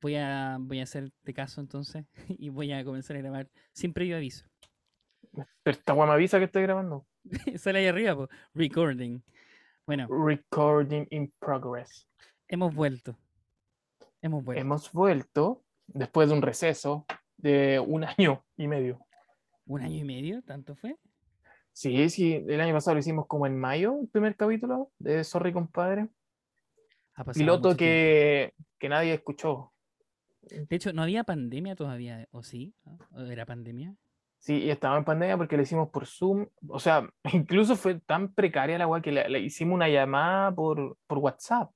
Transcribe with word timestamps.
Voy 0.00 0.16
a, 0.16 0.56
voy 0.60 0.80
a 0.80 0.84
hacerte 0.84 1.34
caso 1.34 1.60
entonces 1.60 2.06
y 2.28 2.48
voy 2.48 2.72
a 2.72 2.84
comenzar 2.84 3.16
a 3.16 3.20
grabar 3.20 3.48
sin 3.72 3.92
previo 3.92 4.16
aviso. 4.16 4.46
Pero 5.32 5.76
esta 5.78 5.94
me 5.94 6.02
avisa 6.02 6.38
que 6.38 6.44
estoy 6.44 6.62
grabando. 6.62 7.06
Sale 7.56 7.80
ahí 7.80 7.86
arriba, 7.86 8.16
po. 8.16 8.28
recording. 8.54 9.20
Bueno, 9.86 10.06
Recording 10.08 11.06
in 11.10 11.32
progress. 11.38 12.06
hemos 12.48 12.74
vuelto. 12.74 13.16
Hemos 14.22 14.44
vuelto. 14.44 14.60
Hemos 14.60 14.92
vuelto 14.92 15.64
después 15.86 16.28
de 16.28 16.34
un 16.34 16.42
receso 16.42 17.06
de 17.36 17.80
un 17.80 18.04
año 18.18 18.44
y 18.56 18.68
medio. 18.68 19.00
¿Un 19.66 19.82
año 19.82 19.96
y 19.96 20.04
medio? 20.04 20.42
¿Tanto 20.42 20.74
fue? 20.74 20.96
Sí, 21.72 22.10
sí, 22.10 22.34
el 22.34 22.60
año 22.60 22.74
pasado 22.74 22.94
lo 22.94 23.00
hicimos 23.00 23.26
como 23.26 23.46
en 23.46 23.58
mayo, 23.58 24.00
el 24.02 24.08
primer 24.08 24.36
capítulo 24.36 24.90
de 24.98 25.24
Sorry, 25.24 25.52
compadre. 25.52 26.08
Piloto 27.34 27.76
que, 27.76 28.54
que 28.78 28.88
nadie 28.88 29.14
escuchó. 29.14 29.72
De 30.42 30.76
hecho, 30.76 30.92
no 30.92 31.02
había 31.02 31.24
pandemia 31.24 31.76
todavía, 31.76 32.26
¿o 32.30 32.42
sí? 32.42 32.74
¿O 33.12 33.22
¿Era 33.22 33.46
pandemia? 33.46 33.94
Sí, 34.38 34.56
y 34.56 34.70
estaba 34.70 34.96
en 34.96 35.04
pandemia 35.04 35.36
porque 35.36 35.56
lo 35.56 35.62
hicimos 35.62 35.90
por 35.90 36.06
Zoom. 36.06 36.46
O 36.68 36.78
sea, 36.78 37.08
incluso 37.32 37.76
fue 37.76 38.00
tan 38.00 38.32
precaria 38.32 38.78
la 38.78 38.86
weá 38.86 39.02
que 39.02 39.12
le, 39.12 39.28
le 39.28 39.40
hicimos 39.40 39.74
una 39.74 39.88
llamada 39.88 40.54
por, 40.54 40.96
por 41.06 41.18
WhatsApp 41.18 41.70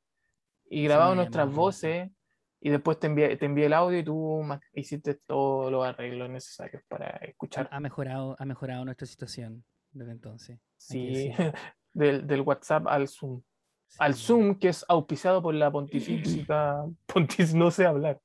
y 0.68 0.84
grabamos 0.84 1.16
nuestras 1.16 1.52
voces 1.52 2.10
y 2.60 2.70
después 2.70 2.98
te 2.98 3.06
envié, 3.08 3.36
te 3.36 3.44
envié 3.44 3.66
el 3.66 3.74
audio 3.74 3.98
y 3.98 4.04
tú 4.04 4.42
hiciste 4.72 5.14
todos 5.26 5.70
los 5.70 5.84
arreglos 5.86 6.30
necesarios 6.30 6.82
para 6.88 7.08
escuchar. 7.18 7.68
Ha 7.70 7.80
mejorado, 7.80 8.36
ha 8.38 8.44
mejorado 8.46 8.84
nuestra 8.86 9.06
situación 9.06 9.64
desde 9.92 10.12
entonces. 10.12 10.58
Sí, 10.78 11.30
del, 11.92 12.26
del 12.26 12.40
WhatsApp 12.40 12.86
al 12.86 13.08
Zoom. 13.08 13.42
Al. 13.98 14.14
Zoom, 14.14 14.58
que 14.58 14.68
es 14.68 14.84
auspiciado 14.88 15.42
por 15.42 15.54
la 15.54 15.70
Pontifícia, 15.70 16.76
Pontif, 17.06 17.52
no 17.52 17.70
sé 17.70 17.84
hablar, 17.84 18.18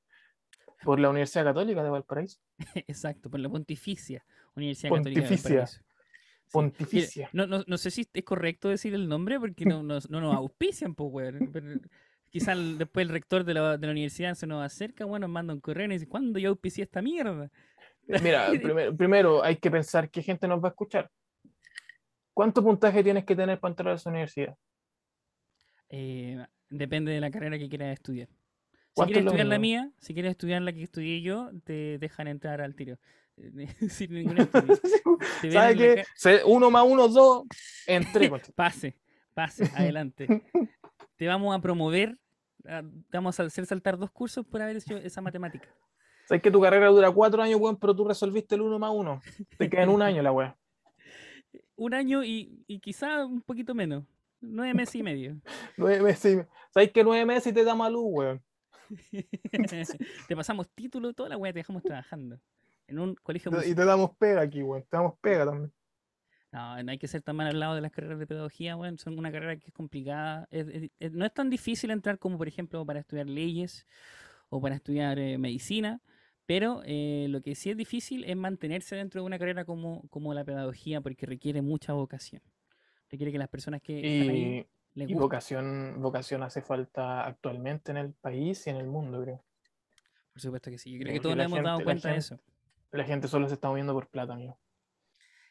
por 0.82 0.98
la 1.00 1.10
Universidad 1.10 1.44
Católica 1.44 1.82
de 1.82 1.90
Valparaíso. 1.90 2.40
Exacto, 2.86 3.30
por 3.30 3.40
la 3.40 3.48
Pontificia, 3.48 4.24
Universidad 4.54 4.90
Católica 4.90 5.20
de 5.20 5.26
Pontificia. 5.26 5.50
Valparaíso. 5.56 5.78
Sí. 5.78 5.84
Mira, 5.84 6.50
Pontificia. 6.52 7.30
no, 7.32 7.46
no, 7.46 7.62
no 7.66 7.78
sé 7.78 7.90
si 7.92 8.08
es 8.12 8.24
correcto 8.24 8.68
decir 8.68 8.92
el 8.94 9.08
nombre 9.08 9.38
porque 9.38 9.64
no, 9.64 9.82
nos- 9.84 10.10
no 10.10 10.20
nos 10.20 10.34
auspician, 10.34 10.94
pues, 10.94 11.10
weón. 11.12 11.82
Quizás 12.28 12.56
después 12.78 13.06
el 13.06 13.12
rector 13.12 13.44
de 13.44 13.54
la, 13.54 13.76
de 13.76 13.86
la 13.86 13.92
universidad 13.92 14.34
se 14.34 14.46
nos 14.46 14.64
acerca, 14.64 15.04
bueno, 15.04 15.26
nos 15.26 15.32
manda 15.34 15.52
un 15.54 15.60
correo 15.60 15.84
y 15.86 15.88
nos 15.88 15.94
dice, 15.96 16.08
¿cuándo 16.08 16.38
yo 16.38 16.50
auspicié 16.50 16.84
esta 16.84 17.02
mierda? 17.02 17.50
Mira, 18.22 18.50
primero, 18.62 18.96
primero 18.96 19.42
hay 19.44 19.56
que 19.56 19.70
pensar 19.70 20.10
qué 20.10 20.22
gente 20.22 20.46
nos 20.48 20.62
va 20.62 20.68
a 20.68 20.70
escuchar. 20.70 21.10
¿Cuánto 22.32 22.62
puntaje 22.62 23.02
tienes 23.04 23.24
que 23.24 23.34
tener 23.36 23.58
para 23.60 23.72
entrar 23.72 23.88
a 23.92 23.96
esa 23.96 24.10
universidad? 24.10 24.56
Eh, 25.88 26.44
depende 26.68 27.12
de 27.12 27.20
la 27.20 27.30
carrera 27.30 27.58
que 27.58 27.68
quieras 27.68 27.92
estudiar. 27.94 28.28
Si 28.90 28.94
¿Cuánto 28.94 29.12
quieres 29.12 29.26
estudiar 29.26 29.46
la 29.46 29.58
mía, 29.58 29.90
si 29.98 30.14
quieres 30.14 30.30
estudiar 30.32 30.62
la 30.62 30.72
que 30.72 30.82
estudié 30.82 31.22
yo, 31.22 31.50
te 31.64 31.98
dejan 31.98 32.26
entrar 32.26 32.60
al 32.60 32.74
tiro. 32.74 32.98
Sin 33.88 34.12
ningún 34.12 34.34
ven 35.42 35.52
¿Sabes 35.52 35.76
qué? 35.76 36.04
Se- 36.16 36.44
Uno 36.44 36.70
más 36.70 36.84
uno, 36.86 37.08
dos, 37.08 37.44
entré. 37.86 38.30
Pase, 38.54 38.96
pase, 39.32 39.64
adelante. 39.74 40.42
te 41.16 41.26
vamos 41.26 41.56
a 41.56 41.60
promover, 41.60 42.18
te 42.62 43.16
vamos 43.16 43.38
a 43.38 43.44
hacer 43.44 43.64
saltar 43.64 43.96
dos 43.96 44.10
cursos 44.10 44.44
por 44.44 44.60
haber 44.60 44.76
hecho 44.76 44.96
esa 44.96 45.20
matemática. 45.20 45.68
¿Sabes 46.26 46.42
que 46.42 46.50
tu 46.50 46.60
carrera 46.60 46.88
dura 46.88 47.10
cuatro 47.10 47.42
años, 47.42 47.60
weón, 47.60 47.76
pero 47.76 47.94
tú 47.94 48.06
resolviste 48.06 48.54
el 48.56 48.60
uno 48.60 48.78
más 48.78 48.90
uno? 48.92 49.20
Te 49.56 49.70
queda 49.70 49.84
en 49.84 49.88
un 49.88 50.02
año 50.02 50.22
la 50.22 50.32
weá. 50.32 50.56
Un 51.76 51.94
año 51.94 52.22
y, 52.22 52.62
y 52.66 52.78
quizá 52.80 53.24
un 53.24 53.40
poquito 53.40 53.74
menos. 53.74 54.04
Nueve 54.40 54.74
meses 54.74 54.94
y 54.96 55.02
medio. 55.02 55.40
Nueve 55.76 56.02
meses. 56.02 56.46
¿Sabes 56.72 56.92
que 56.92 57.02
nueve 57.04 57.24
meses 57.26 57.48
y 57.48 57.54
te 57.54 57.64
da 57.64 57.74
malú, 57.74 58.02
weón? 58.02 58.42
te 60.28 60.36
pasamos 60.36 60.68
título, 60.70 61.12
toda 61.12 61.28
la 61.30 61.36
weá, 61.36 61.52
te 61.52 61.60
dejamos 61.60 61.82
trabajando. 61.82 62.40
En 62.86 62.98
un 62.98 63.14
colegio 63.14 63.52
Y 63.64 63.74
te 63.74 63.84
damos 63.84 64.16
pega 64.16 64.40
aquí, 64.42 64.62
weón. 64.62 64.82
Te 64.82 64.96
damos 64.96 65.14
pega 65.20 65.44
también. 65.46 65.72
No, 66.52 66.82
no 66.82 66.90
hay 66.90 66.98
que 66.98 67.06
ser 67.06 67.22
tan 67.22 67.36
mal 67.36 67.46
hablado 67.46 67.76
de 67.76 67.80
las 67.80 67.92
carreras 67.92 68.18
de 68.18 68.26
pedagogía, 68.26 68.76
weón. 68.76 68.98
Son 68.98 69.16
una 69.16 69.30
carrera 69.30 69.56
que 69.56 69.68
es 69.68 69.72
complicada. 69.72 70.48
es- 70.50 70.66
es- 70.68 70.90
es- 70.98 71.12
no 71.12 71.24
es 71.24 71.32
tan 71.32 71.48
difícil 71.50 71.90
entrar 71.92 72.18
como, 72.18 72.36
por 72.38 72.48
ejemplo, 72.48 72.84
para 72.84 73.00
estudiar 73.00 73.28
leyes 73.28 73.86
o 74.48 74.60
para 74.60 74.74
estudiar 74.74 75.18
eh, 75.20 75.38
medicina, 75.38 76.00
pero 76.46 76.82
eh, 76.84 77.26
lo 77.30 77.40
que 77.42 77.54
sí 77.54 77.70
es 77.70 77.76
difícil 77.76 78.24
es 78.24 78.36
mantenerse 78.36 78.96
dentro 78.96 79.20
de 79.20 79.26
una 79.26 79.38
carrera 79.38 79.64
como, 79.64 80.02
como 80.10 80.34
la 80.34 80.44
pedagogía, 80.44 81.00
porque 81.00 81.24
requiere 81.26 81.62
mucha 81.62 81.92
vocación. 81.92 82.42
Requiere 83.08 83.30
que 83.30 83.38
las 83.38 83.48
personas 83.48 83.80
que 83.80 84.00
están 84.22 84.30
ahí 84.34 84.66
Y, 84.94 85.14
vocación, 85.14 85.96
vocación 86.00 86.42
hace 86.42 86.62
falta 86.62 87.24
actualmente 87.24 87.90
en 87.92 87.96
el 87.98 88.12
país 88.12 88.66
y 88.66 88.70
en 88.70 88.76
el 88.76 88.86
mundo, 88.86 89.22
creo. 89.22 89.44
Por 90.32 90.40
supuesto 90.42 90.70
que 90.70 90.78
sí. 90.78 90.92
Yo 90.92 90.98
creo 91.00 91.12
que 91.14 91.20
todos 91.20 91.36
nos 91.36 91.46
hemos 91.46 91.62
dado 91.62 91.78
gente- 91.78 91.84
cuenta 91.84 92.08
de 92.10 92.16
eso. 92.16 92.40
La 92.90 93.04
gente 93.04 93.28
solo 93.28 93.46
se 93.48 93.54
está 93.54 93.68
moviendo 93.68 93.92
por 93.94 94.08
plata, 94.08 94.32
amigo. 94.32 94.58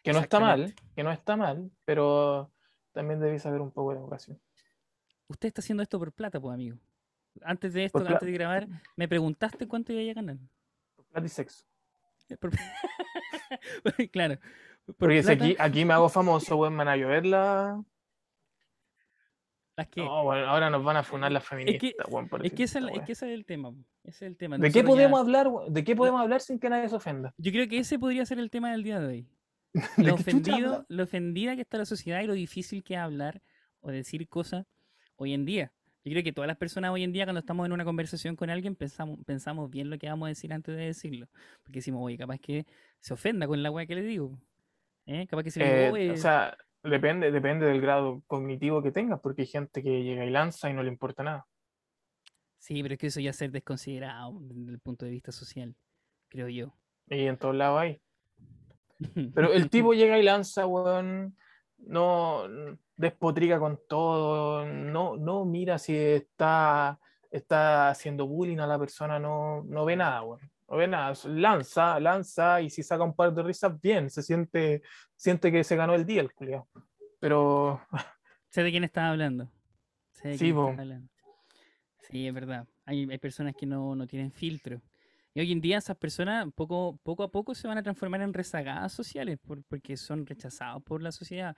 Que 0.03 0.11
no 0.13 0.19
está 0.19 0.39
mal, 0.39 0.73
que 0.95 1.03
no 1.03 1.11
está 1.11 1.35
mal, 1.37 1.71
pero 1.85 2.51
también 2.91 3.19
debéis 3.19 3.41
saber 3.43 3.61
un 3.61 3.71
poco 3.71 3.93
de 3.93 3.99
vocación. 3.99 4.39
Usted 5.27 5.47
está 5.47 5.61
haciendo 5.61 5.83
esto 5.83 5.99
por 5.99 6.11
plata, 6.11 6.39
pues, 6.39 6.53
amigo. 6.53 6.77
Antes 7.41 7.73
de 7.73 7.85
esto, 7.85 7.99
Por 7.99 8.07
antes 8.07 8.25
de 8.25 8.31
grabar, 8.33 8.67
me 8.95 9.07
preguntaste 9.07 9.67
cuánto 9.67 9.93
iba 9.93 10.09
a 10.11 10.15
ganar. 10.15 10.37
Por 10.95 11.05
plata 11.05 11.25
y 11.25 11.29
sexo. 11.29 11.63
Por- 12.39 12.51
claro. 14.11 14.37
por 14.85 14.95
Porque 14.95 15.23
si 15.23 15.31
aquí, 15.31 15.55
aquí 15.59 15.85
me 15.85 15.93
hago 15.93 16.09
famoso, 16.09 16.57
weón, 16.57 16.73
me 16.73 16.79
van 16.79 16.87
a 16.89 16.97
llover 16.97 17.25
la. 17.25 17.83
Las 19.79 19.87
que- 19.89 20.01
No, 20.01 20.23
bueno, 20.23 20.47
ahora 20.47 20.69
nos 20.69 20.83
van 20.83 20.97
a 20.97 21.03
funar 21.03 21.31
las 21.31 21.43
que- 21.43 21.49
feministas, 21.49 21.81
Es 22.43 22.53
que, 22.53 22.63
ese, 22.63 22.79
esta 22.79 22.91
es 22.93 23.01
que 23.01 23.11
ese 23.13 23.27
es 23.33 23.37
el 23.37 23.45
tema. 23.45 23.69
Ese 24.03 24.25
es 24.25 24.31
el 24.31 24.37
tema. 24.37 24.57
¿De 24.57 24.71
qué 24.71 24.79
ya- 24.81 24.85
podemos 24.85 25.19
hablar? 25.19 25.49
¿De 25.67 25.83
qué 25.83 25.95
podemos 25.95 26.21
hablar 26.21 26.41
sin 26.41 26.59
que 26.59 26.69
nadie 26.69 26.87
se 26.89 26.95
ofenda? 26.95 27.33
Yo 27.37 27.51
creo 27.51 27.67
que 27.67 27.79
ese 27.79 27.97
podría 27.99 28.25
ser 28.25 28.39
el 28.39 28.49
tema 28.49 28.71
del 28.71 28.83
día 28.83 28.99
de 28.99 29.07
hoy. 29.07 29.27
¿De 29.97 30.03
Lo 30.03 30.15
ofendido, 30.15 30.85
lo 30.87 31.03
ofendida 31.03 31.55
que 31.55 31.61
está 31.61 31.77
la 31.77 31.85
sociedad 31.85 32.21
y 32.21 32.27
lo 32.27 32.33
difícil 32.33 32.83
que 32.83 32.93
es 32.95 32.99
hablar 32.99 33.41
o 33.81 33.91
decir 33.91 34.27
cosas 34.27 34.65
hoy 35.15 35.33
en 35.33 35.45
día. 35.45 35.71
Yo 36.05 36.11
creo 36.13 36.23
que 36.23 36.31
todas 36.33 36.47
las 36.47 36.57
personas 36.57 36.91
hoy 36.91 37.03
en 37.03 37.11
día, 37.11 37.25
cuando 37.25 37.39
estamos 37.41 37.65
en 37.65 37.71
una 37.73 37.83
conversación 37.85 38.35
con 38.35 38.49
alguien, 38.49 38.73
pensamos, 38.75 39.19
pensamos 39.25 39.69
bien 39.69 39.89
lo 39.89 39.97
que 39.99 40.07
vamos 40.09 40.25
a 40.27 40.29
decir 40.29 40.51
antes 40.53 40.75
de 40.75 40.85
decirlo. 40.85 41.27
Porque 41.63 41.79
decimos, 41.79 42.01
oye, 42.03 42.17
capaz 42.17 42.39
que 42.39 42.65
se 42.99 43.13
ofenda 43.13 43.45
con 43.47 43.61
la 43.61 43.69
weá 43.69 43.85
que 43.85 43.95
le 43.95 44.01
digo. 44.03 44.39
¿Eh? 45.05 45.27
Capaz 45.27 45.43
que 45.43 45.51
se 45.51 45.59
le 45.59 45.65
Eh, 45.65 45.83
digo, 45.83 45.93
"Oye, 45.95 46.11
o 46.11 46.17
sea, 46.17 46.57
depende, 46.83 47.31
depende 47.31 47.65
del 47.65 47.81
grado 47.81 48.23
cognitivo 48.27 48.81
que 48.81 48.91
tengas, 48.91 49.19
porque 49.19 49.43
hay 49.43 49.47
gente 49.47 49.83
que 49.83 50.03
llega 50.03 50.25
y 50.25 50.29
lanza 50.29 50.69
y 50.69 50.73
no 50.73 50.83
le 50.83 50.89
importa 50.89 51.23
nada. 51.23 51.45
Sí, 52.57 52.81
pero 52.81 52.93
es 52.93 52.99
que 52.99 53.07
eso 53.07 53.19
ya 53.19 53.29
es 53.29 53.35
ser 53.35 53.51
desconsiderado 53.51 54.37
desde 54.41 54.71
el 54.71 54.79
punto 54.79 55.05
de 55.05 55.11
vista 55.11 55.31
social, 55.31 55.75
creo 56.27 56.49
yo. 56.49 56.73
Y 57.07 57.25
en 57.25 57.37
todos 57.37 57.55
lados 57.55 57.79
hay. 57.79 58.01
Pero 59.33 59.53
el 59.53 59.69
tipo 59.69 59.93
llega 59.93 60.19
y 60.19 60.23
lanza, 60.23 60.67
weón, 60.67 61.35
no 61.77 62.43
despotrica 62.97 63.59
con 63.59 63.79
todo, 63.87 64.65
no, 64.65 65.15
no 65.15 65.45
mira 65.45 65.79
si 65.79 65.95
está, 65.95 66.99
está 67.31 67.89
haciendo 67.89 68.27
bullying 68.27 68.57
a 68.57 68.67
la 68.67 68.77
persona, 68.77 69.17
no, 69.19 69.63
no 69.63 69.85
ve 69.85 69.95
nada, 69.95 70.21
weón. 70.23 70.51
No 70.69 70.77
ve 70.77 70.87
nada, 70.87 71.11
s- 71.11 71.27
lanza, 71.27 71.99
lanza, 71.99 72.61
y 72.61 72.69
si 72.69 72.83
saca 72.83 73.03
un 73.03 73.15
par 73.15 73.33
de 73.33 73.41
risas, 73.43 73.79
bien, 73.81 74.09
se 74.09 74.21
siente, 74.21 74.81
siente 75.15 75.51
que 75.51 75.63
se 75.63 75.75
ganó 75.75 75.95
el 75.95 76.05
día 76.05 76.21
el 76.21 76.31
culiao. 76.33 76.67
Pero 77.19 77.81
sé 78.49 78.63
de 78.63 78.71
quién 78.71 78.83
estás 78.83 79.05
hablando. 79.05 79.51
Sé 80.11 80.29
de 80.29 80.37
Sí, 80.37 80.45
quién 80.45 80.57
estás 80.59 80.79
hablando. 80.79 81.09
Sí, 82.09 82.27
es 82.27 82.33
verdad. 82.33 82.67
Hay, 82.85 83.07
hay 83.09 83.17
personas 83.17 83.55
que 83.55 83.65
no, 83.65 83.95
no 83.95 84.07
tienen 84.07 84.31
filtro. 84.31 84.81
Y 85.33 85.41
hoy 85.41 85.51
en 85.51 85.61
día 85.61 85.77
esas 85.77 85.97
personas 85.97 86.47
poco, 86.55 86.99
poco 87.03 87.23
a 87.23 87.31
poco 87.31 87.53
se 87.53 87.67
van 87.67 87.77
a 87.77 87.83
transformar 87.83 88.21
en 88.21 88.33
rezagadas 88.33 88.91
sociales 88.93 89.37
por- 89.39 89.63
porque 89.65 89.95
son 89.97 90.25
rechazados 90.25 90.81
por 90.83 91.01
la 91.01 91.11
sociedad. 91.11 91.55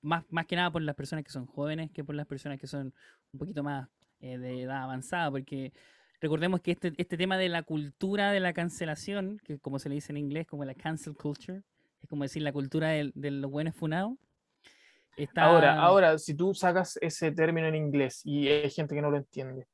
Más, 0.00 0.24
más 0.30 0.46
que 0.46 0.56
nada 0.56 0.70
por 0.70 0.82
las 0.82 0.94
personas 0.94 1.24
que 1.24 1.30
son 1.32 1.46
jóvenes 1.46 1.90
que 1.90 2.04
por 2.04 2.14
las 2.14 2.26
personas 2.26 2.58
que 2.58 2.66
son 2.66 2.94
un 3.32 3.38
poquito 3.38 3.62
más 3.62 3.88
eh, 4.20 4.38
de 4.38 4.62
edad 4.62 4.82
avanzada. 4.84 5.30
Porque 5.30 5.72
recordemos 6.20 6.60
que 6.60 6.72
este, 6.72 6.92
este 6.96 7.16
tema 7.16 7.36
de 7.38 7.48
la 7.48 7.62
cultura 7.62 8.32
de 8.32 8.40
la 8.40 8.52
cancelación, 8.52 9.38
que 9.44 9.58
como 9.58 9.78
se 9.78 9.88
le 9.88 9.96
dice 9.96 10.12
en 10.12 10.18
inglés, 10.18 10.46
como 10.46 10.64
la 10.64 10.74
cancel 10.74 11.14
culture, 11.16 11.62
es 12.00 12.08
como 12.08 12.24
decir 12.24 12.42
la 12.42 12.52
cultura 12.52 12.88
del- 12.90 13.12
de, 13.14 13.30
los 13.30 13.50
buenos 13.50 13.74
funados. 13.74 14.12
Está, 15.16 15.42
ahora, 15.44 15.80
ahora, 15.80 16.18
si 16.18 16.34
tú 16.34 16.54
sacas 16.54 16.96
ese 17.00 17.32
término 17.32 17.66
en 17.66 17.74
inglés 17.74 18.20
y 18.24 18.48
hay 18.48 18.70
gente 18.70 18.94
que 18.94 19.02
no 19.02 19.10
lo 19.10 19.16
entiende, 19.16 19.66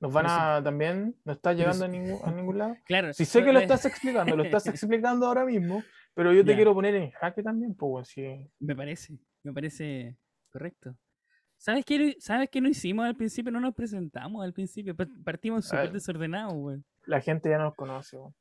¿nos 0.00 0.12
van 0.12 0.26
a 0.28 0.60
también? 0.62 1.16
¿No 1.24 1.32
está 1.32 1.54
si- 1.54 1.62
a 1.62 1.88
ningún, 1.88 2.20
a 2.22 2.30
ningún 2.30 2.58
lado? 2.58 2.76
Claro. 2.84 3.12
Si 3.14 3.24
sé 3.24 3.42
que 3.44 3.52
lo 3.52 3.58
estás 3.60 3.84
explicando, 3.86 4.36
lo 4.36 4.42
estás 4.42 4.66
explicando 4.68 5.26
ahora 5.26 5.44
mismo, 5.44 5.82
pero 6.14 6.32
yo 6.32 6.44
te 6.44 6.50
Ya. 6.52 6.56
quiero 6.56 6.74
poner 6.74 6.94
en 6.96 7.10
jaque 7.12 7.42
también, 7.42 7.74
pues, 7.74 8.08
si 8.08 8.22
Me 8.60 8.76
parece, 8.76 9.18
me 9.42 9.52
parece 9.52 10.16
correcto. 10.50 10.94
¿Sabes 11.58 11.84
qué, 11.84 11.98
no- 11.98 12.12
¿Sabes 12.20 12.48
qué 12.50 12.60
no 12.60 12.68
hicimos 12.68 13.04
al 13.04 13.16
principio? 13.16 13.50
No 13.52 13.60
nos 13.60 13.74
presentamos 13.74 14.44
al 14.44 14.52
principio. 14.52 14.94
pa- 14.96 15.08
Partimos 15.24 15.66
súper 15.66 15.92
desordenados, 15.92 16.54
güey. 16.54 16.82
la 17.06 17.20
gente 17.20 17.50
ya 17.50 17.58
nos 17.58 17.74
conoce, 17.74 18.16
weón. 18.16 18.34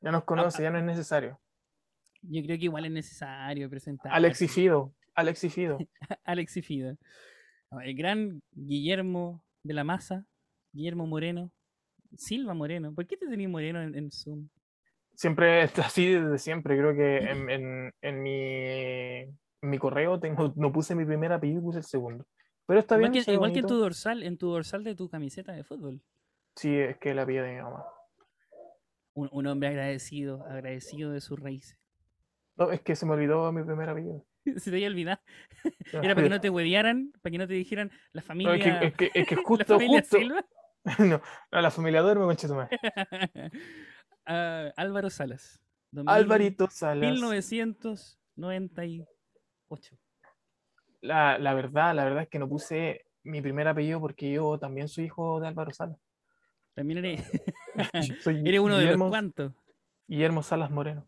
ya 0.00 0.10
nos 0.10 0.24
conoce, 0.24 0.62
ya 0.62 0.70
no 0.70 0.78
es 0.78 0.84
necesario. 0.84 1.38
Yo 2.22 2.42
creo 2.42 2.58
que 2.58 2.64
igual 2.64 2.86
es 2.86 2.92
necesario 2.92 3.68
presentar. 3.68 4.12
Alex 4.12 4.40
y 4.42 4.48
Fido, 4.48 4.94
Alex 5.14 5.44
y 5.44 5.50
Fido, 5.50 5.78
Alex 6.24 6.56
y 6.56 6.62
Fida. 6.62 6.96
No, 7.70 7.80
El 7.80 7.94
gran 7.96 8.42
Guillermo 8.52 9.44
de 9.62 9.74
la 9.74 9.84
Maza, 9.84 10.24
Guillermo 10.72 11.06
Moreno, 11.06 11.52
Silva 12.16 12.54
Moreno. 12.54 12.94
¿Por 12.94 13.06
qué 13.06 13.16
te 13.16 13.26
tenías 13.26 13.50
Moreno 13.50 13.82
en, 13.82 13.94
en 13.94 14.10
Zoom? 14.10 14.48
Siempre 15.16 15.62
está 15.64 15.82
así 15.86 16.12
desde 16.14 16.38
siempre. 16.38 16.76
Creo 16.78 16.94
que 16.94 17.18
en, 17.18 17.50
en, 17.50 17.92
en 18.00 18.22
mi, 18.22 19.34
mi 19.68 19.78
correo 19.78 20.18
tengo, 20.18 20.52
no 20.56 20.72
puse 20.72 20.94
mi 20.94 21.04
primer 21.04 21.32
apellido, 21.32 21.60
puse 21.62 21.78
el 21.78 21.84
segundo. 21.84 22.26
Pero 22.66 22.80
está 22.80 22.96
Igual, 22.96 23.10
bien. 23.12 23.24
que, 23.24 23.32
igual 23.32 23.52
que 23.52 23.58
en 23.60 23.66
tu 23.66 23.76
dorsal, 23.76 24.22
en 24.22 24.36
tu 24.38 24.48
dorsal 24.50 24.84
de 24.84 24.94
tu 24.94 25.08
camiseta 25.08 25.52
de 25.52 25.64
fútbol. 25.64 26.00
Sí, 26.56 26.74
es 26.76 26.96
que 26.98 27.14
la 27.14 27.22
apellido 27.22 27.44
de 27.44 27.54
mi 27.56 27.62
mamá. 27.62 27.84
Un, 29.14 29.28
un 29.32 29.46
hombre 29.46 29.68
agradecido, 29.68 30.44
agradecido 30.48 31.12
de 31.12 31.20
sus 31.20 31.38
raíces. 31.38 31.78
No, 32.56 32.70
es 32.70 32.80
que 32.82 32.94
se 32.96 33.06
me 33.06 33.12
olvidó 33.12 33.50
mi 33.52 33.62
primer 33.62 33.88
apellido. 33.88 34.24
Se 34.58 34.70
te 34.70 34.76
había 34.76 34.88
olvidado. 34.88 35.20
Era 35.92 36.14
para 36.14 36.22
que 36.24 36.30
no 36.30 36.40
te 36.40 36.50
huevearan, 36.50 37.12
para 37.22 37.30
que 37.32 37.38
no 37.38 37.46
te 37.48 37.54
dijeran 37.54 37.90
la 38.12 38.20
No, 38.22 38.26
familia, 38.26 38.80
es, 38.80 38.94
que, 38.94 38.96
es, 39.06 39.12
que, 39.12 39.20
es 39.20 39.28
que 39.28 39.36
la 39.36 39.42
justo, 39.42 39.78
justo. 39.78 40.18
Silva. 40.18 40.44
no, 40.98 41.20
no, 41.52 41.60
la 41.60 41.70
familia 41.70 42.00
duerme, 42.02 42.24
concha 42.24 42.48
tu 42.48 42.54
madre. 42.54 42.78
Álvaro 44.76 45.10
Salas. 45.10 45.60
2000 45.90 46.14
Alvarito 46.14 46.68
Salas. 46.70 47.10
1998. 47.10 49.96
La, 51.04 51.38
la 51.38 51.52
verdad, 51.52 51.94
la 51.94 52.04
verdad 52.04 52.22
es 52.22 52.28
que 52.30 52.38
no 52.38 52.48
puse 52.48 53.04
mi 53.24 53.42
primer 53.42 53.68
apellido 53.68 54.00
porque 54.00 54.32
yo 54.32 54.58
también 54.58 54.88
soy 54.88 55.04
hijo 55.04 55.38
de 55.38 55.48
Álvaro 55.48 55.70
Salas. 55.70 55.98
También 56.72 57.04
eres, 57.04 57.20
Soy 58.22 58.36
eres 58.48 58.60
uno 58.60 58.76
de 58.76 58.84
Guillermo, 58.84 59.04
los 59.04 59.10
cuantos. 59.10 59.52
Guillermo 60.08 60.42
Salas 60.42 60.70
Moreno. 60.70 61.06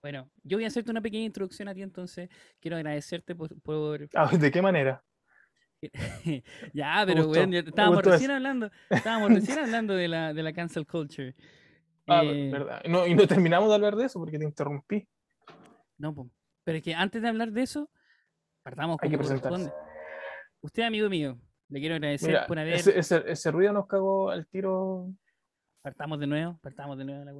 Bueno, 0.00 0.30
yo 0.42 0.56
voy 0.56 0.64
a 0.64 0.68
hacerte 0.68 0.90
una 0.90 1.02
pequeña 1.02 1.26
introducción 1.26 1.68
a 1.68 1.74
ti 1.74 1.82
entonces. 1.82 2.30
Quiero 2.58 2.78
agradecerte 2.78 3.34
por... 3.34 3.54
por- 3.60 4.08
Ah, 4.14 4.30
¿De 4.34 4.50
qué 4.50 4.62
manera? 4.62 5.04
ya, 6.72 7.04
pero 7.06 7.28
me 7.28 7.58
estábamos 7.58 8.02
recién 8.02 8.30
eso. 8.30 8.36
hablando, 8.36 8.70
estábamos 8.88 9.30
recién 9.30 9.58
hablando 9.58 9.94
de 9.94 10.08
la, 10.08 10.32
de 10.32 10.42
la 10.42 10.54
cancel 10.54 10.86
culture. 10.86 11.34
Ah, 12.06 12.22
Eh, 12.24 12.48
verdad. 12.50 12.82
No, 12.88 13.06
y 13.06 13.14
no 13.14 13.26
terminamos 13.26 13.68
de 13.68 13.74
hablar 13.74 13.94
de 13.94 14.06
eso 14.06 14.18
porque 14.18 14.38
te 14.38 14.44
interrumpí. 14.44 15.06
No, 15.98 16.30
pero 16.64 16.78
es 16.78 16.82
que 16.84 16.94
antes 16.94 17.20
de 17.20 17.28
hablar 17.28 17.52
de 17.52 17.62
eso, 17.62 17.90
partamos 18.62 18.98
Hay 19.00 19.10
como 19.10 19.22
que 19.22 19.28
presentarse. 19.28 19.72
Usted, 20.62 20.82
amigo 20.82 21.08
mío, 21.08 21.38
le 21.68 21.80
quiero 21.80 21.94
agradecer 21.94 22.28
Mira, 22.28 22.46
por 22.46 22.58
haber... 22.58 22.74
ese, 22.74 22.98
ese, 22.98 23.22
ese 23.26 23.50
ruido 23.50 23.72
nos 23.72 23.86
cagó 23.86 24.30
al 24.30 24.46
tiro. 24.46 25.10
Partamos 25.82 26.20
de 26.20 26.26
nuevo, 26.26 26.58
partamos 26.62 26.98
de 26.98 27.04
nuevo 27.04 27.24
la. 27.24 27.32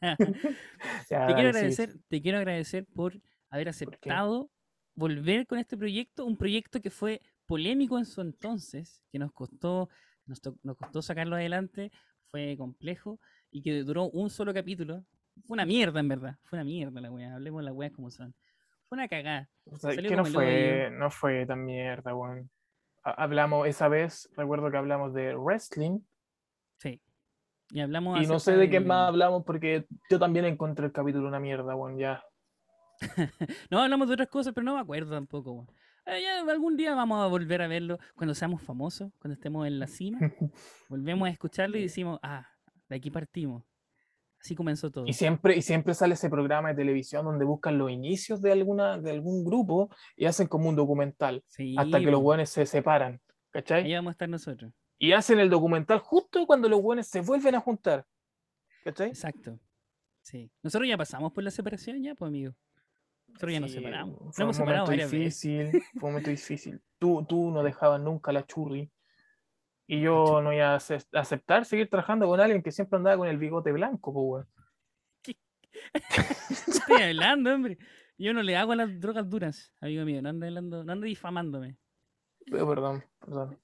Ya, 1.10 1.26
te 1.26 1.34
quiero 1.34 1.48
agradecer, 1.48 1.96
te 2.08 2.22
quiero 2.22 2.38
agradecer 2.38 2.86
por 2.94 3.20
haber 3.50 3.68
aceptado 3.68 4.50
volver 4.94 5.46
con 5.46 5.58
este 5.58 5.76
proyecto, 5.76 6.24
un 6.24 6.36
proyecto 6.36 6.80
que 6.80 6.90
fue 6.90 7.20
polémico 7.46 7.98
en 7.98 8.04
su 8.04 8.20
entonces, 8.20 9.02
que 9.10 9.18
nos 9.18 9.32
costó, 9.32 9.88
nos, 10.26 10.40
nos 10.62 10.76
costó 10.76 11.02
sacarlo 11.02 11.36
adelante, 11.36 11.90
fue 12.30 12.56
complejo 12.56 13.20
y 13.50 13.62
que 13.62 13.82
duró 13.82 14.10
un 14.10 14.30
solo 14.30 14.52
capítulo. 14.54 15.04
Fue 15.46 15.54
una 15.54 15.66
mierda, 15.66 16.00
en 16.00 16.08
verdad. 16.08 16.38
Fue 16.44 16.56
una 16.56 16.64
mierda 16.64 17.00
la 17.00 17.10
wea. 17.10 17.34
Hablemos 17.34 17.60
de 17.60 17.64
las 17.64 17.74
weas 17.74 17.92
como 17.92 18.10
son. 18.10 18.34
Fue 18.94 19.02
una 19.02 19.08
cagada. 19.08 19.48
O 19.70 19.76
sea, 19.76 19.96
que 19.96 20.14
no 20.16 20.24
fue, 20.24 20.90
no 20.92 21.10
fue 21.10 21.46
tan 21.46 21.64
mierda, 21.64 22.14
weón. 22.14 22.50
Ha- 23.02 23.22
Hablamos 23.22 23.66
esa 23.66 23.88
vez, 23.88 24.28
recuerdo 24.36 24.70
que 24.70 24.76
hablamos 24.76 25.12
de 25.14 25.34
wrestling. 25.34 26.00
Sí. 26.78 27.00
Y 27.70 27.80
hablamos 27.80 28.20
Y 28.22 28.26
no 28.26 28.38
sé 28.38 28.56
de 28.56 28.70
qué 28.70 28.80
más 28.80 29.08
hablamos 29.08 29.42
porque 29.44 29.86
yo 30.10 30.18
también 30.18 30.44
encontré 30.44 30.86
el 30.86 30.92
capítulo 30.92 31.28
una 31.28 31.40
mierda, 31.40 31.74
weón, 31.74 31.98
ya. 31.98 32.22
No, 33.70 33.82
hablamos 33.82 34.08
de 34.08 34.14
otras 34.14 34.28
cosas, 34.28 34.52
pero 34.54 34.64
no 34.64 34.74
me 34.74 34.80
acuerdo 34.80 35.12
tampoco. 35.12 35.52
weón. 35.52 35.66
Eh, 36.06 36.20
ya 36.22 36.40
algún 36.40 36.76
día 36.76 36.94
vamos 36.94 37.22
a 37.22 37.26
volver 37.26 37.62
a 37.62 37.66
verlo 37.66 37.98
cuando 38.14 38.34
seamos 38.34 38.62
famosos, 38.62 39.10
cuando 39.18 39.34
estemos 39.34 39.66
en 39.66 39.78
la 39.78 39.86
cima. 39.86 40.18
Volvemos 40.88 41.26
a 41.26 41.30
escucharlo 41.30 41.78
y 41.78 41.82
decimos, 41.82 42.20
ah, 42.22 42.46
de 42.88 42.96
aquí 42.96 43.10
partimos. 43.10 43.64
Así 44.44 44.54
comenzó 44.54 44.90
todo. 44.90 45.06
Y 45.06 45.14
siempre, 45.14 45.56
y 45.56 45.62
siempre 45.62 45.94
sale 45.94 46.12
ese 46.12 46.28
programa 46.28 46.68
de 46.68 46.74
televisión 46.74 47.24
donde 47.24 47.46
buscan 47.46 47.78
los 47.78 47.90
inicios 47.90 48.42
de, 48.42 48.52
alguna, 48.52 48.98
de 48.98 49.10
algún 49.10 49.42
grupo 49.42 49.88
y 50.16 50.26
hacen 50.26 50.48
como 50.48 50.68
un 50.68 50.76
documental 50.76 51.42
Sí, 51.46 51.74
hasta 51.78 51.98
que 51.98 52.10
los 52.10 52.20
weones 52.20 52.50
se 52.50 52.66
separan, 52.66 53.22
¿cachai? 53.50 53.84
Ahí 53.84 53.94
vamos 53.94 54.10
a 54.10 54.12
estar 54.12 54.28
nosotros. 54.28 54.70
Y 54.98 55.12
hacen 55.12 55.40
el 55.40 55.48
documental 55.48 55.98
justo 56.00 56.46
cuando 56.46 56.68
los 56.68 56.80
weones 56.82 57.08
se 57.08 57.22
vuelven 57.22 57.54
a 57.54 57.60
juntar, 57.60 58.04
¿cachai? 58.84 59.08
Exacto. 59.08 59.58
Sí. 60.20 60.50
Nosotros 60.62 60.90
ya 60.90 60.98
pasamos 60.98 61.32
por 61.32 61.42
la 61.42 61.50
separación 61.50 62.02
ya, 62.02 62.14
pues 62.14 62.28
amigo. 62.28 62.52
Nosotros 63.28 63.52
ya 63.52 63.60
nos 63.60 63.72
separamos. 63.72 64.36
Fue 64.36 64.44
un 64.44 64.54
momento 64.58 64.90
veces. 64.90 65.10
difícil, 65.10 65.70
fue 65.98 66.08
un 66.08 66.12
momento 66.12 66.28
difícil. 66.28 66.82
Tú, 66.98 67.24
tú 67.26 67.50
no 67.50 67.62
dejabas 67.62 67.98
nunca 67.98 68.30
la 68.30 68.44
churri. 68.44 68.90
Y 69.86 70.00
yo 70.00 70.40
no 70.40 70.52
iba 70.52 70.72
a 70.72 70.76
ace- 70.76 71.06
aceptar 71.12 71.64
seguir 71.64 71.88
trabajando 71.90 72.26
con 72.26 72.40
alguien 72.40 72.62
que 72.62 72.72
siempre 72.72 72.96
andaba 72.96 73.18
con 73.18 73.28
el 73.28 73.36
bigote 73.38 73.70
blanco, 73.72 74.12
pues, 74.12 74.24
weón. 74.24 74.48
¿Qué 75.22 75.36
estoy 76.50 77.02
hablando, 77.02 77.54
hombre? 77.54 77.78
Yo 78.16 78.32
no 78.32 78.42
le 78.42 78.56
hago 78.56 78.72
a 78.72 78.76
las 78.76 79.00
drogas 79.00 79.28
duras, 79.28 79.72
amigo 79.80 80.04
mío. 80.04 80.22
No 80.22 80.28
ande, 80.30 80.46
hablando, 80.46 80.84
no 80.84 80.92
ande 80.92 81.08
difamándome. 81.08 81.76
Pero 82.46 82.68
perdón, 82.68 83.04
perdón. 83.18 83.58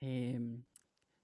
Eh, 0.00 0.38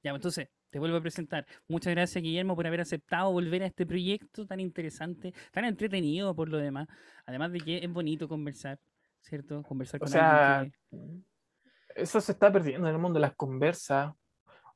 ya, 0.02 0.12
pues, 0.12 0.16
entonces, 0.16 0.48
te 0.70 0.78
vuelvo 0.78 0.96
a 0.98 1.00
presentar. 1.00 1.46
Muchas 1.66 1.92
gracias, 1.94 2.22
Guillermo, 2.22 2.54
por 2.54 2.66
haber 2.66 2.80
aceptado 2.82 3.32
volver 3.32 3.62
a 3.62 3.66
este 3.66 3.84
proyecto 3.86 4.46
tan 4.46 4.60
interesante, 4.60 5.34
tan 5.50 5.64
entretenido 5.64 6.34
por 6.36 6.48
lo 6.48 6.58
demás. 6.58 6.86
Además 7.26 7.50
de 7.52 7.60
que 7.60 7.78
es 7.78 7.92
bonito 7.92 8.28
conversar, 8.28 8.78
¿cierto? 9.20 9.62
Conversar 9.64 9.98
O 9.98 10.02
con 10.04 10.08
sea, 10.08 10.58
alguien 10.60 10.74
que... 10.90 12.02
eso 12.02 12.20
se 12.20 12.32
está 12.32 12.52
perdiendo 12.52 12.86
en 12.88 12.94
el 12.94 13.00
mundo 13.00 13.18
de 13.18 13.22
las 13.22 13.34
conversas. 13.34 14.14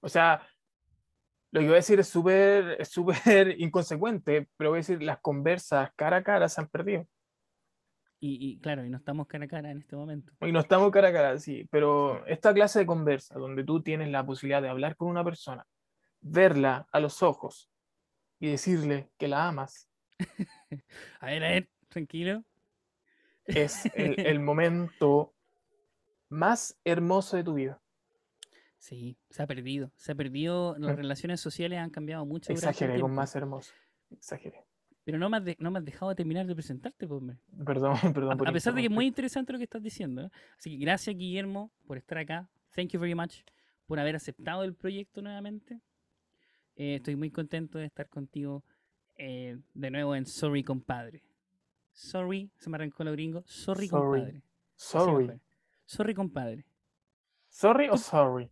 O 0.04 0.08
sea, 0.08 0.46
lo 1.50 1.60
que 1.60 1.66
voy 1.66 1.74
a 1.74 1.76
decir 1.76 1.98
es 1.98 2.08
súper 2.08 2.84
súper 2.84 3.54
inconsecuente, 3.58 4.48
pero 4.56 4.70
voy 4.70 4.76
a 4.76 4.80
decir, 4.80 5.02
las 5.02 5.18
conversas 5.20 5.90
cara 5.96 6.18
a 6.18 6.22
cara 6.22 6.48
se 6.48 6.60
han 6.60 6.68
perdido. 6.68 7.08
Y, 8.20 8.52
y 8.52 8.58
claro, 8.60 8.84
y 8.84 8.90
no 8.90 8.98
estamos 8.98 9.26
cara 9.26 9.46
a 9.46 9.48
cara 9.48 9.70
en 9.70 9.78
este 9.78 9.96
momento. 9.96 10.32
Y 10.42 10.52
no 10.52 10.60
estamos 10.60 10.90
cara 10.90 11.08
a 11.08 11.12
cara, 11.12 11.38
sí, 11.38 11.66
pero 11.70 12.24
esta 12.26 12.52
clase 12.52 12.80
de 12.80 12.86
conversa, 12.86 13.38
donde 13.38 13.64
tú 13.64 13.82
tienes 13.82 14.10
la 14.10 14.26
posibilidad 14.26 14.60
de 14.60 14.68
hablar 14.68 14.94
con 14.96 15.08
una 15.08 15.24
persona, 15.24 15.66
verla 16.20 16.86
a 16.92 17.00
los 17.00 17.22
ojos 17.22 17.70
y 18.38 18.50
decirle 18.50 19.10
que 19.16 19.28
la 19.28 19.48
amas, 19.48 19.88
A 21.20 21.26
ver, 21.26 21.44
a 21.44 21.48
ver, 21.48 21.68
tranquilo. 21.88 22.44
es 23.46 23.86
el, 23.94 24.20
el 24.20 24.38
momento 24.40 25.34
más 26.28 26.78
hermoso 26.84 27.36
de 27.36 27.44
tu 27.44 27.54
vida. 27.54 27.80
Sí, 28.84 29.16
se 29.30 29.42
ha 29.42 29.46
perdido. 29.46 29.90
Se 29.96 30.12
ha 30.12 30.14
perdido. 30.14 30.76
Las 30.78 30.94
relaciones 30.94 31.40
sociales 31.40 31.78
han 31.78 31.88
cambiado 31.88 32.26
mucho. 32.26 32.52
Exageré 32.52 33.00
con 33.00 33.14
más 33.14 33.34
hermoso. 33.34 33.72
Exageré. 34.10 34.66
Pero 35.04 35.16
no 35.18 35.30
me, 35.30 35.38
has 35.38 35.44
de- 35.46 35.56
no 35.58 35.70
me 35.70 35.78
has 35.78 35.84
dejado 35.86 36.10
de 36.10 36.16
terminar 36.16 36.46
de 36.46 36.54
presentarte, 36.54 37.06
pues, 37.08 37.16
hombre. 37.18 37.38
Perdón, 37.64 37.94
perdón. 38.14 38.32
A, 38.32 38.36
por 38.36 38.46
a 38.48 38.52
pesar 38.52 38.74
de 38.74 38.82
que 38.82 38.88
es 38.88 38.92
muy 38.92 39.06
interesante 39.06 39.54
lo 39.54 39.58
que 39.58 39.64
estás 39.64 39.82
diciendo. 39.82 40.24
¿eh? 40.26 40.30
Así 40.58 40.70
que 40.76 40.84
gracias, 40.84 41.16
Guillermo, 41.16 41.72
por 41.86 41.96
estar 41.96 42.18
acá. 42.18 42.46
Thank 42.74 42.90
you 42.90 43.00
very 43.00 43.14
much 43.14 43.36
por 43.86 43.98
haber 43.98 44.16
aceptado 44.16 44.64
el 44.64 44.74
proyecto 44.74 45.22
nuevamente. 45.22 45.80
Eh, 46.76 46.96
estoy 46.96 47.16
muy 47.16 47.30
contento 47.30 47.78
de 47.78 47.86
estar 47.86 48.10
contigo 48.10 48.64
eh, 49.16 49.58
de 49.72 49.90
nuevo 49.90 50.14
en 50.14 50.26
Sorry, 50.26 50.62
compadre. 50.62 51.22
Sorry, 51.92 52.50
se 52.58 52.68
me 52.68 52.76
arrancó 52.76 53.02
lo 53.02 53.12
gringo. 53.12 53.42
Sorry, 53.46 53.88
Sorry. 53.88 54.20
compadre. 54.20 54.36
Así, 54.36 54.44
Sorry. 54.76 55.06
compadre. 55.26 55.40
Sorry, 55.86 56.14
compadre. 56.14 56.64
¿Sorry 57.48 57.88
o 57.88 57.96
sorry? 57.96 58.50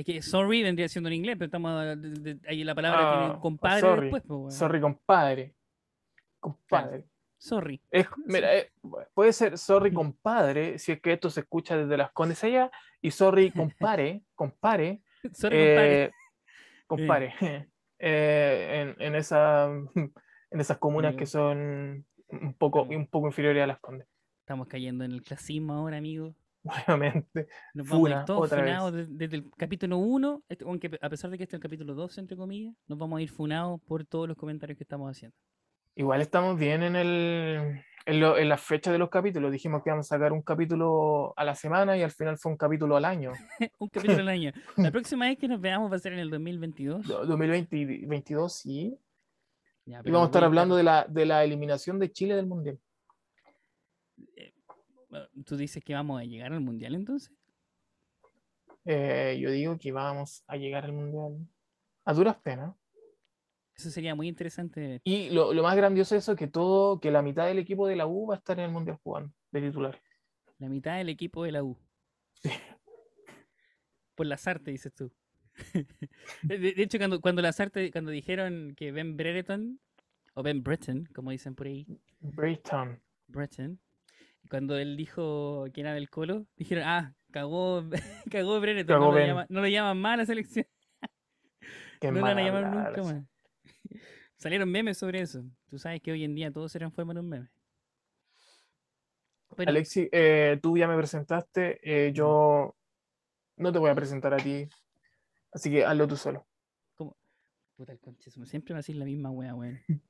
Es 0.00 0.06
que 0.06 0.22
sorry 0.22 0.62
vendría 0.62 0.88
siendo 0.88 1.08
en 1.10 1.14
inglés, 1.16 1.36
pero 1.36 1.44
estamos 1.46 2.00
de- 2.00 2.34
de- 2.34 2.48
ahí 2.48 2.64
la 2.64 2.74
palabra 2.74 3.00
Ah, 3.02 3.18
tiene 3.28 3.40
compadre 3.42 3.80
sorry. 3.80 4.06
después. 4.06 4.22
pues. 4.26 4.54
Sorry, 4.54 4.80
compadre. 4.80 5.54
Compadre. 6.38 7.04
Sorry. 7.36 7.82
Es- 7.90 8.06
mira, 8.24 8.56
eh, 8.56 8.70
puede 9.12 9.34
ser 9.34 9.58
sorry, 9.58 9.92
compadre, 9.92 10.78
si 10.78 10.92
es 10.92 11.02
que 11.02 11.12
esto 11.12 11.28
se 11.28 11.40
escucha 11.40 11.76
desde 11.76 11.98
las 11.98 12.12
condes 12.12 12.42
allá, 12.44 12.70
y 13.02 13.10
sorry, 13.10 13.50
compare, 14.00 14.22
compare, 14.34 15.02
Sorry, 15.34 15.56
eh, 15.58 16.10
compare, 16.86 17.34
eh, 17.98 18.94
en, 18.98 19.02
en, 19.06 19.14
esa, 19.14 19.66
en 19.66 20.60
esas 20.60 20.78
comunas 20.78 21.14
que 21.14 21.26
son 21.26 22.06
un 22.28 22.54
poco, 22.54 22.84
un 22.84 23.06
poco 23.06 23.26
inferiores 23.26 23.62
a 23.62 23.66
las 23.66 23.80
condes, 23.80 24.06
Estamos 24.40 24.66
cayendo 24.66 25.04
en 25.04 25.12
el 25.12 25.22
clasismo 25.22 25.74
ahora, 25.74 25.98
amigo. 25.98 26.34
nuevamente. 26.86 27.48
Nos 27.74 27.88
vamos 27.88 28.10
a 28.10 28.18
ir 28.20 28.24
todos 28.26 28.46
otra 28.46 28.60
funados 28.62 28.92
de- 28.92 29.06
desde 29.06 29.36
el 29.36 29.50
capítulo 29.56 29.98
1, 29.98 30.42
este- 30.48 30.64
aunque 30.64 30.90
a 31.00 31.08
pesar 31.08 31.30
de 31.30 31.38
que 31.38 31.44
este 31.44 31.56
es 31.56 31.58
el 31.58 31.62
capítulo 31.62 31.94
2, 31.94 32.18
entre 32.18 32.36
comillas, 32.36 32.74
nos 32.86 32.98
vamos 32.98 33.18
a 33.18 33.22
ir 33.22 33.30
funados 33.30 33.80
por 33.82 34.04
todos 34.04 34.28
los 34.28 34.36
comentarios 34.36 34.76
que 34.76 34.84
estamos 34.84 35.10
haciendo. 35.10 35.36
Igual 35.96 36.20
estamos 36.20 36.56
bien 36.58 36.82
en, 36.82 36.94
el, 36.96 37.82
en, 38.06 38.20
lo- 38.20 38.38
en 38.38 38.48
la 38.48 38.56
fecha 38.56 38.92
de 38.92 38.98
los 38.98 39.10
capítulos. 39.10 39.50
Dijimos 39.50 39.82
que 39.82 39.90
íbamos 39.90 40.06
a 40.06 40.16
sacar 40.16 40.32
un 40.32 40.40
capítulo 40.42 41.34
a 41.36 41.44
la 41.44 41.54
semana 41.54 41.96
y 41.98 42.02
al 42.02 42.10
final 42.12 42.38
fue 42.38 42.52
un 42.52 42.56
capítulo 42.58 42.96
al 42.96 43.04
año. 43.04 43.32
Un 43.78 43.88
capítulo 43.88 44.20
al 44.20 44.28
año. 44.28 44.52
La 44.76 44.90
próxima 44.90 45.26
vez 45.26 45.36
que 45.38 45.48
nos 45.48 45.60
veamos 45.60 45.90
va 45.90 45.96
a 45.96 45.98
ser 45.98 46.12
en 46.12 46.20
el 46.20 46.30
2022. 46.30 47.06
Do- 47.06 47.26
2022, 47.26 48.52
sí. 48.54 48.96
Ya, 49.84 50.00
Y 50.04 50.10
vamos 50.10 50.26
a 50.26 50.30
estar 50.30 50.44
hablando 50.44 50.76
de 50.76 50.84
la, 50.84 51.04
de 51.08 51.26
la 51.26 51.42
eliminación 51.42 51.98
de 51.98 52.12
Chile 52.12 52.36
del 52.36 52.46
Mundial. 52.46 52.78
estar- 54.36 54.52
¿Tú 55.44 55.56
dices 55.56 55.82
que 55.82 55.94
vamos 55.94 56.20
a 56.20 56.24
llegar 56.24 56.52
al 56.52 56.60
mundial 56.60 56.94
entonces? 56.94 57.32
Eh, 58.84 59.38
yo 59.40 59.50
digo 59.50 59.78
que 59.78 59.92
vamos 59.92 60.42
a 60.46 60.56
llegar 60.56 60.84
al 60.84 60.92
Mundial. 60.92 61.46
A 62.04 62.14
duras 62.14 62.36
penas. 62.36 62.74
Eso 63.74 63.90
sería 63.90 64.14
muy 64.14 64.28
interesante. 64.28 65.00
Y 65.04 65.30
lo, 65.30 65.52
lo 65.52 65.62
más 65.62 65.76
grandioso 65.76 66.16
es 66.16 66.24
eso, 66.24 66.36
que 66.36 66.46
todo, 66.46 67.00
que 67.00 67.10
la 67.10 67.22
mitad 67.22 67.46
del 67.46 67.58
equipo 67.58 67.86
de 67.86 67.96
la 67.96 68.06
U 68.06 68.26
va 68.26 68.34
a 68.34 68.38
estar 68.38 68.58
en 68.58 68.66
el 68.66 68.70
Mundial 68.70 68.98
jugando, 69.02 69.32
de 69.52 69.60
titular. 69.60 70.00
La 70.58 70.68
mitad 70.68 70.96
del 70.98 71.08
equipo 71.08 71.44
de 71.44 71.52
la 71.52 71.62
U. 71.62 71.78
Sí. 72.34 72.50
Por 74.14 74.26
las 74.26 74.46
artes, 74.46 74.72
dices 74.72 74.92
tú. 74.94 75.10
de, 76.42 76.58
de 76.58 76.82
hecho, 76.82 76.98
cuando, 76.98 77.20
cuando 77.20 77.42
las 77.42 77.60
artes, 77.60 77.90
cuando 77.90 78.10
dijeron 78.10 78.74
que 78.76 78.92
Ben 78.92 79.16
Brereton, 79.16 79.80
o 80.34 80.42
Ben 80.42 80.62
Breton, 80.62 81.08
como 81.14 81.30
dicen 81.30 81.54
por 81.54 81.66
ahí, 81.66 81.86
Breton. 82.20 83.00
Breton, 83.26 83.80
cuando 84.50 84.76
él 84.76 84.96
dijo 84.96 85.64
que 85.72 85.80
era 85.80 85.94
del 85.94 86.10
Colo, 86.10 86.46
dijeron, 86.56 86.84
ah, 86.86 87.14
cagó, 87.30 87.82
cagó 88.30 88.60
Brereton, 88.60 88.98
no, 89.00 89.06
lo 89.06 89.12
Ben. 89.12 89.28
llama- 89.28 89.46
no 89.48 89.60
lo 89.60 89.68
llaman 89.68 89.98
más 89.98 90.14
a 90.14 90.16
la 90.18 90.26
selección, 90.26 90.66
Qué 92.00 92.08
no 92.10 92.18
lo 92.18 92.22
van 92.22 92.38
a 92.38 92.42
llamar 92.42 92.64
nunca 92.64 93.02
más. 93.02 93.24
Salieron 94.36 94.70
memes 94.70 94.98
sobre 94.98 95.20
eso. 95.20 95.44
Tú 95.68 95.78
sabes 95.78 96.00
que 96.02 96.12
hoy 96.12 96.24
en 96.24 96.34
día 96.34 96.50
todo 96.50 96.68
se 96.68 96.78
transforma 96.78 97.12
en 97.12 97.18
un 97.18 97.28
meme. 97.28 97.48
Bueno, 99.56 99.70
Alexi, 99.70 100.08
eh, 100.12 100.58
tú 100.62 100.76
ya 100.78 100.88
me 100.88 100.96
presentaste, 100.96 101.78
eh, 101.82 102.12
yo 102.12 102.74
no 103.56 103.72
te 103.72 103.78
voy 103.78 103.90
a 103.90 103.94
presentar 103.94 104.32
a 104.32 104.38
ti, 104.38 104.66
así 105.52 105.70
que 105.70 105.84
hazlo 105.84 106.06
tú 106.08 106.16
solo. 106.16 106.46
Puta 107.76 107.92
el 107.92 108.00
conche, 108.00 108.30
su- 108.30 108.44
siempre 108.46 108.74
me 108.74 108.80
hacís 108.80 108.96
la 108.96 109.04
misma 109.06 109.30
wea, 109.30 109.54
weón. 109.54 109.80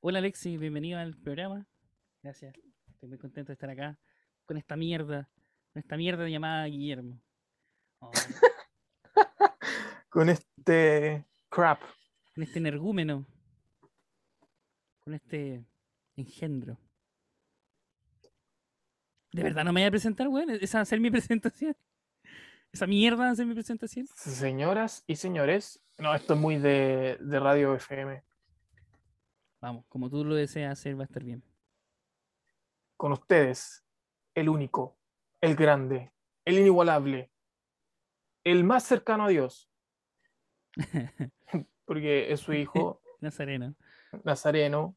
Hola 0.00 0.18
Alexi, 0.20 0.56
bienvenido 0.56 0.98
al 1.00 1.16
programa. 1.16 1.66
Gracias. 2.22 2.54
Estoy 2.96 3.10
muy 3.10 3.18
contento 3.18 3.48
de 3.48 3.52
estar 3.52 3.68
acá 3.68 3.98
con 4.46 4.56
esta 4.56 4.74
mierda, 4.74 5.28
con 5.74 5.80
esta 5.80 5.98
mierda 5.98 6.26
llamada 6.30 6.64
Guillermo. 6.64 7.20
Oh, 7.98 8.10
Con 10.08 10.30
este 10.30 11.26
crap. 11.50 11.82
con 12.34 12.42
este 12.42 12.58
energúmeno. 12.58 13.26
Con 15.00 15.12
este 15.12 15.66
engendro. 16.16 16.78
¿De 19.30 19.42
verdad 19.42 19.62
no 19.64 19.74
me 19.74 19.82
voy 19.82 19.88
a 19.88 19.90
presentar, 19.90 20.28
weón? 20.28 20.48
¿Esa 20.48 20.78
va 20.78 20.82
a 20.82 20.86
ser 20.86 20.98
mi 20.98 21.10
presentación? 21.20 21.76
¿Esa 22.72 22.86
mierda 22.86 23.24
va 23.26 23.30
a 23.30 23.36
ser 23.36 23.44
mi 23.44 23.52
presentación? 23.52 24.06
Señoras 24.14 25.04
y 25.06 25.16
señores, 25.16 25.82
no, 25.98 26.14
esto 26.14 26.32
es 26.32 26.40
muy 26.40 26.56
de, 26.56 27.18
de 27.20 27.40
radio 27.40 27.74
FM. 27.74 28.24
Vamos, 29.60 29.84
como 29.90 30.08
tú 30.08 30.24
lo 30.24 30.34
deseas 30.34 30.72
hacer, 30.78 30.98
va 30.98 31.02
a 31.02 31.06
estar 31.06 31.22
bien. 31.22 31.42
Con 32.96 33.12
ustedes, 33.12 33.84
el 34.34 34.48
único, 34.48 34.98
el 35.40 35.54
grande, 35.56 36.12
el 36.44 36.58
inigualable, 36.58 37.30
el 38.44 38.64
más 38.64 38.84
cercano 38.84 39.24
a 39.24 39.28
Dios, 39.28 39.70
porque 41.84 42.32
es 42.32 42.40
su 42.40 42.52
hijo, 42.52 43.02
Nazareno. 43.20 43.74
Nazareno, 44.24 44.96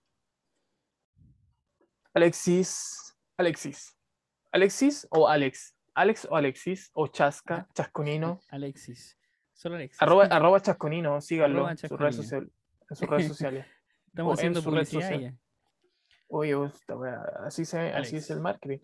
Alexis, 2.14 3.18
Alexis, 3.38 3.98
Alexis 4.52 5.08
o 5.12 5.28
Alex, 5.28 5.76
Alex 5.94 6.28
o 6.30 6.36
Alexis, 6.36 6.92
o 6.94 7.08
Chasca, 7.08 7.68
Chasconino, 7.74 8.40
Alexis. 8.50 9.18
Solo 9.54 9.76
Alexis. 9.76 10.02
arroba, 10.02 10.24
arroba 10.32 10.62
Chasconino, 10.62 11.20
síganlo 11.22 11.60
Arroba 11.60 11.72
en 11.72 11.78
sus 11.78 11.90
redes 11.90 12.16
Chasconino. 12.16 12.24
sociales. 12.24 12.52
En 12.90 12.96
sus 12.96 13.10
redes 13.10 13.28
sociales. 13.28 13.66
Estamos 14.08 14.30
o 14.30 14.34
en 14.34 14.38
haciendo 14.38 14.64
publicidad 14.64 15.02
social. 15.02 15.40
Oye, 16.30 16.56
esta 16.66 16.96
wea, 16.96 17.22
así, 17.46 17.66
se, 17.66 17.92
así 17.92 18.18
es 18.18 18.30
el 18.30 18.40
marketing. 18.40 18.78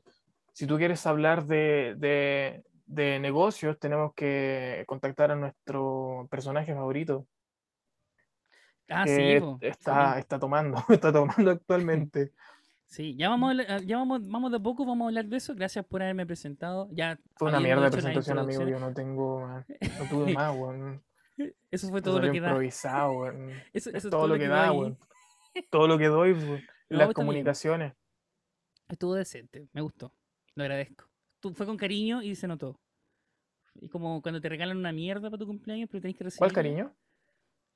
Si 0.52 0.66
tú 0.68 0.78
quieres 0.78 1.06
hablar 1.06 1.46
de, 1.46 1.96
de, 1.98 2.64
de 2.86 3.20
negocios, 3.20 3.78
tenemos 3.80 4.14
que 4.16 4.84
contactar 4.88 5.32
a 5.32 5.36
nuestro 5.36 6.28
personaje 6.30 6.74
favorito, 6.74 7.28
Ah, 8.88 9.04
que 9.04 9.16
sí, 9.16 9.40
po, 9.40 9.58
está, 9.62 10.14
sí. 10.14 10.20
está 10.20 10.38
tomando, 10.40 10.78
está 10.90 11.12
tomando 11.12 11.52
actualmente. 11.52 12.32
Sí, 12.88 13.16
ya 13.18 13.30
vamos, 13.30 13.48
a 13.48 13.52
hablar- 13.52 13.84
ya 13.84 13.98
vamos, 13.98 14.22
vamos 14.30 14.52
de 14.52 14.60
poco, 14.60 14.86
vamos 14.86 15.06
a 15.06 15.08
hablar 15.10 15.25
de 15.25 15.38
eso. 15.38 15.56
Gracias 15.56 15.84
por 15.86 16.04
haberme 16.04 16.25
presentado. 16.28 16.88
Ya 16.92 17.18
Fue 17.36 17.50
una 17.50 17.60
mierda 17.60 17.86
de 17.86 17.92
presentación, 17.92 18.38
amigo. 18.38 18.64
Yo 18.64 18.80
no 18.80 18.94
tengo, 18.94 19.46
no 19.48 19.64
tuve 20.10 20.32
más, 20.34 20.56
weón. 20.56 21.04
Eso 21.72 21.90
fue 21.90 22.02
Todo 22.04 22.18
todo 22.18 22.28
lo 22.28 22.32
que 22.32 22.40
da. 22.40 22.50
improvisado, 22.50 23.12
weón. 23.14 23.50
Eso, 23.74 23.90
Es 23.90 23.96
eso 23.96 24.08
es 24.08 24.12
todo 24.12 24.28
lo 24.28 24.38
que 24.38 24.48
da, 24.48 24.68
doy. 24.68 24.78
weón. 24.78 25.00
Todo 25.72 25.88
lo 25.88 25.98
que 25.98 26.06
doy, 26.06 26.34
weón. 26.34 26.62
No, 26.89 26.98
Las 26.98 27.08
bien. 27.08 27.13
comunicaciones. 27.13 27.94
Estuvo 28.88 29.15
decente, 29.15 29.68
me 29.74 29.82
gustó. 29.82 30.13
Lo 30.56 30.63
agradezco. 30.63 31.06
Tú, 31.39 31.54
fue 31.54 31.65
con 31.65 31.77
cariño 31.77 32.22
y 32.22 32.36
se 32.36 32.48
notó. 32.48 32.80
Y 33.75 33.89
como 33.89 34.22
cuando 34.22 34.39
te 34.39 34.48
regalan 34.50 34.77
una 34.77 34.92
mierda 34.92 35.30
para 35.30 35.39
tu 35.39 35.46
cumpleaños, 35.48 35.89
pero 35.92 36.01
tenés 36.01 36.18
que 36.18 36.24
recibirla. 36.24 36.46
¿Cuál 36.48 36.54
cariño? 36.54 36.96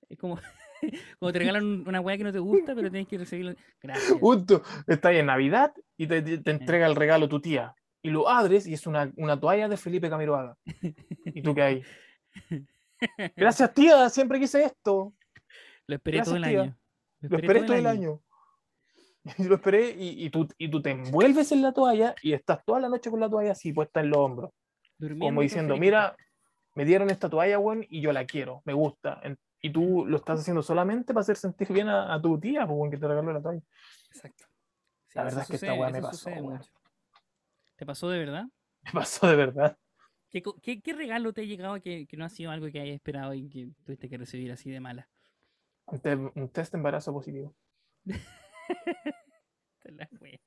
Es 0.07 0.17
como 0.17 0.39
cuando 1.19 1.33
te 1.33 1.39
regalan 1.39 1.65
un- 1.65 1.87
una 1.87 1.99
weá 1.99 2.17
que 2.17 2.23
no 2.23 2.31
te 2.31 2.39
gusta, 2.39 2.73
pero 2.75 2.89
tenés 2.91 3.07
que 3.07 3.17
recibirla. 3.17 3.55
Gracias. 3.81 4.17
Justo, 4.19 4.61
está 4.87 5.09
ahí 5.09 5.17
en 5.17 5.25
Navidad 5.25 5.73
y 5.97 6.07
te, 6.07 6.21
te- 6.21 6.37
te 6.37 6.51
entrega 6.51 6.87
el 6.87 6.95
regalo 6.95 7.27
tu 7.27 7.41
tía. 7.41 7.75
Y 8.01 8.11
lo 8.11 8.29
abres 8.29 8.65
y 8.65 8.73
es 8.73 8.87
una, 8.87 9.11
una 9.17 9.37
toalla 9.39 9.67
de 9.67 9.75
Felipe 9.75 10.09
Camiroaga. 10.09 10.57
Y 11.25 11.41
tú 11.41 11.53
que 11.53 11.61
ahí. 11.61 11.83
Gracias, 13.35 13.73
tía, 13.73 14.09
siempre 14.09 14.39
quise 14.39 14.63
esto. 14.63 15.13
Lo 15.87 15.95
esperé 15.95 16.21
todo 16.21 16.35
el 16.37 16.43
tía. 16.43 16.61
año. 16.61 16.77
Lo 17.21 17.37
esperé 17.37 17.63
todo 17.63 17.75
el 17.75 17.85
año. 17.87 18.21
Y 19.37 19.43
lo 19.43 19.55
esperé 19.55 19.91
y, 19.91 20.25
y 20.25 20.29
tú, 20.29 20.47
y 20.57 20.69
tú 20.69 20.81
te 20.81 20.91
envuelves 20.91 21.51
en 21.51 21.61
la 21.61 21.73
toalla 21.73 22.15
y 22.21 22.33
estás 22.33 22.63
toda 22.65 22.79
la 22.79 22.89
noche 22.89 23.09
con 23.11 23.19
la 23.19 23.29
toalla 23.29 23.51
así 23.51 23.73
puesta 23.73 23.99
en 23.99 24.09
los 24.09 24.17
hombros. 24.17 24.51
Durmiendo 24.97 25.25
Como 25.25 25.41
diciendo, 25.41 25.77
mira, 25.77 26.15
me 26.75 26.85
dieron 26.85 27.09
esta 27.09 27.29
toalla, 27.29 27.59
weón, 27.59 27.85
y 27.89 28.01
yo 28.01 28.11
la 28.11 28.25
quiero, 28.25 28.61
me 28.65 28.73
gusta. 28.73 29.21
Y 29.61 29.71
tú 29.71 30.05
lo 30.05 30.17
estás 30.17 30.39
haciendo 30.39 30.61
solamente 30.61 31.13
para 31.13 31.21
hacer 31.21 31.35
sentir 31.35 31.71
bien 31.71 31.89
a, 31.89 32.13
a 32.13 32.21
tu 32.21 32.39
tía, 32.39 32.65
pues, 32.65 32.77
weón, 32.77 32.91
que 32.91 32.97
te 32.97 33.07
regaló 33.07 33.33
la 33.33 33.41
toalla. 33.41 33.61
Exacto. 34.13 34.45
Sí, 35.07 35.17
La 35.17 35.23
verdad 35.23 35.41
es 35.41 35.47
que 35.47 35.55
esta 35.55 35.67
sucede, 35.67 35.79
weá 35.79 35.89
me 35.89 36.01
pasó, 36.01 36.29
weón. 36.29 36.61
¿Te 37.75 37.85
pasó 37.85 38.09
de 38.09 38.19
verdad? 38.19 38.45
Me 38.83 38.91
pasó 38.91 39.27
de 39.27 39.35
verdad. 39.35 39.77
¿Qué, 40.29 40.43
qué, 40.61 40.81
qué 40.81 40.93
regalo 40.93 41.33
te 41.33 41.41
ha 41.41 41.45
llegado 41.45 41.81
que, 41.81 42.05
que 42.05 42.17
no 42.17 42.25
ha 42.25 42.29
sido 42.29 42.51
algo 42.51 42.67
que 42.71 42.79
hayas 42.79 42.95
esperado 42.95 43.33
y 43.33 43.49
que 43.49 43.69
tuviste 43.83 44.09
que 44.09 44.17
recibir 44.17 44.51
así 44.51 44.69
de 44.69 44.79
mala? 44.79 45.09
Un 45.87 46.49
test 46.49 46.71
de 46.71 46.77
embarazo 46.77 47.11
positivo. 47.11 47.55
La 49.85 50.07
wea. 50.19 50.39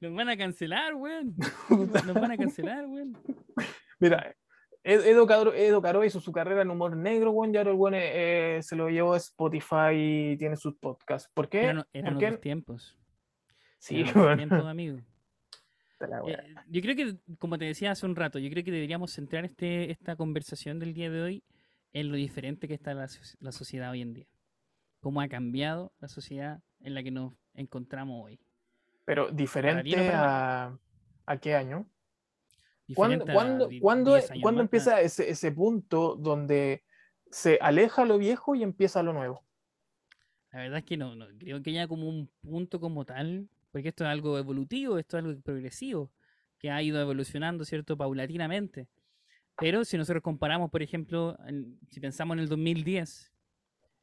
Nos 0.00 0.14
van 0.14 0.28
a 0.28 0.36
cancelar, 0.36 0.94
weón. 0.94 1.34
Nos 2.06 2.14
van 2.14 2.30
a 2.32 2.36
cancelar, 2.36 2.86
weón. 2.86 3.16
Mira, 3.98 4.36
Ed- 4.84 5.06
Edo 5.06 5.26
Caro, 5.26 5.54
Edo 5.54 5.80
Caro 5.82 6.04
hizo 6.04 6.20
su 6.20 6.30
carrera 6.32 6.62
en 6.62 6.70
humor 6.70 6.96
negro, 6.96 7.32
weón, 7.32 7.54
y 7.54 7.58
ahora 7.58 7.70
el 7.70 7.76
weón 7.76 7.94
eh, 7.96 8.60
se 8.62 8.76
lo 8.76 8.88
llevó 8.88 9.14
a 9.14 9.16
Spotify 9.16 9.94
y 9.94 10.36
tiene 10.36 10.56
sus 10.56 10.74
podcasts. 10.76 11.30
¿Por 11.32 11.48
qué? 11.48 11.64
Eran, 11.64 11.84
eran 11.92 12.12
¿Por 12.14 12.20
qué? 12.20 12.26
otros 12.26 12.40
tiempos. 12.40 12.98
Sí, 13.78 13.96
eran 14.00 14.08
otros 14.10 14.24
weón. 14.26 14.36
tiempos, 14.38 14.66
amigo. 14.66 14.98
Eh, 16.28 16.54
yo 16.68 16.82
creo 16.82 16.94
que, 16.94 17.16
como 17.38 17.56
te 17.56 17.64
decía 17.64 17.90
hace 17.90 18.04
un 18.04 18.14
rato, 18.16 18.38
yo 18.38 18.50
creo 18.50 18.62
que 18.62 18.70
deberíamos 18.70 19.12
centrar 19.12 19.46
este, 19.46 19.90
esta 19.90 20.14
conversación 20.14 20.78
del 20.78 20.92
día 20.92 21.08
de 21.10 21.22
hoy 21.22 21.44
en 21.94 22.10
lo 22.10 22.16
diferente 22.18 22.68
que 22.68 22.74
está 22.74 22.92
la, 22.92 23.08
la 23.40 23.50
sociedad 23.50 23.92
hoy 23.92 24.02
en 24.02 24.12
día. 24.12 24.26
Cómo 25.00 25.22
ha 25.22 25.28
cambiado 25.28 25.94
la 25.98 26.08
sociedad 26.08 26.60
en 26.80 26.94
la 26.94 27.02
que 27.02 27.10
nos 27.10 27.32
encontramos 27.54 28.24
hoy. 28.24 28.38
Pero 29.04 29.30
diferente 29.30 30.10
a, 30.12 30.78
a 31.26 31.36
qué 31.38 31.54
año? 31.54 31.86
¿Cuándo, 32.94 33.24
cuándo- 33.24 33.68
cuándo- 33.80 34.14
10 34.14 34.30
años 34.30 34.42
cuándo 34.42 34.60
empieza 34.62 35.00
ese, 35.00 35.28
ese 35.30 35.50
punto 35.52 36.14
donde 36.16 36.84
se 37.30 37.58
aleja 37.60 38.04
lo 38.04 38.18
viejo 38.18 38.54
y 38.54 38.62
empieza 38.62 39.02
lo 39.02 39.12
nuevo? 39.12 39.42
La 40.52 40.60
verdad 40.60 40.78
es 40.78 40.84
que 40.84 40.96
no, 40.96 41.14
no 41.16 41.26
creo 41.38 41.62
que 41.62 41.70
haya 41.70 41.88
como 41.88 42.08
un 42.08 42.30
punto 42.42 42.78
como 42.80 43.04
tal, 43.04 43.48
porque 43.72 43.88
esto 43.88 44.04
es 44.04 44.10
algo 44.10 44.38
evolutivo, 44.38 44.98
esto 44.98 45.18
es 45.18 45.24
algo 45.24 45.40
progresivo, 45.42 46.10
que 46.58 46.70
ha 46.70 46.80
ido 46.80 47.00
evolucionando, 47.00 47.64
¿cierto? 47.64 47.96
Paulatinamente. 47.96 48.88
Pero 49.58 49.84
si 49.84 49.96
nosotros 49.98 50.22
comparamos, 50.22 50.70
por 50.70 50.82
ejemplo, 50.82 51.36
si 51.88 51.98
pensamos 52.00 52.36
en 52.36 52.40
el 52.40 52.48
2010, 52.48 53.32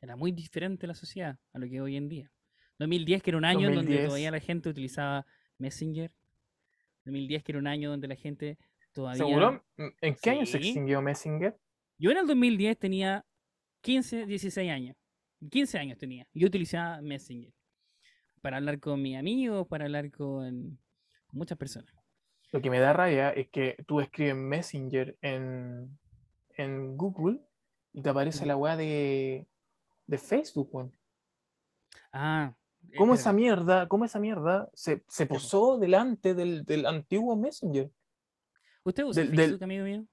era 0.02 0.16
muy 0.18 0.32
diferente 0.32 0.86
la 0.88 0.96
sociedad 0.96 1.40
a 1.54 1.60
lo 1.60 1.68
que 1.70 1.76
es 1.78 1.82
hoy 1.82 1.96
en 1.96 2.10
día. 2.10 2.32
2010 2.84 3.24
que 3.24 3.30
era 3.32 3.38
un 3.38 3.46
año 3.46 3.70
en 3.70 3.76
donde 3.76 3.92
2010. 3.92 4.06
todavía 4.08 4.32
la 4.32 4.40
gente 4.40 4.70
utilizaba 4.70 5.26
Messenger. 5.58 6.12
2010 7.06 7.44
que 7.44 7.52
era 7.52 7.60
un 7.60 7.68
año 7.68 7.90
donde 7.90 8.08
la 8.08 8.16
gente 8.16 8.58
todavía... 8.92 9.26
¿Seguro? 9.26 9.64
¿En 9.78 10.16
qué 10.22 10.30
año 10.30 10.46
se 10.46 10.58
extinguió 10.58 11.02
Messenger? 11.02 11.58
Yo 11.98 12.12
en 12.12 12.18
el 12.18 12.28
2010 12.28 12.78
tenía 12.78 13.26
15, 13.82 14.26
16 14.26 14.72
años. 14.72 14.96
15 15.50 15.78
años 15.78 15.98
tenía. 15.98 16.28
Yo 16.34 16.48
utilizaba 16.48 17.02
Messenger 17.02 17.54
para 18.42 18.58
hablar 18.58 18.80
con 18.80 19.02
mis 19.02 19.18
amigos, 19.18 19.68
para 19.68 19.86
hablar 19.86 20.12
con 20.12 20.78
muchas 21.32 21.58
personas. 21.58 21.94
Lo 22.52 22.62
que 22.62 22.70
me 22.70 22.80
da 22.80 22.94
rabia 22.94 23.30
es 23.32 23.50
que 23.50 23.78
tú 23.88 24.00
escribes 24.00 24.36
Messenger 24.36 25.18
en, 25.22 25.98
en 26.56 26.98
Google 26.98 27.40
y 27.94 28.02
te 28.02 28.10
aparece 28.10 28.46
la 28.46 28.56
weá 28.56 28.76
de, 28.76 29.48
de 30.08 30.18
Facebook, 30.18 30.70
weón. 30.74 30.94
Ah, 32.12 32.54
¿Cómo 32.98 33.14
espera, 33.14 33.22
esa 33.22 33.34
mierda, 33.34 33.88
cómo 33.88 34.06
esa 34.06 34.20
mierda 34.20 34.70
se, 34.74 35.04
se 35.08 35.26
po. 35.26 35.36
posó 35.36 35.78
delante 35.78 36.34
del, 36.34 36.64
del 36.64 36.86
antiguo 36.86 37.36
Messenger? 37.36 37.90
¿Usted 38.84 39.04
usa 39.04 39.24
del- 39.24 39.32
del- 39.36 39.40
Facebook, 39.50 39.64
amigo 39.64 39.86
mío? 39.86 40.06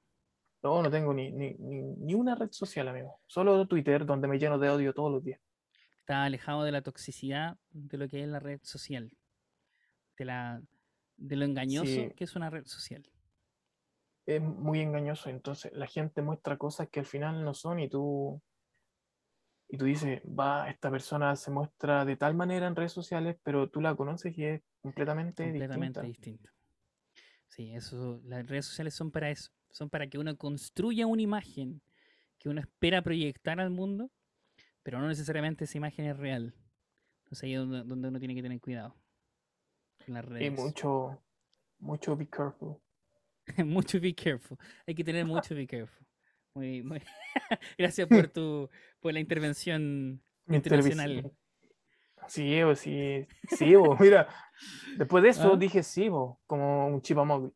No, 0.63 0.83
no 0.83 0.91
tengo 0.91 1.13
ni, 1.15 1.31
ni, 1.33 1.55
ni, 1.55 1.81
ni 1.81 2.15
una 2.15 2.35
red 2.35 2.51
social, 2.53 2.87
amigo. 2.89 3.21
Solo 3.27 3.67
Twitter, 3.67 4.05
donde 4.05 4.29
me 4.29 4.39
lleno 4.39 4.59
de 4.59 4.69
odio 4.71 4.93
todos 4.95 5.11
los 5.11 5.25
días. 5.25 5.41
Está 6.01 6.25
alejado 6.25 6.65
de 6.65 6.73
la 6.73 6.83
toxicidad 6.83 7.57
de 7.71 7.97
lo 7.99 8.09
que 8.09 8.23
es 8.23 8.29
la 8.29 8.41
red 8.41 8.61
social. 8.63 9.11
De, 10.19 10.25
la, 10.27 10.61
de 11.17 11.37
lo 11.37 11.45
engañoso 11.47 11.87
Sí. 11.87 12.13
que 12.15 12.25
es 12.25 12.37
una 12.37 12.51
red 12.51 12.67
social. 12.67 13.03
Es 14.27 14.41
muy 14.43 14.81
engañoso. 14.81 15.31
Entonces, 15.31 15.73
la 15.75 15.87
gente 15.87 16.21
muestra 16.21 16.59
cosas 16.59 16.89
que 16.91 17.01
al 17.01 17.07
final 17.07 17.43
no 17.45 17.55
son 17.55 17.81
y 17.81 17.89
tú. 17.89 18.41
Y 19.73 19.79
tú 19.79 19.85
dices, 19.85 20.21
va, 20.27 20.69
esta 20.69 20.91
persona 20.91 21.37
se 21.37 21.51
muestra 21.51 22.05
de 22.05 22.17
tal 22.17 22.35
manera 22.35 22.67
en 22.67 22.75
redes 22.77 22.93
sociales, 22.93 23.37
pero 23.43 23.71
tú 23.71 23.81
la 23.81 23.95
conoces 23.95 24.37
y 24.37 24.45
es 24.45 24.63
completamente, 24.81 25.45
completamente 25.45 26.03
distinta. 26.03 26.03
distinto. 26.03 26.51
Sí, 27.49 27.73
eso, 27.75 28.21
las 28.25 28.47
redes 28.49 28.67
sociales 28.67 28.95
son 28.95 29.11
para 29.11 29.31
eso. 29.31 29.53
Son 29.71 29.89
para 29.91 30.09
que 30.09 30.19
uno 30.19 30.37
construya 30.37 31.07
una 31.07 31.23
imagen 31.23 31.83
que 32.39 32.49
uno 32.49 32.61
espera 32.61 33.03
proyectar 33.03 33.61
al 33.61 33.71
mundo, 33.71 34.11
pero 34.83 35.01
no 35.01 35.09
necesariamente 35.09 35.65
esa 35.65 35.79
imagen 35.79 36.07
es 36.07 36.17
real. 36.17 36.55
Entonces 37.25 37.45
ahí 37.45 37.55
es 37.55 37.61
donde, 37.61 37.85
donde 37.85 38.09
uno 38.09 38.19
tiene 38.19 38.35
que 38.35 38.43
tener 38.43 38.61
cuidado. 38.61 38.97
En 40.07 40.15
las 40.15 40.25
Y 40.39 40.51
redes. 40.51 40.51
mucho, 40.51 41.23
mucho 41.79 42.17
be 42.17 42.29
careful. 42.29 42.77
mucho 43.65 44.01
be 44.01 44.15
careful. 44.15 44.59
Hay 44.87 44.95
que 44.95 45.05
tener 45.05 45.25
mucho 45.27 45.55
be 45.55 45.67
careful. 45.67 46.07
Muy, 46.55 46.83
muy... 46.83 47.01
Gracias 47.79 48.09
por 48.09 48.29
tu 48.29 48.69
por 49.01 49.13
la 49.13 49.21
intervención 49.21 50.21
Mi 50.47 50.57
internacional. 50.57 51.11
intervención. 51.11 51.41
Sí, 52.29 52.63
bo, 52.63 52.75
sí, 52.75 53.27
sí, 53.49 53.75
bo, 53.75 53.97
mira. 53.99 54.29
Después 54.97 55.23
de 55.23 55.31
eso 55.31 55.55
¿Ah? 55.55 55.57
dije 55.57 55.83
sí, 55.83 56.09
bo, 56.09 56.41
como 56.47 56.87
un 56.89 57.01
chipamóvil. 57.03 57.53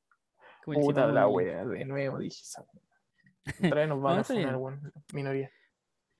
como 0.64 0.78
el 0.78 0.84
Puta 0.84 1.06
la 1.06 1.26
móvil. 1.26 1.46
wea, 1.48 1.64
de 1.66 1.84
nuevo 1.84 2.18
dije 2.18 2.40
esa. 2.42 2.64
Otra 3.72 3.80
vez 3.80 3.88
nos 3.88 4.00
van 4.00 4.18
a 4.18 4.20
está 4.22 4.34
sonar, 4.34 4.56
weón, 4.56 4.92
minoría. 5.12 5.50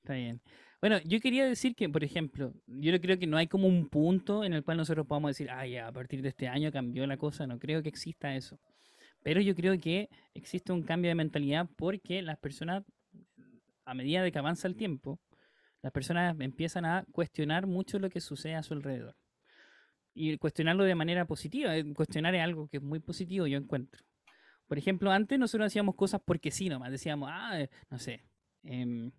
Está 0.03 0.13
bien. 0.13 0.41
Bueno, 0.79 0.99
yo 1.03 1.19
quería 1.19 1.45
decir 1.45 1.75
que, 1.75 1.89
por 1.89 2.03
ejemplo, 2.03 2.53
yo 2.67 2.91
no 2.91 2.99
creo 2.99 3.17
que 3.17 3.25
no 3.25 3.37
hay 3.37 3.47
como 3.47 3.67
un 3.67 3.89
punto 3.89 4.43
en 4.43 4.53
el 4.53 4.63
cual 4.63 4.77
nosotros 4.77 5.07
podamos 5.07 5.31
decir, 5.31 5.49
ah, 5.49 5.65
ya, 5.65 5.87
a 5.87 5.91
partir 5.91 6.21
de 6.21 6.29
este 6.29 6.47
año 6.47 6.71
cambió 6.71 7.07
la 7.07 7.17
cosa. 7.17 7.47
No 7.47 7.57
creo 7.57 7.81
que 7.81 7.89
exista 7.89 8.35
eso. 8.35 8.59
Pero 9.25 9.41
yo 9.41 9.55
creo 9.55 9.79
que 9.79 10.07
existe 10.35 10.71
un 10.71 10.83
cambio 10.83 11.09
de 11.09 11.15
mentalidad 11.15 11.67
porque 11.77 12.21
las 12.21 12.37
personas, 12.37 12.83
a 13.83 13.95
medida 13.95 14.21
de 14.21 14.31
que 14.31 14.37
avanza 14.37 14.67
el 14.67 14.75
tiempo, 14.75 15.19
las 15.81 15.91
personas 15.91 16.39
empiezan 16.39 16.85
a 16.85 17.05
cuestionar 17.11 17.65
mucho 17.65 17.97
lo 17.97 18.11
que 18.11 18.21
sucede 18.21 18.53
a 18.53 18.61
su 18.61 18.75
alrededor. 18.75 19.15
Y 20.13 20.37
cuestionarlo 20.37 20.83
de 20.83 20.93
manera 20.93 21.25
positiva. 21.25 21.75
eh, 21.75 21.83
Cuestionar 21.95 22.35
es 22.35 22.43
algo 22.43 22.67
que 22.67 22.77
es 22.77 22.83
muy 22.83 22.99
positivo, 22.99 23.47
yo 23.47 23.57
encuentro. 23.57 23.99
Por 24.67 24.77
ejemplo, 24.77 25.09
antes 25.11 25.39
nosotros 25.39 25.65
hacíamos 25.65 25.95
cosas 25.95 26.21
porque 26.23 26.51
sí 26.51 26.69
nomás. 26.69 26.91
Decíamos, 26.91 27.27
ah, 27.33 27.59
eh, 27.59 27.69
no 27.89 27.97
sé. 27.97 28.21
em, 28.61 29.11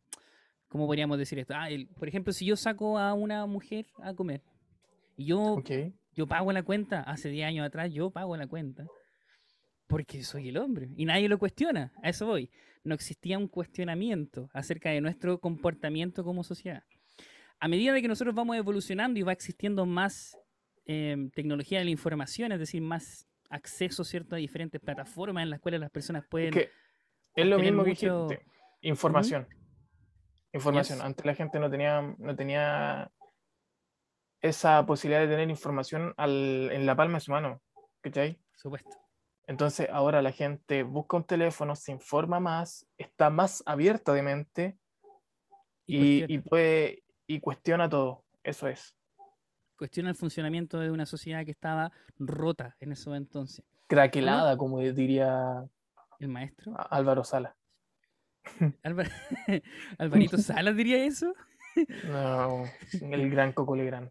¿Cómo 0.68 0.86
podríamos 0.86 1.18
decir 1.18 1.40
esto? 1.40 1.54
Ah, 1.56 1.68
el- 1.68 1.88
por 1.88 2.06
ejemplo, 2.06 2.32
si 2.32 2.46
yo 2.46 2.54
saco 2.54 2.96
a 2.96 3.12
una 3.12 3.44
mujer 3.46 3.86
a 4.04 4.14
comer 4.14 4.44
y 5.16 5.24
yo, 5.26 5.54
Ok. 5.54 5.70
yo 6.12 6.28
pago 6.28 6.52
la 6.52 6.62
cuenta, 6.62 7.00
hace 7.02 7.28
10 7.28 7.46
años 7.48 7.66
atrás 7.66 7.92
yo 7.92 8.10
pago 8.10 8.36
la 8.36 8.46
cuenta, 8.46 8.86
porque 9.86 10.22
soy 10.22 10.48
el 10.48 10.56
hombre 10.58 10.88
y 10.96 11.04
nadie 11.04 11.28
lo 11.28 11.38
cuestiona, 11.38 11.92
a 12.02 12.08
eso 12.08 12.26
voy. 12.26 12.50
No 12.84 12.94
existía 12.94 13.38
un 13.38 13.48
cuestionamiento 13.48 14.48
acerca 14.52 14.90
de 14.90 15.00
nuestro 15.00 15.38
comportamiento 15.40 16.24
como 16.24 16.44
sociedad. 16.44 16.82
A 17.58 17.68
medida 17.68 17.92
de 17.92 18.02
que 18.02 18.08
nosotros 18.08 18.34
vamos 18.34 18.56
evolucionando 18.56 19.18
y 19.18 19.22
va 19.22 19.32
existiendo 19.32 19.86
más 19.86 20.36
em, 20.84 21.30
tecnología 21.30 21.78
de 21.80 21.84
la 21.86 21.90
información, 21.90 22.52
es 22.52 22.58
decir, 22.60 22.80
más 22.82 23.26
acceso 23.50 24.04
¿cierto? 24.04 24.34
a 24.34 24.38
diferentes 24.38 24.80
plataformas 24.80 25.42
en 25.42 25.50
las 25.50 25.60
cuales 25.60 25.80
las 25.80 25.90
personas 25.90 26.24
pueden... 26.28 26.52
Que 26.52 26.70
es 27.34 27.46
lo 27.46 27.58
mismo 27.58 27.82
que 27.84 27.90
mucho- 27.90 28.26
dijiste, 28.28 28.46
Información. 28.82 29.48
Información. 30.52 30.98
Yes. 30.98 31.04
Antes 31.04 31.26
la 31.26 31.34
gente 31.34 31.58
no 31.58 31.70
tenía, 31.70 32.14
no 32.18 32.36
tenía 32.36 33.10
esa 34.40 34.84
posibilidad 34.86 35.20
de 35.22 35.28
tener 35.28 35.50
información 35.50 36.14
al- 36.16 36.70
en 36.72 36.86
la 36.86 36.94
palma 36.94 37.14
de 37.14 37.20
su 37.20 37.30
mano. 37.32 37.62
¿Cachai? 38.00 38.38
Supuesto. 38.54 38.90
Entonces 39.46 39.88
ahora 39.92 40.22
la 40.22 40.32
gente 40.32 40.82
busca 40.82 41.16
un 41.16 41.24
teléfono, 41.24 41.76
se 41.76 41.92
informa 41.92 42.40
más, 42.40 42.86
está 42.98 43.30
más 43.30 43.62
abierta 43.66 44.12
de 44.12 44.22
mente 44.22 44.78
Y, 45.86 45.96
y, 45.96 46.18
cuestiona, 46.18 46.34
y 46.34 46.38
puede 46.48 47.02
y 47.28 47.40
cuestiona 47.40 47.88
todo. 47.88 48.24
Eso 48.42 48.66
es. 48.68 48.96
cuestiona 49.76 50.10
el 50.10 50.16
funcionamiento 50.16 50.78
de 50.80 50.90
una 50.90 51.06
sociedad 51.06 51.44
que 51.44 51.50
estaba 51.52 51.92
rota 52.18 52.76
en 52.80 52.92
eso 52.92 53.14
entonces. 53.14 53.64
Craquelada, 53.88 54.56
como 54.56 54.80
diría 54.80 55.64
El 56.18 56.28
maestro. 56.28 56.74
Álvaro 56.90 57.22
Sala. 57.22 57.56
Álvar- 58.82 59.10
Alvarito 59.98 60.38
Salas 60.38 60.76
diría 60.76 61.04
eso. 61.04 61.32
No, 62.04 62.64
el 63.00 63.30
gran 63.30 63.52
Coco 63.52 63.76
Legrand. 63.76 64.10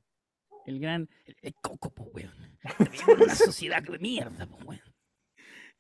El 0.65 0.79
gran. 0.79 1.09
El, 1.25 1.35
el 1.41 1.53
coco, 1.55 1.89
po, 1.93 2.03
weón. 2.05 2.31
Una 3.07 3.35
sociedad 3.35 3.81
de 3.83 3.97
mierda, 3.99 4.45
po, 4.47 4.57
weón. 4.65 4.94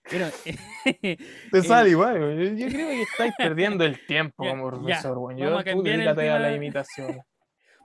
Pero. 0.09 0.27
Te 1.51 1.61
sale 1.63 1.89
igual, 1.89 2.19
güey. 2.19 2.55
Yo 2.57 2.67
creo 2.67 2.89
que 2.89 3.01
estáis 3.01 3.33
perdiendo 3.37 3.83
el 3.85 4.05
tiempo 4.05 4.45
como 4.45 4.69
profesor, 4.69 5.17
güey. 5.17 5.37
Yo, 5.37 5.63
tú 5.63 5.83
dedícate 5.83 6.29
a 6.29 6.39
la 6.39 6.53
imitación. 6.53 7.19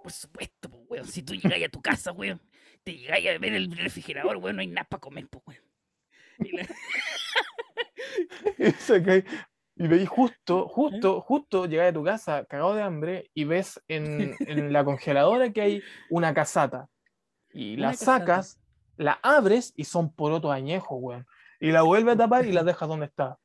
por 0.02 0.12
supuesto, 0.12 0.70
po, 0.70 0.78
weón. 0.88 1.06
Si 1.06 1.22
tú 1.22 1.34
llegáis 1.34 1.66
a 1.66 1.68
tu 1.68 1.80
casa, 1.80 2.12
weón. 2.12 2.40
Te 2.82 2.96
llegáis 2.96 3.28
a 3.28 3.38
ver 3.38 3.54
el 3.54 3.76
refrigerador, 3.76 4.36
weón. 4.36 4.56
No 4.56 4.60
hay 4.62 4.68
nada 4.68 4.86
para 4.88 5.00
comer, 5.00 5.28
po, 5.28 5.42
weón. 5.46 5.62
Y 6.38 6.56
la- 6.56 6.66
Y 8.58 9.84
Y 9.84 9.88
veis 9.88 10.08
justo, 10.08 10.68
justo, 10.68 11.20
justo 11.22 11.66
llegáis 11.66 11.90
a 11.90 11.94
tu 11.94 12.04
casa 12.04 12.44
cagado 12.44 12.74
de 12.74 12.82
hambre 12.82 13.30
y 13.34 13.44
ves 13.44 13.80
en, 13.88 14.34
en 14.40 14.72
la 14.72 14.84
congeladora 14.84 15.52
que 15.52 15.60
hay 15.62 15.82
una 16.10 16.34
casata. 16.34 16.88
Y 17.52 17.76
la 17.76 17.90
casata. 17.92 18.18
sacas, 18.18 18.60
la 18.96 19.18
abres 19.22 19.72
y 19.76 19.84
son 19.84 20.12
porotos 20.14 20.52
añejos, 20.52 20.98
weón. 21.00 21.26
Y 21.60 21.70
la 21.72 21.82
vuelves 21.82 22.14
a 22.14 22.18
tapar 22.18 22.46
y 22.46 22.52
la 22.52 22.64
dejas 22.64 22.88
donde 22.88 23.06
está. 23.06 23.38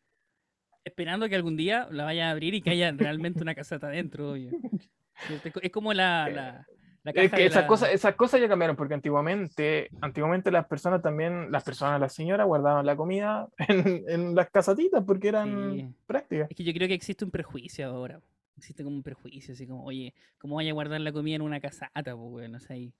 esperando 0.83 1.27
que 1.27 1.35
algún 1.35 1.57
día 1.57 1.87
la 1.91 2.05
vaya 2.05 2.27
a 2.27 2.31
abrir 2.31 2.53
y 2.53 2.61
que 2.61 2.69
haya 2.69 2.91
realmente 2.91 3.41
una 3.41 3.55
casata 3.55 3.87
adentro, 3.87 4.31
obvio. 4.31 4.51
Es 5.43 5.51
co- 5.51 5.59
Es 5.61 5.71
como 5.71 5.93
la, 5.93 6.29
la, 6.29 7.11
Es 7.11 7.31
que 7.31 7.45
esas 7.45 7.63
la- 7.63 7.67
cosas, 7.67 7.89
esas 7.91 8.15
cosas 8.15 8.39
ya 8.39 8.47
cambiaron, 8.47 8.75
porque 8.75 8.93
antiguamente, 8.93 9.89
antiguamente 10.01 10.51
las 10.51 10.67
personas 10.67 11.01
también, 11.01 11.51
las 11.51 11.63
personas, 11.63 11.99
las 11.99 12.13
señoras 12.13 12.45
guardaban 12.47 12.85
la 12.85 12.95
comida 12.95 13.47
en, 13.67 14.03
en 14.07 14.35
las 14.35 14.49
casatitas 14.49 15.03
porque 15.05 15.27
eran 15.29 15.73
Sí. 15.75 15.87
prácticas. 16.05 16.49
Es 16.51 16.55
que 16.55 16.63
yo 16.63 16.73
creo 16.73 16.87
que 16.87 16.93
existe 16.93 17.25
un 17.25 17.31
prejuicio 17.31 17.87
ahora. 17.87 18.21
Existe 18.57 18.83
como 18.85 18.95
un 18.95 19.03
prejuicio, 19.03 19.53
así 19.53 19.67
como, 19.67 19.83
oye, 19.83 20.13
¿cómo 20.37 20.55
vaya 20.55 20.69
a 20.71 20.73
guardar 20.73 21.01
la 21.01 21.11
comida 21.11 21.35
en 21.35 21.41
una 21.41 21.59
casata, 21.59 22.15
pues, 22.15 22.31
weón? 22.31 22.51
No 22.53 22.59
sé, 22.61 22.73
ahí. 22.73 22.93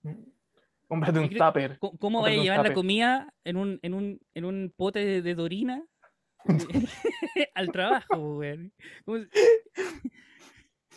Cómprate 0.88 1.18
un 1.18 1.28
tupper. 1.30 1.78
¿Cómo, 1.78 1.98
cómo 1.98 2.24
a 2.26 2.30
llevar 2.30 2.66
la 2.68 2.74
comida 2.74 3.32
en 3.44 3.56
un, 3.56 3.78
en 3.82 3.94
un, 3.94 4.20
en 4.34 4.44
un 4.44 4.72
pote 4.76 5.04
de, 5.04 5.22
de 5.22 5.34
Dorina 5.34 5.84
al 7.54 7.72
trabajo, 7.72 8.36
weón? 8.38 8.72
¿Cómo 9.04 9.18
se- 9.18 9.28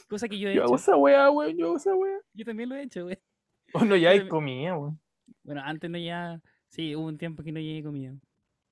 Cosa 0.07 0.27
que 0.27 0.39
yo 0.39 0.49
he 0.49 0.55
Yo 0.55 0.63
hago 0.63 0.75
hecho. 0.75 0.81
esa 0.81 0.95
weá, 0.95 1.29
weón, 1.29 1.55
yo 1.57 1.67
hago 1.67 1.77
esa 1.77 1.95
weá. 1.95 2.17
Yo 2.33 2.45
también 2.45 2.69
lo 2.69 2.75
he 2.75 2.83
hecho, 2.83 3.05
weón. 3.05 3.19
Oh, 3.73 3.85
no, 3.85 3.95
ya 3.95 4.09
hay 4.09 4.27
comida, 4.27 4.75
weón. 4.77 4.99
Bueno, 5.43 5.61
antes 5.63 5.89
no 5.89 5.97
ya. 5.97 6.41
Sí, 6.67 6.95
hubo 6.95 7.05
un 7.07 7.17
tiempo 7.17 7.43
que 7.43 7.51
no 7.51 7.59
llegué 7.59 7.83
comida. 7.83 8.13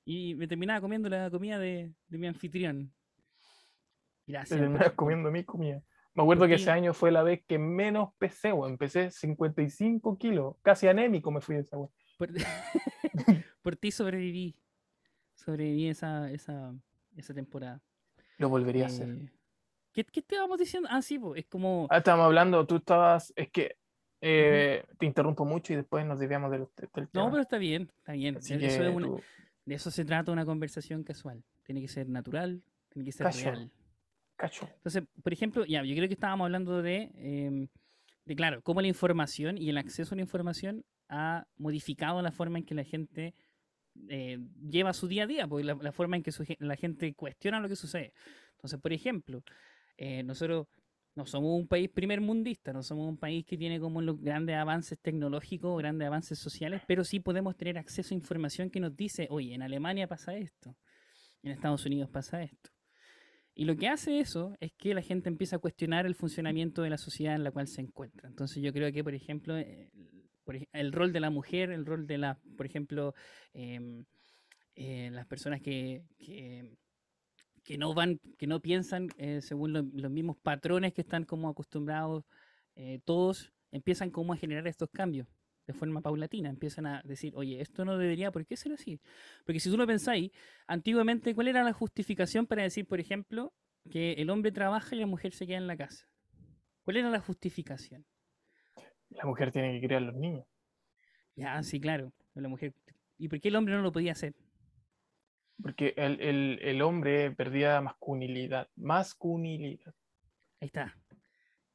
Y 0.05 0.35
me 0.35 0.47
terminaba 0.47 0.81
comiendo 0.81 1.09
la 1.09 1.29
comida 1.29 1.59
de, 1.59 1.91
de 2.07 2.17
mi 2.17 2.27
anfitrión. 2.27 2.91
Gracias. 4.25 4.59
terminas 4.59 4.83
por- 4.89 4.95
comiendo 4.95 5.31
mi 5.31 5.43
comida. 5.43 5.81
Me 6.17 6.23
acuerdo 6.23 6.47
que 6.47 6.55
ese 6.55 6.71
año 6.71 6.93
fue 6.95 7.11
la 7.11 7.21
vez 7.21 7.43
que 7.45 7.59
menos 7.59 8.09
pesé, 8.17 8.51
weón. 8.51 8.77
Pesé 8.77 9.11
55 9.11 10.17
kilos. 10.17 10.55
Casi 10.63 10.87
anémico 10.87 11.29
me 11.31 11.41
fui 11.41 11.55
de 11.55 11.61
esa 11.61 11.77
weá. 11.77 11.89
Por, 12.17 12.29
por 13.61 13.75
ti 13.77 13.91
sobreviví. 13.91 14.55
Sobreviví 15.35 15.87
esa, 15.89 16.31
esa, 16.31 16.73
esa 17.15 17.33
temporada. 17.35 17.81
Lo 18.39 18.49
volvería 18.49 18.85
a 18.85 18.87
hacer. 18.87 19.09
Eh, 19.09 19.31
¿qué, 19.93 20.03
¿Qué 20.05 20.19
estábamos 20.21 20.57
diciendo? 20.57 20.89
Ah, 20.91 21.01
sí, 21.03 21.19
es 21.35 21.45
como. 21.45 21.87
Ah, 21.91 21.97
estábamos 21.99 22.25
hablando, 22.25 22.65
tú 22.65 22.77
estabas, 22.77 23.31
es 23.35 23.49
que 23.49 23.77
eh, 24.21 24.83
te 24.97 25.05
interrumpo 25.05 25.45
mucho 25.45 25.73
y 25.73 25.75
después 25.75 26.03
nos 26.05 26.17
desviamos 26.19 26.49
del, 26.49 26.67
del 26.77 26.89
tema. 27.09 27.09
No, 27.13 27.29
pero 27.29 27.43
está 27.43 27.59
bien, 27.59 27.91
está 27.97 28.13
bien. 28.13 28.37
Así 28.37 28.53
Eso 28.55 28.59
que 28.59 28.89
es 28.89 28.95
una- 28.95 29.05
tú- 29.07 29.21
de 29.65 29.75
eso 29.75 29.91
se 29.91 30.03
trata 30.05 30.31
una 30.31 30.45
conversación 30.45 31.03
casual. 31.03 31.43
Tiene 31.63 31.81
que 31.81 31.87
ser 31.89 32.09
natural, 32.09 32.63
tiene 32.89 33.05
que 33.05 33.11
ser 33.11 33.25
Casual. 33.27 33.55
real. 33.55 33.71
Entonces, 34.75 35.03
por 35.23 35.33
ejemplo, 35.33 35.65
ya, 35.65 35.83
yo 35.83 35.95
creo 35.95 36.07
que 36.07 36.13
estábamos 36.13 36.45
hablando 36.45 36.81
de, 36.81 37.11
em, 37.15 37.67
de, 38.25 38.35
claro, 38.35 38.61
cómo 38.61 38.81
la 38.81 38.87
información 38.87 39.57
y 39.57 39.69
el 39.69 39.77
acceso 39.77 40.13
a 40.13 40.17
la 40.17 40.21
información 40.21 40.85
ha 41.09 41.45
modificado 41.57 42.21
la 42.21 42.31
forma 42.31 42.59
en 42.59 42.65
que 42.65 42.75
la 42.75 42.83
gente 42.83 43.33
eh, 44.09 44.37
lleva 44.69 44.93
su 44.93 45.07
día 45.07 45.23
a 45.23 45.27
día, 45.27 45.47
porque 45.47 45.63
la, 45.63 45.91
forma 45.91 46.17
en 46.17 46.23
que 46.23 46.31
su 46.31 46.45
la 46.59 46.75
gente 46.75 47.13
cuestiona 47.13 47.59
lo 47.59 47.67
que 47.67 47.75
sucede. 47.75 48.13
Entonces, 48.51 48.79
por 48.79 48.93
ejemplo, 48.93 49.43
eh, 49.97 50.23
nosotros 50.23 50.67
no 51.15 51.25
somos 51.25 51.59
un 51.59 51.67
país 51.67 51.89
primer 51.89 52.21
mundista, 52.21 52.71
no 52.71 52.83
somos 52.83 53.09
un 53.09 53.17
país 53.17 53.43
que 53.43 53.57
tiene 53.57 53.79
como 53.79 54.01
los 54.01 54.21
grandes 54.21 54.55
avances 54.55 54.99
tecnológicos, 54.99 55.77
grandes 55.79 56.05
avances 56.05 56.37
sociales, 56.37 56.83
pero 56.87 57.03
sí 57.03 57.19
podemos 57.19 57.57
tener 57.57 57.77
acceso 57.77 58.13
a 58.13 58.17
información 58.17 58.69
que 58.69 58.79
nos 58.79 58.95
dice, 58.95 59.27
oye, 59.31 59.55
en 59.55 59.63
Alemania 59.63 60.07
pasa 60.07 60.35
esto, 60.35 60.75
en 61.41 61.51
Estados 61.51 61.85
Unidos 61.87 62.09
pasa 62.11 62.43
esto. 62.43 62.76
Y 63.59 63.65
lo 63.65 63.75
que 63.75 63.87
hace 63.87 64.19
eso 64.19 64.55
es 64.59 64.71
que 64.73 64.93
la 64.93 65.01
gente 65.01 65.29
empieza 65.29 65.55
a 65.55 65.59
cuestionar 65.59 66.05
el 66.05 66.13
funcionamiento 66.13 66.83
de 66.83 66.91
la 66.91 66.99
sociedad 66.99 67.33
en 67.33 67.43
la 67.43 67.49
cual 67.49 67.67
se 67.67 67.81
encuentra. 67.81 68.29
Entonces 68.29 68.61
yo 68.61 68.71
creo 68.71 68.91
que, 68.93 69.03
por 69.03 69.15
ejemplo, 69.15 69.57
eh, 69.57 69.89
el 70.73 70.91
rol 70.91 71.11
de 71.11 71.19
la 71.19 71.31
mujer, 71.31 71.71
el 71.71 71.83
rol 71.83 72.05
de 72.05 72.19
la, 72.19 72.39
por 72.55 72.67
ejemplo, 72.67 73.15
em, 73.53 74.05
eh, 74.75 75.09
las 75.11 75.25
personas 75.25 75.59
que, 75.59 76.03
que, 77.63 77.77
no 77.79 77.95
van, 77.95 78.19
que 78.37 78.45
no 78.45 78.61
piensan 78.61 79.09
eh, 79.17 79.41
según 79.41 79.73
lo- 79.73 79.81
los 79.91 80.11
mismos 80.11 80.37
patrones 80.37 80.93
que 80.93 81.01
están 81.01 81.23
como 81.25 81.49
acostumbrados, 81.49 82.23
todos 83.05 83.51
empiezan 83.71 84.11
como 84.11 84.33
a 84.33 84.37
generar 84.37 84.67
estos 84.67 84.91
cambios 84.91 85.27
de 85.67 85.73
forma 85.73 86.01
paulatina, 86.01 86.49
empiezan 86.49 86.85
a 86.87 87.01
decir, 87.03 87.33
oye, 87.35 87.61
esto 87.61 87.85
no 87.85 87.97
debería, 87.97 88.31
¿por 88.31 88.45
qué 88.45 88.55
ser 88.57 88.71
así? 88.73 88.99
Porque 89.45 89.59
si 89.59 89.69
tú 89.69 89.77
lo 89.77 89.85
pensáis, 89.85 90.31
antiguamente, 90.65 91.35
¿cuál 91.35 91.49
era 91.49 91.63
la 91.63 91.73
justificación 91.73 92.47
para 92.47 92.63
decir, 92.63 92.87
por 92.87 92.99
ejemplo, 92.99 93.53
que 93.91 94.13
el 94.13 94.29
hombre 94.29 94.51
trabaja 94.51 94.95
y 94.95 94.99
la 94.99 95.07
mujer 95.07 95.33
se 95.33 95.45
queda 95.45 95.57
en 95.57 95.67
la 95.67 95.77
casa? 95.77 96.07
¿Cuál 96.83 96.97
era 96.97 97.09
la 97.09 97.19
justificación? 97.19 98.05
La 99.09 99.25
mujer 99.25 99.51
tiene 99.51 99.73
que 99.79 99.85
criar 99.87 100.01
a 100.01 100.05
los 100.05 100.15
niños. 100.15 100.45
Ya, 101.35 101.61
sí, 101.63 101.79
claro, 101.79 102.11
la 102.35 102.47
mujer. 102.49 102.73
¿Y 103.17 103.27
por 103.29 103.39
qué 103.39 103.49
el 103.49 103.55
hombre 103.55 103.75
no 103.75 103.81
lo 103.81 103.91
podía 103.91 104.11
hacer? 104.13 104.33
Porque 105.61 105.93
el, 105.97 106.19
el- 106.21 106.59
el 106.61 106.81
hombre 106.81 107.31
perdía 107.31 107.81
masculinidad. 107.81 108.69
Masculinidad. 108.75 109.93
Ahí 110.61 110.67
está. 110.67 110.95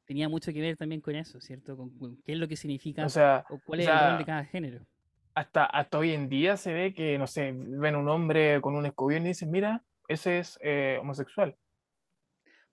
Tenía 0.05 0.29
mucho 0.29 0.53
que 0.53 0.61
ver 0.61 0.77
también 0.77 1.01
con 1.01 1.15
eso, 1.15 1.41
¿cierto? 1.41 1.77
Con, 1.77 1.91
con 1.99 2.17
qué 2.25 2.33
es 2.33 2.39
lo 2.39 2.49
que 2.49 2.57
significa 2.57 3.05
O 3.05 3.09
sea, 3.09 3.45
o 3.49 3.59
cuál 3.61 3.81
o 3.81 3.83
es 3.83 3.89
el 3.89 3.99
rol 3.99 4.19
de 4.19 4.25
cada 4.25 4.45
género. 4.45 4.87
hasta, 5.35 5.65
hasta 5.65 5.99
hoy 5.99 6.13
en 6.13 6.29
día 6.29 6.57
se 6.57 6.73
ve 6.73 6.93
que, 6.95 7.19
no 7.19 7.27
sé, 7.27 7.53
ven 7.55 7.97
un 7.97 8.09
hombre 8.09 8.61
con 8.61 8.75
un 8.77 8.87
escobión 8.87 9.25
y 9.25 9.29
dicen, 9.29 9.51
mira, 9.51 9.83
ese 10.09 10.39
es 10.41 10.59
eh, 10.63 10.99
homosexual. 11.01 11.57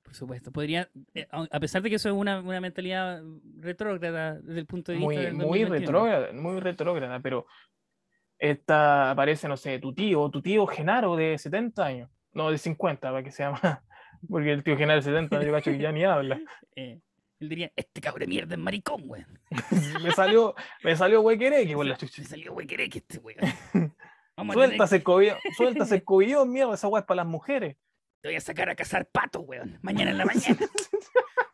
Por 0.03 0.15
supuesto. 0.15 0.51
Podría, 0.51 0.89
eh, 1.13 1.27
a 1.31 1.59
pesar 1.59 1.81
de 1.83 1.89
que 1.89 1.97
eso 1.97 2.09
es 2.09 2.15
una, 2.15 2.41
una 2.41 2.59
mentalidad 2.61 3.21
retrógrada 3.59 4.39
desde 4.41 4.59
el 4.61 4.65
punto 4.65 4.91
de 4.91 4.97
vista 4.97 5.13
Muy, 5.13 5.15
del 5.17 5.33
muy 5.35 5.59
2021. 5.59 5.75
retrógrada, 5.79 6.33
muy 6.33 6.59
retrógrada, 6.59 7.19
pero 7.19 7.45
esta 8.39 9.11
aparece, 9.11 9.47
no 9.47 9.57
sé, 9.57 9.79
tu 9.79 9.93
tío, 9.93 10.29
tu 10.29 10.41
tío 10.41 10.65
Genaro 10.65 11.15
de 11.15 11.37
70 11.37 11.85
años, 11.85 12.09
no, 12.33 12.49
de 12.51 12.57
50, 12.57 13.09
para 13.11 13.23
que 13.23 13.31
sea 13.31 13.51
más, 13.51 13.61
porque 14.29 14.51
el 14.51 14.63
tío 14.63 14.77
Genaro 14.77 14.99
de 14.99 15.03
70, 15.03 15.43
yo 15.43 15.51
cacho 15.51 15.71
que 15.71 15.79
ya 15.79 15.91
ni 15.91 16.03
habla. 16.03 16.39
Eh, 16.75 16.99
él 17.39 17.49
diría, 17.49 17.71
este 17.75 18.01
cabrón 18.01 18.21
de 18.21 18.27
mierda 18.27 18.55
es 18.55 18.59
maricón, 18.59 19.03
weón. 19.05 19.39
me 20.03 20.11
salió, 20.11 20.55
me 20.83 20.95
salió 20.95 21.21
huequereque 21.21 21.75
la 21.75 21.83
Me 21.93 21.97
chucha. 21.97 22.23
salió 22.23 22.55
que 22.57 22.89
este 22.95 23.19
ese 24.85 24.97
escobillón, 24.97 25.37
suelta 25.55 25.83
ese 25.83 25.97
escobillón, 25.97 26.51
mierda, 26.51 26.73
esa 26.73 26.87
weá 26.87 27.01
es 27.01 27.05
para 27.05 27.17
las 27.17 27.27
mujeres. 27.27 27.77
Te 28.21 28.29
voy 28.29 28.35
a 28.35 28.41
sacar 28.41 28.69
a 28.69 28.75
cazar 28.75 29.05
patos, 29.05 29.43
weón. 29.45 29.77
Mañana 29.81 30.11
en 30.11 30.17
la 30.17 30.25
mañana. 30.25 30.57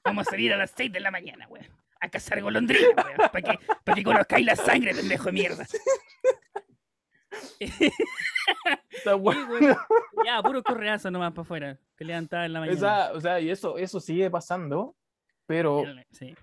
Vamos 0.03 0.27
a 0.27 0.31
salir 0.31 0.51
a 0.53 0.57
las 0.57 0.71
6 0.75 0.91
de 0.91 0.99
la 0.99 1.11
mañana, 1.11 1.47
weón. 1.47 1.67
A 1.99 2.09
cazar 2.09 2.41
golondrinas, 2.41 2.89
weón. 2.95 3.17
Para 3.17 3.41
que, 3.41 3.59
pa' 3.83 3.93
que 3.93 4.03
conozcáis 4.03 4.45
la 4.45 4.55
sangre, 4.55 4.93
pendejo 4.95 5.25
de 5.25 5.31
mierda. 5.31 5.65
Sí, 5.65 5.77
weón. 9.17 9.77
ya, 10.25 10.41
puro 10.41 10.63
correazo 10.63 11.11
nomás 11.11 11.31
para 11.33 11.41
afuera. 11.43 11.77
Te 11.95 12.05
levantaba 12.05 12.45
en 12.45 12.53
la 12.53 12.59
mañana. 12.59 12.77
esa- 12.77 13.11
o 13.13 13.21
sea, 13.21 13.39
y 13.39 13.49
eso, 13.49 13.77
eso 13.77 13.99
sigue 13.99 14.29
pasando, 14.29 14.95
pero 15.45 15.83
Sí. 16.11 16.33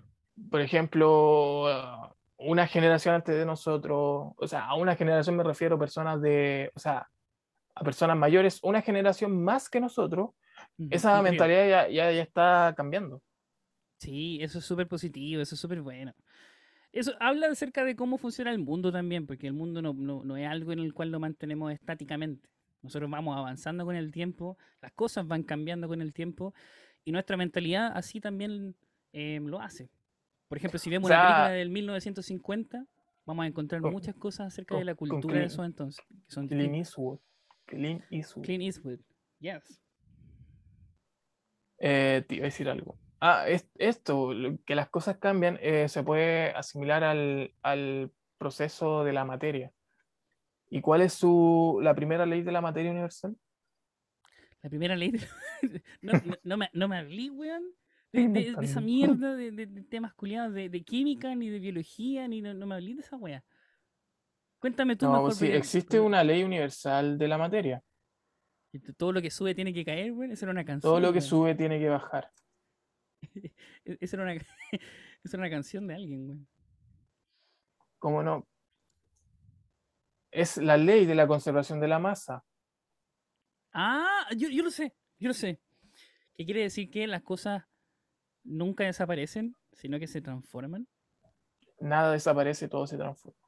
por 0.51 0.61
ejemplo, 0.61 1.67
ah, 1.69 2.15
una 2.39 2.67
generación 2.67 3.15
antes 3.15 3.37
de 3.37 3.45
nosotros, 3.47 4.33
o 4.37 4.49
sea, 4.49 4.67
a 4.67 4.75
una 4.75 4.97
generación 4.97 5.37
me 5.37 5.45
refiero 5.45 5.77
a 5.77 5.79
personas 5.79 6.21
de, 6.21 6.71
o 6.75 6.79
sea, 6.81 7.09
a 7.75 7.85
personas 7.85 8.17
mayores, 8.17 8.59
una 8.63 8.83
generación 8.83 9.43
más 9.43 9.69
que 9.71 9.81
nosotros, 9.81 10.31
esa 10.91 11.23
mentalidad 11.23 11.69
ya, 11.69 11.89
ya, 11.89 12.13
ya 12.13 12.23
está 12.23 12.75
cambiando. 12.77 13.23
Sí, 13.99 14.39
eso 14.43 14.59
es 14.59 14.65
súper 14.65 14.89
positivo, 14.89 15.41
eso 15.43 15.55
es 15.55 15.61
súper 15.61 15.81
bueno. 15.81 16.13
Eso 16.93 17.13
habla 17.21 17.47
acerca 17.47 17.85
de 17.85 17.97
cómo 17.97 18.19
funciona 18.19 18.51
el 18.51 18.59
mundo 18.59 18.93
también, 18.93 19.27
porque 19.27 19.47
el 19.47 19.55
mundo 19.55 19.81
no, 19.81 19.95
no- 19.95 20.25
no 20.25 20.37
es 20.37 20.47
algo 20.47 20.73
en 20.73 20.81
el 20.81 20.93
cual 20.93 21.11
lo 21.11 21.21
mantenemos 21.21 21.73
estáticamente. 21.73 22.49
Nosotros 22.83 23.09
vamos 23.11 23.37
avanzando 23.39 23.85
con 23.85 23.95
el 23.97 24.11
tiempo, 24.11 24.59
las 24.83 24.93
cosas 24.93 25.27
van 25.27 25.45
cambiando 25.45 25.87
con 25.89 26.03
el 26.03 26.13
tiempo, 26.13 26.53
y 27.05 27.13
nuestra 27.13 27.37
mentalidad 27.37 27.93
así 27.97 28.21
también 28.21 28.75
eh, 29.13 29.41
lo 29.43 29.61
hace. 29.61 29.91
Por 30.49 30.59
ejemplo, 30.59 30.79
si 30.79 30.91
vemos 30.91 31.09
sea, 31.09 31.19
una 31.21 31.29
película 31.29 31.51
del 31.51 31.71
1950, 31.71 32.87
vamos 33.25 33.45
a 33.45 33.47
encontrar 33.47 33.81
con- 33.81 33.93
muchas 33.93 34.15
cosas 34.17 34.49
acerca 34.49 34.75
con- 34.75 34.79
de 34.81 34.85
la 34.85 34.95
cultura 34.95 35.39
de 35.39 35.45
esos 35.47 35.65
entonces. 35.65 36.05
Que 36.09 36.17
son 36.29 36.49
Clint. 36.49 36.75
Eastwood. 36.75 37.19
Clint 37.67 38.03
Eastwood. 38.11 38.45
Clint 38.45 38.63
Eastwood, 38.65 38.99
yes. 39.39 39.81
Eh, 41.79 42.25
te 42.29 42.37
iba 42.37 42.45
a 42.45 42.47
decir 42.47 42.69
algo. 42.69 42.99
Ah, 43.21 43.45
es, 43.49 43.69
esto, 43.79 44.31
que 44.67 44.75
las 44.75 44.89
cosas 44.89 45.19
cambian, 45.19 45.59
eh, 45.63 45.89
se 45.89 46.03
puede 46.03 46.51
asimilar 46.51 47.05
al, 47.05 47.55
al 47.63 48.13
proceso 48.39 49.05
de 49.05 49.13
la 49.13 49.25
materia. 49.25 49.73
¿Y 50.71 50.81
cuál 50.81 51.03
es 51.03 51.13
su, 51.13 51.79
la 51.83 51.95
primera 51.95 52.27
ley 52.27 52.43
de 52.43 52.53
la 52.53 52.61
materia 52.61 52.91
universal? 52.91 53.37
La 54.63 54.71
primera 54.71 54.97
ley. 54.97 55.13
de- 55.13 55.83
no, 56.03 56.13
no, 56.25 56.37
no 56.43 56.57
me, 56.57 56.69
no 56.73 56.89
me 56.89 56.99
hablé, 56.99 57.31
weón. 57.31 57.63
De, 58.13 58.29
de- 58.29 58.55
esa 58.61 58.81
mierda 58.81 59.35
de, 59.35 59.51
de- 59.53 59.83
temas 59.85 60.13
culiados 60.15 60.53
de, 60.53 60.71
química, 60.85 61.35
ni 61.35 61.49
de 61.49 61.59
biología, 61.59 62.29
ni 62.29 62.43
no, 62.43 62.53
no 62.53 62.67
me 62.67 62.75
hablé 62.75 62.95
de 62.95 63.01
esa 63.01 63.17
wea. 63.17 63.43
Cuéntame 64.59 64.97
tú 64.97 65.07
No, 65.07 65.13
mejor. 65.15 65.33
sí, 65.35 65.47
existe 65.47 65.99
una 65.99 66.23
ley 66.23 66.45
universal 66.45 67.17
de 67.19 67.29
la 67.29 67.39
materia. 67.39 67.83
Todo 68.97 69.13
lo 69.13 69.21
que 69.23 69.31
sube 69.31 69.55
tiene 69.55 69.73
que 69.75 69.85
caer, 69.85 70.13
weón. 70.13 70.31
Esa 70.33 70.45
era 70.47 70.53
una 70.53 70.65
canción. 70.65 70.91
Todo 70.91 71.01
lo 71.01 71.13
que 71.13 71.21
sube 71.21 71.55
tiene 71.55 71.79
que 71.79 71.89
bajar. 71.89 72.31
E- 73.85 73.99
Esa 74.01 74.17
era 74.17 74.23
una, 74.25 74.35
esa 75.25 75.37
era 75.37 75.39
una 75.39 75.51
canción 75.51 75.87
de 75.87 75.95
alguien, 75.95 76.29
weón. 76.29 76.49
¿Cómo 77.99 78.23
no? 78.23 78.47
Es 80.31 80.57
la 80.59 80.77
ley 80.77 81.07
de 81.07 81.15
la 81.15 81.27
conservación 81.27 81.81
de 81.81 81.89
la 81.89 81.99
masa. 81.99 82.45
Ah, 83.73 84.27
yo, 84.37 84.49
yo 84.49 84.63
lo 84.63 84.71
sé, 84.71 84.95
yo 85.19 85.29
lo 85.29 85.35
sé. 85.35 85.61
¿Qué 86.35 86.45
quiere 86.45 86.63
decir 86.63 86.91
que 86.91 87.07
las 87.07 87.23
cosas 87.23 87.65
nunca 88.45 88.85
desaparecen, 88.85 89.57
sino 89.73 89.99
que 89.99 90.07
se 90.07 90.21
transforman? 90.21 90.87
Nada 91.81 92.13
desaparece, 92.13 92.69
todo 92.69 92.87
se 92.87 92.97
transforma. 92.97 93.39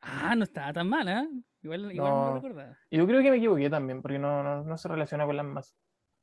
Ah, 0.00 0.34
no 0.36 0.44
estaba 0.44 0.72
tan 0.72 0.88
mal, 0.88 1.08
¿ah? 1.08 1.26
Igual, 1.62 1.92
igual 1.92 2.10
no 2.10 2.26
lo 2.28 2.34
recordaba. 2.36 2.78
Y 2.90 2.98
yo 2.98 3.06
creo 3.06 3.22
que 3.22 3.30
me 3.30 3.36
equivoqué 3.38 3.68
también, 3.68 4.00
porque 4.02 4.18
no, 4.18 4.42
no, 4.42 4.64
no 4.64 4.78
se 4.78 4.88
relaciona 4.88 5.26
con 5.26 5.36
las 5.36 5.46
masas. 5.46 5.76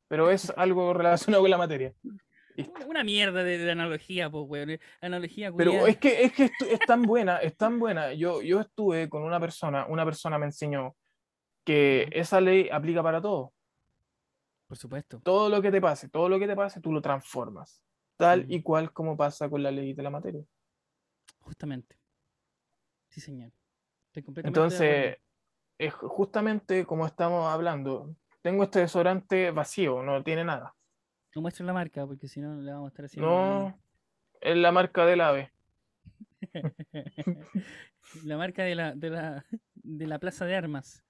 Pero 0.07 0.29
es 0.31 0.49
algo 0.57 0.93
relacionado 0.93 1.43
con 1.43 1.51
la 1.51 1.57
materia. 1.57 1.93
Una, 2.87 3.03
mierda 3.03 3.43
de, 3.43 3.57
de 3.57 3.69
analogía, 3.71 4.29
pues, 4.29 4.45
weón. 4.47 4.79
Analogía 5.01 5.51
Pero 5.51 5.71
culiada. 5.71 5.89
es 5.89 5.97
que, 5.97 6.23
es, 6.23 6.31
que 6.31 6.45
estu- 6.45 6.67
es 6.71 6.79
tan 6.79 7.01
buena, 7.01 7.37
es 7.39 7.57
tan 7.57 7.79
buena. 7.79 8.13
Yo, 8.13 8.41
yo 8.41 8.61
estuve 8.61 9.09
con 9.09 9.23
una 9.23 9.39
persona, 9.41 9.85
una 9.87 10.05
persona 10.05 10.37
me 10.39 10.45
enseñó 10.45 10.95
que 11.65 12.07
esa 12.13 12.39
ley 12.39 12.69
aplica 12.71 13.03
para 13.03 13.21
todo. 13.21 13.51
Por 14.75 14.79
supuesto. 14.81 15.21
Todo 15.23 15.47
lo 15.47 15.61
que 15.61 15.71
te 15.71 15.79
pase, 15.79 16.09
todo 16.09 16.27
lo 16.27 16.37
que 16.37 16.47
te 16.47 16.55
pase, 16.55 16.81
tú 16.81 16.91
lo 16.91 17.01
transformas. 17.01 17.81
Tal 18.17 18.45
Mm. 18.45 18.51
y 18.51 18.61
cual 18.61 18.91
como 18.91 19.15
pasa 19.15 19.49
con 19.49 19.63
la 19.63 19.71
ley 19.71 19.93
de 19.93 20.03
la 20.03 20.09
materia. 20.09 20.43
Justamente. 21.39 21.97
Sí, 23.07 23.21
señor. 23.21 23.53
Estoy 24.07 24.23
completamente. 24.23 24.59
Entonces, 24.59 25.17
es 25.77 25.93
ju- 25.93 26.09
justamente 26.09 26.85
como 26.85 27.05
estamos 27.05 27.47
hablando, 27.49 28.13
tengo 28.41 28.63
este 28.65 28.79
desodorante 28.79 29.51
vacío, 29.51 30.03
no 30.03 30.21
tiene 30.25 30.43
nada. 30.43 30.75
No 31.33 31.41
muestres 31.41 31.65
la 31.65 31.71
marca, 31.73 32.05
porque 32.05 32.27
si 32.27 32.41
no 32.41 32.55
le 32.61 32.73
vamos 32.73 32.87
a 32.87 32.89
estar 32.89 33.05
haciendo. 33.05 33.29
No, 33.29 33.79
es 34.41 34.57
la 34.57 34.73
marca 34.73 35.05
del 35.05 35.21
ave. 35.21 35.53
la 38.25 38.35
marca 38.37 38.63
de 38.63 38.75
la, 38.75 38.93
de 38.93 39.09
la, 39.09 39.45
de 39.73 40.05
la 40.07 40.19
plaza 40.19 40.43
de 40.45 40.53
armas. 40.57 41.01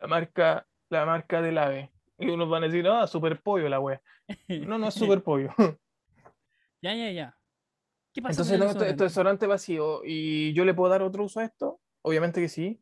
La 0.00 0.06
marca, 0.06 0.66
la 0.88 1.04
marca 1.04 1.42
del 1.42 1.58
ave. 1.58 1.90
Y 2.20 2.28
unos 2.30 2.48
van 2.48 2.64
a 2.64 2.66
decir, 2.66 2.86
ah, 2.88 3.06
super 3.06 3.40
pollo 3.40 3.68
la 3.68 3.80
wea. 3.80 4.00
No, 4.48 4.78
no 4.78 4.88
es 4.88 4.94
super 4.94 5.22
pollo. 5.22 5.50
Ya, 6.82 6.94
ya, 6.94 7.10
ya. 7.10 7.36
¿Qué 8.12 8.22
pasa 8.22 8.32
Entonces 8.32 8.52
con 8.52 8.54
el 8.54 8.60
tengo 8.60 8.70
este, 8.70 9.46
vacío 9.46 10.02
y 10.04 10.52
yo 10.52 10.64
le 10.64 10.74
puedo 10.74 10.90
dar 10.90 11.02
otro 11.02 11.24
uso 11.24 11.40
a 11.40 11.44
esto. 11.44 11.80
Obviamente 12.02 12.40
que 12.40 12.48
sí. 12.48 12.80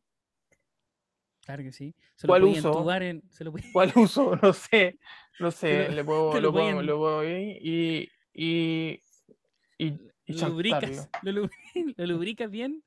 Claro 1.45 1.63
que 1.63 1.71
sí. 1.71 1.95
Se 2.15 2.27
lo 2.27 2.31
¿Cuál 2.31 2.41
podía 2.41 2.59
uso? 2.59 2.91
en. 3.01 3.23
Se 3.29 3.43
lo 3.43 3.51
¿Cuál 3.73 3.91
uso? 3.95 4.35
No 4.41 4.53
sé. 4.53 4.99
No 5.39 5.51
sé. 5.51 5.87
lo- 5.89 5.95
le 5.95 6.03
puedo, 6.03 6.33
lo 6.33 6.41
lo 6.41 6.51
puedo, 6.51 6.81
lo 6.81 6.97
puedo 6.97 7.23
ir 7.23 7.57
y, 7.61 8.09
y, 8.33 9.01
y, 9.77 9.97
y 10.25 10.33
lo 10.33 10.49
lubricas, 10.49 11.09
lo, 11.21 11.31
lu- 11.31 11.49
lo 11.95 12.05
lubricas 12.05 12.49
bien 12.51 12.83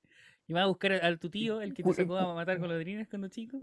y 0.47 0.53
vas 0.53 0.65
a 0.65 0.67
buscar 0.67 0.93
a, 0.93 1.07
a 1.07 1.17
tu 1.17 1.31
tío, 1.31 1.61
el 1.61 1.75
que 1.75 1.83
te 1.83 1.93
sacó 1.95 2.17
a 2.19 2.35
matar 2.35 2.59
golondrinas 2.59 3.09
cuando 3.09 3.29
chico, 3.29 3.59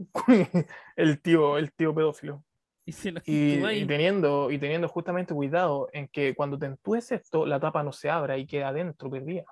el 0.95 1.21
tío, 1.21 1.57
el 1.57 1.71
tío 1.73 1.93
pedófilo. 1.93 2.43
Y 2.89 2.91
se 2.91 3.11
lo 3.11 3.21
Y, 3.25 3.53
intubas 3.53 3.73
y 3.73 3.77
y- 3.81 3.85
teniendo, 3.85 4.51
y 4.51 4.57
teniendo 4.57 4.87
justamente 4.87 5.33
cuidado 5.33 5.89
en 5.93 6.07
que 6.07 6.33
cuando 6.33 6.57
te 6.57 6.65
entúes 6.65 7.11
esto, 7.11 7.45
la 7.45 7.59
tapa 7.59 7.83
no 7.83 7.91
se 7.91 8.09
abra 8.09 8.37
y 8.37 8.47
queda 8.47 8.69
adentro 8.69 9.09
perdida. 9.11 9.43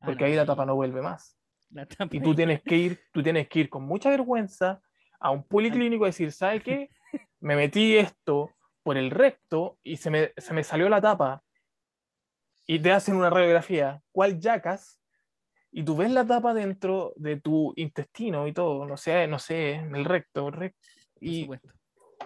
Ah, 0.00 0.06
Porque 0.06 0.24
no, 0.24 0.30
ahí 0.30 0.36
la 0.36 0.46
tapa 0.46 0.64
no 0.64 0.76
vuelve 0.76 1.02
más. 1.02 1.36
la 1.70 1.86
tapa 1.86 2.14
Y 2.14 2.20
tú 2.22 2.30
ahí. 2.30 2.36
tienes 2.36 2.62
que 2.62 2.76
ir, 2.76 3.00
tú 3.12 3.22
tienes 3.22 3.48
que 3.48 3.58
ir 3.60 3.68
con 3.68 3.82
mucha 3.84 4.10
vergüenza 4.10 4.80
a 5.18 5.30
un 5.30 5.42
policlínico 5.42 6.04
y 6.04 6.08
decir, 6.10 6.30
¿sabe 6.30 6.60
qué? 6.60 6.90
Me 7.40 7.56
metí 7.56 7.96
esto 7.96 8.52
por 8.84 8.96
el 8.96 9.10
recto 9.10 9.78
y 9.82 9.96
se 9.96 10.10
me, 10.10 10.32
se 10.36 10.54
me 10.54 10.62
salió 10.62 10.88
la 10.88 11.00
tapa 11.00 11.42
y 12.66 12.78
te 12.78 12.92
hacen 12.92 13.16
una 13.16 13.30
radiografía, 13.30 14.02
¿cuál 14.12 14.38
yacas? 14.38 15.00
Y 15.72 15.82
tú 15.82 15.96
ves 15.96 16.10
la 16.12 16.24
tapa 16.24 16.54
dentro 16.54 17.12
de 17.16 17.40
tu 17.40 17.72
intestino 17.76 18.46
y 18.46 18.52
todo, 18.52 18.86
no 18.86 18.96
sé, 18.96 19.26
no 19.26 19.38
sé, 19.40 19.72
en 19.72 19.94
el 19.96 20.04
recto, 20.04 20.50
recto 20.50 20.78
y, 21.20 21.48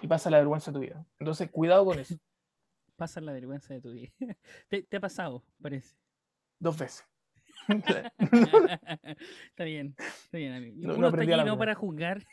y 0.01 0.07
pasa 0.07 0.29
la 0.29 0.37
vergüenza 0.39 0.71
de 0.71 0.75
tu 0.75 0.81
vida. 0.81 1.05
Entonces, 1.19 1.49
cuidado 1.49 1.85
con 1.85 1.99
eso. 1.99 2.15
pasa 2.95 3.21
la 3.21 3.31
vergüenza 3.31 3.73
de 3.73 3.81
tu 3.81 3.91
vida. 3.91 4.11
¿Te, 4.69 4.83
te 4.83 4.97
ha 4.97 4.99
pasado, 4.99 5.43
parece? 5.61 5.95
Dos 6.59 6.77
veces. 6.77 7.05
está 7.67 9.63
bien, 9.63 9.95
está 9.97 10.37
bien, 10.37 10.53
amigo. 10.53 10.75
No, 10.77 10.95
Uno 10.95 11.07
está 11.09 11.21
aquí 11.21 11.45
no 11.45 11.57
para 11.57 11.75
juzgar. 11.75 12.23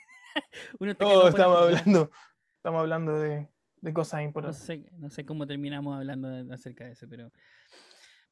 Uno 0.79 0.93
está 0.93 1.05
no, 1.05 1.29
estamos 1.29 1.59
hablando, 1.59 2.11
estamos 2.57 2.81
hablando 2.81 3.19
de, 3.19 3.49
de 3.81 3.93
cosas 3.93 4.23
importantes. 4.23 4.61
No 4.61 4.67
sé, 4.67 4.91
no 4.99 5.11
sé 5.11 5.25
cómo 5.25 5.47
terminamos 5.47 5.97
hablando 5.97 6.53
acerca 6.53 6.85
de 6.85 6.93
eso, 6.93 7.07
pero, 7.09 7.31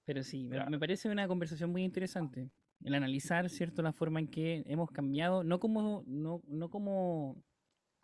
pero 0.05 0.22
sí, 0.22 0.49
me, 0.49 0.79
parece 0.79 1.09
una 1.09 1.27
conversación 1.29 1.70
muy 1.70 1.85
interesante. 1.85 2.51
El 2.85 2.94
analizar, 2.94 3.49
¿cierto?, 3.49 3.83
la 3.83 3.92
forma 3.92 4.20
en 4.20 4.29
que 4.29 4.62
hemos 4.66 4.90
cambiado, 4.90 5.42
no 5.42 5.59
como, 5.59 6.05
no, 6.07 6.42
no 6.46 6.68
como 6.68 7.42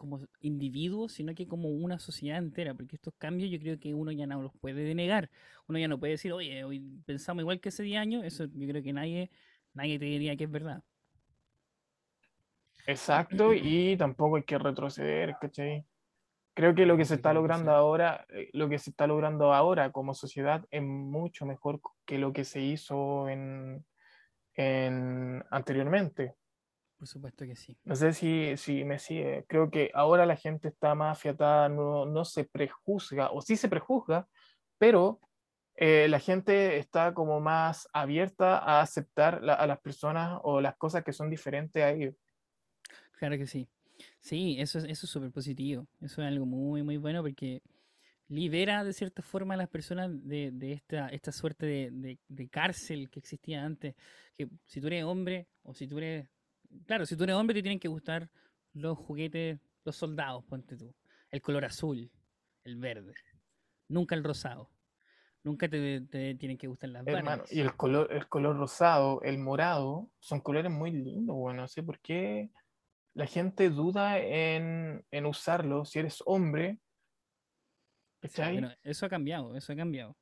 como 0.03 0.19
individuos, 0.41 1.13
sino 1.13 1.33
que 1.33 1.47
como 1.47 1.69
una 1.69 2.01
sociedad 2.01 2.39
entera, 2.39 2.75
porque 2.75 2.97
estos 2.97 3.15
cambios 3.17 3.53
yo 3.53 3.61
creo 3.61 3.79
que 3.79 3.95
uno 3.95 4.11
ya 4.11 4.27
no 4.27 4.43
los 4.43 4.53
puede 4.61 4.83
denegar. 4.83 5.31
Uno 5.69 5.79
ya 5.79 5.87
no 5.87 6.01
puede 6.01 6.15
decir, 6.15 6.33
oye, 6.33 6.65
hoy 6.65 6.81
pensamos 7.07 7.43
igual 7.43 7.61
que 7.61 7.69
hace 7.69 7.85
10 7.85 8.01
años, 8.01 8.25
eso 8.25 8.47
yo 8.53 8.67
creo 8.67 8.83
que 8.83 8.93
nadie, 8.93 9.31
nadie 9.75 10.01
te 10.01 10.07
diría 10.07 10.37
que 10.37 10.43
es 10.43 10.51
verdad. 10.51 10.83
Exacto, 12.85 13.55
y 13.55 13.97
tampoco 13.97 14.37
hay 14.37 14.43
que 14.43 14.59
retroceder, 14.59 15.37
¿cachai? 15.41 15.87
Creo 16.53 16.75
que 16.75 16.85
lo 16.85 16.97
que 16.97 17.05
se 17.05 17.15
está 17.15 17.33
logrando 17.33 17.71
ahora, 17.71 18.27
eh, 18.31 18.51
lo 18.55 18.69
que 18.69 18.81
se 18.81 18.91
está 18.91 19.07
logrando 19.07 19.55
ahora 19.55 19.93
como 19.93 20.15
sociedad 20.15 20.67
es 20.73 20.83
mucho 20.83 21.47
mejor 21.47 21.81
que 22.05 22.19
lo 22.19 22.33
que 22.33 22.45
se 22.45 22.61
hizo 22.61 23.29
en, 23.29 23.87
en 24.55 25.45
anteriormente. 25.49 26.35
Por 27.03 27.09
supuesto 27.09 27.45
que 27.45 27.57
sí. 27.57 27.77
No 27.83 27.97
sé 27.97 28.13
si, 28.13 28.57
si 28.57 28.85
me 28.85 28.97
sigue. 28.97 29.45
Creo 29.49 29.73
que 29.73 29.91
ahora 29.93 30.25
la 30.25 30.37
gente 30.37 30.69
está 30.69 30.95
más 30.95 31.19
afiatada, 31.19 31.69
no, 31.69 32.07
no 32.07 32.25
se 32.25 32.45
prejuzga, 32.45 33.33
o 33.33 33.43
sí 33.43 33.57
se 33.57 33.69
prejuzga, 33.69 34.29
pero 34.79 35.19
eh, 35.75 36.07
la 36.09 36.21
gente 36.21 36.79
está 36.79 37.13
como 37.13 37.41
más 37.41 37.89
abierta 37.93 38.57
a 38.57 38.81
aceptar 38.81 39.43
a 39.51 39.67
las 39.67 39.81
personas 39.81 40.39
o 40.45 40.61
las 40.61 40.77
cosas 40.77 41.03
que 41.03 41.13
son 41.13 41.29
diferentes 41.29 41.83
a 41.83 41.91
ellos. 41.91 42.15
Claro 43.19 43.37
que 43.37 43.49
sí. 43.49 43.69
Sí, 44.21 44.61
eso, 44.61 44.79
eso 44.79 45.07
es 45.07 45.11
súper 45.11 45.33
positivo. 45.33 45.89
Eso 46.01 46.23
es 46.23 46.29
algo 46.29 46.47
muy, 46.47 46.85
muy 46.85 46.99
bueno 46.99 47.21
porque 47.21 47.63
libera 48.29 48.85
de 48.85 48.93
cierta 48.93 49.23
forma 49.23 49.55
a 49.55 49.57
las 49.57 49.69
personas 49.69 50.09
de, 50.25 50.53
de 50.53 50.75
esta, 50.75 51.09
esta 51.09 51.33
suerte 51.33 51.67
de, 51.67 52.19
de, 52.29 52.49
cárcel 52.49 53.11
que 53.11 53.19
existía 53.19 53.65
antes. 53.65 53.97
Que 54.39 54.49
si 54.67 54.81
tú 54.81 54.87
eres 54.87 55.03
hombre 55.03 55.49
o 55.65 55.75
si 55.75 55.89
tú 55.89 55.99
eres 55.99 56.29
claro, 56.87 57.07
si 57.07 57.17
tú 57.17 57.25
eres 57.25 57.37
hombre 57.37 57.55
te 57.55 57.63
tienen 57.63 57.81
que 57.81 57.89
gustar 57.89 58.29
los 58.75 58.99
juguetes, 58.99 59.61
los 59.85 59.97
soldados, 59.97 60.45
ponte 60.45 60.77
tú. 60.77 60.95
El 61.31 61.41
color 61.41 61.65
azul, 61.65 62.11
el 62.65 62.77
verde. 62.77 63.15
Nunca 63.89 64.15
el 64.15 64.25
rosado. 64.25 64.71
Nunca 65.45 65.69
te, 65.69 66.01
tienen 66.37 66.57
que 66.57 66.69
gustar 66.69 66.91
las 66.91 67.07
Hermano, 67.07 67.43
y 67.51 67.61
el 67.61 67.75
color, 67.75 68.13
el 68.13 68.29
color 68.29 68.57
rosado, 68.57 69.21
el 69.23 69.39
morado, 69.39 70.09
son 70.21 70.41
colores 70.41 70.71
muy 70.71 70.93
lindos, 70.93 71.35
bueno, 71.35 71.63
no 71.63 71.69
sé 71.69 71.83
por 71.83 71.99
qué 71.99 72.51
la 73.15 73.27
gente 73.27 73.69
duda 73.69 74.19
en, 74.19 75.05
en 75.11 75.27
usarlo 75.27 75.85
si 75.85 75.99
eres 75.99 76.23
hombre. 76.27 76.79
bueno, 78.37 78.71
eso 78.83 79.07
ha 79.07 79.09
cambiado, 79.09 79.57
eso 79.57 79.73
ha 79.73 79.77
cambiado. 79.77 80.17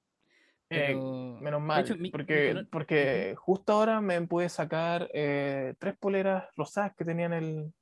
Eh, 0.73 0.95
menos 0.95 1.61
mal, 1.61 1.85
porque, 2.13 2.65
porque 2.71 3.35
justo 3.37 3.73
ahora 3.73 4.01
me 4.01 4.21
pude 4.23 4.49
sacar 4.49 5.11
eh, 5.13 5.75
tres 5.81 5.97
poleras 5.99 6.45
rosadas 6.57 6.95
que 6.97 7.05
tenían 7.05 7.33
el... 7.33 7.75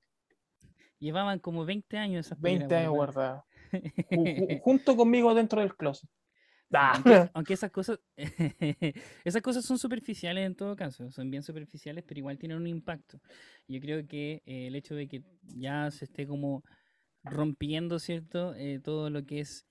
Llevaban 0.99 1.39
como 1.39 1.67
20 1.67 1.99
años 1.99 2.27
esas 2.27 2.41
20 2.41 2.75
años 2.75 2.93
guardadas. 2.93 3.45
junto 4.63 4.97
conmigo 4.97 5.35
dentro 5.35 5.61
del 5.61 5.77
closet. 5.77 6.09
Aunque, 7.35 7.55
esas 7.55 7.71
cosas 7.71 7.99
esas 9.25 9.43
cosas 9.43 9.65
son 9.65 9.79
superficiales 9.79 10.47
en 10.47 10.55
todo 10.55 10.75
caso, 10.75 11.11
son 11.11 11.31
bien 11.31 11.43
superficiales, 11.43 12.05
pero 12.07 12.19
igual 12.19 12.39
tienen 12.39 12.57
un 12.57 12.67
impacto. 12.67 13.21
Yo 13.67 13.81
creo 13.81 14.07
que 14.07 14.43
eh, 14.47 14.67
el 14.67 14.77
hecho 14.77 14.95
de 14.95 15.09
que 15.09 15.23
ya 15.43 15.91
se 15.91 16.07
esté 16.07 16.27
como 16.27 16.65
rompiendo, 17.23 17.99
¿cierto? 17.99 18.55
todo 18.83 19.11
lo 19.11 19.27
que 19.27 19.41
es 19.41 19.68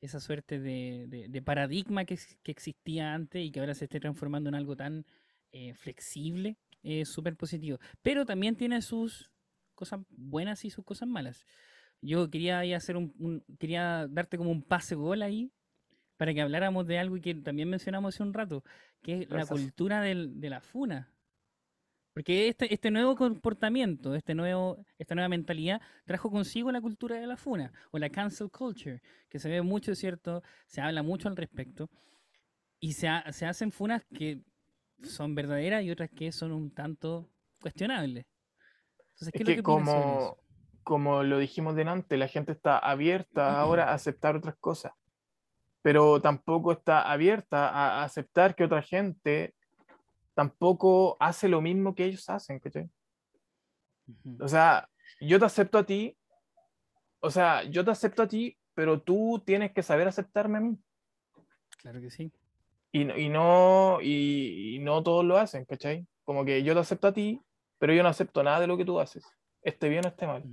esa 0.00 0.20
suerte 0.20 0.60
de, 0.60 1.42
paradigma 1.44 2.04
que, 2.04 2.18
existía 2.44 3.14
antes 3.14 3.44
y 3.44 3.50
que 3.50 3.60
ahora 3.60 3.74
se 3.74 3.84
esté 3.84 4.00
transformando 4.00 4.48
en 4.48 4.54
algo 4.54 4.76
tan 4.76 5.04
eh, 5.52 5.74
flexible, 5.74 6.56
es 6.82 7.08
súper 7.08 7.36
positivo. 7.36 7.78
Pero 8.02 8.24
también 8.24 8.56
tiene 8.56 8.82
sus 8.82 9.30
cosas 9.74 10.00
buenas 10.10 10.64
y 10.64 10.70
sus 10.70 10.84
cosas 10.84 11.08
malas. 11.08 11.46
Yo 12.00 12.30
quería 12.30 12.60
hacer 12.76 12.96
un, 12.96 13.44
quería 13.58 14.06
darte 14.08 14.38
como 14.38 14.50
un 14.50 14.62
pase 14.62 14.94
gol 14.94 15.22
ahí 15.22 15.50
para 16.16 16.34
que 16.34 16.40
habláramos 16.40 16.86
de 16.86 16.98
algo 16.98 17.16
que 17.20 17.34
también 17.34 17.68
mencionamos 17.68 18.14
hace 18.14 18.22
un 18.22 18.34
rato, 18.34 18.64
que 19.02 19.22
es 19.22 19.30
la 19.30 19.46
cultura 19.46 20.00
de 20.00 20.50
la 20.50 20.60
funa. 20.60 21.12
Porque 22.18 22.48
este, 22.48 22.74
este 22.74 22.90
nuevo 22.90 23.14
comportamiento, 23.14 24.16
este 24.16 24.34
nuevo, 24.34 24.84
esta 24.98 25.14
nueva 25.14 25.28
mentalidad 25.28 25.80
trajo 26.04 26.32
consigo 26.32 26.72
la 26.72 26.80
cultura 26.80 27.14
de 27.14 27.28
la 27.28 27.36
funa 27.36 27.72
o 27.92 27.98
la 28.00 28.10
cancel 28.10 28.50
culture, 28.50 29.00
que 29.28 29.38
se 29.38 29.48
ve 29.48 29.62
mucho, 29.62 29.94
¿cierto? 29.94 30.42
Se 30.66 30.80
habla 30.80 31.04
mucho 31.04 31.28
al 31.28 31.36
respecto. 31.36 31.88
Y 32.80 32.94
se, 32.94 33.08
se 33.30 33.46
hacen 33.46 33.70
funas 33.70 34.02
que 34.12 34.40
son 35.04 35.36
verdaderas 35.36 35.84
y 35.84 35.92
otras 35.92 36.10
que 36.10 36.32
son 36.32 36.50
un 36.50 36.72
tanto 36.72 37.30
cuestionables. 37.62 38.26
Entonces, 39.10 39.32
¿qué 39.32 39.52
es, 39.52 39.56
que, 39.58 39.62
como, 39.62 40.38
como 40.82 41.22
lo 41.22 41.38
dijimos 41.38 41.76
delante, 41.76 42.16
la 42.16 42.26
gente 42.26 42.50
está 42.50 42.78
abierta 42.78 43.60
ahora 43.60 43.90
a 43.90 43.94
aceptar 43.94 44.34
otras 44.34 44.56
cosas, 44.56 44.90
pero 45.82 46.20
tampoco 46.20 46.72
está 46.72 47.12
abierta 47.12 47.68
a 47.68 48.02
aceptar 48.02 48.56
que 48.56 48.64
otra 48.64 48.82
gente 48.82 49.54
tampoco 50.38 51.16
hace 51.18 51.48
lo 51.48 51.60
mismo 51.60 51.96
que 51.96 52.04
ellos 52.04 52.30
hacen, 52.30 52.60
¿cachai? 52.60 52.88
O 54.38 54.46
sea, 54.46 54.88
yo 55.20 55.36
te 55.40 55.46
acepto 55.46 55.78
a 55.78 55.84
ti, 55.84 56.16
o 57.18 57.28
sea, 57.28 57.64
yo 57.64 57.84
te 57.84 57.90
acepto 57.90 58.22
a 58.22 58.28
ti, 58.28 58.56
pero 58.72 59.02
tú 59.02 59.42
tienes 59.44 59.72
que 59.72 59.82
saber 59.82 60.06
aceptarme 60.06 60.58
a 60.58 60.60
mí. 60.60 60.78
Claro 61.78 62.00
que 62.00 62.12
sí. 62.12 62.30
Y, 62.92 63.10
y 63.20 63.28
no, 63.28 63.98
y, 64.00 64.78
no 64.80 65.02
todos 65.02 65.24
lo 65.24 65.38
hacen, 65.38 65.64
¿cachai? 65.64 66.06
Como 66.22 66.44
que 66.44 66.62
yo 66.62 66.72
te 66.72 66.80
acepto 66.80 67.08
a 67.08 67.12
ti, 67.12 67.42
pero 67.80 67.92
yo 67.92 68.04
no 68.04 68.08
acepto 68.08 68.40
nada 68.44 68.60
de 68.60 68.68
lo 68.68 68.76
que 68.76 68.84
tú 68.84 69.00
haces, 69.00 69.24
esté 69.62 69.88
bien 69.88 70.04
o 70.06 70.08
esté 70.08 70.28
mal. 70.28 70.44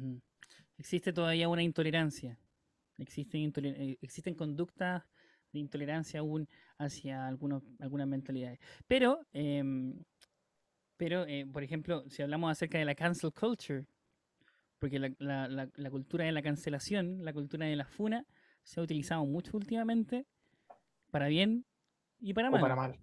Existe 0.80 1.14
todavía 1.14 1.48
una 1.48 1.62
intolerancia. 1.62 2.40
Existen, 2.98 3.54
eh, 3.58 4.00
existen 4.02 4.34
conductas 4.34 5.04
de 5.56 5.62
intolerancia 5.62 6.20
aún 6.20 6.48
hacia 6.78 7.28
algunos, 7.28 7.64
algunas 7.80 8.08
mentalidades. 8.08 8.60
Pero, 8.88 9.26
em, 9.34 9.94
pero 10.98 11.26
eh, 11.26 11.46
por 11.52 11.64
ejemplo, 11.64 12.04
si 12.10 12.22
hablamos 12.22 12.52
acerca 12.52 12.78
de 12.78 12.86
la 12.86 12.96
cancel 12.96 13.32
culture, 13.34 13.86
porque 14.80 15.00
la, 15.00 15.12
la, 15.20 15.70
la, 15.74 15.90
cultura 15.90 16.26
de 16.26 16.32
la 16.32 16.42
cancelación, 16.42 17.24
la 17.24 17.34
cultura 17.34 17.66
de 17.66 17.76
la 17.76 17.86
funa, 17.86 18.26
se 18.64 18.80
ha 18.80 18.84
utilizado 18.84 19.26
mucho 19.26 19.58
últimamente 19.58 20.26
para 21.12 21.28
bien 21.28 21.66
y 22.20 22.34
para 22.34 22.50
mal. 22.50 22.62
para 22.62 22.76
mal, 22.76 23.00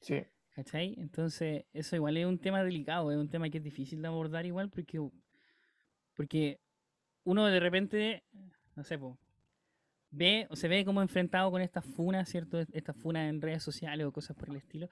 sí. 0.00 0.22
¿Cachai? 0.50 0.94
Entonces, 0.98 1.64
eso 1.72 1.96
igual 1.96 2.16
es 2.16 2.24
un 2.24 2.38
tema 2.38 2.62
delicado, 2.64 3.10
es 3.12 3.18
un 3.18 3.28
tema 3.28 3.50
que 3.50 3.58
es 3.58 3.64
difícil 3.64 4.00
de 4.00 4.08
abordar 4.08 4.46
igual 4.46 4.70
porque, 4.70 4.98
porque 6.14 6.60
uno 7.24 7.44
de 7.46 7.60
repente, 7.60 8.24
no 8.74 8.82
sé, 8.82 8.98
ve 10.10 10.48
se 10.52 10.68
ve 10.68 10.84
como 10.84 11.02
enfrentado 11.02 11.50
con 11.50 11.62
estas 11.62 11.84
funas, 11.84 12.28
¿cierto? 12.28 12.60
Estas 12.72 12.96
funas 12.96 13.28
en 13.28 13.40
redes 13.40 13.62
sociales 13.62 14.06
o 14.06 14.12
cosas 14.12 14.36
por 14.36 14.50
el 14.50 14.56
estilo. 14.56 14.88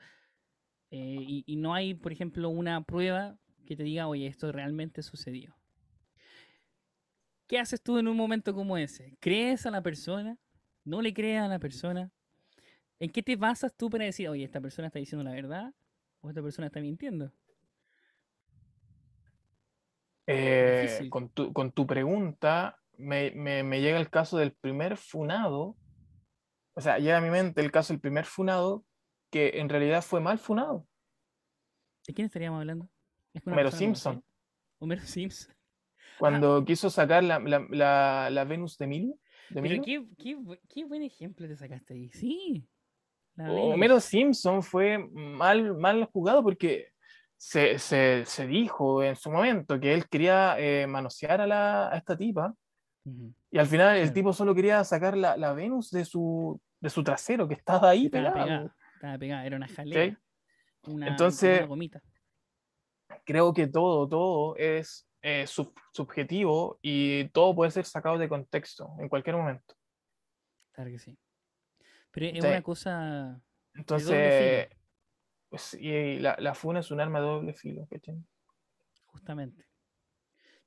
Eh, 0.90 1.42
y, 1.46 1.56
no 1.56 1.74
hay, 1.74 1.94
por 1.94 2.12
ejemplo, 2.12 2.48
una 2.50 2.80
prueba 2.84 3.36
que 3.66 3.74
te 3.74 3.82
diga, 3.82 4.06
oye, 4.06 4.26
esto 4.26 4.52
realmente 4.52 5.02
sucedió. 5.02 5.56
¿Qué 7.48 7.58
haces 7.58 7.82
tú 7.82 7.98
en 7.98 8.06
un 8.06 8.16
momento 8.16 8.54
como 8.54 8.76
ese? 8.76 9.16
¿Crees 9.20 9.66
a 9.66 9.70
la 9.70 9.82
persona? 9.82 10.38
¿No 10.84 11.02
le 11.02 11.12
crees 11.12 11.40
a 11.40 11.48
la 11.48 11.58
persona? 11.58 12.12
¿En 13.00 13.10
qué 13.10 13.22
te 13.22 13.36
basas 13.36 13.74
tú 13.76 13.90
para 13.90 14.04
decir, 14.04 14.28
oye, 14.28 14.44
esta 14.44 14.60
persona 14.60 14.86
está 14.86 14.98
diciendo 14.98 15.24
la 15.24 15.32
verdad 15.32 15.74
o 16.20 16.28
esta 16.28 16.42
persona 16.42 16.68
está 16.68 16.80
mintiendo? 16.80 17.32
Eh, 20.26 21.08
con, 21.10 21.28
tu, 21.28 21.52
con 21.52 21.72
tu 21.72 21.86
pregunta, 21.86 22.80
me, 22.98 23.30
me, 23.32 23.80
llega 23.80 23.98
el 23.98 24.10
caso 24.10 24.36
del 24.38 24.52
primer 24.52 24.96
funado, 24.96 25.76
o 26.74 26.80
sea, 26.80 26.98
llega 26.98 27.18
a 27.18 27.20
mi 27.20 27.30
mente 27.30 27.60
el 27.60 27.70
caso 27.70 27.92
del 27.92 28.00
primer 28.00 28.24
funado 28.24 28.84
que 29.30 29.58
en 29.60 29.68
realidad 29.68 30.02
fue 30.02 30.20
mal 30.20 30.38
funado. 30.38 30.86
¿De 32.06 32.14
quién 32.14 32.26
estaríamos 32.26 32.60
hablando? 32.60 32.88
Homero 33.46 33.70
Simpson. 33.70 34.22
Homero 34.78 35.02
Simpson. 35.04 35.54
Cuando 36.18 36.64
quiso 36.64 36.90
sacar 36.90 37.24
la, 37.24 37.38
la, 37.40 38.30
la, 38.30 38.44
Venus 38.44 38.78
de 38.78 38.86
Milo. 38.86 39.14
de 39.50 39.60
Pero 39.62 39.62
Milo. 39.62 39.82
qué, 39.82 40.06
qué, 40.16 40.38
qué 40.68 40.84
buen 40.84 41.02
ejemplo 41.02 41.48
te 41.48 41.56
sacaste 41.56 41.94
ahí. 41.94 42.10
Sí. 42.10 42.68
Homero 43.36 43.98
Simpson 43.98 44.62
fue 44.62 44.98
mal, 44.98 45.76
mal 45.76 46.04
jugado 46.12 46.42
porque 46.44 46.90
se, 47.36 47.78
se- 47.80 48.24
se 48.24 48.46
dijo 48.46 49.02
en 49.02 49.16
su 49.16 49.30
momento 49.32 49.80
que 49.80 49.92
él 49.92 50.08
quería 50.08 50.56
eh, 50.60 50.86
manosear 50.86 51.40
a, 51.40 51.46
la, 51.48 51.88
a 51.90 51.96
esta 51.96 52.16
tipa 52.16 52.54
Y 53.50 53.58
al 53.58 53.66
final 53.66 53.96
el 53.96 54.12
tipo 54.12 54.32
solo 54.32 54.54
quería 54.54 54.82
sacar 54.84 55.16
la, 55.16 55.36
la 55.36 55.52
Venus 55.52 55.90
de 55.90 56.04
su, 56.04 56.60
de 56.80 56.88
su 56.90 57.04
trasero 57.04 57.46
que 57.46 57.54
estaba 57.54 57.90
ahí 57.90 58.06
Estaba 58.06 58.32
pegada. 58.32 58.44
pegada. 58.44 58.76
Estaba 58.94 59.18
pegada. 59.18 59.46
Era 59.46 59.56
una 59.56 59.68
jalea. 59.68 60.20
Una, 60.86 61.08
Entonces- 61.08 61.58
una 61.58 61.66
gomita. 61.66 62.02
Creo 63.24 63.52
que 63.52 63.66
todo, 63.66 64.08
todo 64.08 64.56
es 64.56 65.06
eh, 65.22 65.46
sub- 65.46 65.74
subjetivo 65.92 66.78
y 66.82 67.28
todo 67.28 67.54
puede 67.54 67.70
ser 67.70 67.84
sacado 67.84 68.18
de 68.18 68.28
contexto 68.28 68.94
en 68.98 69.08
cualquier 69.08 69.36
momento. 69.36 69.74
Claro 70.72 70.90
que 70.90 70.98
sí. 70.98 71.16
Pero 72.10 72.26
es 72.26 72.32
Sí. 72.42 72.48
una 72.48 72.62
cosa. 72.62 73.40
Entonces, 73.74 74.68
pues, 75.48 75.74
y 75.74 76.18
la, 76.18 76.36
la 76.38 76.54
funa 76.54 76.80
es 76.80 76.90
un 76.90 77.00
arma 77.00 77.20
de 77.20 77.26
doble 77.26 77.54
filo. 77.54 77.86
¿cachai? 77.90 78.16
Justamente. 79.06 79.64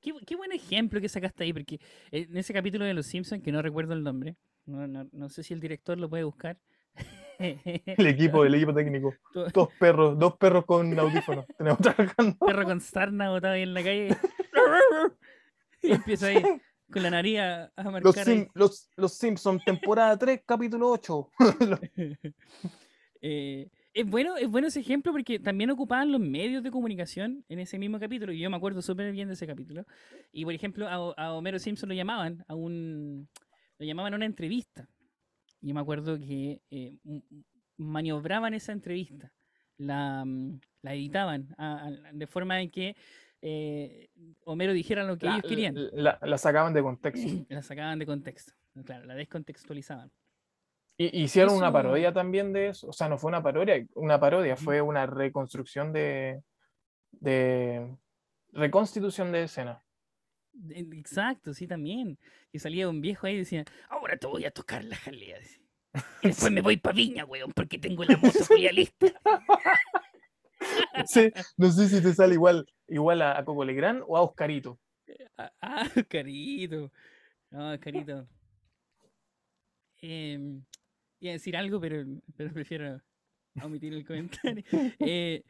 Qué, 0.00 0.12
qué 0.26 0.36
buen 0.36 0.52
ejemplo 0.52 1.00
que 1.00 1.08
sacaste 1.08 1.44
ahí, 1.44 1.52
porque 1.52 1.80
en 2.10 2.36
ese 2.36 2.52
capítulo 2.52 2.84
de 2.84 2.94
Los 2.94 3.06
Simpsons, 3.06 3.42
que 3.42 3.52
no 3.52 3.62
recuerdo 3.62 3.94
el 3.94 4.02
nombre, 4.02 4.36
no, 4.66 4.86
no- 4.86 5.08
no 5.12 5.28
sé 5.28 5.42
si 5.42 5.54
el 5.54 5.60
director 5.60 5.98
lo 5.98 6.08
puede 6.08 6.24
buscar. 6.24 6.58
El 7.38 8.06
equipo, 8.08 8.44
el 8.44 8.54
equipo 8.56 8.74
técnico. 8.74 9.14
Dos 9.54 9.68
perros, 9.78 10.18
dos 10.18 10.36
perros 10.38 10.64
con 10.64 10.98
audífonos. 10.98 11.46
Tenemos 11.56 11.78
trabajando. 11.78 12.36
perro 12.44 12.64
con 12.64 12.80
sarna 12.80 13.30
botado 13.30 13.54
ahí 13.54 13.62
en 13.62 13.74
la 13.74 13.82
calle. 13.84 14.16
y 15.82 15.92
empieza 15.92 16.26
ahí 16.26 16.42
con 16.92 17.02
la 17.04 17.10
nariz 17.10 17.38
a, 17.38 17.72
Los, 17.76 17.92
marcar. 17.92 18.28
ahí. 18.28 18.38
Sim- 18.38 18.48
los, 18.54 18.90
los 18.96 19.12
Simpsons, 19.14 19.64
temporada 19.64 20.18
3, 20.18 20.40
capítulo 20.44 20.90
8. 20.90 21.30
Eh, 23.20 23.68
es, 24.00 24.06
bueno, 24.06 24.36
es 24.36 24.48
bueno 24.48 24.68
ese 24.68 24.80
ejemplo 24.80 25.12
porque 25.12 25.38
también 25.38 25.70
ocupaban 25.70 26.10
los 26.12 26.20
medios 26.20 26.62
de 26.62 26.70
comunicación 26.70 27.44
en 27.48 27.58
ese 27.58 27.78
mismo 27.78 27.98
capítulo. 27.98 28.32
Y 28.32 28.38
yo 28.38 28.50
me 28.50 28.56
acuerdo 28.56 28.80
súper 28.82 29.10
bien 29.12 29.28
de 29.28 29.34
ese 29.34 29.46
capítulo. 29.46 29.84
Y 30.32 30.44
por 30.44 30.54
ejemplo, 30.54 30.86
a, 30.88 30.94
a 31.16 31.32
Homero 31.34 31.58
Simpson 31.58 31.88
lo 31.88 31.94
llamaban 31.94 32.44
a 32.48 32.54
un. 32.54 33.28
Lo 33.78 33.86
llamaban 33.86 34.12
a 34.12 34.16
una 34.16 34.26
entrevista. 34.26 34.88
Yo 35.60 35.74
me 35.74 35.80
acuerdo 35.80 36.18
que 36.18 36.60
eh, 36.70 36.96
maniobraban 37.76 38.54
esa 38.54 38.72
entrevista. 38.72 39.32
La, 39.76 40.24
mm, 40.24 40.60
la 40.82 40.94
editaban 40.94 41.54
a- 41.58 41.90
de 42.12 42.26
forma 42.26 42.60
en 42.60 42.70
que 42.70 42.96
eh, 43.40 44.08
Homero 44.44 44.72
dijera 44.72 45.04
lo 45.04 45.16
que 45.16 45.26
La, 45.26 45.34
ellos 45.34 45.44
querían. 45.48 45.74
la- 45.92 46.18
la 46.22 46.38
sacaban 46.38 46.74
de 46.74 46.82
contexto. 46.82 47.28
La 47.48 47.62
sacaban 47.62 47.98
de 47.98 48.06
contexto. 48.06 48.52
Claro, 48.84 49.06
la 49.06 49.14
descontextualizaban. 49.14 50.10
Y, 50.98 51.22
hicieron 51.22 51.54
una 51.54 51.72
parodia 51.72 52.12
también 52.12 52.52
de 52.52 52.68
eso. 52.68 52.88
O 52.88 52.92
sea, 52.92 53.08
no 53.08 53.16
fue 53.16 53.28
una 53.28 53.42
parodia, 53.42 53.86
una 53.94 54.20
parodia, 54.20 54.56
fue 54.56 54.82
una 54.82 55.06
reconstrucción 55.06 55.92
de, 55.92 56.42
de 57.12 57.96
reconstitución 58.52 59.32
de 59.32 59.44
escena. 59.44 59.82
Exacto, 60.70 61.54
sí, 61.54 61.66
también. 61.66 62.18
Y 62.52 62.58
salía 62.58 62.88
un 62.88 63.00
viejo 63.00 63.26
ahí 63.26 63.34
y 63.34 63.38
decía, 63.38 63.64
ahora 63.88 64.16
te 64.16 64.26
voy 64.26 64.44
a 64.44 64.50
tocar 64.50 64.84
la 64.84 64.96
jalea. 64.96 65.38
Y 66.22 66.28
después 66.28 66.52
me 66.52 66.60
voy 66.60 66.76
pa' 66.76 66.92
Viña, 66.92 67.24
weón, 67.24 67.52
porque 67.52 67.78
tengo 67.78 68.04
la 68.04 68.16
moto 68.16 68.38
culia 68.48 68.72
lista. 68.72 69.06
Sí, 71.06 71.30
no 71.56 71.70
sé 71.70 71.88
si 71.88 72.02
te 72.02 72.12
sale 72.12 72.34
igual, 72.34 72.66
igual 72.88 73.22
a, 73.22 73.38
a 73.38 73.44
Coco 73.44 73.64
Legrand 73.64 74.02
o 74.06 74.16
a 74.16 74.22
Oscarito. 74.22 74.78
Ah, 75.36 75.52
ah, 75.62 75.88
carito. 76.08 76.90
No, 77.50 77.78
carito. 77.80 78.26
Em, 80.00 80.62
iba 81.20 81.30
a 81.30 81.32
decir 81.34 81.56
algo, 81.56 81.80
pero, 81.80 82.04
pero 82.36 82.52
prefiero 82.52 83.00
omitir 83.62 83.92
el 83.92 84.04
comentario. 84.06 84.64
Eh, 85.00 85.42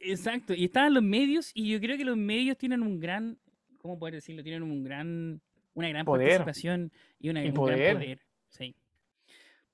exacto, 0.00 0.54
y 0.54 0.64
estaban 0.64 0.94
los 0.94 1.02
medios, 1.02 1.50
y 1.54 1.70
yo 1.70 1.80
creo 1.80 1.96
que 1.96 2.04
los 2.04 2.16
medios 2.16 2.56
tienen 2.58 2.82
un 2.82 2.98
gran, 3.00 3.38
¿cómo 3.78 3.98
poder 3.98 4.14
decirlo? 4.14 4.42
Tienen 4.42 4.62
un 4.62 4.82
gran, 4.84 5.40
una 5.74 5.88
gran 5.88 6.04
Poder. 6.04 6.28
participación 6.38 6.92
y, 7.18 7.28
una, 7.30 7.44
Y 7.44 7.48
un 7.48 7.54
poder. 7.54 7.78
gran 7.78 7.96
poder. 7.96 8.20
Sí. 8.48 8.74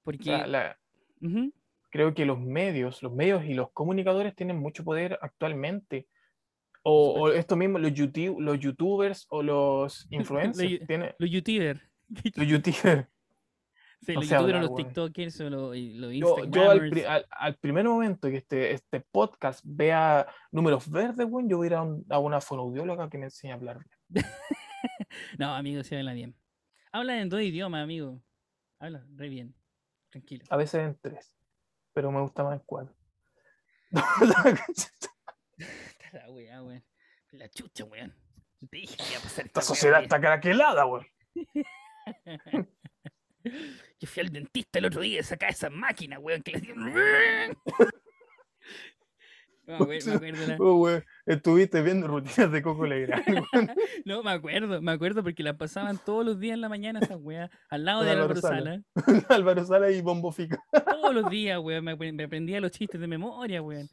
Porque. 0.02 0.30
la- 0.30 0.78
creo 1.90 2.12
que 2.14 2.26
los 2.26 2.38
medios, 2.38 3.02
los 3.02 3.12
medios 3.12 3.44
y 3.46 3.54
los 3.54 3.70
comunicadores 3.72 4.34
tienen 4.36 4.58
mucho 4.58 4.84
poder 4.84 5.18
actualmente. 5.22 6.06
O, 6.82 7.14
o 7.20 7.32
esto 7.32 7.56
mismo, 7.56 7.78
los, 7.78 7.92
YouTube, 7.94 8.38
los 8.40 8.60
youtubers 8.60 9.26
o 9.30 9.42
los 9.42 10.06
influencers. 10.10 10.70
yu- 10.70 10.86
tienen, 10.86 11.12
los 11.18 11.30
youtubers. 11.30 11.80
los 12.36 12.46
youtubers. 12.46 13.06
Sí, 14.02 14.12
no 14.14 14.20
los 14.20 14.28
youtubers, 14.28 14.60
los 14.60 14.74
tiktokers 14.74 15.40
o 15.40 15.50
los, 15.50 15.76
los 15.76 16.12
Yo, 16.12 16.44
yo 16.44 16.70
al, 16.70 17.56
primer 17.56 17.84
momento 17.86 18.28
que 18.28 18.36
este, 18.36 18.72
este 18.72 19.00
podcast 19.00 19.60
vea 19.64 20.26
números 20.52 20.88
verdes, 20.88 21.28
bueno, 21.28 21.48
yo 21.48 21.56
voy 21.56 21.66
a 21.66 21.70
ir 21.70 21.74
a, 21.74 21.82
un- 21.82 22.04
a 22.08 22.18
una 22.18 22.40
fonoaudióloga 22.40 23.08
que 23.08 23.18
me 23.18 23.24
enseñe 23.24 23.52
a 23.52 23.54
hablar. 23.54 23.78
No, 25.38 25.54
amigo, 25.54 25.82
se 25.82 25.96
habla 25.96 26.12
bien. 26.12 26.36
Habla 26.92 27.20
en 27.20 27.28
dos 27.28 27.40
idiomas, 27.40 27.82
amigo. 27.82 28.22
Habla 28.78 29.04
re 29.14 29.28
bien. 29.28 29.54
Tranquilo. 30.10 30.44
A 30.50 30.56
veces 30.56 30.82
en 30.82 30.98
tres, 31.00 31.34
pero 31.92 32.10
me 32.12 32.20
gusta 32.20 32.44
más 32.44 32.54
en 32.54 32.62
cuatro. 32.64 32.94
Está 33.90 35.10
la 36.12 36.30
weá, 36.30 36.62
weón. 36.62 36.84
La 37.32 37.48
chucha, 37.48 37.84
weón. 37.84 38.14
Te 38.70 38.76
dije 38.78 38.96
que 38.96 39.04
iba 39.10 39.18
a 39.18 39.22
pasar 39.22 39.46
Esta 39.46 39.60
esta 39.60 39.62
sociedad 39.62 40.02
está 40.02 40.20
caraquelada, 40.20 40.86
weón. 40.86 41.06
Yo 44.00 44.06
fui 44.08 44.20
al 44.22 44.30
dentista 44.30 44.78
el 44.78 44.84
otro 44.86 45.00
día 45.00 45.20
y 45.20 45.22
sacaba 45.22 45.50
esa 45.50 45.70
máquina, 45.70 46.18
weón, 46.18 46.42
que 46.42 46.52
le 46.52 46.58
hacían. 46.58 46.76
No, 49.68 49.78
me 49.84 49.96
acuerdo, 49.96 50.20
me 50.20 50.28
acuerdo 50.30 50.46
la- 50.46 50.56
Oh, 50.60 51.02
Estuviste 51.26 51.82
viendo 51.82 52.06
rutinas 52.06 52.52
de 52.52 52.62
Coco 52.62 52.86
Legrand. 52.86 53.24
No, 54.04 54.22
me 54.22 54.30
acuerdo, 54.30 54.80
me 54.80 54.92
acuerdo 54.92 55.24
porque 55.24 55.42
la 55.42 55.56
pasaban 55.58 55.98
todos 56.04 56.24
los 56.24 56.38
días 56.38 56.54
en 56.54 56.60
la 56.60 56.68
mañana 56.68 57.00
esa 57.00 57.16
weá, 57.16 57.50
al 57.68 57.84
lado 57.84 57.98
Con 58.00 58.06
de 58.06 58.12
Álvaro 58.12 58.36
Sala. 58.36 58.82
Sala. 58.94 59.26
Álvaro 59.28 59.64
Sala 59.64 59.90
y 59.90 60.00
Bombo 60.02 60.30
Fica. 60.30 60.62
Todos 60.88 61.12
los 61.12 61.28
días, 61.30 61.58
weón, 61.58 61.84
me, 61.84 61.96
me 62.12 62.22
aprendía 62.24 62.60
los 62.60 62.70
chistes 62.70 63.00
de 63.00 63.08
memoria, 63.08 63.60
weón. 63.60 63.88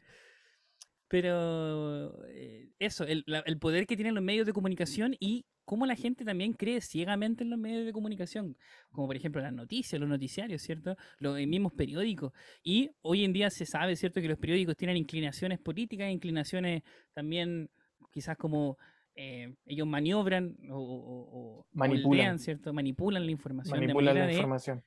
Pero 1.08 2.24
eh, 2.28 2.68
eso, 2.78 3.02
el, 3.04 3.24
la- 3.26 3.40
el 3.46 3.58
poder 3.58 3.86
que 3.88 3.96
tienen 3.96 4.14
los 4.14 4.22
medios 4.22 4.46
de 4.46 4.52
comunicación 4.52 5.16
y 5.18 5.44
cómo 5.64 5.86
la 5.86 5.96
gente 5.96 6.24
también 6.24 6.52
cree 6.52 6.80
ciegamente 6.80 7.42
en 7.44 7.50
los 7.50 7.58
medios 7.58 7.84
de 7.86 7.92
comunicación, 7.92 8.56
como 8.90 9.06
por 9.06 9.16
ejemplo 9.16 9.40
las 9.40 9.52
noticias, 9.52 9.98
los 10.00 10.08
noticiarios, 10.08 10.62
¿cierto? 10.62 10.96
Los 11.18 11.36
mismos 11.46 11.72
periódicos. 11.72 12.32
Y 12.62 12.90
hoy 13.02 13.24
en 13.24 13.32
día 13.32 13.50
se 13.50 13.64
sabe, 13.66 13.96
¿cierto?, 13.96 14.20
que 14.20 14.28
los 14.28 14.38
periódicos 14.38 14.76
tienen 14.76 14.96
inclinaciones 14.96 15.58
políticas, 15.58 16.10
inclinaciones 16.10 16.82
también 17.12 17.70
quizás 18.12 18.36
como 18.36 18.76
eh, 19.16 19.54
ellos 19.66 19.86
maniobran 19.86 20.56
o, 20.70 20.76
o- 20.76 21.28
o 21.60 21.66
Manipulan. 21.72 22.02
moldean, 22.08 22.38
¿cierto? 22.38 22.72
Manipulan 22.72 23.24
la 23.24 23.30
información 23.30 23.78
de 23.80 23.86
Manipulan 23.86 24.14
la 24.18 24.26
de 24.26 24.32
información. 24.34 24.82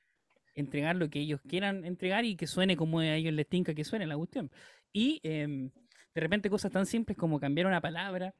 entregar 0.54 0.96
lo 0.96 1.08
que 1.08 1.20
ellos 1.20 1.40
quieran 1.48 1.84
entregar 1.84 2.24
y 2.24 2.36
que 2.36 2.46
suene 2.46 2.76
como 2.76 2.98
a 3.00 3.14
ellos 3.14 3.32
les 3.32 3.46
tinca 3.48 3.74
que 3.74 3.84
suene 3.84 4.06
la 4.06 4.16
cuestión. 4.16 4.50
Y 4.92 5.20
em, 5.22 5.70
de 6.14 6.20
repente 6.20 6.50
cosas 6.50 6.72
tan 6.72 6.84
simples 6.86 7.16
como 7.16 7.38
cambiar 7.40 7.66
una 7.66 7.80
palabra 7.80 8.34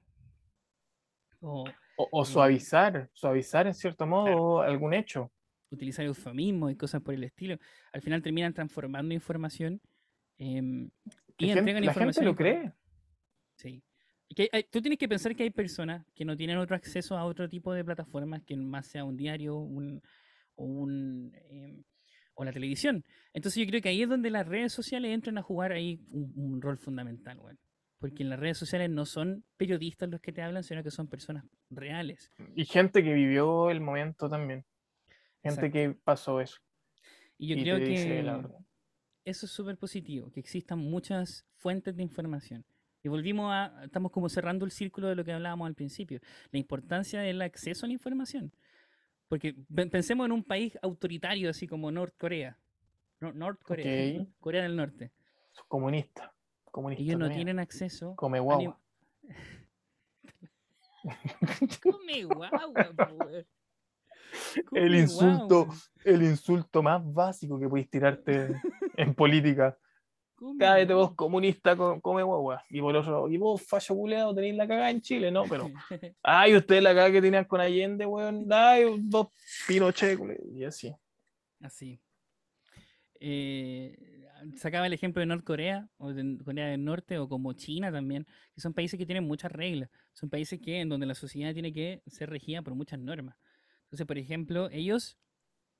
o 1.41 1.65
O, 1.97 2.09
o 2.13 2.25
suavizar, 2.25 3.11
suavizar 3.13 3.67
en 3.67 3.75
cierto 3.75 4.07
modo 4.07 4.61
algún 4.63 4.95
hecho. 4.95 5.33
utilizar 5.71 6.05
eufemismos 6.07 6.71
y 6.73 6.77
cosas 6.77 7.03
por 7.03 7.13
el 7.15 7.25
estilo, 7.25 7.57
al 7.93 8.01
final 8.03 8.23
terminan 8.23 8.55
transformando 8.55 9.13
información 9.15 9.81
em, 10.39 10.91
y 11.37 11.47
La 11.47 11.55
gente, 11.55 11.59
entregan 11.59 11.67
la 11.67 11.73
gente 11.73 11.87
información. 11.91 12.25
lo 12.25 12.35
cree. 12.37 12.73
Sí. 13.57 13.83
Que 14.35 14.49
hay- 14.53 14.65
tú 14.71 14.81
tienes 14.81 14.99
que 14.99 15.09
pensar 15.09 15.35
que 15.35 15.43
hay 15.43 15.51
personas 15.51 16.07
que 16.15 16.25
no 16.25 16.37
tienen 16.37 16.59
otro 16.59 16.77
acceso 16.77 17.17
a 17.19 17.25
otro 17.25 17.49
tipo 17.49 17.73
de 17.73 17.85
plataformas 17.85 18.43
que 18.45 18.57
más 18.57 18.87
sea 18.87 19.05
un 19.05 19.17
diario 19.17 19.57
un, 19.57 20.01
o, 20.55 20.65
un, 20.65 21.33
em, 21.51 21.83
o 22.35 22.45
la 22.45 22.53
televisión. 22.53 23.05
Entonces 23.33 23.61
yo 23.65 23.69
creo 23.69 23.83
que 23.83 23.89
ahí 23.89 24.03
es 24.03 24.09
donde 24.09 24.31
las 24.31 24.47
redes 24.47 24.73
sociales 24.73 25.13
entran 25.13 25.37
a 25.39 25.43
jugar 25.43 25.73
ahí 25.73 26.01
un, 26.11 26.33
un 26.37 26.63
rol 26.63 26.79
fundamental, 26.79 27.39
weón. 27.41 27.59
Porque 27.99 28.23
en 28.23 28.31
las 28.31 28.39
redes 28.39 28.57
sociales 28.59 28.89
no 28.91 29.05
son 29.07 29.45
periodistas 29.57 30.09
los 30.09 30.21
que 30.21 30.33
te 30.33 30.41
hablan, 30.43 30.63
sino 30.63 30.83
que 30.85 30.91
son 30.91 31.09
personas 31.09 31.45
reales. 31.71 32.31
Y 32.55 32.65
gente 32.65 33.03
que 33.03 33.13
vivió 33.13 33.71
el 33.71 33.81
momento 33.81 34.29
también. 34.29 34.65
Gente 35.43 35.67
Exacto. 35.67 35.73
que 35.73 35.91
pasó 36.05 36.41
eso. 36.41 36.59
Y 37.39 37.49
yo 37.49 37.57
y 37.57 37.63
creo 37.63 37.79
que 37.79 38.55
eso 39.25 39.47
es 39.47 39.53
súper 39.53 39.77
positivo, 39.77 40.31
que 40.33 40.41
existan 40.41 40.79
muchas 40.79 41.45
fuentes 41.57 41.95
de 41.97 42.03
información. 42.03 42.65
Y 43.03 43.09
volvimos 43.09 43.53
a, 43.53 43.85
estamos 43.85 44.11
como 44.11 44.29
cerrando 44.29 44.65
el 44.65 44.71
círculo 44.71 45.09
de 45.09 45.15
lo 45.15 45.25
que 45.25 45.33
hablábamos 45.33 45.67
al 45.67 45.75
principio, 45.75 46.21
la 46.51 46.59
importancia 46.59 47.21
del 47.21 47.43
acceso 47.43 47.85
a 47.85 47.89
la 47.89 47.93
información. 47.93 48.53
Porque 49.29 49.55
pe- 49.75 49.87
pensemos 49.87 50.25
en 50.25 50.33
un 50.33 50.43
país 50.43 50.79
autoritario 50.83 51.51
así 51.51 51.67
como 51.67 51.91
Norcorea. 51.91 52.57
No, 53.21 53.33
Norcorea, 53.33 54.21
Ok. 54.23 54.29
Corea 54.41 54.63
del 54.63 54.77
Norte. 54.77 55.11
Comunista. 55.69 56.28
Comunista. 56.79 57.03
Ellos 57.03 57.19
no 57.19 57.25
también. 57.27 57.39
tienen 57.39 57.59
acceso 57.59 58.15
Come 58.15 58.39
guagua. 58.39 58.79
Come 61.83 62.23
guagua, 62.25 62.93
po, 62.97 63.05
weón. 63.15 63.47
El 64.73 64.87
Come 64.87 64.99
insulto, 65.01 65.65
guau, 65.67 65.77
el 66.05 66.23
insulto 66.23 66.83
más 66.83 67.03
básico 67.13 67.59
que 67.59 67.69
podéis 67.69 67.91
tirarte 67.91 68.51
en 68.97 69.13
política. 69.15 69.77
come 70.37 70.57
Cállate 70.59 70.95
vos, 70.95 71.15
comunista, 71.17 71.75
co- 71.77 72.01
come 72.01 72.23
guagua. 72.23 72.63
Y 72.71 72.81
por 72.81 72.95
otro, 72.95 73.29
y 73.29 73.39
vos, 73.39 73.61
fallo 73.67 73.97
culeado, 73.97 74.33
tenéis 74.37 74.55
la 74.55 74.69
cagada 74.69 74.91
en 74.91 75.01
Chile, 75.01 75.33
¿no? 75.33 75.45
Pero, 75.49 75.69
ay, 76.23 76.55
ustedes 76.55 76.81
la 76.81 76.91
cagada 76.91 77.11
que 77.11 77.23
tenían 77.23 77.45
con 77.45 77.61
Allende, 77.61 78.07
weón. 78.07 78.47
Ay, 78.53 78.85
dos 79.01 79.29
Pinochet, 79.67 80.17
y 80.55 80.63
así. 80.65 80.95
Así. 81.61 82.01
Eh, 83.19 83.97
sacaba 84.57 84.87
el 84.87 84.93
ejemplo 84.93 85.21
de 85.21 85.27
Norcorea 85.27 85.89
o 85.99 86.13
de 86.13 86.39
Corea 86.45 86.67
del 86.69 86.85
Norte 86.85 87.19
o 87.19 87.29
como 87.29 87.53
China 87.55 87.91
también, 87.93 88.27
que 88.55 88.61
son 88.61 88.73
países 88.75 88.99
que 88.99 89.07
tienen 89.07 89.25
muchas 89.25 89.51
reglas, 89.53 89.91
son 90.13 90.31
países 90.31 90.61
que 90.61 90.81
en 90.81 90.89
donde 90.89 91.07
la 91.07 91.15
sociedad 91.15 91.53
tiene 91.53 91.73
que 91.73 92.03
ser 92.07 92.31
regida 92.31 92.63
por 92.63 92.75
muchas 92.75 92.99
normas. 92.99 93.37
Entonces, 93.85 94.07
por 94.07 94.19
ejemplo, 94.19 94.69
ellos, 94.71 95.17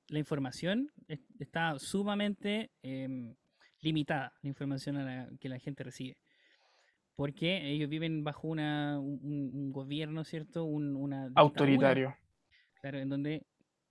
la 0.07 0.19
información 0.19 0.91
es- 1.07 1.19
está 1.39 1.77
sumamente 1.79 2.71
em, 2.81 3.35
limitada, 3.81 4.33
la 4.41 4.49
información 4.49 4.97
a 4.97 5.03
la- 5.03 5.29
que 5.39 5.47
la 5.49 5.59
gente 5.59 5.83
recibe. 5.83 6.17
Porque 7.15 7.69
ellos 7.69 7.89
viven 7.89 8.23
bajo 8.23 8.47
una, 8.47 8.97
un, 8.99 9.19
un- 9.53 9.71
gobierno, 9.71 10.23
¿cierto? 10.23 10.63
Un- 10.63 10.95
una. 10.95 11.29
Autoritario. 11.35 12.15
Claro, 12.81 12.97
en 12.99 13.09
donde 13.09 13.45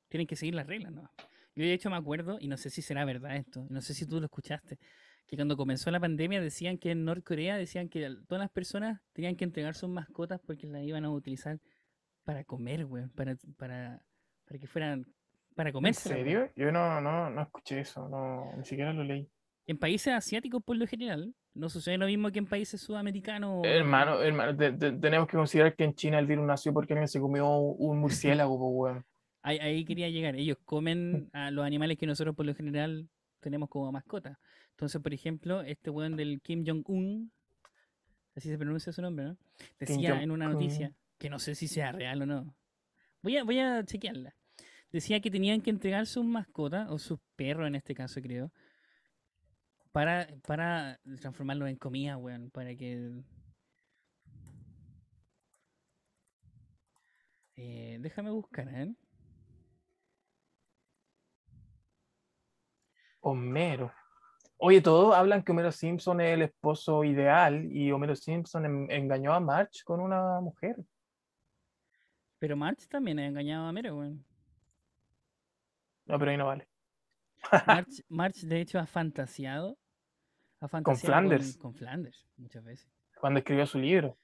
tienen 0.08 0.26
que 0.26 0.34
seguir 0.36 0.54
las 0.54 0.66
reglas, 0.66 0.92
¿no? 0.92 1.10
Yo 1.59 1.64
de 1.64 1.72
hecho 1.72 1.90
me 1.90 1.96
acuerdo, 1.96 2.38
y 2.40 2.46
no 2.46 2.56
sé 2.56 2.70
si 2.70 2.82
será 2.82 3.04
verdad 3.04 3.34
esto, 3.34 3.66
no 3.68 3.80
sé 3.80 3.92
si 3.92 4.06
tú 4.06 4.20
lo 4.20 4.26
escuchaste, 4.26 4.78
que 5.26 5.34
cuando 5.34 5.56
comenzó 5.56 5.90
la 5.90 5.98
pandemia 5.98 6.40
decían 6.40 6.78
que 6.78 6.92
en 6.92 7.04
Norcorea 7.04 7.56
decían 7.56 7.88
que 7.88 8.09
todas 8.28 8.40
las 8.40 8.50
personas 8.50 9.00
tenían 9.12 9.34
que 9.34 9.42
entregar 9.42 9.74
sus 9.74 9.88
mascotas 9.88 10.40
porque 10.46 10.68
las 10.68 10.84
iban 10.84 11.04
a 11.04 11.11
utilizar 11.11 11.59
para 12.22 12.44
comer, 12.44 12.86
güey, 12.86 13.09
para, 13.09 13.36
para, 13.56 14.00
para 14.46 14.61
que 14.61 14.68
fueran, 14.68 15.04
para 15.56 15.70
¿En 15.70 15.72
comer. 15.72 15.94
serio? 15.94 16.48
Yo 16.54 16.70
no, 16.70 17.00
no, 17.00 17.28
no 17.28 17.42
escuché 17.42 17.80
eso, 17.80 18.09
no, 18.09 18.52
ni 18.56 18.64
siquiera 18.64 18.92
lo 18.92 19.02
leí. 19.02 19.28
En 19.66 19.78
países 19.78 20.14
asiáticos, 20.14 20.62
por 20.62 20.76
lo 20.76 20.86
general, 20.86 21.34
no 21.54 21.68
sucede 21.68 21.98
lo 21.98 22.06
mismo 22.06 22.30
que 22.30 22.38
en 22.38 22.46
países 22.46 22.80
sudamericanos. 22.80 23.66
Hermano, 23.66 24.22
hermano, 24.22 24.56
te- 24.56 24.72
te- 24.74 24.92
tenemos 24.92 25.26
que 25.26 25.36
considerar 25.36 25.74
que 25.74 25.82
en 25.82 25.94
China 25.94 26.20
el 26.20 26.26
virus 26.26 26.46
nació 26.46 26.72
porque 26.72 26.92
alguien 26.92 27.09
se 27.09 27.18
comió 27.18 27.50
un 27.50 27.98
murciélago, 27.98 28.54
weón. 28.54 29.04
Ahí, 29.43 29.59
ahí 29.59 29.84
quería 29.84 30.09
llegar. 30.09 30.36
Ellos 30.36 30.59
comen 30.64 31.30
a 31.32 31.51
los 31.51 31.64
animales 31.64 31.99
que 31.99 32.07
nosotros 32.07 32.34
por 32.34 32.47
lo 32.47 32.55
general 32.55 33.09
tenemos 33.41 33.68
como 33.68 33.91
mascota. 33.93 34.39
Entonces, 34.70 35.01
por 35.01 35.12
ejemplo, 35.12 35.62
este 35.62 35.91
weón 35.91 36.16
del 36.16 36.41
Kim 36.41 36.64
Jong-un, 36.66 37.32
así 38.36 38.49
se 38.49 38.59
pronuncia 38.59 38.93
su 38.93 39.03
nombre, 39.03 39.26
¿no? 39.26 39.39
Decía 39.78 40.22
en 40.22 40.30
una 40.30 40.49
noticia, 40.49 40.93
que 41.18 41.28
no 41.28 41.39
sé 41.39 41.55
si 41.55 41.66
sea 41.66 41.93
real 41.93 42.22
o 42.22 42.26
no. 42.26 42.55
Voy 43.22 43.36
a, 43.36 43.45
voy 43.45 43.59
a 43.59 43.84
chequearla. 43.84 44.36
Decía 44.93 45.20
que 45.20 45.30
tenían 45.30 45.61
que 45.61 45.70
entregar 45.70 46.07
sus 46.07 46.24
mascotas, 46.24 46.89
o 46.91 46.99
sus 46.99 47.18
perros 47.36 47.66
en 47.66 47.74
este 47.74 47.95
caso 47.95 48.22
creo, 48.22 48.53
para, 49.93 50.28
para 50.47 51.01
transformarlos 51.20 51.68
en 51.68 51.76
comida, 51.76 52.16
weón, 52.16 52.51
para 52.51 52.74
que... 52.74 53.22
Eh, 57.57 57.99
déjame 58.01 58.30
buscar, 58.30 58.68
¿eh? 58.68 58.95
Homero. 63.20 63.92
Oye, 64.56 64.80
todos 64.80 65.14
hablan 65.14 65.42
que 65.42 65.52
Homero 65.52 65.70
Simpson 65.70 66.20
es 66.20 66.34
el 66.34 66.42
esposo 66.42 67.04
ideal 67.04 67.64
y 67.70 67.92
Homero 67.92 68.16
Simpson 68.16 68.64
en- 68.66 68.90
engañó 68.90 69.32
a 69.32 69.40
Marge 69.40 69.82
con 69.84 70.00
una 70.00 70.40
mujer. 70.40 70.76
Pero 72.40 72.56
March 72.56 72.88
también 72.88 73.18
ha 73.18 73.26
engañado 73.26 73.66
a 73.66 73.72
Mero, 73.72 73.96
weón. 73.96 74.24
No, 76.06 76.18
pero 76.18 76.30
ahí 76.30 76.36
no 76.36 76.46
vale. 76.46 76.68
March, 77.66 78.04
March, 78.08 78.36
de 78.42 78.60
hecho, 78.60 78.78
ha 78.78 78.86
fantaseado. 78.86 79.78
Ha 80.60 80.68
fantaseado 80.68 81.06
Flanders. 81.06 81.56
Con, 81.56 81.72
con 81.72 81.74
Flanders, 81.78 82.26
muchas 82.36 82.64
veces. 82.64 82.90
Cuando 83.20 83.38
escribió 83.38 83.66
su 83.66 83.78
libro, 83.78 84.18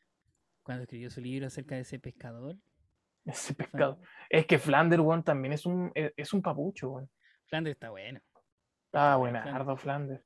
Cuando 0.63 0.83
escribió 0.85 1.11
su 1.11 1.21
libro 1.21 1.47
acerca 1.47 1.75
de 1.77 1.83
ese 1.83 1.99
pescador. 1.99 2.57
ese 3.25 3.55
Fan- 3.55 3.57
pescado. 3.71 4.01
Es 4.31 4.47
que 4.47 4.59
Flanders, 4.59 5.03
weón, 5.03 5.23
también 5.23 5.53
es 5.53 5.65
un, 5.67 5.93
es, 5.95 6.13
es 6.17 6.33
un 6.33 6.43
papucho, 6.43 6.91
weón. 6.91 7.11
Flanders 7.47 7.75
está 7.77 7.91
bueno. 7.91 8.21
Ah, 8.95 9.17
bueno, 9.17 9.41
buenardo 9.43 9.77
Flanders. 9.77 10.25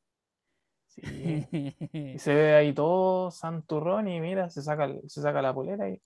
Sí. 0.87 1.01
Y 1.05 1.71
puedo, 1.73 2.19
se 2.19 2.35
ve 2.35 2.55
ahí 2.55 2.73
todo 2.73 3.31
santurrón 3.31 4.09
y 4.09 4.21
mira, 4.21 4.49
se 4.51 4.63
saca, 4.63 4.89
se 5.07 5.21
saca 5.23 5.43
la 5.43 5.53
polera 5.55 5.89
y 5.91 6.01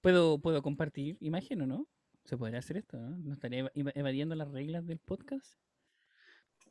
¿Puedo 0.00 0.38
compartir 0.62 1.16
imagen 1.20 1.62
o 1.62 1.66
no? 1.66 1.86
¿Se 2.24 2.36
podría 2.36 2.58
hacer 2.58 2.76
esto? 2.78 2.98
¿no? 2.98 3.16
¿No 3.18 3.32
estaría 3.32 3.60
eva- 3.60 3.70
eva- 3.74 3.92
evadiendo 3.94 4.34
las 4.34 4.50
reglas 4.50 4.86
del 4.86 4.98
podcast? 4.98 5.58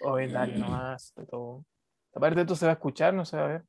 Oye, 0.02 0.28
dale 0.54 0.58
nomás, 0.58 1.14
todo. 1.30 1.66
Aparte 2.14 2.36
de 2.36 2.42
esto 2.42 2.56
se 2.56 2.66
va 2.66 2.74
a 2.74 2.76
escuchar, 2.76 3.14
no 3.14 3.26
se 3.26 3.38
va 3.38 3.46
a 3.46 3.48
ver. 3.48 3.64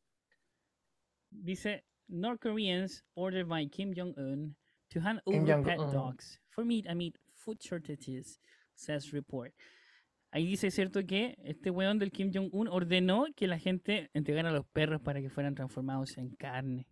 Dice, 1.30 1.84
North 2.08 2.40
Koreans 2.40 3.04
ordered 3.14 3.48
by 3.48 3.66
Kim 3.68 3.92
Jong-un 3.94 4.54
to 4.90 5.00
hand 5.00 5.20
Kim 5.26 5.42
over 5.42 5.62
pet 5.62 5.78
dogs 5.92 6.40
for 6.50 6.64
meat 6.64 6.86
amid 6.88 7.18
food 7.34 7.58
shortages, 7.60 8.38
says 8.74 9.12
report. 9.12 9.52
Ahí 10.34 10.46
dice, 10.48 10.72
¿cierto? 10.72 11.06
Que 11.06 11.36
este 11.44 11.70
weón 11.70 12.00
del 12.00 12.10
Kim 12.10 12.32
Jong-un 12.34 12.66
ordenó 12.66 13.26
que 13.36 13.46
la 13.46 13.56
gente 13.56 14.10
entregara 14.14 14.48
a 14.48 14.52
los 14.52 14.66
perros 14.66 15.00
para 15.00 15.20
que 15.20 15.30
fueran 15.30 15.54
transformados 15.54 16.18
en 16.18 16.34
carne. 16.34 16.88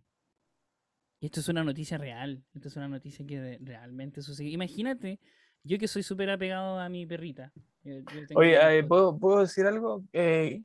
Y 1.19 1.25
esto 1.25 1.41
es 1.41 1.49
una 1.49 1.61
noticia 1.65 1.97
real. 1.97 2.41
Esto 2.53 2.69
es 2.69 2.75
una 2.77 2.87
noticia 2.87 3.25
que 3.25 3.59
realmente 3.61 4.21
sucedió. 4.21 4.49
Imagínate, 4.49 5.19
yo 5.63 5.77
que 5.77 5.89
soy 5.89 6.03
súper 6.03 6.29
apegado 6.29 6.79
a 6.79 6.87
mi 6.87 7.05
perrita. 7.05 7.51
yo- 7.83 7.99
yo 7.99 8.27
tengo 8.27 8.39
Oye, 8.39 8.77
eh. 8.79 8.83
¿puedo, 8.85 9.19
¿puedo 9.19 9.41
decir 9.41 9.65
algo? 9.65 10.05
Eh, 10.13 10.63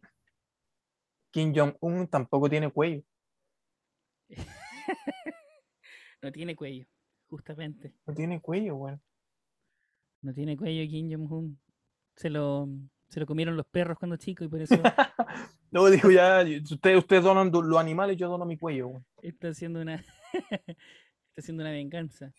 Kim 1.33 1.53
Jong-un 1.53 2.07
tampoco 2.07 2.49
tiene 2.49 2.71
cuello. 2.71 3.03
No 6.21 6.33
tiene 6.33 6.57
cuello, 6.57 6.85
justamente. 7.29 7.93
No 8.05 8.13
tiene 8.15 8.41
cuello, 8.41 8.75
weón. 8.75 9.01
No 10.21 10.33
tiene 10.35 10.57
cuello 10.57 10.89
Kim 10.91 11.09
Jong-un. 11.13 11.61
Se 12.19 12.29
lo, 12.31 12.69
se 13.09 13.21
lo 13.21 13.27
comieron 13.27 13.57
los 13.57 13.67
perros 13.67 13.99
cuando 13.99 14.17
chico 14.17 14.45
y 14.45 14.49
por 14.49 14.61
eso 14.61 14.75
Luego 15.71 15.91
digo 15.91 16.11
ya, 16.11 16.45
ustedes, 16.71 16.99
ustedes 16.99 17.23
donan 17.23 17.51
los 17.53 17.79
animales, 17.79 18.17
yo 18.17 18.29
dono 18.29 18.45
mi 18.45 18.57
cuello, 18.59 19.05
está 19.23 19.49
haciendo 19.49 19.81
una 19.81 19.95
está 20.51 20.75
haciendo 21.37 21.63
una 21.63 21.71
venganza. 21.73 22.33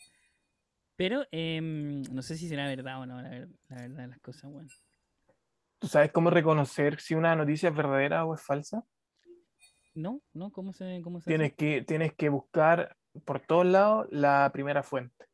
Pero 0.95 1.25
em, 1.31 2.01
no 2.11 2.21
sé 2.21 2.35
si 2.35 2.49
será 2.49 2.67
verdad 2.67 2.99
o 3.01 3.05
no, 3.05 3.21
la, 3.21 3.29
ver- 3.29 3.49
la 3.69 3.75
verdad 3.83 4.01
de 4.03 4.07
las 4.07 4.19
cosas, 4.19 4.51
bueno. 4.51 4.69
¿Tú 5.79 5.87
sabes 5.87 6.11
cómo 6.11 6.29
reconocer 6.29 6.99
si 6.99 7.15
una 7.15 7.35
noticia 7.37 7.69
es 7.69 7.75
verdadera 7.75 8.25
o 8.25 8.35
es 8.35 8.41
falsa? 8.41 8.83
No, 9.93 10.21
no, 10.33 10.51
¿cómo 10.51 10.73
se, 10.73 10.99
cómo 11.01 11.21
se 11.21 11.29
hace? 11.29 11.37
Tienes 11.37 11.53
que, 11.55 11.83
tienes 11.83 12.13
que 12.15 12.27
buscar 12.27 12.97
por 13.23 13.39
todos 13.39 13.65
lados 13.65 14.07
la 14.11 14.49
primera 14.51 14.83
fuente. 14.83 15.28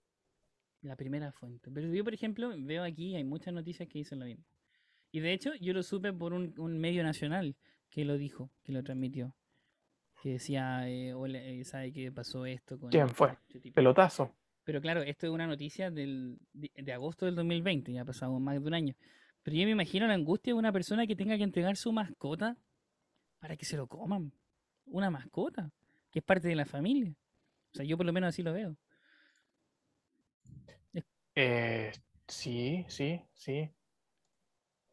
La 0.85 0.95
primera 0.95 1.31
fuente. 1.31 1.71
Pero 1.73 1.91
yo, 1.91 2.03
por 2.03 2.13
ejemplo, 2.13 2.53
veo 2.55 2.83
aquí, 2.83 3.15
hay 3.15 3.23
muchas 3.23 3.53
noticias 3.53 3.89
que 3.89 3.97
dicen 3.97 4.19
lo 4.19 4.25
mismo. 4.25 4.43
Y 5.11 5.19
de 5.19 5.33
hecho, 5.33 5.55
yo 5.55 5.73
lo 5.73 5.81
supe 5.81 6.13
por 6.13 6.31
un, 6.33 6.53
un 6.59 6.77
medio 6.77 7.03
nacional 7.03 7.55
que 7.89 8.05
lo 8.05 8.19
dijo, 8.19 8.51
que 8.63 8.71
lo 8.71 8.83
transmitió. 8.83 9.33
Que 10.21 10.33
decía, 10.33 10.87
eh, 10.87 11.13
hola, 11.15 11.39
eh, 11.39 11.63
¿sabe 11.63 11.91
qué 11.91 12.11
pasó 12.11 12.45
esto? 12.45 12.77
Con 12.79 12.91
¿Quién 12.91 13.09
fue? 13.09 13.31
este 13.47 13.59
tipo?". 13.59 13.73
Pelotazo. 13.75 14.35
Pero 14.63 14.79
claro, 14.79 15.01
esto 15.01 15.25
es 15.25 15.31
una 15.33 15.47
noticia 15.47 15.89
del, 15.89 16.37
de, 16.53 16.71
de 16.75 16.93
agosto 16.93 17.25
del 17.25 17.33
2020, 17.35 17.91
ya 17.91 18.03
ha 18.03 18.05
pasado 18.05 18.39
más 18.39 18.61
de 18.61 18.67
un 18.67 18.73
año. 18.75 18.95
Pero 19.41 19.57
yo 19.57 19.65
me 19.65 19.71
imagino 19.71 20.05
la 20.05 20.13
angustia 20.13 20.53
de 20.53 20.59
una 20.59 20.71
persona 20.71 21.07
que 21.07 21.15
tenga 21.15 21.35
que 21.37 21.43
entregar 21.43 21.77
su 21.77 21.91
mascota 21.91 22.57
para 23.39 23.57
que 23.57 23.65
se 23.65 23.75
lo 23.77 23.87
coman. 23.87 24.31
Una 24.85 25.09
mascota, 25.09 25.71
que 26.11 26.19
es 26.19 26.25
parte 26.25 26.47
de 26.47 26.55
la 26.55 26.65
familia. 26.65 27.15
O 27.73 27.75
sea, 27.75 27.85
yo 27.85 27.97
por 27.97 28.05
lo 28.05 28.13
menos 28.13 28.29
así 28.29 28.43
lo 28.43 28.53
veo. 28.53 28.77
Eh, 31.35 31.91
sí, 32.27 32.85
sí, 32.87 33.21
sí. 33.33 33.69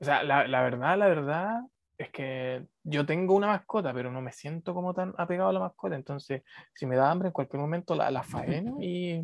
O 0.00 0.04
sea, 0.04 0.22
la, 0.24 0.46
la 0.48 0.62
verdad, 0.62 0.98
la 0.98 1.06
verdad 1.06 1.60
es 1.96 2.10
que 2.10 2.66
yo 2.82 3.06
tengo 3.06 3.34
una 3.34 3.46
mascota, 3.46 3.94
pero 3.94 4.10
no 4.10 4.20
me 4.20 4.32
siento 4.32 4.74
como 4.74 4.92
tan 4.92 5.14
apegado 5.18 5.50
a 5.50 5.52
la 5.52 5.60
mascota. 5.60 5.94
Entonces, 5.94 6.42
si 6.74 6.86
me 6.86 6.96
da 6.96 7.10
hambre, 7.10 7.28
en 7.28 7.32
cualquier 7.32 7.60
momento 7.60 7.94
la, 7.94 8.10
la 8.10 8.22
faeno 8.22 8.78
y. 8.82 9.22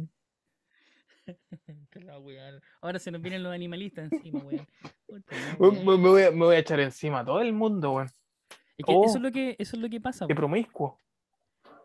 Ahora 2.80 2.98
se 2.98 3.10
nos 3.10 3.20
vienen 3.20 3.42
los 3.42 3.52
animalistas 3.52 4.10
encima, 4.10 4.38
weón. 4.40 4.66
Me, 5.58 5.68
weón. 5.68 5.84
me- 5.84 6.30
me 6.30 6.44
voy 6.44 6.54
a, 6.54 6.58
echar 6.58 6.80
encima 6.80 7.20
a 7.20 7.24
todo 7.24 7.40
el 7.40 7.52
mundo, 7.52 7.92
weón. 7.92 8.08
Es 8.78 8.86
que 8.86 8.92
Oh. 8.94 9.04
eso 9.04 9.16
es 9.16 9.22
lo 9.22 9.32
que, 9.32 9.56
eso 9.58 9.76
es 9.76 9.82
lo 9.82 9.88
que 9.90 10.00
pasa. 10.00 10.26
Qué 10.26 10.34
promiscuo. 10.34 10.98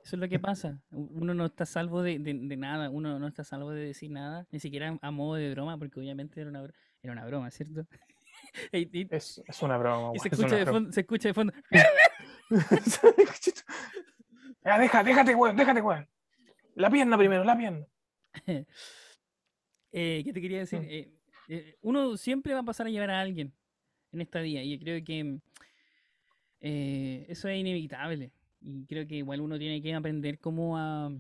Eso 0.04 0.16
es 0.18 0.20
lo 0.20 0.28
que 0.28 0.39
pasa. 0.39 0.82
Uno 0.91 1.34
no 1.34 1.45
está 1.45 1.66
salvo 1.66 2.01
de, 2.01 2.20
de- 2.20 2.34
de 2.34 2.58
nada, 2.58 2.89
uno 2.89 3.18
no 3.20 3.28
está 3.28 3.43
salvo 3.43 3.72
de 3.72 3.86
decir 3.86 4.12
nada, 4.12 4.45
ni 4.51 4.60
siquiera 4.60 4.97
a 5.01 5.12
modo 5.12 5.36
de 5.36 5.49
broma, 5.51 5.78
porque 5.78 5.99
obviamente 5.99 6.41
era 6.41 6.49
una, 6.49 6.64
era 7.01 7.14
una 7.14 7.26
broma, 7.26 7.49
¿cierto? 7.51 7.86
y, 8.74 8.99
y- 9.01 9.08
Es, 9.10 9.41
es 9.47 9.62
una 9.62 9.78
broma, 9.78 10.12
y 10.16 10.20
se, 10.20 10.28
es 10.28 10.34
escucha 10.34 10.56
de 10.56 10.64
broma. 10.66 10.78
fondo, 10.80 10.91
se 10.91 11.01
escucha 11.01 11.28
de 11.30 11.34
fondo. 11.34 11.54
Ya, 14.66 14.80
deja, 14.80 15.04
déjate, 15.04 15.36
weón, 15.36 15.58
déjate, 15.58 15.82
weón. 15.82 16.08
La 16.76 16.89
pierna 16.89 17.18
primero, 17.18 17.43
la 17.43 17.58
pierna. 17.58 17.86
Eh, 19.95 20.24
¿Qué 20.26 20.34
te 20.34 20.41
quería 20.41 20.58
decir? 20.58 20.80
Mm. 20.80 20.86
Eh, 20.89 21.12
eh, 21.49 21.78
uno 21.82 22.18
siempre 22.18 22.51
va 22.56 22.62
a 22.62 22.64
pasar 22.64 22.88
a 22.88 22.89
llevar 22.89 23.12
a 23.12 23.20
alguien 23.20 23.54
en 24.12 24.22
esta 24.22 24.39
día. 24.39 24.64
Y 24.64 24.76
yo 24.76 24.84
creo 24.84 25.04
que 25.06 25.39
eso 26.60 27.47
es 27.47 27.60
inevitable. 27.60 28.32
Y 28.64 28.86
creo 28.86 29.05
que 29.07 29.18
igual 29.18 29.41
uno 29.41 29.59
tiene 29.59 29.82
que 29.82 29.93
aprender 29.93 30.39
cómo 30.39 30.78
a, 30.78 31.11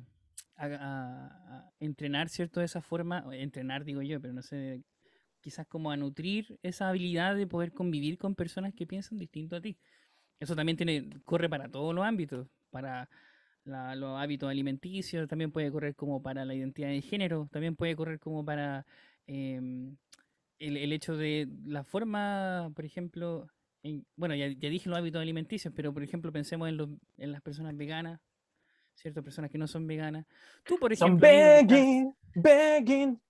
entrenar, 1.79 2.29
¿cierto? 2.29 2.59
De 2.61 2.65
esa 2.67 2.81
forma, 2.81 3.25
entrenar 3.33 3.83
digo 3.83 4.01
yo, 4.01 4.21
pero 4.21 4.33
no 4.33 4.41
sé, 4.41 4.81
quizás 5.41 5.67
como 5.67 5.91
a 5.91 5.97
nutrir 5.97 6.57
esa 6.63 6.89
habilidad 6.89 7.35
de 7.35 7.47
poder 7.47 7.73
convivir 7.73 8.17
con 8.17 8.35
personas 8.35 8.73
que 8.73 8.87
piensan 8.87 9.17
distinto 9.17 9.57
a 9.57 9.61
ti. 9.61 9.77
Eso 10.39 10.55
también 10.55 10.77
tiene, 10.77 11.09
corre 11.25 11.49
para 11.49 11.69
todos 11.69 11.93
los 11.93 12.05
ámbitos, 12.05 12.47
para 12.69 13.09
los 13.65 14.19
hábitos 14.19 14.49
alimenticios, 14.49 15.27
también 15.27 15.51
puede 15.51 15.71
correr 15.71 15.95
como 15.95 16.21
para 16.21 16.45
la 16.45 16.55
identidad 16.55 16.89
de 16.89 17.01
género, 17.01 17.49
también 17.51 17.75
puede 17.75 17.95
correr 17.95 18.19
como 18.19 18.45
para 18.45 18.85
em, 19.27 19.97
el 20.59 20.93
hecho 20.93 21.17
de 21.17 21.47
la 21.65 21.83
forma, 21.83 22.71
por 22.75 22.85
ejemplo, 22.85 23.47
en- 23.83 24.05
bueno, 24.15 24.33
ya, 24.35 24.47
ya 24.47 24.69
dije 24.69 24.89
los 24.89 24.97
hábitos 24.97 25.21
alimenticios, 25.21 25.73
pero 25.75 25.93
por 25.93 26.03
ejemplo 26.03 26.31
pensemos 26.31 26.67
en, 26.69 26.77
los, 26.77 26.89
en 27.17 27.31
las 27.31 27.41
personas 27.41 27.75
veganas, 27.77 28.19
¿cierto? 28.95 29.21
Personas 29.23 29.51
que 29.51 29.57
no 29.57 29.67
son 29.67 29.85
veganas. 29.85 30.25
Tú, 30.65 30.77
por 30.79 30.95
Son 30.95 31.09
ejemplo, 31.09 31.27
estás- 31.27 31.69
begging, 31.69 32.15
begging. 32.35 33.21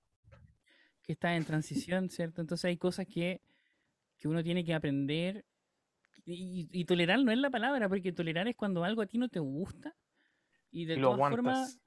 que 1.02 1.12
está 1.14 1.36
en 1.36 1.44
transición, 1.44 2.10
¿cierto? 2.10 2.40
Entonces 2.42 2.66
hay 2.66 2.78
cosas 2.78 3.06
que, 3.08 3.42
que 4.18 4.28
uno 4.28 4.44
tiene 4.44 4.64
que 4.64 4.74
aprender 4.74 5.46
y, 6.26 6.70
y 6.72 6.86
tolerar 6.86 7.20
no 7.24 7.32
es 7.32 7.38
la 7.38 7.50
palabra, 7.50 7.90
porque 7.90 8.14
tolerar 8.14 8.48
es 8.48 8.56
cuando 8.56 8.84
algo 8.86 9.02
a 9.02 9.06
ti 9.08 9.18
no 9.18 9.28
te 9.28 9.40
gusta 9.40 9.96
y 10.72 10.86
de 10.86 10.96
Y 10.96 11.02
todas 11.02 11.20
formas, 11.30 11.80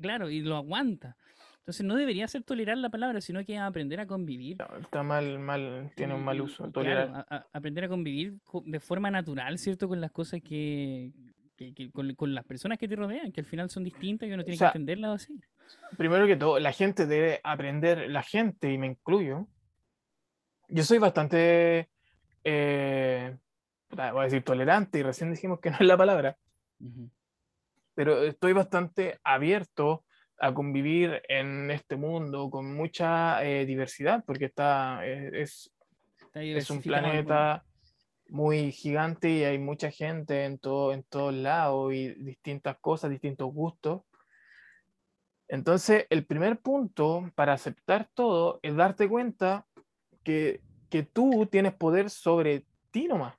claro, 0.00 0.30
y 0.30 0.40
lo 0.40 0.56
aguanta. 0.56 1.16
Entonces 1.64 1.86
no 1.86 1.96
debería 1.96 2.28
ser 2.28 2.42
tolerar 2.42 2.76
la 2.76 2.90
palabra, 2.90 3.22
sino 3.22 3.42
que 3.42 3.56
aprender 3.56 3.98
a 3.98 4.06
convivir. 4.06 4.58
Está 4.82 5.02
mal, 5.02 5.38
mal, 5.38 5.90
tiene 5.96 6.12
un 6.12 6.22
mal 6.22 6.38
uso. 6.42 6.70
tolerar. 6.70 7.06
claro, 7.08 7.26
a- 7.30 7.36
a- 7.36 7.46
aprender 7.54 7.84
a 7.84 7.88
convivir 7.88 8.38
co- 8.44 8.62
de 8.66 8.80
forma 8.80 9.10
natural, 9.10 9.56
¿cierto? 9.56 9.88
Con 9.88 9.98
las 9.98 10.10
cosas 10.10 10.42
que, 10.42 11.10
que- 11.56 11.72
que- 11.72 11.90
con, 11.90 12.14
con 12.16 12.34
las 12.34 12.44
personas 12.44 12.76
que 12.76 12.86
te 12.86 12.96
rodean, 12.96 13.32
que 13.32 13.40
al 13.40 13.46
final 13.46 13.70
son 13.70 13.82
distintas 13.82 14.28
y 14.28 14.32
uno 14.34 14.44
tiene 14.44 14.58
sea, 14.58 14.72
que 14.72 14.76
entenderlas 14.78 15.22
así. 15.22 15.40
Primero 15.96 16.26
que 16.26 16.36
todo, 16.36 16.58
la 16.58 16.72
gente 16.72 17.06
debe 17.06 17.40
aprender, 17.42 18.10
la 18.10 18.22
gente, 18.22 18.70
y 18.70 18.76
me 18.76 18.88
incluyo. 18.88 19.48
Yo 20.68 20.82
soy 20.84 20.98
bastante, 20.98 21.88
eh, 22.44 23.38
voy 23.88 24.20
a 24.20 24.24
decir 24.24 24.42
tolerante, 24.42 24.98
y 24.98 25.02
recién 25.02 25.30
dijimos 25.30 25.60
que 25.60 25.70
no 25.70 25.76
es 25.80 25.86
la 25.86 25.96
palabra, 25.96 26.36
pero 27.94 28.22
estoy 28.22 28.52
bastante 28.52 29.18
abierto 29.24 30.04
a 30.38 30.52
convivir 30.52 31.22
en 31.28 31.70
este 31.70 31.96
mundo 31.96 32.50
con 32.50 32.74
mucha 32.74 33.44
eh, 33.44 33.66
diversidad, 33.66 34.24
porque 34.26 34.46
está, 34.46 35.06
eh, 35.06 35.30
es, 35.42 35.72
Está 36.18 36.42
es 36.42 36.70
un 36.70 36.82
planeta 36.82 37.64
muy 38.28 38.72
gigante 38.72 39.30
y 39.30 39.44
hay 39.44 39.58
mucha 39.58 39.90
gente 39.90 40.44
en 40.44 40.58
todo, 40.58 40.92
en 40.92 41.04
todos 41.04 41.32
lados 41.32 41.92
y 41.92 42.14
distintas 42.14 42.76
cosas, 42.80 43.10
distintos 43.10 43.52
gustos. 43.52 44.02
Entonces, 45.46 46.06
el 46.10 46.26
primer 46.26 46.60
punto 46.60 47.30
para 47.34 47.52
aceptar 47.52 48.08
todo 48.14 48.58
es 48.62 48.74
darte 48.74 49.08
cuenta 49.08 49.66
que, 50.24 50.60
que 50.90 51.02
tú 51.02 51.46
tienes 51.46 51.74
poder 51.74 52.10
sobre 52.10 52.66
ti 52.90 53.06
nomás, 53.06 53.36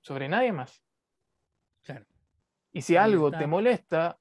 sobre 0.00 0.28
nadie 0.28 0.52
más. 0.52 0.84
Claro. 1.82 2.04
Y 2.72 2.82
si 2.82 2.96
algo 2.96 3.30
te 3.30 3.46
molesta, 3.46 4.18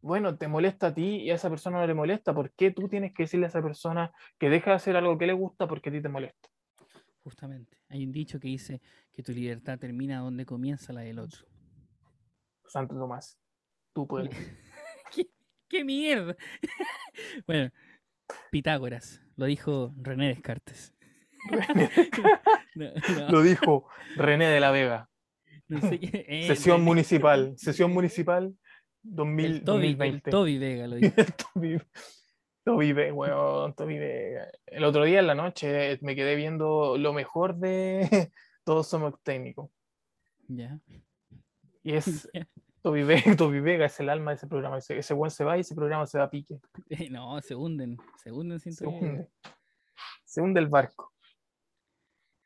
bueno, 0.00 0.36
te 0.36 0.48
molesta 0.48 0.88
a 0.88 0.94
ti 0.94 1.16
y 1.22 1.30
a 1.30 1.34
esa 1.34 1.50
persona 1.50 1.78
no 1.80 1.86
le 1.86 1.94
molesta, 1.94 2.34
¿por 2.34 2.52
qué 2.52 2.70
tú 2.70 2.88
tienes 2.88 3.12
que 3.12 3.24
decirle 3.24 3.46
a 3.46 3.48
esa 3.48 3.62
persona 3.62 4.12
que 4.38 4.48
deja 4.48 4.70
de 4.70 4.76
hacer 4.76 4.96
algo 4.96 5.18
que 5.18 5.26
le 5.26 5.32
gusta 5.32 5.66
porque 5.66 5.88
a 5.90 5.92
ti 5.92 6.00
te 6.00 6.08
molesta? 6.08 6.48
Justamente. 7.24 7.76
Hay 7.88 8.04
un 8.04 8.12
dicho 8.12 8.38
que 8.40 8.48
dice 8.48 8.80
que 9.12 9.22
tu 9.22 9.32
libertad 9.32 9.78
termina 9.78 10.20
donde 10.20 10.46
comienza 10.46 10.92
la 10.92 11.00
del 11.02 11.18
otro. 11.18 11.46
Santo 12.66 12.94
Tomás, 12.94 13.38
tú 13.92 14.06
puedes. 14.06 14.30
¿Qué, 15.14 15.26
qué 15.68 15.84
mierda? 15.84 16.36
bueno, 17.46 17.70
Pitágoras, 18.50 19.20
lo 19.36 19.46
dijo 19.46 19.94
René 19.98 20.28
Descartes. 20.28 20.94
No, 22.74 22.90
no, 23.16 23.28
Lo 23.30 23.42
dijo 23.42 23.88
René 24.16 24.46
de 24.46 24.60
la 24.60 24.70
Vega. 24.70 25.08
no 25.68 25.80
sé 25.80 25.98
qué- 25.98 26.24
eh, 26.28 26.46
Sesión 26.46 26.80
René- 26.80 26.84
municipal. 26.84 27.54
Sesión 27.56 27.92
municipal 27.92 28.54
2000, 29.14 29.46
El 29.46 29.64
Toby, 29.64 29.86
el 29.88 29.92
2020. 29.96 30.30
Toby 30.30 30.58
Vega 30.58 30.86
lo 30.86 30.96
dijo. 30.96 31.14
El 31.16 31.26
Toby, 31.54 31.80
Toby 32.64 32.92
Vega, 32.92 33.14
weón, 33.14 33.74
Toby 33.74 33.98
Vega. 33.98 34.48
El 34.66 34.84
otro 34.84 35.04
día 35.04 35.20
en 35.20 35.26
la 35.26 35.34
noche 35.34 35.98
me 36.02 36.14
quedé 36.14 36.34
viendo 36.36 36.96
lo 36.98 37.12
mejor 37.12 37.56
de 37.56 38.30
Todos 38.64 38.86
Somos 38.88 39.14
Técnicos. 39.22 39.70
Ya. 40.48 40.78
Y 41.82 41.92
es 41.94 42.28
Toby 42.82 43.02
Vega, 43.02 43.34
Toby 43.36 43.60
Vega 43.60 43.86
es 43.86 43.98
el 44.00 44.08
alma 44.10 44.30
de 44.32 44.36
ese 44.36 44.46
programa. 44.46 44.78
Ese, 44.78 44.98
ese 44.98 45.14
weón 45.14 45.30
se 45.30 45.44
va 45.44 45.56
y 45.56 45.60
ese 45.60 45.74
programa 45.74 46.06
se 46.06 46.18
va 46.18 46.24
a 46.24 46.30
pique. 46.30 46.60
Eh, 46.90 47.08
No, 47.10 47.40
se 47.40 47.54
hunden. 47.54 47.96
Se 48.22 48.30
hunden 48.32 48.60
sin 48.60 48.72
Se 48.74 48.84
Toby 48.84 48.94
Vega. 49.00 49.06
hunde. 49.10 49.28
Se 50.24 50.40
hunde 50.42 50.60
el 50.60 50.68
barco. 50.68 51.12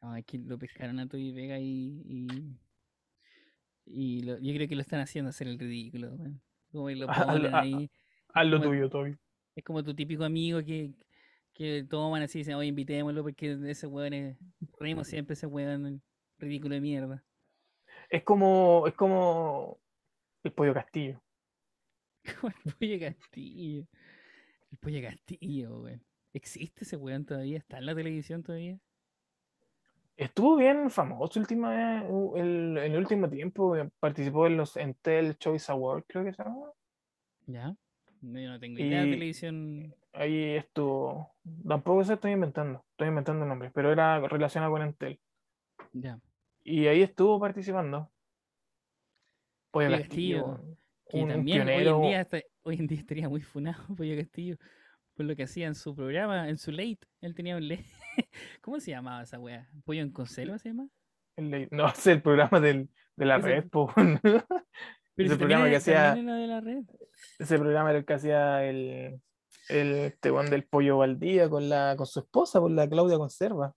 No, 0.00 0.16
es 0.16 0.24
que 0.24 0.38
lo 0.38 0.58
pescaron 0.58 0.98
a 1.00 1.08
Toby 1.08 1.32
Vega 1.32 1.58
y. 1.58 2.02
y, 2.06 2.56
y 3.86 4.22
lo- 4.22 4.38
yo 4.38 4.52
creo 4.54 4.68
que 4.68 4.74
lo 4.76 4.82
están 4.82 5.00
haciendo 5.00 5.28
hacer 5.30 5.48
el 5.48 5.58
ridículo. 5.58 6.12
weón. 6.14 6.40
Como 6.72 6.86
que 6.88 6.96
lo 6.96 7.06
ponen 7.06 7.54
ahí. 7.54 7.90
Haz 8.34 8.46
lo 8.46 8.60
tuyo, 8.60 8.88
Toby. 8.88 9.16
Es 9.54 9.64
como 9.64 9.84
tu 9.84 9.94
típico 9.94 10.24
amigo 10.24 10.64
que, 10.64 10.92
que 11.52 11.84
toman 11.88 12.22
así 12.22 12.38
y 12.38 12.40
dicen, 12.40 12.54
oye, 12.54 12.68
invitémoslo 12.68 13.22
porque 13.22 13.58
ese 13.66 13.86
weón 13.86 14.14
es. 14.14 14.38
Reímos 14.80 15.06
siempre 15.06 15.34
ese 15.34 15.46
weón 15.46 16.02
ridículo 16.38 16.74
de 16.74 16.80
mierda. 16.80 17.24
Es 18.08 18.24
como, 18.24 18.86
es 18.86 18.94
como 18.94 19.78
el 20.42 20.52
pollo 20.52 20.74
castillo. 20.74 21.22
Como 22.40 22.52
el 22.64 22.72
pollo 22.74 23.00
Castillo. 23.00 23.86
El 24.70 24.78
pollo 24.78 25.02
Castillo, 25.02 25.80
weón. 25.80 26.04
¿Existe 26.32 26.84
ese 26.84 26.96
weón 26.96 27.24
todavía? 27.24 27.58
¿Está 27.58 27.78
en 27.78 27.86
la 27.86 27.94
televisión 27.94 28.42
todavía? 28.42 28.78
Estuvo 30.22 30.56
bien 30.56 30.90
famoso 30.90 31.40
última, 31.40 32.02
el, 32.36 32.78
en 32.78 32.92
el 32.92 32.96
último 32.96 33.28
tiempo. 33.28 33.76
eh, 33.76 33.88
Participó 33.98 34.46
en 34.46 34.56
los 34.56 34.76
Entel 34.76 35.36
Choice 35.36 35.70
Awards, 35.72 36.04
creo 36.08 36.24
que 36.24 36.32
se 36.32 36.42
llama. 36.42 36.70
¿Ya? 37.46 37.74
No, 38.20 38.38
yo 38.38 38.50
no 38.50 38.60
tengo 38.60 38.78
idea 38.78 39.02
de 39.04 39.10
televisión. 39.10 39.94
Ahí 40.12 40.50
estuvo. 40.54 41.34
Tampoco 41.66 42.04
se 42.04 42.14
estoy 42.14 42.32
inventando. 42.32 42.84
Estoy 42.92 43.08
inventando 43.08 43.42
el 43.42 43.48
nombre, 43.48 43.70
pero 43.74 43.90
era 43.90 44.20
relacionado 44.20 44.70
con 44.70 44.82
Entel. 44.82 45.18
Ya. 45.92 46.20
Y 46.62 46.86
ahí 46.86 47.02
estuvo 47.02 47.40
participando. 47.40 48.08
Pollo 49.72 49.90
Castillo, 49.90 50.44
Castillo, 50.44 50.76
Que 51.08 51.16
un, 51.16 51.22
un 51.22 51.28
también 51.30 51.62
hoy 51.62 51.66
pionero. 51.66 51.96
en, 51.96 52.02
día 52.02 52.28
hoy 52.62 52.76
en 52.76 52.86
día 52.86 52.98
estaría 52.98 53.28
muy 53.28 53.40
funado 53.40 53.82
Pollo 53.96 54.16
Castillo 54.16 54.56
por 55.14 55.26
lo 55.26 55.36
que 55.36 55.44
hacía 55.44 55.66
en 55.66 55.74
su 55.74 55.94
programa, 55.94 56.48
en 56.48 56.58
su 56.58 56.70
late. 56.72 57.00
Él 57.20 57.34
tenía 57.34 57.56
un 57.56 57.68
late. 57.68 57.84
¿Cómo 58.60 58.80
se 58.80 58.90
llamaba 58.90 59.22
esa 59.22 59.38
wea? 59.38 59.68
¿Pollo 59.84 60.02
en 60.02 60.10
conserva 60.12 60.58
se 60.58 60.70
llama? 60.70 60.88
el 61.36 61.50
de- 61.50 61.68
no, 61.70 61.86
es 61.88 62.06
el 62.06 62.20
programa 62.22 62.60
del, 62.60 62.88
de 63.16 63.24
la 63.26 63.38
red. 63.38 63.64
po. 63.68 63.92
Pero 65.14 65.26
Ese 65.26 65.34
si 65.34 65.38
programa 65.38 65.68
que 65.68 65.76
hacía- 65.76 66.14
también 66.14 66.28
era 66.28 66.38
de 66.38 66.46
la 66.46 66.60
red. 66.60 66.84
Ese 67.38 67.58
programa 67.58 67.90
era 67.90 67.98
el 67.98 68.04
que 68.06 68.14
hacía 68.14 68.64
el, 68.64 69.20
el 69.68 69.88
este 69.94 70.30
weón 70.30 70.48
del 70.50 70.64
pollo 70.64 70.98
Valdía 70.98 71.48
con 71.50 71.68
la 71.68 71.94
con 71.96 72.06
su 72.06 72.20
esposa, 72.20 72.60
con 72.60 72.74
la 72.74 72.88
Claudia 72.88 73.18
Conserva. 73.18 73.74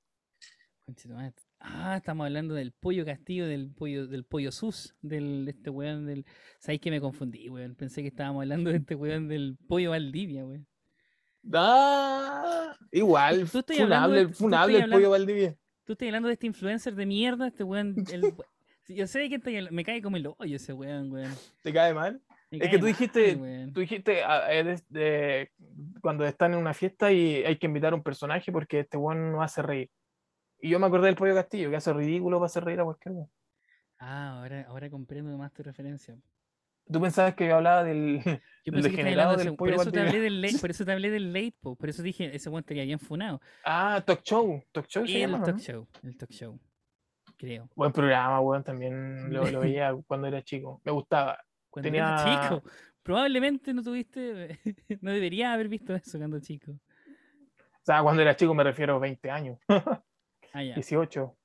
Ah, 1.60 1.96
estamos 1.98 2.26
hablando 2.26 2.54
del 2.54 2.72
pollo 2.74 3.06
castillo, 3.06 3.48
del 3.48 3.72
pollo, 3.72 4.08
del 4.08 4.24
pollo 4.24 4.52
sus, 4.52 4.96
del 5.02 5.46
de 5.46 5.52
este 5.52 5.70
weón 5.72 6.06
del. 6.06 6.26
¿Sabéis 6.60 6.80
que 6.82 6.92
me 6.92 7.02
confundí, 7.02 7.50
weón? 7.50 7.76
Pensé 7.76 8.02
que 8.02 8.10
estábamos 8.10 8.44
hablando 8.44 8.70
de 8.70 8.78
este 8.78 8.94
weón 8.96 9.28
del 9.28 9.58
pollo 9.68 9.90
Valdivia, 9.92 10.46
weón. 10.46 10.68
¡Ah! 11.54 12.76
Igual, 12.92 13.50
Tú 13.50 13.60
estás 13.60 13.78
funable, 13.78 14.20
de- 14.20 14.28
tú 14.28 14.34
funable 14.34 14.74
estás 14.78 14.86
el 14.88 14.92
pollo 14.92 15.10
Valdivia. 15.12 15.56
Tú 15.84 15.94
estás 15.94 16.08
hablando 16.08 16.28
de 16.28 16.34
este 16.34 16.48
influencer 16.48 16.96
de 16.96 17.06
mierda, 17.06 17.48
este 17.48 17.64
weón. 17.64 17.96
El... 18.12 18.34
Yo 18.88 19.08
sé 19.08 19.20
hablando, 19.56 19.72
Me 19.74 19.84
cae 19.84 20.02
como 20.02 20.18
el 20.18 20.28
hoyo 20.28 20.56
ese 20.56 20.72
weón, 20.74 21.12
weón. 21.12 21.34
¿Te 21.64 21.74
cae 21.74 21.94
mal? 21.94 22.22
Me 22.52 22.58
Es 22.58 22.64
cae 22.64 22.72
que 22.72 22.78
tú 22.78 22.84
mal, 22.86 22.94
dijiste- 22.94 23.36
weón. 23.36 23.74
Tú 23.74 23.80
dijiste 23.80 24.24
ah, 24.24 24.48
de- 24.90 25.52
cuando 26.02 26.26
están 26.26 26.54
en 26.54 26.60
una 26.60 26.74
fiesta 26.74 27.12
y 27.12 27.44
hay 27.44 27.58
que 27.58 27.66
invitar 27.68 27.94
a 27.94 27.96
un 27.96 28.04
personaje 28.04 28.52
porque 28.52 28.82
este 28.82 28.98
weón 28.98 29.32
no 29.32 29.42
hace 29.42 29.62
reír. 29.62 29.90
Y 30.62 30.70
yo 30.70 30.80
me 30.80 30.88
acordé 30.88 31.08
del 31.08 31.16
pollo 31.16 31.36
Castillo, 31.36 31.70
que 31.70 31.76
hace 31.76 31.94
ridículo 31.94 32.38
para 32.38 32.46
hacer 32.48 32.64
reír 32.64 32.80
a 32.80 32.84
cualquier 32.86 33.14
weón. 33.14 33.30
Ah, 34.00 34.40
ahora, 34.40 34.66
ahora 34.68 34.90
comprendo 34.90 35.36
más 35.38 35.52
tu 35.54 35.64
referencia. 35.64 36.16
Tú 36.92 37.02
pensabas 37.02 37.34
que 37.36 37.48
yo 37.48 37.56
hablaba 37.56 37.84
del. 37.84 38.22
Yo 38.66 38.74
pensé 38.74 38.90
que 38.90 39.04
de 39.04 39.12
del 39.38 39.56
por 39.56 39.70
eso 39.70 39.92
te 39.92 40.00
hablé 40.00 40.20
del 40.20 40.42
late, 40.42 40.58
por 40.58 40.72
eso 40.72 40.84
te 40.86 40.92
hablé 40.92 41.12
del 41.12 41.32
late, 41.34 41.54
po, 41.62 41.76
por 41.76 41.88
eso 41.88 42.02
dije, 42.02 42.36
ese 42.36 42.50
weón 42.50 42.62
estaría 42.62 42.84
bien 42.84 42.98
funado. 43.00 43.40
Ah, 43.64 44.02
Talk 44.04 44.24
Show. 44.24 44.64
Talk 44.72 44.88
Show 44.88 45.06
se 45.06 45.14
El 45.14 45.20
llama, 45.32 45.44
talk 45.44 45.56
¿no? 45.58 45.62
show, 45.62 45.88
el 46.02 46.18
talk 46.18 46.32
show. 46.32 46.60
Creo. 47.38 47.70
Buen 47.76 47.92
programa, 47.92 48.40
weón. 48.42 48.64
También 48.64 49.32
lo, 49.32 49.46
lo 49.52 49.60
veía 49.62 49.96
cuando 50.08 50.26
era 50.28 50.42
chico. 50.42 50.82
Me 50.84 50.92
gustaba. 50.92 51.38
Cuando 51.70 51.90
era 51.90 52.24
Tenía- 52.24 52.42
chico. 52.50 52.64
Probablemente 53.04 53.72
no 53.72 53.84
tuviste, 53.84 54.60
no 55.02 55.12
debería 55.12 55.54
haber 55.54 55.68
visto 55.70 55.94
eso 55.94 56.18
cuando 56.18 56.40
chico. 56.40 56.72
sea, 57.84 58.02
cuando 58.02 58.24
era 58.24 58.36
chico 58.36 58.56
me 58.56 58.64
refiero 58.64 58.96
a 58.96 59.00
20 59.00 59.30
años, 59.30 59.60
Ah, 59.68 60.64
ya. 60.64 60.74
18. 60.74 61.38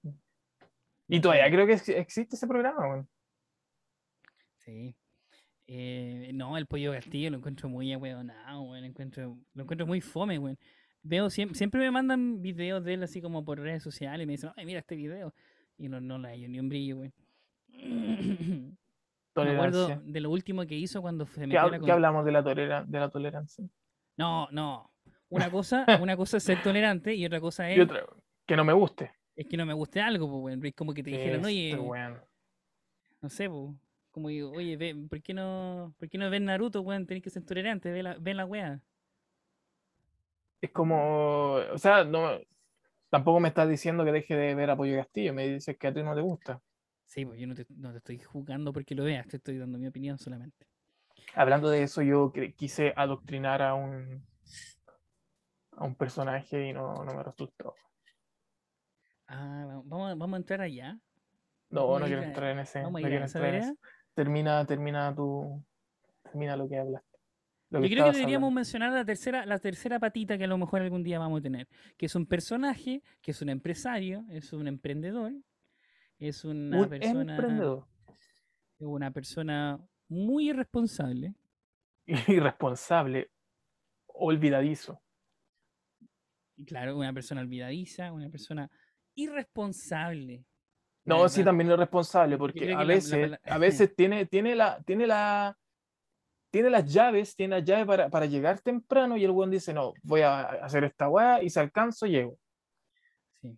Y 1.09 1.21
todavía 1.21 1.51
creo 1.51 1.67
que 1.67 1.75
ex- 1.75 1.89
existe 1.91 2.37
ese 2.37 2.47
programa, 2.47 2.89
weón. 2.89 3.09
Sí. 4.59 4.97
Eh, 5.73 6.33
no, 6.35 6.57
el 6.59 6.67
pollo 6.67 6.91
castillo 6.93 7.31
lo 7.31 7.37
encuentro 7.37 7.69
muy 7.69 7.93
ahueonado, 7.93 8.63
weón. 8.63 8.85
Encuentro, 8.85 9.39
lo 9.55 9.63
encuentro 9.63 9.87
muy 9.87 10.01
fome, 10.01 10.37
weón. 10.39 10.59
Veo 11.03 11.31
siempre, 11.31 11.57
siempre 11.57 11.81
me 11.81 11.91
mandan 11.93 12.43
videos 12.43 12.85
de 12.85 12.95
él 12.95 13.03
así 13.05 13.23
como 13.23 13.45
por 13.45 13.61
redes 13.61 13.81
sociales 13.83 14.25
y 14.25 14.27
me 14.27 14.33
dicen, 14.33 14.51
ay, 14.57 14.67
mira 14.67 14.81
este 14.81 14.97
video. 14.97 15.33
Y 15.79 15.89
no, 15.89 16.01
no 16.01 16.19
le 16.19 16.29
hallo 16.29 16.49
ni 16.49 16.59
un 16.59 16.69
brillo, 16.69 16.99
weón. 16.99 17.13
Me 19.37 19.53
acuerdo 19.53 20.03
de 20.05 20.21
lo 20.21 20.31
último 20.31 20.67
que 20.67 20.75
hizo 20.75 21.01
cuando 21.01 21.25
se 21.25 21.43
¿Qué, 21.43 21.47
metió 21.47 21.71
qué 21.71 21.79
con- 21.79 21.91
hablamos 21.93 22.25
de 22.25 22.33
la, 22.33 22.43
tolera- 22.43 22.85
de 22.85 22.99
la 22.99 23.09
tolerancia? 23.09 23.65
No, 24.17 24.49
no. 24.51 24.91
Una 25.29 25.49
cosa, 25.53 25.87
una 26.03 26.17
cosa 26.17 26.39
es 26.39 26.43
ser 26.43 26.61
tolerante 26.63 27.15
y 27.15 27.25
otra 27.25 27.41
cosa 27.41 27.71
es, 27.71 27.79
Y 27.79 27.81
otra, 27.81 28.05
que 28.45 28.57
no 28.57 28.65
me 28.65 28.73
guste. 28.73 29.13
es 29.37 29.47
que 29.47 29.57
no 29.57 29.65
me 29.65 29.73
guste 29.73 30.01
algo, 30.01 30.29
pues, 30.29 30.43
weón. 30.57 30.67
Es 30.67 30.75
como 30.75 30.93
que 30.93 31.03
te 31.05 31.11
dijeron, 31.11 31.45
oye, 31.45 31.77
no 33.23 33.29
sé, 33.31 33.49
pues. 33.49 33.71
Como 34.21 34.29
digo, 34.29 34.51
oye, 34.51 34.77
ve, 34.77 34.95
¿por 35.09 35.23
qué 35.23 35.33
no, 35.33 35.95
por 35.99 36.11
qué 36.11 36.19
no 36.19 36.29
ves 36.29 36.43
Naruto, 36.43 36.83
weón? 36.83 37.07
Tenés 37.07 37.23
que 37.23 37.31
ser 37.31 37.43
tolerante, 37.43 37.91
ve 37.91 38.03
la, 38.03 38.19
ve 38.19 38.35
la 38.35 38.45
wea. 38.45 38.79
Es 40.61 40.71
como, 40.73 41.55
o 41.55 41.79
sea, 41.79 42.05
no, 42.05 42.39
tampoco 43.09 43.41
me 43.41 43.49
estás 43.49 43.67
diciendo 43.67 44.05
que 44.05 44.13
deje 44.13 44.37
de 44.37 44.55
ver 44.55 44.69
Apoyo 44.69 44.95
Castillo, 44.99 45.33
me 45.33 45.49
dices 45.49 45.79
que 45.79 45.87
a 45.87 45.95
ti 45.95 46.03
no 46.03 46.15
te 46.15 46.21
gusta. 46.21 46.61
Sí, 47.07 47.25
pues 47.25 47.41
yo 47.41 47.47
no 47.47 47.55
te, 47.55 47.65
no 47.71 47.93
te 47.93 47.97
estoy 47.97 48.19
juzgando 48.19 48.75
porque 48.75 48.95
lo 48.95 49.05
veas, 49.05 49.27
te 49.27 49.39
estoy 49.39 49.57
dando 49.57 49.79
mi 49.79 49.87
opinión 49.87 50.19
solamente. 50.19 50.67
Hablando 51.35 51.71
de 51.71 51.83
eso, 51.83 52.03
yo 52.03 52.31
quise 52.59 52.93
adoctrinar 52.95 53.63
a 53.63 53.73
un 53.73 54.23
a 55.79 55.85
un 55.87 55.95
personaje 55.95 56.67
y 56.67 56.75
no, 56.75 56.93
no 57.07 57.15
me 57.15 57.23
resultó. 57.23 57.75
Ah, 59.29 59.65
va- 59.67 59.83
vamos, 59.83 60.11
a- 60.11 60.15
vamos 60.15 60.35
a 60.35 60.41
entrar 60.41 60.61
allá. 60.61 60.99
No, 61.71 61.99
no 61.99 62.07
quiero 62.07 62.23
entrar 62.23 62.51
en 62.51 62.59
ese. 62.59 62.83
vamos 62.83 62.99
a 62.99 63.03
no 63.03 63.09
ir 63.09 63.23
a 63.23 63.25
esa 63.25 63.71
Termina, 64.15 64.65
termina 64.67 65.15
tu, 65.15 65.65
termina 66.23 66.57
lo 66.57 66.69
que 66.69 66.79
hablaste. 66.79 67.19
Lo 67.71 67.81
Yo 67.81 67.89
creo 67.89 68.05
que 68.07 68.13
deberíamos 68.13 68.49
hablando. 68.49 68.51
mencionar 68.51 68.93
la 68.93 69.05
tercera, 69.05 69.47
la 69.47 69.59
tercera 69.59 70.01
patita 70.01 70.37
que 70.37 70.45
a 70.45 70.49
lo 70.49 70.59
mejor 70.59 70.83
algún 70.83 71.05
día 71.05 71.19
vamos 71.19 71.39
a 71.39 71.43
tener, 71.43 71.69
que 71.97 72.07
es 72.07 72.15
un 72.15 72.27
personaje, 72.27 73.03
que 73.23 73.31
es 73.31 73.41
un 73.43 73.49
empresario, 73.49 74.25
es 74.29 74.53
un 74.53 74.67
emprendedor, 74.67 75.33
es 76.19 76.45
una 76.45 76.81
Un 76.81 76.89
persona, 76.89 77.35
emprendedor 77.35 77.87
una 78.81 79.11
persona 79.11 79.81
muy 80.09 80.51
irresponsable. 80.51 81.35
irresponsable, 82.29 83.31
olvidadizo. 84.07 85.01
Claro, 86.67 86.97
una 86.97 87.13
persona 87.13 87.41
olvidadiza, 87.41 88.13
una 88.13 88.29
persona 88.29 88.71
irresponsable. 89.15 90.45
La 91.05 91.15
No, 91.17 91.29
sí, 91.29 91.43
también 91.45 91.71
es 91.71 91.77
responsable, 91.79 92.37
porque 92.39 92.61
a 92.61 92.63
que 92.67 92.73
la- 92.73 92.79
la 92.81 92.85
veces, 92.85 93.21
pala- 93.31 93.41
a 93.45 93.59
veces 93.59 93.95
tiene, 93.97 94.27
tiene 94.27 94.55
la, 94.55 94.81
tiene 94.83 95.07
la, 95.07 95.57
tiene 96.51 96.71
las 96.71 96.93
llaves, 96.93 97.35
tiene 97.37 97.57
las 97.57 97.65
llaves 97.65 97.87
para, 97.87 98.09
para 98.11 98.27
llegar 98.27 98.61
temprano 98.61 99.17
y 99.17 99.25
el 99.25 99.31
buen 99.31 99.51
dice, 99.51 99.73
no, 99.73 99.93
voy 100.03 100.21
a 100.23 100.41
hacer 100.43 100.85
esta 100.85 101.09
weá 101.09 101.43
y 101.43 101.49
si 101.51 101.59
alcanzo, 101.61 102.07
llego. 102.07 102.37
Sí. 103.41 103.57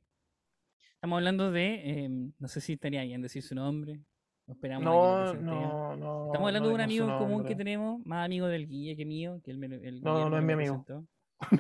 Estamos 0.95 1.17
hablando 1.17 1.51
de, 1.51 2.05
em, 2.05 2.33
no 2.39 2.49
sé 2.49 2.61
si 2.61 2.75
estaría 2.75 3.03
bien 3.03 3.23
decir 3.23 3.43
su 3.43 3.55
nombre. 3.55 4.01
Esperamos 4.47 4.85
No, 4.85 5.35
no, 5.35 5.97
no. 5.97 6.27
Estamos 6.27 6.49
hablando 6.49 6.69
de 6.69 6.75
un 6.75 6.79
no 6.79 6.85
amigo 6.85 7.05
en 7.09 7.17
común 7.19 7.45
que 7.45 7.55
tenemos, 7.55 8.05
más 8.05 8.25
amigo 8.27 8.47
del 8.49 8.67
Guille 8.69 8.97
que 8.97 9.07
mío, 9.07 9.41
que 9.43 9.51
él 9.53 9.59
me 9.59 9.67
el 9.67 10.03
No, 10.03 10.15
Guillermo 10.15 10.31
no 10.31 10.39
es 10.39 10.45
mi 10.45 10.53
amigo. 10.53 10.85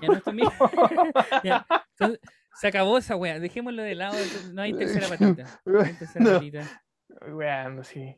Ya 0.00 0.08
no 0.08 0.14
es 0.16 0.22
tu 0.24 0.30
amigo. 0.30 0.50
Ya, 1.44 1.66
entonces, 1.98 2.20
se 2.60 2.68
acabó 2.68 2.98
esa 2.98 3.16
wea, 3.16 3.38
dejémoslo 3.38 3.82
de 3.82 3.94
lado, 3.94 4.16
no 4.52 4.62
hay 4.62 4.72
tercera 4.74 5.06
patita. 5.18 5.60
No 5.64 5.80
hay 5.80 5.92
tercera 5.94 6.24
No. 6.24 6.32
patita. 6.34 6.82
Weón, 7.30 7.84
sí. 7.84 8.16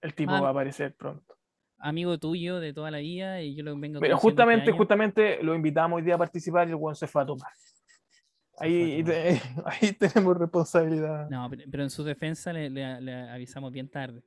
El 0.00 0.14
tipo 0.14 0.32
va 0.32 0.48
a 0.48 0.50
aparecer 0.50 0.94
pronto. 0.94 1.36
Amigo 1.78 2.18
tuyo 2.18 2.60
de 2.60 2.72
toda 2.72 2.90
la 2.90 2.98
vida 2.98 3.42
y 3.42 3.54
yo 3.54 3.62
lo 3.62 3.78
vengo 3.78 4.00
Pero 4.00 4.16
justamente, 4.16 4.60
este 4.62 4.70
año. 4.70 4.78
justamente 4.78 5.42
lo 5.42 5.54
invitamos 5.54 5.96
hoy 5.98 6.02
día 6.02 6.14
a 6.14 6.18
participar 6.18 6.66
y 6.68 6.70
el 6.70 6.76
weón 6.76 6.94
se 6.96 7.06
fue 7.06 7.22
a 7.22 7.26
tomar. 7.26 7.50
Ahí, 8.58 9.02
te- 9.02 9.40
ahí 9.66 9.92
tenemos 9.92 10.36
responsabilidad. 10.38 11.28
No, 11.28 11.50
pero, 11.50 11.82
en 11.82 11.90
su 11.90 12.04
defensa 12.04 12.52
le, 12.52 12.70
le- 12.70 13.00
le 13.00 13.14
avisamos 13.30 13.72
bien 13.72 13.88
tarde. 13.88 14.22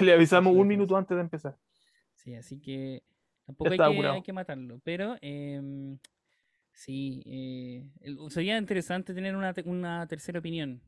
Le 0.00 0.12
avisamos 0.12 0.54
un 0.54 0.66
minuto 0.68 0.96
antes 0.96 1.16
de 1.16 1.20
empezar. 1.22 1.56
Sí, 2.14 2.34
así 2.34 2.60
que 2.60 3.02
tampoco 3.44 3.70
hay 3.70 3.78
que, 3.78 4.06
hay 4.06 4.22
que 4.22 4.32
matarlo. 4.32 4.80
Pero 4.84 5.16
em, 5.20 5.98
sí, 6.74 7.22
eh, 7.26 7.88
el- 8.02 8.18
sería 8.30 8.58
interesante 8.58 9.14
tener 9.14 9.34
una, 9.36 9.54
una 9.64 10.06
tercera 10.06 10.38
opinión 10.40 10.82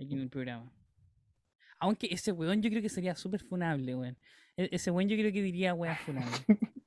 aquí 0.00 0.14
en 0.14 0.20
el 0.20 0.28
programa. 0.30 0.70
Aunque 1.78 2.06
ese 2.12 2.30
weón 2.30 2.62
yo 2.62 2.70
creo 2.70 2.80
que 2.82 2.88
sería 2.88 3.14
súper 3.16 3.40
funable, 3.42 3.94
weón. 3.96 4.16
E- 4.56 4.68
ese 4.70 4.90
weón 4.92 5.08
yo 5.08 5.16
creo 5.16 5.32
que 5.32 5.42
diría 5.42 5.74
weón 5.74 5.96
funable. 5.96 6.30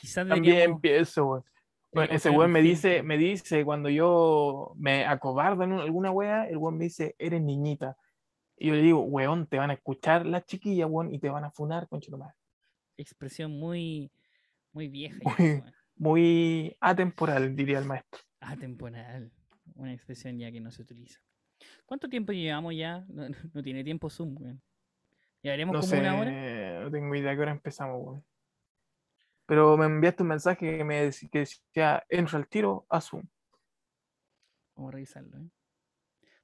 Quizás 0.00 0.28
También 0.28 0.42
deberíamos... 0.56 0.82
weón. 1.26 1.44
Bueno, 1.92 2.12
deberíamos 2.12 2.16
ese 2.16 2.30
weón 2.30 2.52
me 2.52 2.60
dice, 2.62 3.02
me 3.02 3.16
dice, 3.16 3.64
cuando 3.64 3.88
yo 3.88 4.74
me 4.76 5.04
acobardo 5.06 5.62
en 5.64 5.72
un- 5.72 5.80
alguna 5.80 6.10
wea, 6.10 6.48
el 6.48 6.56
weón 6.58 6.76
me 6.76 6.84
dice, 6.84 7.14
eres 7.18 7.40
niñita. 7.40 7.96
Y 8.58 8.68
yo 8.68 8.74
le 8.74 8.82
digo, 8.82 9.00
weón, 9.02 9.46
te 9.46 9.56
van 9.58 9.70
a 9.70 9.74
escuchar 9.74 10.26
las 10.26 10.44
chiquillas, 10.44 10.88
weón, 10.90 11.12
y 11.14 11.18
te 11.18 11.28
van 11.30 11.44
a 11.44 11.50
funar, 11.50 11.88
tu 11.88 12.18
madre. 12.18 12.34
Expresión 12.96 13.50
muy, 13.58 14.10
muy 14.72 14.88
vieja. 14.88 15.18
ya, 15.24 15.34
Muy- 15.38 15.50
weón. 15.60 15.74
Muy 15.96 16.76
atemporal, 16.80 17.54
diría 17.54 17.78
el 17.78 17.84
maestro. 17.84 18.20
Atemporal. 18.40 19.30
Una 19.76 19.92
expresión 19.92 20.38
ya 20.38 20.50
que 20.52 20.60
no 20.60 20.70
se 20.70 20.82
utiliza. 20.82 21.20
¿Cuánto 21.86 22.08
tiempo 22.08 22.32
llevamos 22.32 22.74
ya? 22.76 23.04
No, 23.08 23.62
tiene 23.62 23.84
tiempo 23.84 24.10
Zoom, 24.10 24.36
weón. 24.40 24.62
¿Llevaremos 25.42 25.74
No 25.74 25.80
como 25.80 25.90
sé, 25.90 26.00
una 26.00 26.18
hora? 26.18 26.80
no 26.84 26.90
tengo 26.90 27.14
idea 27.14 27.32
a 27.32 27.34
qué 27.34 27.40
hora 27.42 27.52
empezamos, 27.52 28.02
weón. 28.02 28.24
Pero 29.46 29.76
me 29.76 29.84
enviaste 29.86 30.22
un 30.22 30.30
mensaje 30.30 30.78
que 30.78 30.84
me 30.84 31.06
dec- 31.08 31.28
que 31.30 31.40
decía, 31.40 32.02
entra 32.08 32.38
al 32.38 32.48
tiro 32.48 32.86
a 32.88 33.00
Zoom. 33.00 33.24
Vamos 34.74 34.88
a 34.88 34.92
revisarlo. 34.92 35.38
¿eh? 35.38 35.48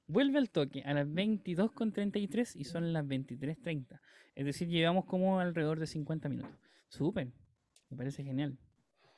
Vuelve 0.07 0.37
al 0.37 0.49
toque 0.51 0.83
a 0.83 0.93
las 0.93 1.07
22.33 1.07 2.55
y 2.55 2.63
son 2.65 2.93
las 2.93 3.05
23.30. 3.05 3.99
Es 4.35 4.45
decir, 4.45 4.67
llevamos 4.67 5.05
como 5.05 5.39
alrededor 5.39 5.79
de 5.79 5.87
50 5.87 6.29
minutos. 6.29 6.51
Súper. 6.89 7.31
Me 7.89 7.97
parece 7.97 8.23
genial. 8.23 8.57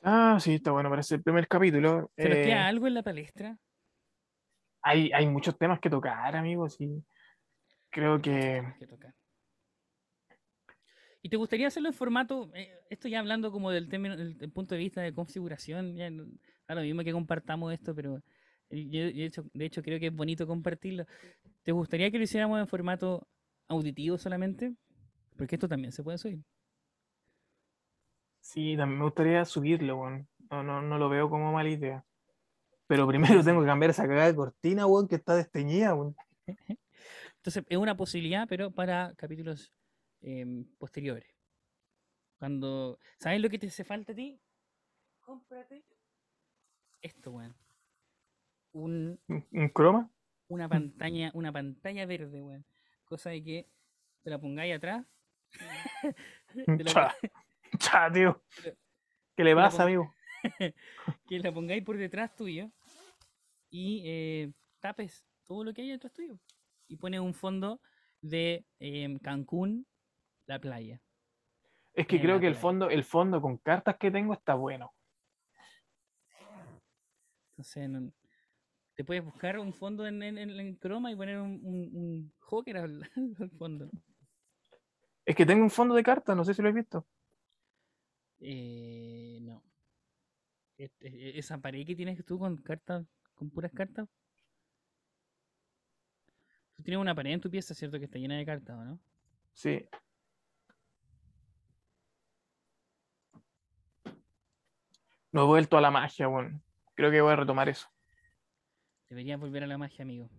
Ah, 0.06 0.38
sí, 0.38 0.54
está 0.54 0.70
bueno, 0.70 0.90
parece 0.90 1.14
el 1.14 1.22
primer 1.22 1.48
capítulo. 1.48 2.10
¿Se 2.16 2.28
nos 2.28 2.38
Eh, 2.38 2.42
queda 2.44 2.66
algo 2.66 2.86
en 2.86 2.94
la 2.94 3.02
palestra? 3.02 3.58
hay, 4.82 5.10
hay 5.12 5.26
muchos 5.26 5.56
temas 5.56 5.80
que 5.80 5.88
tocar, 5.88 6.36
amigos, 6.36 6.78
y 6.78 7.02
creo 7.90 8.20
que... 8.20 8.30
Tenemos 8.30 8.78
que 8.78 8.86
tocar. 8.86 9.14
¿Y 11.22 11.30
te 11.30 11.38
gustaría 11.38 11.68
hacerlo 11.68 11.88
en 11.88 11.94
formato, 11.94 12.50
eh, 12.54 12.70
esto 12.90 13.08
ya 13.08 13.18
hablando 13.18 13.50
como 13.50 13.70
del, 13.70 13.88
término, 13.88 14.14
del, 14.14 14.36
del 14.36 14.52
punto 14.52 14.74
de 14.74 14.80
vista 14.80 15.00
de 15.00 15.14
configuración, 15.14 15.96
ya 15.96 16.10
da 16.68 16.74
lo 16.74 16.82
mismo 16.82 17.02
que 17.02 17.12
compartamos 17.12 17.72
esto, 17.72 17.94
pero 17.94 18.22
eh, 18.68 18.86
yo, 18.90 19.08
yo 19.08 19.16
de, 19.16 19.24
hecho, 19.24 19.44
de 19.54 19.64
hecho 19.64 19.82
creo 19.82 19.98
que 19.98 20.08
es 20.08 20.14
bonito 20.14 20.46
compartirlo. 20.46 21.06
¿Te 21.62 21.72
gustaría 21.72 22.10
que 22.10 22.18
lo 22.18 22.24
hiciéramos 22.24 22.60
en 22.60 22.68
formato 22.68 23.26
auditivo 23.68 24.18
solamente? 24.18 24.74
Porque 25.38 25.56
esto 25.56 25.66
también 25.66 25.92
se 25.92 26.02
puede 26.02 26.18
subir. 26.18 26.40
Sí, 28.44 28.76
también 28.76 28.98
me 28.98 29.04
gustaría 29.06 29.42
subirlo, 29.46 29.96
weón. 29.96 30.28
No, 30.50 30.62
no, 30.62 30.82
no 30.82 30.98
lo 30.98 31.08
veo 31.08 31.30
como 31.30 31.50
mala 31.50 31.70
idea. 31.70 32.04
Pero 32.86 33.08
primero 33.38 33.42
tengo 33.42 33.62
que 33.62 33.66
cambiar 33.66 33.90
esa 33.90 34.06
cagada 34.06 34.26
de 34.26 34.36
cortina, 34.36 34.86
weón, 34.86 35.08
que 35.08 35.14
está 35.14 35.34
desteñida, 35.34 35.94
weón. 35.94 36.14
Entonces, 37.36 37.64
es 37.66 37.78
una 37.78 37.96
posibilidad, 37.96 38.46
pero 38.46 38.70
para 38.70 39.14
capítulos 39.16 39.72
em, 40.20 40.66
posteriores. 40.76 41.26
Cuando. 42.38 42.98
¿Sabes 43.18 43.40
lo 43.40 43.48
que 43.48 43.58
te 43.58 43.68
hace 43.68 43.82
falta 43.82 44.12
a 44.12 44.14
ti? 44.14 44.38
Cómprate 45.20 45.82
esto, 47.00 47.30
weón. 47.32 47.56
Un, 48.72 49.18
¿Un, 49.26 49.46
un 49.52 49.68
croma? 49.70 50.10
una 50.48 50.68
pantalla, 50.68 51.30
una 51.32 51.50
pantalla 51.50 52.04
verde, 52.04 52.42
weón. 52.42 52.66
Cosa 53.06 53.30
de 53.30 53.42
que 53.42 53.70
te 54.22 54.28
la 54.28 54.38
pongáis 54.38 54.76
atrás. 54.76 55.06
te 56.66 56.84
la 56.84 57.14
Cha, 57.78 58.10
tío. 58.10 58.42
¿Qué 59.36 59.44
le 59.44 59.54
pasa, 59.54 59.82
amigo? 59.82 60.14
que 61.28 61.38
la 61.38 61.52
pongáis 61.52 61.82
por 61.82 61.96
detrás 61.96 62.34
tuyo 62.36 62.70
y 63.70 64.02
eh, 64.06 64.52
tapes 64.80 65.24
todo 65.44 65.64
lo 65.64 65.74
que 65.74 65.82
hay 65.82 65.90
detrás 65.90 66.12
tuyo. 66.12 66.38
Y 66.86 66.96
pones 66.96 67.20
un 67.20 67.34
fondo 67.34 67.80
de 68.20 68.64
em, 68.78 69.18
Cancún, 69.18 69.86
la 70.46 70.60
playa. 70.60 71.00
Es 71.94 72.06
que 72.06 72.16
en 72.16 72.22
creo 72.22 72.40
que 72.40 72.46
el 72.46 72.54
fondo, 72.54 72.90
el 72.90 73.04
fondo 73.04 73.40
con 73.40 73.58
cartas 73.58 73.96
que 73.98 74.10
tengo 74.10 74.34
está 74.34 74.54
bueno. 74.54 74.92
Entonces, 77.50 77.88
no- 77.88 78.12
te 78.94 79.04
puedes 79.04 79.24
buscar 79.24 79.58
un 79.58 79.72
fondo 79.72 80.06
en, 80.06 80.22
en, 80.22 80.78
Chroma 80.78 81.10
y 81.10 81.16
poner 81.16 81.38
un, 81.38 81.60
un, 81.64 81.90
un 81.92 82.32
Joker 82.38 82.76
al, 82.76 83.10
al 83.40 83.50
fondo. 83.50 83.90
Es 85.24 85.34
que 85.34 85.46
tengo 85.46 85.64
un 85.64 85.70
fondo 85.70 85.94
de 85.94 86.02
cartas, 86.02 86.36
no 86.36 86.44
sé 86.44 86.54
si 86.54 86.62
lo 86.62 86.68
has 86.68 86.74
visto. 86.74 87.06
Eh, 88.46 89.38
no. 89.40 89.62
este, 90.76 91.38
esa 91.38 91.56
pared 91.58 91.86
que 91.86 91.96
tienes 91.96 92.22
tú 92.26 92.38
con 92.38 92.58
cartas, 92.58 93.06
con 93.34 93.48
puras 93.50 93.72
cartas. 93.72 94.06
Tú 96.76 96.82
tienes 96.82 97.00
una 97.00 97.14
pared 97.14 97.32
en 97.32 97.40
tu 97.40 97.50
pieza, 97.50 97.72
¿cierto? 97.74 97.98
Que 97.98 98.04
está 98.04 98.18
llena 98.18 98.36
de 98.36 98.44
cartas, 98.44 98.76
¿o 98.76 98.84
no? 98.84 99.00
Sí. 99.54 99.88
No 105.32 105.42
he 105.44 105.46
vuelto 105.46 105.76
a 105.76 105.80
la 105.80 105.90
magia, 105.90 106.28
weón. 106.28 106.62
Creo 106.94 107.10
que 107.10 107.20
voy 107.20 107.32
a 107.32 107.36
retomar 107.36 107.68
eso. 107.68 107.88
Deberías 109.08 109.40
volver 109.40 109.64
a 109.64 109.66
la 109.66 109.78
magia, 109.78 110.02
amigo. 110.02 110.30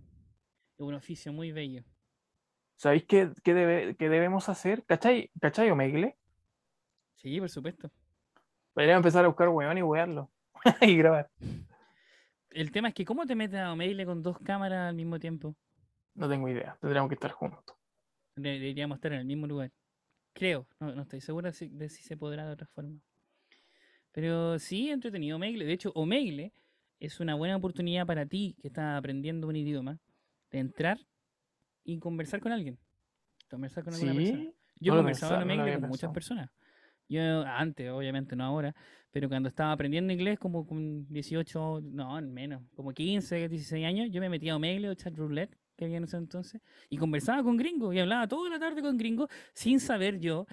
Es 0.77 0.81
un 0.85 0.93
oficio 0.93 1.33
muy 1.33 1.51
bello. 1.51 1.83
¿Sabéis 2.75 3.05
qué, 3.05 3.31
qué, 3.43 3.53
debe- 3.53 3.95
qué 3.97 4.09
debemos 4.09 4.47
hacer? 4.49 4.85
¿Cachai? 4.85 5.31
¿Cachai 5.41 5.71
Omegle? 5.71 6.17
Sí, 7.16 7.39
por 7.39 7.49
supuesto. 7.49 7.91
Podríamos 8.74 8.99
empezar 8.99 9.26
a 9.26 9.28
buscar 9.28 9.49
weón 9.49 9.78
y 9.78 9.82
wearlo. 9.82 10.30
y 10.82 10.97
grabar. 10.97 11.30
El 12.51 12.72
tema 12.72 12.89
es 12.89 12.93
que, 12.93 13.05
¿cómo 13.05 13.26
te 13.26 13.36
metes 13.36 13.59
a 13.59 13.72
Omegle 13.72 14.05
con 14.05 14.22
dos 14.24 14.38
cámaras 14.39 14.89
al 14.89 14.95
mismo 14.95 15.20
tiempo? 15.20 15.55
No 16.13 16.30
tengo 16.30 16.47
idea. 16.49 16.78
Tendríamos 16.80 17.09
que 17.09 17.16
estar 17.16 17.32
juntos. 17.32 17.76
De- 18.36 18.59
Deberíamos 18.59 18.97
estar 18.97 19.11
en 19.13 19.20
el 19.20 19.26
mismo 19.26 19.47
lugar. 19.47 19.72
Creo, 20.34 20.68
no, 20.80 20.93
no 20.93 21.01
estoy 21.03 21.22
segura 21.22 21.51
si- 21.51 21.70
de 21.70 21.89
si 21.89 22.03
se 22.03 22.18
podrá 22.18 22.45
de 22.45 22.53
otra 22.53 22.68
forma. 22.68 22.99
Pero 24.11 24.59
sí, 24.59 24.89
entretenido 24.89 25.36
Omegle. 25.36 25.66
De 25.66 25.74
hecho, 25.74 25.91
Omegle 25.95 26.53
es 26.99 27.20
una 27.20 27.36
buena 27.36 27.55
oportunidad 27.57 28.05
para 28.05 28.26
ti 28.26 28.55
que 28.61 28.68
estás 28.70 28.97
aprendiendo 28.97 29.47
un 29.47 29.55
idioma 29.55 29.99
de 30.51 30.59
entrar 30.59 30.99
y 31.84 31.99
conversar 31.99 32.39
con 32.39 32.51
alguien. 32.51 32.78
Conversar 33.49 33.84
con 33.84 33.93
alguna 33.93 34.13
persona. 34.13 34.39
Sí. 34.43 34.53
Yo 34.80 34.93
No 34.93 34.99
he 34.99 35.01
conversado 35.01 35.41
en 35.41 35.47
no 35.47 35.53
Omegle 35.53 35.80
con 35.82 35.89
muchas 35.89 36.11
personas. 36.13 36.49
Yo 37.07 37.43
antes, 37.45 37.89
obviamente, 37.91 38.35
no 38.35 38.43
ahora, 38.43 38.75
pero 39.11 39.29
cuando 39.29 39.49
estaba 39.49 39.71
aprendiendo 39.71 40.11
inglés, 40.11 40.39
como 40.39 40.65
con 40.65 41.07
18, 41.07 41.81
no, 41.83 42.21
menos, 42.21 42.63
como 42.75 42.91
15, 42.91 43.47
16 43.47 43.85
años, 43.85 44.09
yo 44.11 44.19
me 44.21 44.29
metía 44.29 44.53
a 44.53 44.55
Omegle 44.55 44.89
o 44.89 44.93
Chat 44.95 45.15
Roulette, 45.15 45.55
que 45.77 45.85
había 45.85 45.97
en 45.97 46.05
ese 46.05 46.17
entonces, 46.17 46.61
y 46.89 46.97
conversaba 46.97 47.43
con 47.43 47.57
gringos, 47.57 47.93
y 47.93 47.99
hablaba 47.99 48.27
toda 48.27 48.49
la 48.49 48.59
tarde 48.59 48.81
con 48.81 48.97
gringos, 48.97 49.29
sin 49.53 49.79
saber 49.79 50.19
yo 50.19 50.45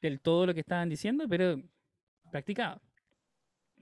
del 0.00 0.20
todo 0.20 0.46
lo 0.46 0.54
que 0.54 0.60
estaban 0.60 0.88
diciendo, 0.88 1.26
pero 1.28 1.60
practicaba. 2.30 2.80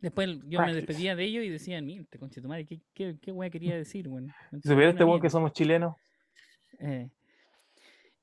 Después 0.01 0.39
yo 0.47 0.61
me 0.61 0.75
despedía 0.75 1.17
de 1.17 1.25
ellos 1.25 1.45
y 1.45 1.49
decían, 1.49 1.85
mira, 1.85 2.05
conche 2.19 2.41
tu 2.41 2.49
madre, 2.49 2.65
¿qué, 2.65 2.81
qué, 2.95 3.19
qué 3.21 3.51
quería 3.51 3.77
decir? 3.77 4.09
Bueno, 4.09 4.29
no 4.53 4.61
Si 4.61 4.69
supiera 4.69 4.91
entendí 4.91 4.91
este 4.91 5.05
weón 5.05 5.19
que 5.19 5.23
mierda". 5.23 5.31
somos 5.31 5.53
chilenos. 5.53 5.97
Eh, 6.79 7.11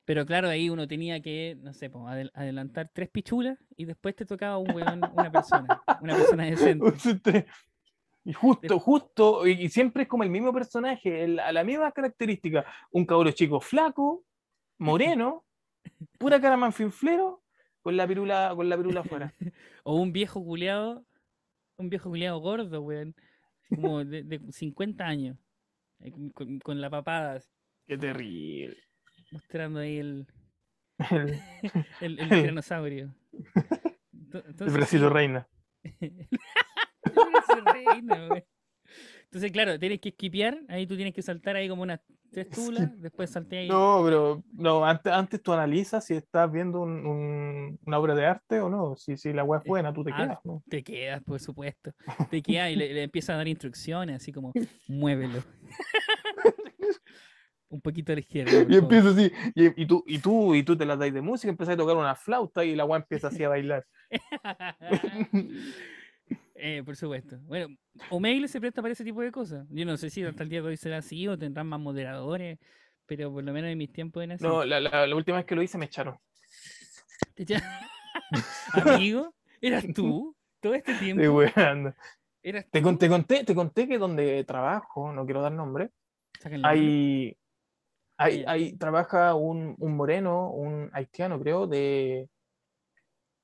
pero 0.05 0.25
claro, 0.25 0.47
ahí 0.49 0.69
uno 0.69 0.87
tenía 0.87 1.19
que, 1.21 1.57
no 1.61 1.73
sé, 1.73 1.89
po, 1.89 2.07
adel- 2.07 2.31
adelantar 2.33 2.89
tres 2.93 3.09
pichulas 3.09 3.57
y 3.75 3.85
después 3.85 4.15
te 4.15 4.25
tocaba 4.25 4.57
un 4.57 4.71
weón, 4.71 5.01
una 5.13 5.31
persona, 5.31 5.81
una 6.01 6.15
persona 6.15 6.45
decente. 6.85 7.45
Y 8.23 8.33
justo, 8.33 8.79
justo, 8.79 9.45
y 9.47 9.69
siempre 9.69 10.03
es 10.03 10.09
como 10.09 10.23
el 10.23 10.29
mismo 10.29 10.51
personaje, 10.53 11.23
el- 11.23 11.39
a 11.39 11.51
la 11.51 11.63
misma 11.63 11.91
característica. 11.91 12.65
Un 12.91 13.05
cabro 13.05 13.31
chico 13.31 13.59
flaco, 13.59 14.23
moreno, 14.77 15.43
pura 16.19 16.39
cara 16.39 16.57
manfinflero, 16.57 17.41
con 17.81 17.97
la 17.97 18.07
pirula, 18.07 18.53
con 18.55 18.67
la 18.69 18.77
pirula 18.77 19.01
afuera. 19.01 19.33
O 19.87 19.95
un 20.01 20.11
viejo 20.11 20.43
culeado, 20.43 21.05
un 21.77 21.89
viejo 21.89 22.09
culeado 22.09 22.39
gordo, 22.39 22.81
weón, 22.81 23.13
como 23.69 24.03
de, 24.03 24.23
de 24.23 24.39
50 24.51 25.05
años, 25.05 25.37
eh, 25.99 26.11
con- 26.11 26.59
con, 26.59 26.81
la 26.81 26.89
papada, 26.89 27.39
Qué 27.85 27.95
terrible. 27.95 28.77
Mostrando 29.35 29.79
ahí 29.79 29.97
el, 29.97 30.27
El, 31.11 31.39
el, 32.01 32.19
el 32.19 32.19
El- 32.19 32.29
tiranosaurio. 32.29 33.13
El 34.59 34.71
Brasil 34.71 35.09
reina. 35.09 35.47
Ese 35.83 37.61
reino, 37.71 38.29
güey. 38.29 38.43
Entonces, 39.25 39.51
claro, 39.51 39.77
tienes 39.79 39.99
que 39.99 40.09
esquipear, 40.09 40.59
ahí 40.67 40.85
tú 40.87 40.95
tienes 40.95 41.13
que 41.13 41.21
saltar 41.21 41.55
ahí 41.55 41.67
como 41.69 41.83
unas 41.83 41.99
tres 42.31 42.49
tulas, 42.49 42.89
después 43.01 43.29
salté 43.29 43.59
ahí. 43.59 43.67
No, 43.69 44.01
pero 44.05 44.43
no, 44.53 44.85
antes, 44.85 45.11
antes 45.11 45.41
tú 45.41 45.53
analizas 45.53 46.05
si 46.05 46.15
estás 46.15 46.51
viendo 46.51 46.81
un- 46.81 47.05
un- 47.05 47.79
una 47.85 47.97
obra 47.99 48.13
de 48.15 48.25
arte 48.25 48.59
o 48.59 48.69
no. 48.69 48.95
Si, 48.97 49.15
si 49.17 49.31
la 49.33 49.43
web 49.43 49.61
es 49.63 49.67
buena, 49.67 49.93
tú 49.93 50.03
te 50.03 50.11
Ah, 50.13 50.17
quedas, 50.17 50.39
¿no? 50.43 50.63
Te 50.69 50.83
quedas, 50.83 51.21
por 51.23 51.39
supuesto. 51.39 51.91
Te 52.29 52.41
quedas 52.41 52.71
y 52.71 52.75
le, 52.75 52.93
le 52.93 53.03
empiezas 53.03 53.31
a 53.35 53.37
dar 53.37 53.47
instrucciones, 53.47 54.17
así 54.17 54.31
como, 54.31 54.51
muévelo. 54.87 55.43
Un 57.75 57.81
poquito 57.81 58.11
a 58.13 58.15
la 58.15 58.21
izquierda. 58.21 58.51
Y 58.69 58.77
empieza 58.77 59.09
así, 59.09 59.31
y, 59.53 59.81
y 59.83 59.85
tú, 59.85 60.03
y 60.07 60.19
tú, 60.19 60.55
y 60.55 60.63
tú 60.63 60.77
te 60.77 60.85
la 60.85 60.95
dais 60.95 61.13
de 61.13 61.21
música, 61.21 61.49
empiezas 61.49 61.73
a 61.73 61.77
tocar 61.77 61.97
una 61.97 62.15
flauta 62.15 62.63
y 62.63 62.73
la 62.75 62.85
web 62.85 63.01
empieza 63.01 63.27
así 63.27 63.43
a 63.43 63.49
bailar. 63.49 63.85
Eh, 66.57 66.81
por 66.85 66.95
supuesto. 66.95 67.37
Bueno, 67.41 67.67
Omegle 68.09 68.47
se 68.47 68.59
presta 68.61 68.81
para 68.81 68.93
ese 68.93 69.03
tipo 69.03 69.21
de 69.21 69.29
cosas. 69.31 69.67
Yo 69.69 69.85
no 69.85 69.97
sé 69.97 70.09
si 70.09 70.23
hasta 70.23 70.41
el 70.43 70.49
día 70.49 70.61
de 70.61 70.69
hoy 70.69 70.77
será 70.77 70.97
así 70.99 71.27
o 71.27 71.37
tendrán 71.37 71.67
más 71.67 71.79
moderadores, 71.81 72.57
pero 73.05 73.29
por 73.31 73.43
lo 73.43 73.51
menos 73.51 73.69
en 73.69 73.77
mis 73.77 73.91
tiempos 73.91 74.23
era 74.23 74.35
así. 74.35 74.43
No, 74.45 74.63
la, 74.63 74.79
la- 74.79 75.05
la 75.05 75.15
última 75.15 75.37
vez 75.37 75.45
que 75.45 75.53
lo 75.55 75.61
hice 75.61 75.77
me 75.77 75.85
echaron. 75.85 76.17
Te 77.33 77.43
echa- 77.43 77.61
Amigo, 78.73 79.35
¿eras 79.61 79.85
tú? 79.93 80.33
Todo 80.61 80.73
este 80.75 80.93
tiempo. 80.95 81.21
weando. 81.29 81.93
¿Eras 82.41 82.65
Te, 82.71 82.81
tú? 82.81 82.97
te 82.97 83.09
conté, 83.09 83.43
te 83.43 83.53
conté 83.53 83.87
que 83.87 83.97
donde 83.97 84.43
trabajo, 84.45 85.11
no 85.11 85.25
quiero 85.25 85.41
dar 85.41 85.51
nombre. 85.51 85.89
hay, 86.63 87.35
hay, 88.17 88.43
hay- 88.47 88.73
trabaja 88.77 89.35
un, 89.35 89.75
un 89.79 89.95
moreno, 89.95 90.51
un 90.51 90.89
haitiano, 90.93 91.39
creo, 91.39 91.67
de 91.67 92.29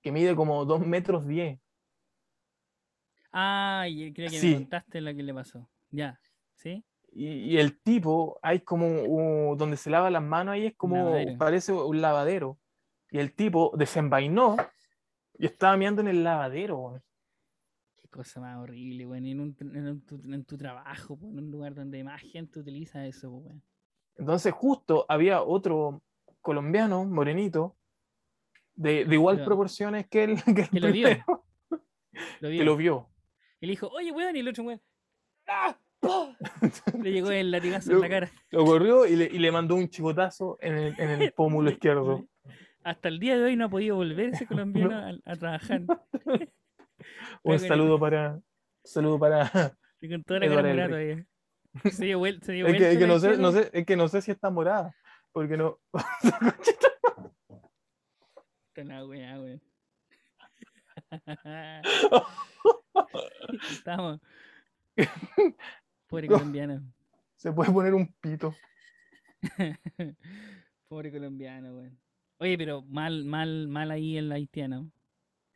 que 0.01 0.11
mide 0.11 0.35
como 0.35 0.65
2 0.65 0.85
metros 0.85 1.27
10. 1.27 1.59
Ah, 3.31 3.85
y 3.87 4.11
creo 4.13 4.29
que 4.29 4.39
Sí. 4.39 4.47
me 4.49 4.53
contaste 4.55 5.01
lo 5.01 5.15
que 5.15 5.23
le 5.23 5.33
pasó. 5.33 5.69
Ya, 5.89 6.19
¿sí? 6.55 6.83
Y, 7.13 7.27
y 7.27 7.57
el 7.57 7.79
tipo, 7.81 8.39
hay 8.41 8.61
como 8.61 9.55
donde 9.57 9.77
se 9.77 9.89
lava 9.89 10.09
las 10.09 10.23
manos, 10.23 10.53
ahí 10.53 10.67
es 10.67 10.75
como, 10.75 10.95
lavadero. 10.95 11.37
parece 11.37 11.71
un 11.73 12.01
lavadero. 12.01 12.57
Y 13.09 13.19
el 13.19 13.33
tipo 13.33 13.73
desenvainó 13.77 14.55
y 15.37 15.45
estaba 15.45 15.75
mirando 15.77 16.01
en 16.01 16.07
el 16.07 16.23
lavadero. 16.23 17.01
Qué 17.97 18.07
cosa 18.07 18.39
más 18.39 18.57
horrible, 18.57 19.05
weón. 19.05 19.25
En, 19.25 19.39
un, 19.41 19.55
en, 19.59 19.87
un- 19.87 20.01
tu, 20.05 20.15
en 20.23 20.45
tu 20.45 20.57
trabajo, 20.57 21.17
po, 21.17 21.27
en 21.27 21.39
un 21.39 21.51
lugar 21.51 21.73
donde 21.75 22.03
más 22.03 22.21
gente 22.21 22.59
utiliza 22.59 23.05
eso, 23.05 23.29
po, 23.29 23.37
weón. 23.39 23.61
Entonces 24.17 24.53
justo 24.53 25.05
había 25.09 25.41
otro 25.41 26.01
colombiano, 26.41 27.05
morenito, 27.05 27.75
de, 28.75 29.05
de 29.05 29.15
igual 29.15 29.43
proporciones 29.43 30.07
que 30.09 30.23
el, 30.23 30.43
que 30.43 30.79
lo 30.79 30.91
vio. 30.91 31.07
que 32.39 32.63
lo 32.63 32.75
vio. 32.75 33.09
Y 33.59 33.67
le 33.67 33.71
dijo, 33.71 33.87
oye, 33.89 34.11
weón, 34.11 34.35
y 34.35 34.39
el 34.39 34.47
otro 34.47 34.63
weón. 34.63 34.81
¡Ah! 35.47 35.77
Le 37.01 37.11
llegó 37.11 37.31
el 37.31 37.51
latigazo 37.51 37.91
en 37.91 38.01
la 38.01 38.09
cara. 38.09 38.31
Lo 38.49 38.65
corrió 38.65 39.05
y 39.05 39.15
le, 39.15 39.25
y 39.25 39.37
le 39.37 39.51
mandó 39.51 39.75
un 39.75 39.87
chicotazo 39.87 40.57
en 40.59 40.73
el, 40.75 40.99
en 40.99 41.09
el 41.21 41.31
pómulo 41.31 41.69
izquierdo. 41.71 42.25
Hasta 42.83 43.09
el 43.09 43.19
día 43.19 43.37
de 43.37 43.43
hoy 43.43 43.55
no 43.55 43.65
ha 43.65 43.69
podido 43.69 43.95
volver 43.95 44.29
ese 44.29 44.47
colombiano 44.47 44.97
a, 44.97 45.31
a 45.31 45.35
trabajar. 45.35 45.81
Un 47.43 47.59
saludo 47.59 47.99
para. 47.99 48.33
un 48.33 48.43
saludo 48.83 49.19
para. 49.19 49.75
Y 50.01 50.09
con 50.09 50.23
toda 50.23 50.39
la 50.39 50.47
cara. 50.47 51.25
Se 51.91 52.05
dio 52.05 52.19
vuelta. 52.19 52.45
Se 52.45 52.51
dio 52.53 52.67
Es 52.67 52.73
que, 52.73 52.79
vuelta 52.79 52.91
es 52.93 52.97
que 52.99 53.07
no 53.07 53.19
sé, 53.19 53.37
no 53.37 53.51
sé, 53.51 53.69
es 53.73 53.85
que 53.85 53.95
no 53.95 54.07
sé 54.07 54.21
si 54.21 54.31
está 54.31 54.49
morada. 54.49 54.95
Porque 55.31 55.55
no. 55.57 55.79
La 58.75 59.05
weá, 59.05 59.39
weón. 59.39 59.61
Estamos. 63.69 64.19
Pobre 66.07 66.27
No. 66.27 66.33
colombiano. 66.33 66.81
Se 67.35 67.51
puede 67.51 67.71
poner 67.71 67.93
un 67.93 68.13
pito. 68.19 68.55
Pobre 70.87 71.11
colombiano, 71.11 71.75
weón. 71.75 71.99
Oye, 72.39 72.57
pero 72.57 72.81
mal, 72.81 73.23
mal, 73.23 73.67
mal 73.67 73.91
ahí 73.91 74.17
el 74.17 74.31
haitiano. 74.31 74.91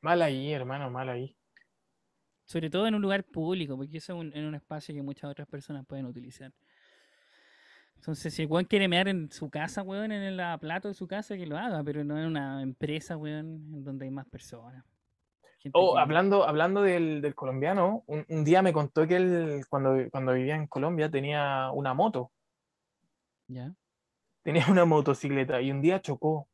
Mal 0.01 0.21
ahí, 0.21 0.51
hermano, 0.53 0.89
mal 0.91 1.09
ahí. 1.09 1.35
Sobre 2.45 2.69
todo 2.69 2.87
en 2.87 2.95
un 2.95 3.01
lugar 3.01 3.23
público, 3.23 3.75
porque 3.75 3.97
eso 3.97 4.13
es 4.13 4.19
un, 4.19 4.33
en 4.37 4.45
un 4.45 4.55
espacio 4.55 4.93
que 4.93 5.01
muchas 5.01 5.29
otras 5.29 5.47
personas 5.47 5.85
pueden 5.85 6.05
utilizar. 6.05 6.51
Entonces, 7.95 8.33
si 8.33 8.43
el 8.43 8.47
weón 8.47 8.65
quiere 8.65 8.87
mear 8.87 9.07
en 9.07 9.31
su 9.31 9.49
casa, 9.49 9.81
weón, 9.81 10.11
en 10.11 10.21
el 10.21 10.59
plato 10.59 10.87
de 10.87 10.93
su 10.93 11.07
casa, 11.07 11.35
que 11.35 11.47
lo 11.47 11.57
haga, 11.57 11.83
pero 11.83 12.03
no 12.03 12.19
en 12.19 12.27
una 12.27 12.61
empresa, 12.61 13.17
weón, 13.17 13.73
en 13.73 13.83
donde 13.83 14.05
hay 14.05 14.11
más 14.11 14.27
personas. 14.27 14.85
Oh, 15.71 15.95
que- 15.95 16.01
hablando, 16.01 16.47
hablando 16.47 16.83
del, 16.83 17.21
del 17.21 17.33
colombiano, 17.33 18.03
un, 18.05 18.23
un 18.29 18.43
día 18.43 18.61
me 18.61 18.73
contó 18.73 19.07
que 19.07 19.15
él, 19.15 19.65
cuando, 19.67 19.95
cuando 20.11 20.33
vivía 20.33 20.55
en 20.55 20.67
Colombia, 20.67 21.09
tenía 21.09 21.71
una 21.71 21.95
moto. 21.95 22.31
¿Ya? 23.47 23.73
Tenía 24.43 24.67
una 24.69 24.85
motocicleta 24.85 25.59
y 25.61 25.71
un 25.71 25.81
día 25.81 25.99
chocó. 25.99 26.47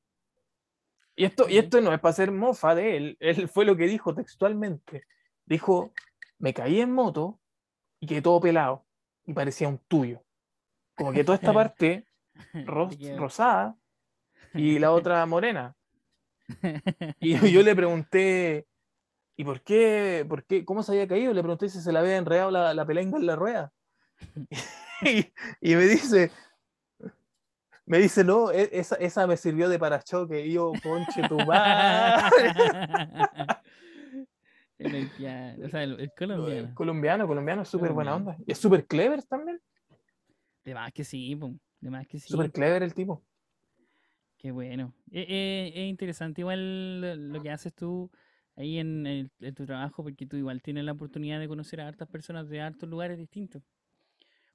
Y 1.18 1.26
esto, 1.26 1.50
y 1.50 1.58
esto 1.58 1.82
no 1.82 1.92
es 1.94 2.00
para 2.00 2.12
hacer 2.12 2.32
mofa 2.32 2.74
de 2.74 2.96
él. 2.96 3.18
Él 3.20 3.50
fue 3.50 3.66
lo 3.66 3.76
que 3.76 3.88
dijo 3.88 4.16
textualmente. 4.16 5.04
Dijo, 5.52 5.92
me 6.40 6.54
caí 6.54 6.80
en 6.80 6.94
moto 6.94 7.38
y 8.00 8.08
quedé 8.08 8.22
todo 8.22 8.40
pelado. 8.40 8.86
Y 9.26 9.34
parecía 9.34 9.68
un 9.68 9.80
tuyo. 9.80 10.24
Como 10.96 11.12
que 11.12 11.26
toda 11.26 11.36
esta 11.36 11.52
parte 11.54 12.08
ros- 12.66 12.98
rosada 13.18 13.76
y 14.54 14.80
la 14.80 14.92
otra 14.94 15.26
morena. 15.26 15.76
Y 17.20 17.52
yo 17.52 17.62
le 17.64 17.76
pregunté, 17.76 18.66
¿y 19.36 19.44
por 19.44 19.62
qué, 19.62 20.26
por 20.28 20.46
qué, 20.46 20.64
cómo 20.64 20.84
se 20.84 20.94
había 20.94 21.08
caído? 21.08 21.34
Le 21.34 21.42
pregunté 21.42 21.68
si 21.68 21.82
se 21.82 21.92
le 21.92 22.00
había 22.00 22.16
enredado 22.16 22.50
la, 22.52 22.74
la 22.74 22.86
pelenga 22.86 23.18
en 23.18 23.26
la 23.26 23.36
rueda. 23.36 23.74
y, 25.02 25.34
y 25.60 25.76
me 25.76 25.84
dice, 25.84 26.32
me 27.86 27.98
dice, 28.00 28.24
no, 28.24 28.52
e- 28.52 28.70
esa, 28.72 28.96
esa 28.96 29.28
me 29.28 29.36
sirvió 29.36 29.68
de 29.68 29.80
parachoque. 29.80 30.46
Y 30.46 30.54
yo, 30.54 30.72
conche 30.82 31.28
tu 31.28 31.38
madre. 31.46 32.54
El 34.84 34.96
haitiano, 34.96 35.66
o 35.66 35.70
sea, 35.70 35.84
el, 35.84 35.94
el 35.94 36.00
El 36.02 36.12
colombiano. 36.14 36.76
colombiano, 36.76 37.28
colombiano, 37.28 37.66
súper 37.66 37.92
buena 37.94 38.12
Colombiano. 38.12 38.32
onda. 38.38 38.46
Y 38.48 38.52
es 38.52 38.58
súper 38.58 38.86
clever 38.88 39.24
también. 39.24 39.62
De 40.64 40.74
más 40.74 40.92
que 40.94 41.04
sí, 41.04 41.36
po, 41.36 41.54
de 41.80 41.90
más 41.90 42.08
que 42.08 42.20
sí. 42.20 42.30
Súper 42.30 42.52
clever 42.52 42.84
el 42.84 42.94
tipo. 42.94 43.24
Qué 44.38 44.52
bueno. 44.52 44.94
Eh, 45.12 45.26
eh, 45.30 45.72
es 45.76 45.88
interesante 45.90 46.42
igual 46.42 47.32
lo, 47.32 47.42
que 47.44 47.52
haces 47.52 47.74
tú 47.76 48.10
ahí 48.56 48.80
en, 48.80 49.06
el- 49.06 49.32
en 49.40 49.54
tu 49.54 49.66
trabajo, 49.66 50.04
porque 50.04 50.26
tú 50.26 50.36
igual 50.36 50.62
tienes 50.64 50.84
la 50.84 50.94
oportunidad 50.94 51.40
de 51.40 51.48
conocer 51.48 51.80
a 51.82 51.88
hartas 51.88 52.08
personas 52.08 52.50
de 52.50 52.60
hartos 52.62 52.90
lugares 52.90 53.18
distintos. 53.20 53.62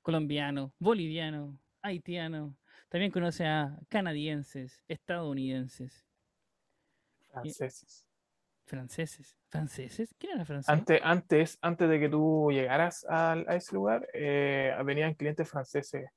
Colombianos, 0.03 0.73
bolivianos, 0.79 1.55
haitianos. 1.83 2.55
También 2.89 3.13
conoces 3.13 3.47
a 3.47 3.79
canadienses, 3.89 4.83
estadounidenses, 4.89 6.05
Franceses. 7.31 8.09
franceses. 8.65 9.37
¿Franceses? 9.57 10.15
¿Quién 10.19 10.33
era 10.37 10.45
francés? 10.45 10.69
Antes, 10.69 11.01
antes, 11.03 11.59
antes 11.63 11.89
de 11.89 12.01
que 12.01 12.09
tú 12.09 12.51
llegaras 12.53 13.05
al- 13.05 13.47
a, 13.49 13.57
ese 13.57 13.75
lugar, 13.75 14.07
eh, 14.13 14.75
venían 14.85 15.15
clientes 15.15 15.49
franceses. 15.49 16.11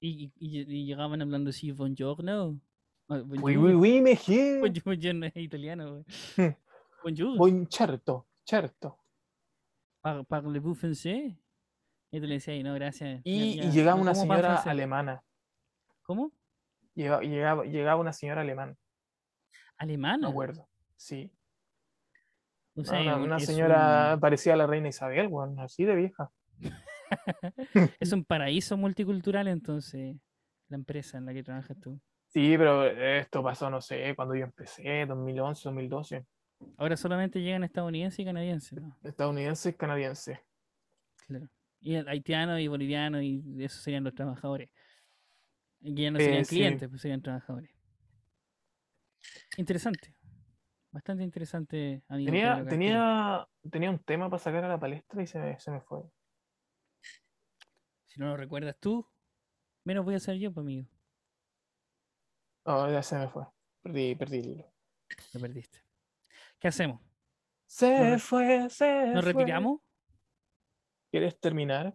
Y, 0.00 0.32
y- 0.38 0.60
y 0.60 0.86
llegaban 0.86 1.20
hablando 1.22 1.50
así, 1.50 1.72
buongiorno. 1.72 2.60
Ah, 3.08 3.22
Oui, 3.26 3.38
bonjour. 3.40 3.58
oui, 3.58 3.74
oui, 3.74 4.00
monsieur. 4.00 4.60
Buongiorno 4.60 4.82
buongiorno 4.84 5.26
es 5.26 5.36
italiano. 5.36 6.04
Hmm. 6.36 6.54
Bonjour. 7.02 7.36
Buen 7.38 7.66
certo, 7.70 8.26
certo. 8.44 8.98
Par- 10.00 10.24
¿Parlez-vous 10.26 10.74
français? 10.78 11.36
Y 12.10 12.20
tú 12.20 12.26
le 12.26 12.34
decías, 12.34 12.54
"Ay, 12.54 12.62
no, 12.62 12.74
gracias. 12.74 13.20
Y, 13.24 13.60
y 13.60 13.70
llegaba 13.70 13.96
no 13.96 14.02
una 14.02 14.14
señora 14.14 14.40
francés". 14.40 14.66
alemana. 14.68 15.22
¿Cómo? 16.02 16.32
Llegaba, 16.94 17.22
llegaba, 17.22 17.64
llegaba 17.64 18.00
una 18.00 18.12
señora 18.12 18.40
alemana, 18.40 18.76
¿Alemana? 19.76 20.26
me 20.26 20.30
acuerdo. 20.30 20.68
Sí. 20.96 21.30
No, 22.82 23.22
una, 23.24 23.38
señora 23.40 24.12
un- 24.14 24.20
parecía 24.20 24.54
la 24.56 24.66
reina 24.66 24.88
Isabel, 24.88 25.26
weón, 25.28 25.58
así 25.60 25.84
de 25.84 25.94
vieja. 25.96 26.30
es 28.00 28.12
un 28.12 28.24
paraíso 28.24 28.76
multicultural, 28.76 29.48
entonces, 29.48 30.16
la 30.68 30.76
empresa 30.76 31.18
en 31.18 31.26
la 31.26 31.32
que 31.34 31.42
trabajas 31.42 31.76
tú. 31.80 32.00
Sí, 32.28 32.56
pero 32.58 32.84
esto 32.86 33.42
pasó, 33.42 33.70
no 33.70 33.80
sé, 33.80 34.14
cuando 34.14 34.34
yo 34.34 34.44
empecé, 34.44 35.06
2011, 35.06 35.62
2012. 35.64 36.26
Ahora 36.76 36.96
solamente 36.96 37.40
llegan 37.40 37.64
estadounidenses 37.64 38.18
y 38.20 38.24
canadienses, 38.24 38.80
¿no? 38.82 38.96
Estadounidenses, 39.02 39.74
canadienses. 39.76 40.38
Claro. 41.26 41.48
Y 41.80 41.94
el 41.94 42.08
haitiano 42.08 42.58
y 42.58 42.66
boliviano, 42.68 43.22
y 43.22 43.42
esos 43.64 43.82
serían 43.82 44.04
los 44.04 44.14
trabajadores. 44.14 44.68
Y 45.80 45.94
que 45.94 46.02
ya 46.02 46.10
no 46.10 46.18
Eh, 46.18 46.24
serían 46.24 46.44
sí. 46.44 46.56
clientes, 46.56 46.88
pues 46.88 47.00
serían 47.00 47.22
trabajadores. 47.22 47.70
Interesante. 49.56 50.14
Bastante 50.90 51.22
interesante, 51.22 52.02
amigo. 52.08 52.30
Tenía, 52.32 52.64
tenía, 52.66 53.48
tenía 53.70 53.90
un 53.90 53.98
tema 53.98 54.30
para 54.30 54.42
sacar 54.42 54.64
a 54.64 54.68
la 54.68 54.80
palestra 54.80 55.22
y 55.22 55.26
se 55.26 55.38
me, 55.38 55.58
se 55.60 55.70
me 55.70 55.80
fue. 55.82 56.00
Si 58.06 58.18
no 58.18 58.28
lo 58.28 58.36
recuerdas 58.36 58.76
tú, 58.80 59.06
menos 59.84 60.04
voy 60.04 60.14
a 60.14 60.20
ser 60.20 60.36
yo, 60.38 60.52
pues, 60.52 60.64
amigo. 60.64 60.88
Oh, 62.64 62.88
ya 62.90 63.02
se 63.02 63.18
me 63.18 63.28
fue. 63.28 63.44
Perdí, 63.82 64.14
perdí 64.14 64.38
el 64.38 64.46
hilo. 64.46 64.72
Lo 65.34 65.40
perdiste. 65.40 65.78
¿Qué 66.58 66.68
hacemos? 66.68 67.00
Se 67.66 68.12
re- 68.12 68.18
fue, 68.18 68.68
se 68.70 69.06
¿Nos 69.08 69.24
fue. 69.24 69.32
retiramos? 69.32 69.80
¿Quieres 71.10 71.38
terminar? 71.38 71.94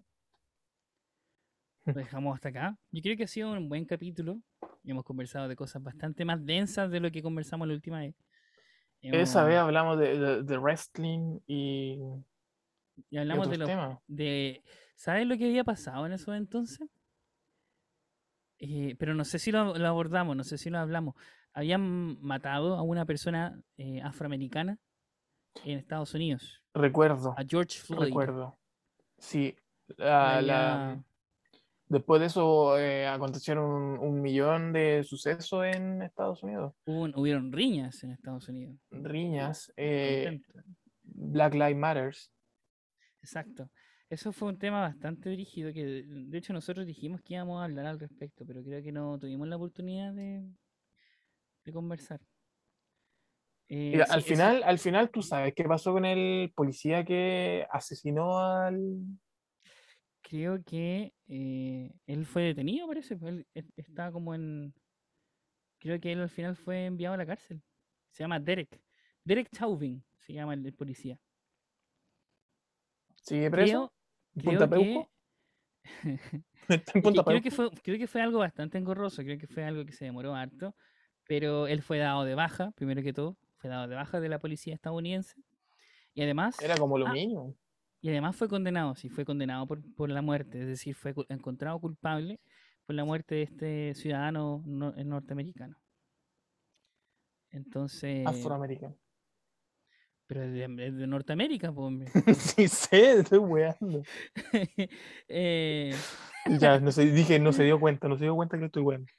Lo 1.85 1.93
dejamos 1.93 2.35
hasta 2.35 2.49
acá. 2.49 2.77
Yo 2.91 3.01
creo 3.01 3.17
que 3.17 3.23
ha 3.23 3.27
sido 3.27 3.51
un 3.51 3.67
buen 3.69 3.85
capítulo. 3.85 4.39
y 4.83 4.91
Hemos 4.91 5.03
conversado 5.03 5.47
de 5.47 5.55
cosas 5.55 5.81
bastante 5.83 6.23
más 6.25 6.43
densas 6.45 6.89
de 6.89 6.99
lo 6.99 7.11
que 7.11 7.21
conversamos 7.21 7.67
la 7.67 7.73
última 7.73 7.99
vez. 7.99 8.15
Esa 9.11 9.43
vez 9.43 9.57
hablamos 9.57 9.99
de, 9.99 10.17
de- 10.17 10.43
de 10.43 10.57
wrestling 10.57 11.39
y, 11.45 11.99
y 11.99 13.05
y 13.09 13.17
hablamos 13.17 13.49
de 13.49 13.57
los 13.57 13.69
de 14.07 14.63
¿sabes 14.95 15.27
lo 15.27 15.37
que 15.37 15.45
había 15.45 15.63
pasado 15.63 16.05
en 16.05 16.13
esos 16.13 16.35
entonces? 16.35 16.87
Eh, 18.59 18.95
pero 18.97 19.13
no 19.13 19.25
sé 19.25 19.39
si 19.39 19.51
lo, 19.51 19.77
lo 19.77 19.87
abordamos, 19.87 20.35
no 20.37 20.43
sé 20.43 20.57
si 20.57 20.69
lo 20.69 20.79
hablamos. 20.79 21.15
Habían 21.53 22.21
matado 22.21 22.75
a 22.75 22.81
una 22.81 23.05
persona 23.05 23.59
eh, 23.77 24.01
afroamericana 24.01 24.77
en 25.65 25.77
Estados 25.79 26.13
Unidos, 26.13 26.63
Recuerdo, 26.73 27.35
a 27.37 27.43
George 27.47 27.79
Floyd. 27.79 28.05
recuerdo. 28.05 28.57
Sí, 29.17 29.55
la- 29.97 30.41
la- 30.41 31.03
después 31.87 32.19
de 32.21 32.27
eso 32.27 32.77
eh, 32.77 33.07
acontecieron 33.07 33.65
un, 33.65 33.99
un 33.99 34.21
millón 34.21 34.73
de 34.73 35.03
sucesos 35.03 35.65
en 35.65 36.01
Estados 36.01 36.43
Unidos. 36.43 36.73
hubo 36.85 37.03
hubieron 37.21 37.51
riñas 37.51 38.03
en 38.03 38.11
Estados 38.11 38.47
Unidos. 38.49 38.75
Riñas, 38.91 39.71
eh. 39.77 40.41
Black 41.03 41.53
Lives 41.53 41.75
Matters. 41.77 42.31
Exacto. 43.21 43.69
Eso 44.09 44.31
fue 44.31 44.49
un 44.49 44.57
tema 44.59 44.81
bastante 44.81 45.29
rígido 45.35 45.73
que 45.73 45.85
de- 45.85 46.37
hecho 46.37 46.53
nosotros 46.53 46.85
dijimos 46.85 47.21
que 47.21 47.33
íbamos 47.33 47.59
a 47.61 47.65
hablar 47.65 47.85
al 47.87 47.99
respecto, 47.99 48.45
pero 48.45 48.63
creo 48.63 48.81
que 48.83 48.91
no 48.91 49.17
tuvimos 49.17 49.47
la 49.47 49.55
oportunidad 49.55 50.13
de, 50.13 50.43
de 51.65 51.71
conversar. 51.73 52.21
Eh, 53.69 53.91
Mira, 53.93 54.05
sí, 54.05 54.11
al 54.13 54.19
eso- 54.19 54.27
final, 54.27 54.63
al 54.63 54.77
final, 54.79 55.09
tú 55.09 55.21
sabes 55.23 55.53
qué 55.55 55.63
pasó 55.63 55.93
con 55.93 56.05
el 56.05 56.51
policía 56.53 57.03
que 57.03 57.65
asesinó 57.71 58.37
al. 58.39 58.99
Creo 60.23 60.63
que 60.63 61.13
eh, 61.27 61.91
él 62.07 62.25
fue 62.25 62.43
detenido, 62.43 62.87
parece. 62.87 63.15
pues, 63.15 63.33
Él, 63.33 63.47
él 63.53 63.71
estaba 63.75 64.11
como 64.11 64.33
en. 64.33 64.73
Creo 65.79 65.99
que 65.99 66.11
él 66.11 66.21
al 66.21 66.29
final 66.29 66.55
fue 66.55 66.85
enviado 66.85 67.13
a 67.13 67.17
la 67.17 67.25
cárcel. 67.25 67.61
Se 68.09 68.23
llama 68.23 68.39
Derek. 68.39 68.81
Derek 69.23 69.49
Chauvin 69.51 70.03
se 70.17 70.33
llama 70.33 70.53
el, 70.53 70.65
el 70.65 70.73
policía. 70.73 71.19
¿Sigue 73.21 73.49
preso? 73.51 73.93
Creo, 74.33 74.53
¿En 74.53 74.57
creo 74.57 74.59
Punta 74.59 74.77
que. 74.77 75.07
¿Está 76.69 76.91
en 76.95 77.01
Punta 77.03 77.23
creo 77.23 77.41
que 77.41 77.51
fue, 77.51 77.69
creo 77.71 77.97
que 77.97 78.07
fue 78.07 78.21
algo 78.21 78.39
bastante 78.39 78.77
engorroso, 78.77 79.21
creo 79.23 79.37
que 79.37 79.47
fue 79.47 79.63
algo 79.63 79.85
que 79.85 79.91
se 79.91 80.05
demoró 80.05 80.35
harto, 80.35 80.75
pero 81.27 81.67
él 81.67 81.81
fue 81.81 81.97
dado 81.97 82.23
de 82.23 82.35
baja, 82.35 82.71
primero 82.71 83.01
que 83.01 83.13
todo, 83.13 83.37
fue 83.57 83.69
dado 83.69 83.87
de 83.87 83.95
baja 83.95 84.19
de 84.19 84.29
la 84.29 84.39
policía 84.39 84.73
estadounidense, 84.73 85.35
y 86.13 86.21
además, 86.21 86.59
Era 86.61 86.77
como 86.77 86.97
lo 86.97 87.07
ah, 87.07 87.13
mínimo. 87.13 87.55
Y 88.03 88.09
además 88.09 88.35
fue 88.35 88.49
condenado, 88.49 88.95
sí, 88.95 89.07
fue 89.07 89.23
condenado 89.23 89.65
por, 89.65 89.81
por 89.95 90.09
la 90.09 90.21
muerte, 90.21 90.59
es 90.59 90.67
decir, 90.67 90.93
fue 90.93 91.15
encontrado 91.29 91.79
culpable 91.79 92.41
por 92.85 92.95
la 92.95 93.05
muerte 93.05 93.35
de 93.35 93.41
este 93.43 93.95
ciudadano 93.95 94.61
no- 94.65 94.93
eh, 94.97 95.05
norteamericano. 95.05 95.77
Entonces, 97.49 98.27
Afroamericano. 98.27 98.97
pero 100.27 100.43
es 100.43 100.51
de, 100.51 100.85
es 100.85 100.97
de 100.97 101.07
Norteamérica, 101.07 101.71
pues, 101.71 101.85
hombre. 101.87 102.11
sí 102.35 102.67
sé, 102.67 103.19
estoy 103.21 103.39
weando. 103.39 104.03
Eh, 105.29 105.95
Ya, 106.59 106.77
no 106.81 106.91
se, 106.91 107.09
dije, 107.09 107.39
no 107.39 107.53
se 107.53 107.63
dio 107.63 107.79
cuenta, 107.79 108.09
no 108.09 108.17
se 108.17 108.25
dio 108.25 108.35
cuenta 108.35 108.59
que 108.59 108.65
estoy 108.65 108.83
weando. 108.83 109.09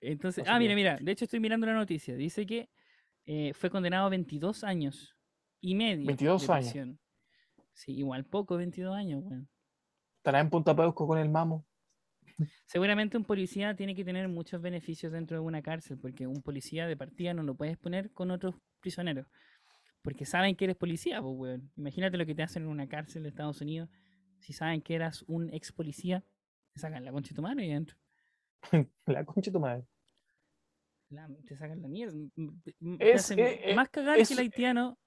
Entonces, 0.00 0.44
No 0.46 0.52
ah, 0.52 0.58
mira, 0.60 0.76
mira, 0.76 0.98
de 1.02 1.10
hecho 1.10 1.24
estoy 1.24 1.40
mirando 1.40 1.66
la 1.66 1.74
noticia. 1.74 2.14
Dice 2.14 2.46
que 2.46 2.70
eh, 3.24 3.52
fue 3.54 3.70
condenado 3.70 4.06
a 4.06 4.10
22 4.10 4.62
años 4.62 5.16
y 5.60 5.74
medio 5.74 6.06
22 6.06 6.46
de 6.46 6.52
años. 6.52 6.96
Sí, 7.76 7.92
igual 7.92 8.24
poco, 8.24 8.56
22 8.56 8.94
años, 8.96 9.22
weón. 9.22 9.48
Estará 10.16 10.40
en 10.40 10.48
Punta 10.48 10.74
Peuco 10.74 11.06
con 11.06 11.18
el 11.18 11.28
mamo. 11.28 11.64
Seguramente 12.64 13.16
un 13.16 13.24
policía 13.24 13.76
tiene 13.76 13.94
que 13.94 14.04
tener 14.04 14.28
muchos 14.28 14.60
beneficios 14.62 15.12
dentro 15.12 15.36
de 15.36 15.42
una 15.44 15.60
cárcel, 15.62 15.98
porque 15.98 16.26
un 16.26 16.40
policía 16.42 16.86
de 16.86 16.96
partida 16.96 17.34
no 17.34 17.42
lo 17.42 17.54
puedes 17.54 17.76
poner 17.76 18.10
con 18.12 18.30
otros 18.30 18.54
prisioneros, 18.80 19.26
porque 20.02 20.24
saben 20.24 20.56
que 20.56 20.64
eres 20.64 20.76
policía, 20.76 21.20
pues, 21.20 21.34
weón. 21.36 21.70
Imagínate 21.76 22.16
lo 22.16 22.24
que 22.26 22.34
te 22.34 22.42
hacen 22.42 22.62
en 22.64 22.68
una 22.70 22.88
cárcel 22.88 23.22
de 23.22 23.28
Estados 23.28 23.60
Unidos. 23.60 23.90
Si 24.40 24.52
saben 24.54 24.80
que 24.80 24.94
eras 24.94 25.22
un 25.28 25.52
ex 25.52 25.70
policía, 25.72 26.24
te 26.72 26.80
sacan 26.80 27.04
la 27.04 27.12
concha 27.12 27.30
de 27.30 27.36
tu 27.36 27.42
mano 27.42 27.62
y 27.62 27.70
adentro. 27.70 27.96
La 29.06 29.24
concha 29.24 29.50
de 29.50 29.52
tu 29.52 29.60
madre. 29.60 29.84
La- 31.10 31.28
te 31.46 31.56
sacan 31.56 31.80
la 31.82 31.88
mierda. 31.88 32.14
m- 32.16 32.30
m- 32.36 32.52
te- 32.64 32.74
m- 32.80 32.96
Es- 32.98 33.10
te 33.12 33.14
hacen 33.14 33.38
eh, 33.38 33.70
eh, 33.70 33.74
más 33.74 33.88
cagar 33.90 34.18
es- 34.18 34.28
que 34.28 34.34
el 34.34 34.40
haitiano 34.40 34.98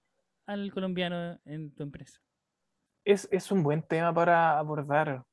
al 0.45 0.72
colombiano 0.72 1.39
en 1.45 1.72
tu 1.76 1.84
empresa. 1.84 2.22
Es, 3.10 3.28
es 3.32 3.51
un 3.51 3.64
buen 3.64 3.82
tema 3.82 4.14
para 4.14 4.60
abordar. 4.60 5.24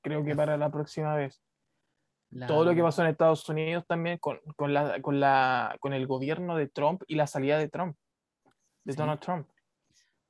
Creo 0.00 0.24
que 0.24 0.34
para 0.34 0.56
la 0.56 0.70
próxima 0.70 1.14
vez. 1.14 1.42
Todo 2.46 2.64
lo 2.64 2.74
que 2.74 2.82
pasó 2.82 3.02
en 3.02 3.08
Estados 3.08 3.46
Unidos 3.48 3.84
también 3.86 4.16
con, 4.18 4.40
con, 4.56 4.72
la, 4.72 5.00
con, 5.02 5.20
la, 5.20 5.76
con 5.78 5.92
el 5.92 6.06
gobierno 6.06 6.56
de 6.56 6.66
Trump 6.68 7.02
y 7.06 7.16
la 7.16 7.26
salida 7.26 7.58
de 7.58 7.68
Trump, 7.68 7.96
de 8.82 8.92
Sí. 8.92 8.98
Donald 8.98 9.20
Trump. 9.20 9.46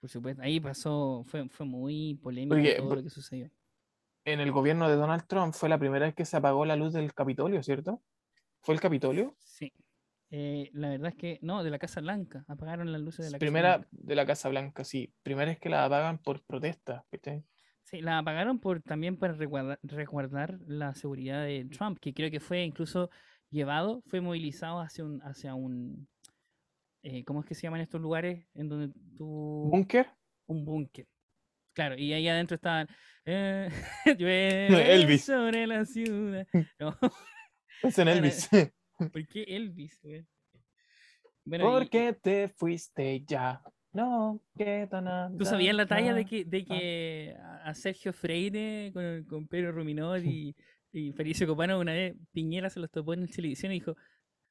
Por 0.01 0.11
supuesto, 0.11 0.43
ahí 0.43 0.59
pasó, 0.61 1.23
fue, 1.27 1.49
fue 1.49 1.65
muy 1.67 2.17
polémico 2.23 2.57
Porque- 2.57 2.75
todo 2.75 2.97
lo 2.97 3.03
que 3.05 3.11
sucedió. 3.11 3.49
En 4.27 4.41
el 4.41 4.51
gobierno 4.53 4.89
de 4.89 4.97
Donald 4.97 5.27
Trump 5.27 5.55
fue 5.55 5.69
la 5.69 5.79
primera 5.79 6.07
vez 6.07 6.15
que 6.15 6.25
se 6.25 6.37
apagó 6.37 6.65
la 6.65 6.77
luz 6.77 6.93
del 6.95 7.15
Capitolio, 7.15 7.63
¿cierto? 7.63 8.03
¿Fue 8.63 8.75
el 8.75 8.81
Capitolio? 8.81 9.37
Sí. 9.39 9.73
Eh, 10.37 10.69
la 10.73 10.89
verdad 10.89 11.11
es 11.11 11.15
que 11.15 11.39
no, 11.43 11.63
de 11.63 11.71
la 11.71 11.79
Casa 11.79 12.01
Blanca. 12.01 12.45
Apagaron 12.49 12.91
las 12.91 13.01
luces 13.01 13.27
de 13.27 13.31
la 13.31 13.39
Primera 13.39 13.69
Casa 13.69 13.79
Blanca. 13.91 14.05
de 14.09 14.15
la 14.17 14.27
Casa 14.27 14.49
Blanca, 14.49 14.85
sí. 14.85 15.13
Primera 15.23 15.53
es 15.53 15.61
que 15.61 15.69
la 15.69 15.85
apagan 15.85 16.19
por 16.19 16.43
protesta. 16.43 17.05
¿viste? 17.13 17.45
Sí, 17.85 18.01
la 18.01 18.19
apagaron 18.19 18.59
por 18.59 18.83
también 18.83 19.17
para 19.17 19.35
resguarda- 19.35 19.79
resguardar 19.85 20.59
la 20.67 20.93
seguridad 20.97 21.45
de 21.45 21.67
Trump, 21.67 21.99
que 22.01 22.13
creo 22.13 22.33
que 22.33 22.41
fue 22.41 22.65
incluso 22.65 23.11
llevado, 23.51 24.03
fue 24.07 24.21
movilizado 24.21 24.81
hacia 24.81 25.05
un, 25.05 25.21
hacia 25.23 25.55
un, 25.55 26.09
eh, 27.05 27.23
¿cómo 27.25 27.41
es 27.41 27.47
que 27.47 27.55
se 27.55 27.63
llaman 27.63 27.83
estos 27.83 28.01
lugares 28.01 28.45
en 28.55 28.69
donde 28.69 28.93
tú 29.17 29.69
¿Búnker? 29.71 30.09
un 30.47 30.65
búnker. 30.65 31.07
Claro, 31.75 31.97
y 31.97 32.13
ahí 32.13 32.27
adentro 32.29 32.57
estaban 32.57 32.89
eh, 33.25 33.69
Elvis. 34.19 35.27
sobre 35.27 35.67
la 35.69 35.85
ciudad. 35.85 36.45
No, 36.81 36.97
Es 37.83 37.99
en. 38.01 38.09
Elvis. 38.09 38.49
¿Por 38.99 39.27
qué 39.27 39.43
Elvis? 39.45 39.99
güey? 40.03 40.25
Bueno, 41.45 41.65
y- 41.65 41.69
¿Por 41.69 41.91
qué 41.91 42.13
te 42.13 42.49
fuiste 42.49 43.23
ya? 43.27 43.63
No 43.93 44.41
queda 44.57 45.01
nada. 45.01 45.31
¿Tú 45.39 45.45
sabías 45.45 45.75
la 45.77 45.87
talla 45.87 46.15
de 46.15 46.25
que, 46.25 46.45
de 46.45 46.59
ah. 46.69 46.75
que 46.75 47.37
a 47.65 47.75
Sergio 47.75 48.13
Freire 48.13 48.91
con, 48.93 49.25
con 49.25 49.47
Pedro 49.47 49.73
Ruminot 49.73 50.23
y, 50.25 50.57
y 50.93 51.13
Felicio 51.13 51.47
Copano 51.47 51.79
una 51.79 51.93
vez 51.93 52.17
Piñera 52.33 52.71
se 52.71 52.81
los 52.81 52.91
topó 52.91 53.15
en 53.15 53.23
la 53.23 53.27
televisión 53.29 53.73
y 53.73 53.77
dijo, 53.77 53.97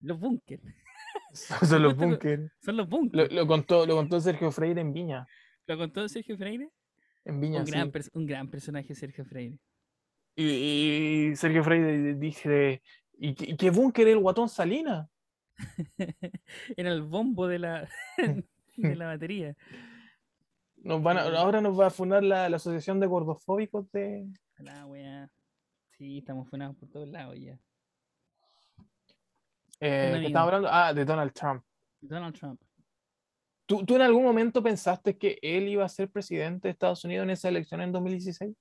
los 0.02 0.20
búnker, 0.20 0.62
Son 1.34 1.82
los 1.82 1.96
búnker. 1.98 2.52
son 2.62 2.78
los 2.78 2.88
Lo, 2.90 2.98
búnker. 2.98 3.34
lo 3.34 3.48
contó, 3.48 3.86
lo 3.86 3.96
contó 3.96 4.20
Sergio 4.22 4.52
Freire 4.52 4.82
en 4.82 4.94
Viña. 4.94 5.26
¿Lo 5.68 5.78
contó 5.78 6.08
Sergio 6.08 6.38
Freire? 6.38 6.70
En 7.26 7.40
Viña, 7.40 7.60
Un 7.60 7.66
gran, 7.66 7.92
sí. 7.94 8.10
un 8.14 8.26
gran 8.26 8.50
personaje 8.50 8.94
Sergio 8.96 9.26
Freire. 9.26 9.58
Y, 10.36 11.30
y 11.32 11.36
Sergio 11.36 11.64
Freire 11.64 12.16
dice, 12.16 12.82
¿y 13.18 13.34
qué, 13.36 13.56
qué 13.58 13.70
búnker 13.70 14.08
es 14.08 14.14
el 14.14 14.20
guatón 14.20 14.50
Salina? 14.50 15.10
Era 16.78 16.92
el 16.92 17.02
bombo 17.04 17.48
de 17.48 17.60
la, 17.60 17.90
de 18.78 18.96
la 18.96 19.08
batería. 19.08 19.56
Nos 20.78 21.02
van 21.02 21.18
a- 21.18 21.24
Sí. 21.30 21.36
ahora 21.36 21.62
nos 21.62 21.80
va 21.80 21.88
a 21.88 21.92
fundar 21.92 22.24
la, 22.24 22.50
la 22.50 22.58
Asociación 22.58 23.00
de 23.00 23.08
Gordofóbicos 23.08 23.90
de... 23.92 24.28
La 24.58 24.86
wea. 24.86 25.30
Sí, 25.98 26.18
estamos 26.20 26.50
funados 26.50 26.76
por 26.78 26.90
todos 26.90 27.08
lados 27.08 27.38
ya. 27.40 27.58
eh. 29.80 30.18
¿qué 30.20 30.28
estamos 30.28 30.48
hablando? 30.48 30.70
Ah, 30.72 30.94
de 30.94 31.06
Donald 31.06 31.32
Trump. 31.34 31.64
Donald 32.02 32.36
Trump. 32.38 32.62
¿Tú, 33.66 33.86
¿Tú 33.86 33.96
en 33.96 34.02
algún 34.02 34.24
momento 34.24 34.62
pensaste 34.62 35.18
que 35.18 35.40
él 35.42 35.70
iba 35.70 35.86
a 35.86 35.90
ser 35.90 36.10
presidente 36.10 36.68
de 36.68 36.72
Estados 36.74 37.06
Unidos 37.06 37.24
en 37.24 37.30
esa 37.30 37.48
elección 37.50 37.82
en 37.82 37.92
2016? 37.94 38.54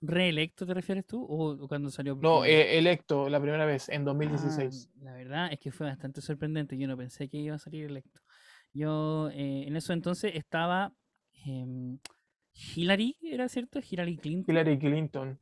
¿Reelecto 0.00 0.64
te 0.64 0.74
refieres 0.74 1.06
tú? 1.06 1.24
¿O, 1.28 1.66
cuando 1.66 1.90
salió? 1.90 2.14
No, 2.14 2.44
eh, 2.44 2.78
electo 2.78 3.28
la 3.28 3.40
primera 3.40 3.66
vez 3.66 3.88
en 3.88 4.04
2016. 4.04 4.88
Ah, 4.90 4.98
la 5.04 5.12
verdad 5.14 5.52
es 5.52 5.58
que 5.58 5.72
fue 5.72 5.88
bastante 5.88 6.20
sorprendente. 6.20 6.78
Yo 6.78 6.86
no 6.86 6.96
pensé 6.96 7.28
que 7.28 7.38
iba 7.38 7.56
a 7.56 7.58
salir 7.58 7.86
electo. 7.86 8.20
Yo 8.72 9.28
eh, 9.30 9.64
en 9.66 9.76
eso 9.76 9.92
entonces 9.92 10.34
estaba 10.36 10.92
em, 11.44 11.98
Hillary, 12.52 13.16
¿era 13.22 13.48
cierto? 13.48 13.80
Hillary 13.80 14.16
Clinton. 14.18 14.54
Hillary 14.54 14.78
Clinton. 14.78 15.40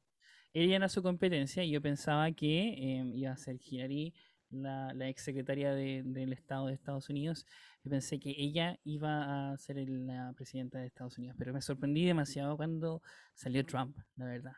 Ella 0.54 0.76
era 0.76 0.88
su 0.88 1.02
competencia 1.02 1.62
y 1.62 1.70
yo 1.70 1.82
pensaba 1.82 2.32
que 2.32 2.74
em, 2.78 3.14
iba 3.14 3.32
a 3.32 3.36
ser 3.36 3.58
Hillary, 3.62 4.14
la, 4.50 4.92
la 4.94 5.08
ex 5.08 5.22
secretaria 5.22 5.72
de- 5.74 6.02
del 6.04 6.32
Estado 6.32 6.66
de 6.68 6.74
Estados 6.74 7.08
Unidos. 7.10 7.46
Yo 7.84 7.90
pensé 7.90 8.18
que 8.20 8.34
ella 8.36 8.78
iba 8.84 9.52
a 9.52 9.58
ser 9.58 9.76
la 9.88 10.32
presidenta 10.36 10.78
de 10.78 10.86
Estados 10.86 11.18
Unidos, 11.18 11.36
pero 11.38 11.52
me 11.52 11.60
sorprendí 11.62 12.04
demasiado 12.04 12.56
cuando 12.56 13.02
salió 13.34 13.64
Trump, 13.64 13.96
la 14.16 14.26
verdad. 14.26 14.52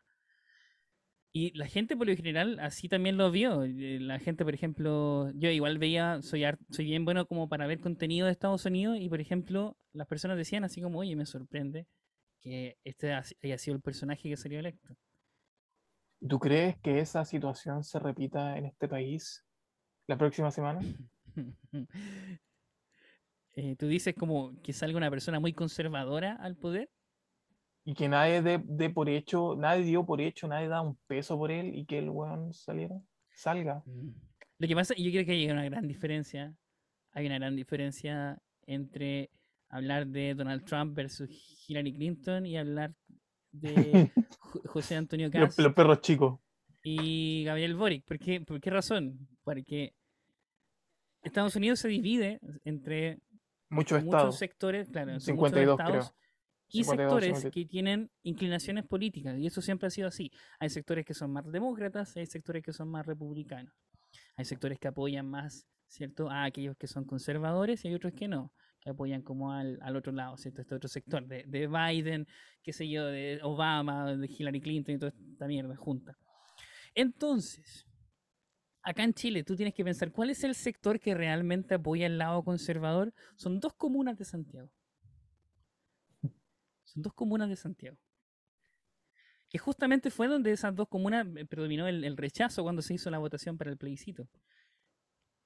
Y 1.32 1.56
la 1.56 1.66
gente 1.66 1.96
por 1.96 2.06
lo 2.08 2.16
general 2.16 2.58
así 2.60 2.88
también 2.88 3.16
lo 3.16 3.30
vio. 3.30 3.62
eh, 3.64 3.98
La 4.00 4.18
gente, 4.18 4.44
por 4.44 4.54
ejemplo, 4.54 5.30
yo 5.34 5.50
igual 5.50 5.78
veía, 5.78 6.20
soy, 6.22 6.44
soy 6.70 6.84
bien 6.86 7.04
bueno 7.04 7.26
como 7.26 7.48
para 7.48 7.66
ver 7.66 7.80
contenido 7.80 8.26
de 8.26 8.32
Estados 8.32 8.64
Unidos 8.66 8.98
y, 9.00 9.08
por 9.08 9.20
ejemplo, 9.20 9.76
las 9.92 10.06
personas 10.08 10.36
decían 10.36 10.64
así 10.64 10.80
como, 10.82 10.98
oye, 11.00 11.16
me 11.16 11.26
sorprende 11.26 11.86
que 12.40 12.78
este 12.84 13.12
ha- 13.12 13.24
haya 13.42 13.58
sido 13.58 13.76
el 13.76 13.82
personaje 13.82 14.28
que 14.28 14.36
salió 14.36 14.58
electo. 14.60 14.96
¿Tú 16.28 16.38
crees 16.38 16.76
que 16.78 17.00
esa 17.00 17.24
situación 17.24 17.82
se 17.84 17.98
repita 17.98 18.56
en 18.56 18.66
este 18.66 18.88
país 18.88 19.44
la 20.08 20.16
próxima 20.18 20.50
semana? 20.50 20.80
Eh, 23.54 23.74
Tú 23.76 23.88
dices 23.88 24.14
como 24.14 24.60
que 24.62 24.72
salga 24.72 24.96
una 24.98 25.10
persona 25.10 25.40
muy 25.40 25.52
conservadora 25.52 26.34
al 26.36 26.56
poder. 26.56 26.90
Y 27.84 27.94
que 27.94 28.08
nadie 28.08 28.40
dé 28.42 28.62
dé 28.64 28.90
por 28.90 29.08
hecho, 29.08 29.56
nadie 29.56 29.82
dio 29.82 30.04
por 30.06 30.20
hecho, 30.20 30.46
nadie 30.46 30.68
da 30.68 30.80
un 30.82 30.96
peso 31.06 31.36
por 31.36 31.50
él 31.50 31.74
y 31.74 31.84
que 31.86 31.98
el 31.98 32.10
weón 32.10 32.52
saliera, 32.52 32.94
salga. 33.34 33.82
Lo 34.58 34.68
que 34.68 34.74
pasa, 34.76 34.94
yo 34.96 35.10
creo 35.10 35.24
que 35.24 35.32
hay 35.32 35.50
una 35.50 35.64
gran 35.64 35.88
diferencia. 35.88 36.54
Hay 37.12 37.26
una 37.26 37.36
gran 37.38 37.56
diferencia 37.56 38.38
entre 38.66 39.30
hablar 39.70 40.06
de 40.06 40.34
Donald 40.34 40.64
Trump 40.64 40.94
versus 40.94 41.28
Hillary 41.66 41.94
Clinton 41.94 42.46
y 42.46 42.56
hablar 42.58 42.94
de 43.50 44.12
Jo- 44.38 44.62
José 44.66 44.96
Antonio 44.96 45.30
Los, 45.32 45.32
Cast 45.56 45.58
los 45.58 45.72
perros 45.72 46.00
chicos. 46.02 46.38
y 46.84 47.42
Gabriel 47.44 47.74
Boric. 47.74 48.04
¿Por 48.04 48.18
qué, 48.20 48.40
¿Por 48.42 48.60
qué 48.60 48.70
razón? 48.70 49.26
Porque 49.42 49.94
Estados 51.28 51.56
Unidos 51.56 51.78
se 51.80 51.88
divide 51.88 52.40
entre 52.64 53.18
Muchos 53.70 54.02
muchos 54.02 54.04
estados. 54.04 54.38
sectores, 54.38 54.88
claro, 54.90 55.12
entre 55.12 55.24
52 55.24 55.78
muchos 55.78 55.86
creo. 55.86 56.00
estados 56.00 56.14
y 56.70 56.84
52, 56.84 56.84
sectores 56.84 57.42
52. 57.42 57.52
que 57.52 57.64
tienen 57.66 58.10
inclinaciones 58.22 58.84
políticas, 58.86 59.38
y 59.38 59.46
eso 59.46 59.62
siempre 59.62 59.86
ha 59.88 59.90
sido 59.90 60.08
así. 60.08 60.30
Hay 60.58 60.68
sectores 60.70 61.04
que 61.06 61.14
son 61.14 61.32
más 61.32 61.46
demócratas, 61.50 62.16
hay 62.16 62.26
sectores 62.26 62.62
que 62.62 62.72
son 62.72 62.88
más 62.90 63.06
republicanos. 63.06 63.72
Hay 64.36 64.44
sectores 64.44 64.78
que 64.78 64.88
apoyan 64.88 65.26
más, 65.28 65.66
¿cierto?, 65.86 66.30
a 66.30 66.44
aquellos 66.44 66.76
que 66.76 66.86
son 66.86 67.04
conservadores 67.04 67.84
y 67.84 67.88
hay 67.88 67.94
otros 67.94 68.12
que 68.14 68.28
no, 68.28 68.52
que 68.80 68.90
apoyan 68.90 69.22
como 69.22 69.52
al, 69.52 69.78
al 69.82 69.96
otro 69.96 70.12
lado, 70.12 70.36
¿cierto? 70.36 70.60
Este 70.62 70.74
otro 70.74 70.88
sector 70.88 71.26
de, 71.26 71.44
de 71.46 71.66
Biden, 71.66 72.26
qué 72.62 72.72
sé 72.72 72.88
yo, 72.88 73.06
de 73.06 73.40
Obama, 73.42 74.14
de 74.14 74.26
Hillary 74.26 74.60
Clinton 74.60 74.94
y 74.94 74.98
toda 74.98 75.12
esta 75.32 75.46
mierda 75.46 75.74
junta. 75.76 76.16
Entonces, 76.94 77.87
acá 78.88 79.04
en 79.04 79.12
Chile 79.14 79.44
tú 79.44 79.56
tienes 79.56 79.74
que 79.74 79.84
pensar 79.84 80.10
cuál 80.12 80.30
es 80.30 80.42
el 80.44 80.54
sector 80.54 80.98
que 80.98 81.14
realmente 81.14 81.74
apoya 81.74 82.06
el 82.06 82.18
lado 82.18 82.42
conservador. 82.42 83.12
Son 83.36 83.60
dos 83.60 83.74
comunas 83.74 84.16
de 84.18 84.24
Santiago. 84.24 84.70
Son 86.84 87.02
dos 87.02 87.12
comunas 87.14 87.48
de 87.48 87.56
Santiago. 87.56 87.96
Que 89.50 89.58
justamente 89.58 90.10
fue 90.10 90.28
donde 90.28 90.52
esas 90.52 90.74
dos 90.74 90.88
comunas 90.88 91.26
eh, 91.36 91.46
predominó 91.46 91.86
el, 91.86 92.04
el 92.04 92.16
rechazo 92.16 92.62
cuando 92.62 92.82
se 92.82 92.94
hizo 92.94 93.10
la 93.10 93.18
votación 93.18 93.56
para 93.56 93.70
el 93.70 93.76
plebiscito. 93.78 94.26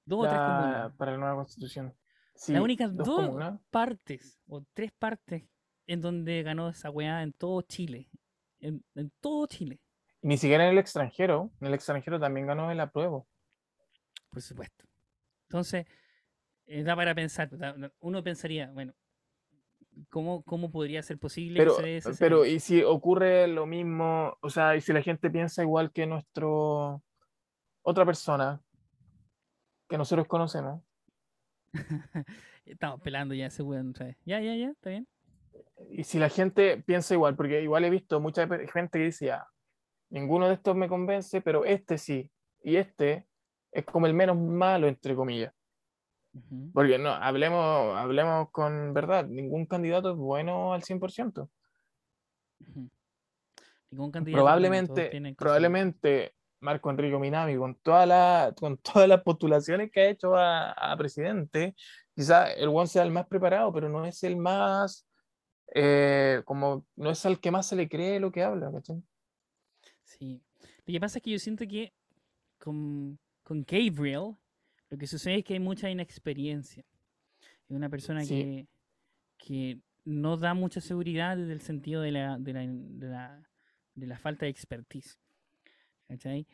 Dos 0.04 0.26
o 0.26 0.28
tres 0.28 0.40
comunas. 0.40 0.92
para 0.96 1.12
la 1.12 1.18
nueva 1.18 1.36
constitución. 1.36 1.94
Sí, 2.34 2.52
Las 2.52 2.62
únicas 2.62 2.96
dos 2.96 3.06
dos 3.06 3.26
comunas. 3.26 3.60
partes 3.70 4.38
o 4.48 4.64
tres 4.72 4.90
partes 4.98 5.44
en 5.86 6.00
donde 6.00 6.42
ganó 6.42 6.68
esa 6.68 6.90
weá 6.90 7.22
en 7.22 7.32
todo 7.32 7.62
Chile. 7.62 8.08
En, 8.60 8.84
en 8.94 9.10
todo 9.20 9.46
Chile, 9.46 9.80
Ni 10.22 10.36
siquiera 10.36 10.64
en 10.64 10.70
el 10.72 10.78
extranjero. 10.78 11.52
En 11.60 11.66
el 11.68 11.74
extranjero 11.74 12.18
también 12.20 12.46
ganó 12.46 12.70
el 12.70 12.80
apruebo. 12.80 13.26
Por 14.32 14.42
supuesto. 14.42 14.84
Entonces, 15.48 15.86
eh, 16.66 16.82
da 16.82 16.96
para 16.96 17.14
pensar. 17.14 17.50
Uno 18.00 18.24
pensaría, 18.24 18.70
bueno, 18.72 18.94
¿cómo, 20.08 20.42
cómo 20.42 20.70
podría 20.70 21.02
ser 21.02 21.18
posible 21.18 21.58
Pero, 21.58 21.76
que 21.76 21.82
se 21.82 21.88
dé 21.88 21.96
ese 21.98 22.14
pero 22.18 22.46
y 22.46 22.58
si 22.60 22.82
ocurre 22.82 23.46
lo 23.46 23.66
mismo, 23.66 24.36
o 24.40 24.50
sea, 24.50 24.74
y 24.74 24.80
si 24.80 24.92
la 24.92 25.02
gente 25.02 25.30
piensa 25.30 25.62
igual 25.62 25.92
que 25.92 26.06
nuestro 26.06 27.02
otra 27.82 28.06
persona 28.06 28.60
que 29.88 29.98
nosotros 29.98 30.26
conocemos, 30.26 30.82
Estamos 32.64 33.00
pelando 33.00 33.34
ya 33.34 33.46
ese 33.46 33.62
weón 33.62 33.90
otra 33.90 34.06
vez. 34.06 34.16
Ya, 34.24 34.40
ya, 34.40 34.54
ya, 34.54 34.70
está 34.70 34.90
bien. 34.90 35.08
y 35.90 36.04
si 36.04 36.18
la 36.18 36.28
gente 36.28 36.82
piensa 36.82 37.14
igual, 37.14 37.34
porque 37.34 37.62
igual 37.62 37.84
he 37.84 37.90
visto 37.90 38.20
mucha 38.20 38.46
gente 38.46 38.98
que 38.98 39.04
dice 39.04 39.26
ya, 39.26 39.46
ninguno 40.10 40.48
de 40.48 40.54
estos 40.54 40.76
me 40.76 40.88
convence, 40.88 41.40
pero 41.40 41.64
este 41.64 41.98
sí, 41.98 42.30
y 42.62 42.76
este 42.76 43.26
es 43.72 43.84
como 43.84 44.06
el 44.06 44.14
menos 44.14 44.36
malo, 44.36 44.86
entre 44.86 45.16
comillas. 45.16 45.52
Ujú, 46.34 46.70
Porque 46.72 46.98
no, 46.98 47.10
hablemos, 47.10 47.96
hablemos 47.96 48.50
con 48.50 48.94
verdad, 48.94 49.26
ningún 49.26 49.66
candidato 49.66 50.12
es 50.12 50.16
bueno 50.16 50.72
al 50.72 50.82
100%. 50.82 51.48
ujú. 52.60 52.90
Ningún 53.90 54.10
candidato, 54.10 54.42
probablemente, 54.42 55.34
probablemente 55.36 56.34
Marco 56.60 56.90
Enrico 56.90 57.18
Minami, 57.18 57.56
con, 57.56 57.74
toda 57.74 58.06
la, 58.06 58.54
con 58.56 58.78
todas 58.78 59.08
las 59.08 59.22
postulaciones 59.22 59.90
que 59.90 60.00
ha 60.00 60.08
hecho 60.08 60.34
a, 60.34 60.72
a 60.72 60.96
presidente, 60.96 61.74
quizá 62.14 62.50
el 62.52 62.68
one 62.68 62.86
sea 62.86 63.02
el 63.02 63.10
más 63.10 63.26
preparado, 63.26 63.72
pero 63.72 63.88
no 63.88 64.06
es 64.06 64.22
el 64.22 64.36
más, 64.36 65.06
eh, 65.74 66.40
como, 66.46 66.86
no 66.96 67.10
es 67.10 67.26
al 67.26 67.40
que 67.40 67.50
más 67.50 67.66
se 67.66 67.76
le 67.76 67.88
cree 67.88 68.20
lo 68.20 68.32
que 68.32 68.42
habla, 68.42 68.70
¿cachai? 68.72 69.02
Sí. 70.04 70.40
Lo 70.86 70.92
que 70.92 71.00
pasa 71.00 71.18
es 71.18 71.24
que 71.24 71.30
yo 71.32 71.38
siento 71.38 71.66
que 71.66 71.92
con, 72.58 73.18
con 73.42 73.64
Gabriel 73.66 74.34
lo 74.90 74.98
que 74.98 75.06
sucede 75.06 75.38
es 75.38 75.44
que 75.44 75.54
hay 75.54 75.60
mucha 75.60 75.88
inexperiencia. 75.90 76.84
Es 77.68 77.76
una 77.76 77.88
persona 77.88 78.24
Sí. 78.24 78.28
que, 78.28 78.66
que 79.38 79.80
no 80.04 80.36
da 80.36 80.52
mucha 80.54 80.80
seguridad 80.80 81.36
desde 81.36 81.52
el 81.52 81.60
sentido 81.60 82.02
de 82.02 82.12
la, 82.12 82.36
de 82.38 82.52
la, 82.52 82.60
de 82.66 83.06
la, 83.08 83.42
de 83.94 84.06
la 84.06 84.18
falta 84.18 84.44
de 84.46 84.50
expertise. 84.50 85.18
¿Cachai? 86.08 86.46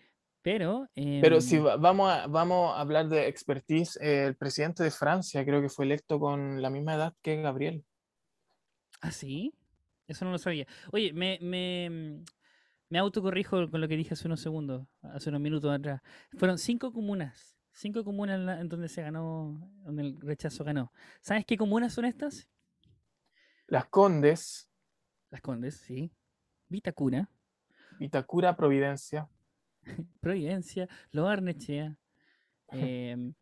Pero. 0.42 0.88
Pero 0.94 1.40
si 1.40 1.56
em, 1.56 1.66
va- 1.66 1.76
vamos 1.76 2.10
a, 2.10 2.26
vamos 2.28 2.72
a 2.76 2.80
hablar 2.80 3.08
de 3.08 3.26
expertise, 3.26 3.98
eh, 4.00 4.24
el 4.26 4.36
presidente 4.36 4.84
de 4.84 4.90
Francia 4.92 5.44
creo 5.44 5.60
que 5.60 5.68
fue 5.68 5.84
electo 5.84 6.20
con 6.20 6.62
la 6.62 6.70
misma 6.70 6.94
edad 6.94 7.14
que 7.22 7.42
Gabriel. 7.42 7.84
¿Ah, 9.00 9.10
sí? 9.10 9.52
Eso 10.06 10.24
no 10.24 10.30
lo 10.30 10.38
sabía. 10.38 10.66
Oye, 10.92 11.12
me, 11.12 11.38
me, 11.42 12.22
me 12.90 12.98
autocorrijo 12.98 13.70
con 13.70 13.80
lo 13.80 13.88
que 13.88 13.96
dije 13.96 14.14
hace 14.14 14.26
unos 14.26 14.40
segundos, 14.40 14.86
hace 15.02 15.28
unos 15.30 15.40
minutos 15.40 15.70
atrás. 15.72 16.00
Fueron 16.36 16.58
cinco 16.58 16.92
comunas. 16.92 17.56
Cinco 17.72 18.02
comunas 18.02 18.36
en, 18.40 18.46
la- 18.46 18.60
en 18.60 18.68
donde 18.68 18.88
se 18.88 19.02
ganó, 19.02 19.70
donde 19.84 20.02
el 20.02 20.20
rechazo 20.20 20.64
ganó. 20.64 20.92
¿Sabes 21.20 21.44
qué 21.46 21.56
comunas 21.56 21.92
son 21.92 22.04
estas? 22.06 22.48
Las 23.66 23.86
Condes, 23.86 24.68
Las 25.30 25.40
Condes, 25.42 25.76
sí. 25.76 26.10
Vitacura, 26.68 27.28
Vitacura, 27.98 28.56
Providencia. 28.56 29.28
Providencia, 30.20 30.88
Lo 31.12 31.24
Barnechea. 31.24 31.96
em, 32.72 33.34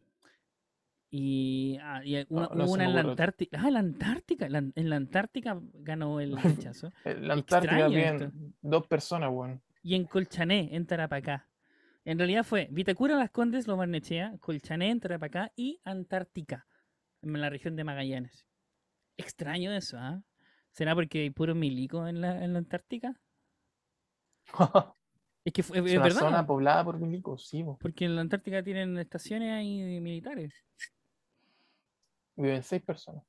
y, 1.10 1.78
ah, 1.82 2.02
y 2.04 2.16
una, 2.28 2.48
No, 2.48 2.66
no 2.66 2.82
en 2.82 2.94
la. 2.94 3.00
Antártica. 3.02 3.60
Ah, 3.62 3.70
la 3.70 3.78
Antártica. 3.78 4.48
la- 4.48 4.58
en 4.58 4.90
la 4.90 4.96
Antártica 4.96 5.58
ganó 5.74 6.20
el 6.20 6.36
rechazo. 6.72 6.92
En 7.04 7.28
la 7.28 7.34
Antártida, 7.34 7.86
Extraño 7.86 7.88
bien, 7.96 8.54
dos 8.60 8.86
personas, 8.86 9.30
weón. 9.32 9.62
y 9.82 9.94
en 9.94 10.04
Colchané, 10.04 10.74
en 10.74 10.86
Tarapacá. 10.86 11.48
En 12.04 12.18
realidad 12.18 12.44
fue 12.44 12.68
Vitacura, 12.70 13.16
Las 13.16 13.30
Condes, 13.30 13.66
Lo 13.66 13.76
Barnechea, 13.76 14.36
Colchané, 14.40 14.90
en 14.90 15.00
Tarapacá 15.00 15.52
y 15.56 15.80
Antártica, 15.84 16.66
en 17.22 17.40
la 17.40 17.50
región 17.50 17.74
de 17.76 17.84
Magallanes. 17.84 18.46
Extraño 19.16 19.72
eso, 19.72 19.96
¿ah? 19.98 20.22
¿Será 20.70 20.94
porque 20.94 21.22
hay 21.22 21.30
puro 21.30 21.54
milico 21.54 22.06
en 22.06 22.20
la, 22.20 22.44
en 22.44 22.52
la 22.52 22.58
Antártica? 22.60 23.18
Es 25.44 25.52
que 25.52 25.62
fue, 25.62 25.78
Es 25.78 25.84
es 25.86 25.92
una 25.94 26.02
verdad, 26.02 26.18
zona 26.18 26.44
poblada 26.46 26.82
por 26.84 26.98
milicos, 26.98 27.46
sí, 27.46 27.62
bo. 27.62 27.78
porque 27.78 28.04
en 28.04 28.16
la 28.16 28.20
Antártica 28.22 28.64
tienen 28.64 28.98
estaciones 28.98 29.52
ahí 29.52 30.00
militares. 30.00 30.52
Viven 32.36 32.62
seis 32.62 32.82
personas. 32.82 33.22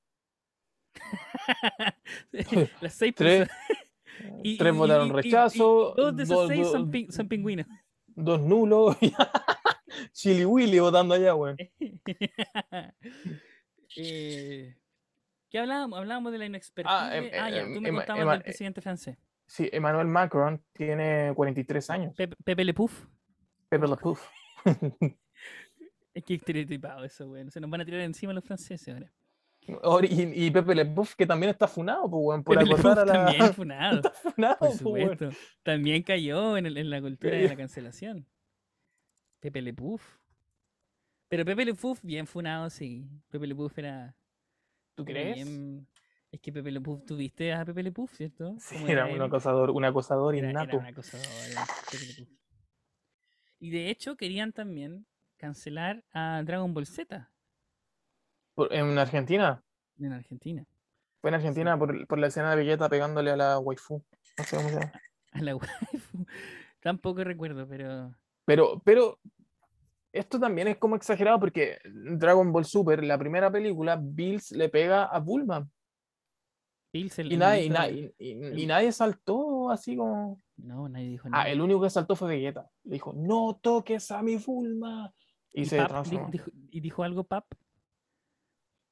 Las 2.81 2.93
seis 2.93 3.13
Tres, 3.15 3.47
personas. 3.47 3.67
Y- 4.43 4.57
tres 4.57 4.73
y- 4.73 4.77
votaron 4.77 5.07
y- 5.09 5.11
rechazo. 5.11 5.93
dos 5.95 6.15
de 6.15 6.23
esos 6.23 6.37
dos- 6.37 6.47
seis 6.47 6.67
son, 7.13 7.27
pingüinos. 7.29 7.67
dos 8.07 8.41
nulos. 8.41 8.97
Chili 10.11 10.43
Willy 10.45 10.79
votando 10.79 11.13
allá, 11.13 11.35
weón. 11.35 11.55
Eh, 13.95 14.75
¿Qué 15.49 15.59
hablábamos? 15.59 15.99
Hablábamos 15.99 16.31
de 16.31 16.37
la 16.39 16.45
inexpertise. 16.47 16.93
Ah, 16.95 17.15
em- 17.15 17.29
Ah, 17.33 17.49
ya, 17.49 17.61
em- 17.61 17.73
tú 17.75 17.81
me 17.81 17.89
Emma- 17.89 17.99
contabas 18.01 18.21
Emma- 18.23 18.33
del 18.33 18.41
presidente 18.43 18.81
francés. 18.81 19.17
Sí, 19.45 19.69
Emmanuel 19.71 20.07
Macron 20.07 20.61
tiene 20.73 21.31
43 21.35 21.89
años. 21.89 22.13
Pepe, 22.15 22.35
Pepe 22.43 22.65
Le 22.65 22.73
Pouf. 22.73 23.05
Pepe 23.69 23.87
Le 23.87 23.95
Pew. 23.95 24.17
Es 26.18 26.24
que 26.24 26.34
estereotipado 26.36 27.03
eso, 27.03 27.28
güey. 27.28 27.49
Se 27.51 27.59
nos 27.59 27.70
van 27.70 27.82
a 27.82 27.86
tirar 27.86 28.01
encima 28.01 28.34
los 28.34 28.43
franceses 28.43 28.88
ahora. 28.93 29.11
Y, 30.09 30.45
y 30.45 30.51
Pepe 30.51 30.74
Le 30.76 30.86
Pew, 30.86 31.05
que 31.18 31.26
también 31.28 31.49
está 31.49 31.68
funado, 31.68 32.09
pues, 32.09 32.22
weón, 32.24 32.43
por 32.43 32.57
Pepe 32.57 32.70
Pouf 32.72 32.86
a 32.86 32.95
la. 33.05 33.05
también 33.05 33.53
funado, 33.53 33.97
Está 33.97 34.11
funado, 34.11 34.57
por 34.59 34.70
pues, 34.70 34.82
weón. 34.82 35.09
supuesto. 35.18 35.38
También 35.63 36.03
cayó 36.03 36.57
en, 36.57 36.65
el- 36.68 36.78
en 36.78 36.89
la 36.89 37.01
cultura 37.01 37.36
de 37.36 37.47
la 37.49 37.55
cancelación. 37.55 38.26
Pepe 39.41 39.61
Le 39.61 39.74
Pouf. 39.74 40.01
Pero 41.28 41.43
Pepe 41.45 41.65
Le 41.65 41.74
Pouf, 41.74 41.99
bien 42.01 42.26
funado, 42.26 42.70
sí. 42.70 43.05
Pepe 43.30 43.45
Le 43.45 43.55
Pouf 43.55 43.78
era. 43.78 44.15
¿Tú 44.95 45.03
era 45.03 45.11
crees? 45.11 45.36
bien- 45.36 45.88
Es 46.32 46.39
que 46.39 46.51
Pepe 46.53 46.72
Le 46.72 46.80
Pouf, 46.82 47.05
tuviste 47.05 47.53
a 47.53 47.65
Pepe 47.65 47.84
Le 47.84 47.91
Pouf, 47.91 48.13
¿cierto? 48.15 48.55
Sí, 48.59 48.76
¿Cómo 48.76 48.88
era 48.88 49.05
un 49.05 49.22
acosador, 49.22 49.70
un 49.72 49.84
acosador 49.86 50.34
Era, 50.36 50.49
era 50.49 50.63
innato. 50.63 50.78
un 50.78 50.86
acosador, 50.86 51.28
era 51.51 51.65
Pepe. 51.91 52.28
Y 53.59 53.70
de 53.70 53.89
hecho 53.89 54.15
querían 54.15 54.53
también 54.53 55.05
cancelar 55.38 56.03
a 56.13 56.41
Dragon 56.43 56.73
Ball 56.73 56.85
Z 56.85 57.29
en 58.71 58.97
Argentina. 58.97 59.63
en 59.99 60.13
Argentina. 60.13 60.65
Fue 61.21 61.29
en 61.29 61.35
Argentina 61.35 61.77
por, 61.77 62.07
por 62.07 62.19
la 62.19 62.27
escena 62.27 62.51
de 62.51 62.57
Vegeta 62.57 62.89
pegándole 62.89 63.31
a 63.31 63.35
la 63.38 63.59
waifu. 63.59 64.03
No 64.38 64.43
sé 64.43 64.55
cómo 64.57 64.69
se 64.69 64.75
llama. 64.75 64.91
A 65.33 65.41
la 65.41 65.55
waifu. 65.55 66.25
Tampoco 66.79 67.23
recuerdo, 67.23 67.67
pero 67.67 68.15
Pero, 68.45 68.79
pero 68.83 69.19
esto 70.11 70.39
también 70.39 70.67
es 70.69 70.77
como 70.77 70.95
exagerado 70.95 71.39
porque 71.39 71.79
Dragon 71.85 72.51
Ball 72.51 72.65
Super, 72.65 73.03
la 73.03 73.17
primera 73.17 73.51
película, 73.51 73.99
Bills 74.01 74.51
le 74.51 74.69
pega 74.69 75.03
a 75.05 75.19
Bulma. 75.19 75.67
Bills 76.93 77.19
el- 77.19 77.31
Y 77.31 77.33
el 77.33 77.39
nadie, 77.39 78.15
y, 78.17 78.31
el- 78.31 78.67
nadie 78.67 78.91
saltó 78.91 79.69
así 79.69 79.95
como. 79.97 80.39
No, 80.55 80.88
nadie 80.89 81.09
dijo 81.09 81.29
nada. 81.29 81.43
Ah, 81.43 81.49
el 81.49 81.61
único 81.61 81.81
que 81.81 81.89
saltó 81.89 82.15
fue 82.15 82.29
Vegeta. 82.29 82.69
Le 82.85 82.93
dijo, 82.93 83.13
no 83.13 83.59
toques 83.61 84.09
a 84.11 84.21
mi 84.23 84.38
Bulma. 84.38 85.13
Y, 85.57 85.61
¿Y, 85.61 85.65
se 85.65 85.77
Pap 85.77 85.87
transformó. 85.89 86.29
dijo, 86.29 86.51
¿Y 86.69 86.79
dijo 86.81 87.03
algo 87.03 87.23
Pap? 87.23 87.45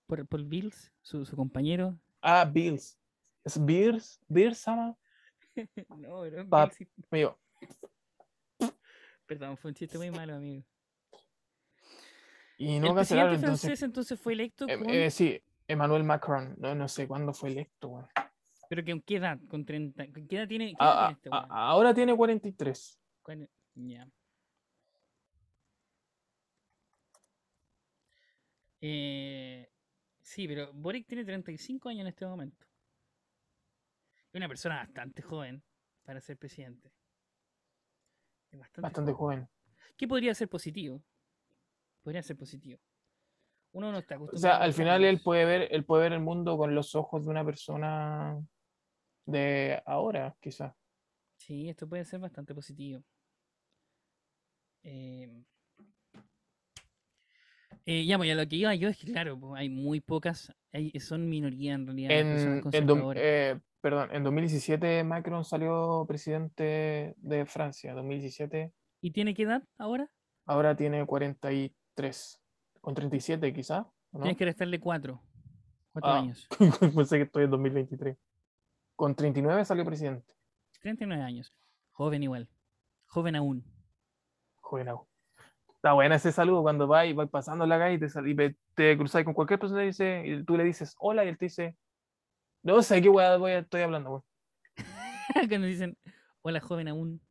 Por, 0.08 0.26
por 0.28 0.44
Bills, 0.44 0.92
su, 1.02 1.24
su 1.26 1.36
compañero. 1.36 1.96
Ah, 2.22 2.44
Bills. 2.46 2.98
¿Es 3.44 3.64
Beers? 3.64 4.20
¿Beers, 4.28 4.58
Sama? 4.58 4.98
no, 5.90 6.22
pero 6.22 6.50
Pap. 6.50 6.72
Bills 7.12 7.36
Perdón, 9.28 9.58
fue 9.58 9.70
un 9.70 9.76
chiste 9.76 9.98
muy 9.98 10.10
malo, 10.12 10.36
amigo. 10.36 10.64
y 12.58 12.76
el 12.76 12.82
no 12.82 12.94
presidente 12.94 12.96
cancelaron 12.96 13.40
francés 13.40 13.64
entonces. 13.64 13.84
entonces 13.84 14.20
fue 14.20 14.34
electo 14.34 14.66
Em, 14.68 14.80
con... 14.80 14.90
eh, 14.90 15.12
sí, 15.12 15.42
Emmanuel 15.68 16.04
Macron. 16.04 16.56
No, 16.58 16.74
no 16.76 16.88
sé 16.88 17.08
cuándo 17.08 17.34
fue 17.34 17.50
electo. 17.50 18.08
¿Pero 18.70 18.84
que, 18.84 19.00
qué 19.02 19.18
edad? 19.18 19.40
¿Con 19.50 19.66
30? 19.66 20.06
¿con 20.12 20.28
¿Qué 20.28 20.38
edad 20.38 20.48
tiene, 20.48 20.66
qué 20.68 20.84
edad 20.84 20.94
Ah, 20.98 21.06
tiene 21.08 21.14
este 21.14 21.30
ah, 21.32 21.48
ah, 21.50 21.70
ahora 21.70 21.94
tiene 21.94 22.16
43. 22.16 23.00
¿Cuál- 23.22 23.50
Ya. 23.76 24.08
Eh, 28.88 29.68
sí, 30.22 30.48
pero 30.48 30.72
Boric 30.72 31.08
tiene 31.08 31.26
35 31.26 31.90
años 31.90 32.02
en 32.02 32.08
este 32.08 32.24
momento. 32.28 32.68
Es 34.30 34.36
una 34.36 34.48
persona 34.48 34.76
bastante 34.78 35.24
joven 35.24 35.64
para 36.04 36.22
ser 36.22 36.38
presidente. 36.38 36.92
Es 38.52 38.60
bastante, 38.60 38.82
Bastante 38.82 39.12
joven. 39.14 39.40
joven. 39.40 39.50
¿Qué 39.98 40.08
podría 40.08 40.36
ser 40.36 40.50
positivo? 40.50 41.02
Podría 42.04 42.22
ser 42.22 42.38
positivo. 42.38 42.80
Uno 43.72 43.92
no 43.92 43.98
está 43.98 44.16
O 44.16 44.18
acostumbrado 44.18 44.56
sea, 44.56 44.62
a 44.62 44.66
al 44.66 44.74
final 44.74 45.04
él 45.04 45.20
puede 45.24 45.46
ver, 45.46 45.68
él 45.72 45.84
puede 45.84 46.04
ver 46.04 46.14
el 46.14 46.20
mundo 46.22 46.56
con 46.56 46.76
los 46.76 46.94
ojos 46.94 47.26
de 47.26 47.32
una 47.32 47.44
persona 47.44 48.40
de 49.26 49.82
ahora, 49.88 50.38
quizás. 50.40 50.76
Sí, 51.38 51.70
esto 51.70 51.90
puede 51.90 52.06
ser 52.06 52.20
bastante 52.20 52.54
positivo. 52.54 53.04
Eh, 54.84 55.44
eh, 57.86 58.06
ya, 58.06 58.18
pues, 58.18 58.32
a 58.32 58.36
lo 58.36 58.48
que 58.48 58.56
iba 58.56 58.74
yo 58.76 58.90
es 58.90 58.98
que, 58.98 59.12
claro, 59.12 59.40
pues, 59.40 59.60
hay 59.60 59.70
muy 59.70 60.02
pocas, 60.02 60.52
hay, 60.74 60.92
son 61.00 61.30
minoría 61.30 61.74
en 61.74 61.86
realidad 61.86 62.12
En, 62.12 62.64
en, 62.74 63.14
eh, 63.16 63.60
perdón, 63.82 64.10
en 64.12 64.24
2017 64.24 65.04
Macron 65.04 65.46
salió 65.46 66.06
presidente 66.08 67.14
de 67.18 67.46
Francia. 67.46 67.94
2017, 67.94 68.72
¿Y 69.02 69.12
tiene 69.12 69.34
qué 69.34 69.44
edad 69.44 69.64
ahora? 69.78 70.10
ahora 70.46 70.76
tiene 70.76 71.06
43. 71.06 72.42
Con 72.82 72.94
37 72.94 73.52
quizás, 73.54 73.86
¿o 74.12 74.18
¿no? 74.18 74.22
Tienes 74.22 74.38
que 74.38 74.46
restarle 74.46 74.80
cuatro. 74.80 75.22
Cuatro 75.92 76.12
Ah. 76.12 76.20
años. 76.20 76.48
Pensé 76.96 77.18
que 77.18 77.24
estoy 77.24 77.46
en 77.46 77.52
2023. 77.52 78.18
Con 78.96 79.16
39 79.16 79.66
salió 79.66 79.84
presidente. 79.86 80.34
39 80.82 81.24
años. 81.24 81.54
Joven 81.92 82.24
igual. 82.24 82.50
Joven 83.08 83.36
aún. 83.36 83.64
Joven 84.62 84.90
aún. 84.90 85.06
Está 85.86 85.94
buena 85.94 86.16
ese 86.16 86.32
saludo 86.32 86.64
cuando 86.64 86.88
vas 86.88 87.06
y 87.06 87.14
vas 87.14 87.30
pasando 87.30 87.64
la 87.68 87.78
calle 87.78 87.94
y 87.94 88.00
te, 88.00 88.08
y 88.48 88.56
te 88.74 89.24
con 89.24 89.36
cualquier 89.36 89.60
persona 89.60 89.84
y, 89.84 89.86
dice, 89.86 90.24
y 90.26 90.44
tú 90.44 90.58
le 90.58 90.64
dices 90.64 90.96
hola 90.98 91.24
y 91.24 91.28
él 91.28 91.38
te 91.38 91.46
dice, 91.46 91.78
no 92.64 92.82
sé 92.82 93.04
qué 93.04 93.10
weá 93.10 93.38
voy 93.38 93.52
a- 93.52 93.60
estoy 93.60 93.84
hablando, 93.84 94.10
weón. 94.10 94.24
Cuando 95.48 95.68
dicen, 95.68 95.96
hola, 96.42 96.60
joven 96.60 96.88
aún. 96.88 97.22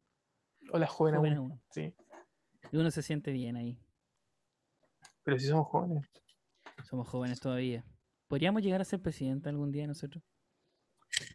Hola, 0.70 0.86
joven, 0.86 1.16
Joven 1.16 1.32
aún. 1.32 1.50
aún. 1.50 1.62
Sí, 1.70 1.92
Y 2.70 2.76
uno 2.76 2.92
se 2.92 3.02
siente 3.02 3.32
bien 3.32 3.56
ahí. 3.56 3.76
pero 5.24 5.36
si 5.36 5.48
somos 5.48 5.66
jóvenes. 5.66 6.08
Somos 6.84 7.08
jóvenes 7.08 7.40
todavía. 7.40 7.84
¿Podríamos 8.28 8.62
llegar 8.62 8.80
a 8.80 8.84
ser 8.84 9.02
presidente 9.02 9.48
algún 9.48 9.72
día 9.72 9.88
nosotros? 9.88 10.22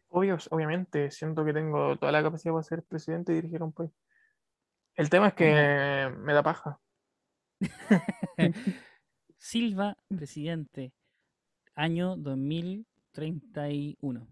Obvio, 0.07 0.37
obviamente, 0.51 1.11
siento 1.11 1.43
que 1.43 1.51
tengo 1.51 1.97
toda 1.97 2.13
la 2.13 2.23
capacidad 2.23 2.53
para 2.53 2.63
ser 2.63 2.81
presidente 2.83 3.33
y 3.33 3.35
dirigir 3.35 3.61
un 3.61 3.73
país. 3.73 3.91
El 4.95 5.09
tema 5.09 5.27
es 5.27 5.33
que 5.33 6.09
me 6.17 6.33
da 6.33 6.43
paja. 6.43 6.79
Silva, 9.38 9.98
presidente, 10.07 10.94
año 11.76 12.15
2031. 12.18 14.27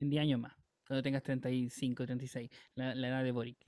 En 0.00 0.10
10 0.10 0.22
años 0.22 0.40
más. 0.40 0.54
Cuando 0.86 1.02
tengas 1.02 1.22
35, 1.22 2.06
36. 2.06 2.50
La, 2.74 2.94
la 2.94 3.08
edad 3.08 3.24
de 3.24 3.32
Boric. 3.32 3.58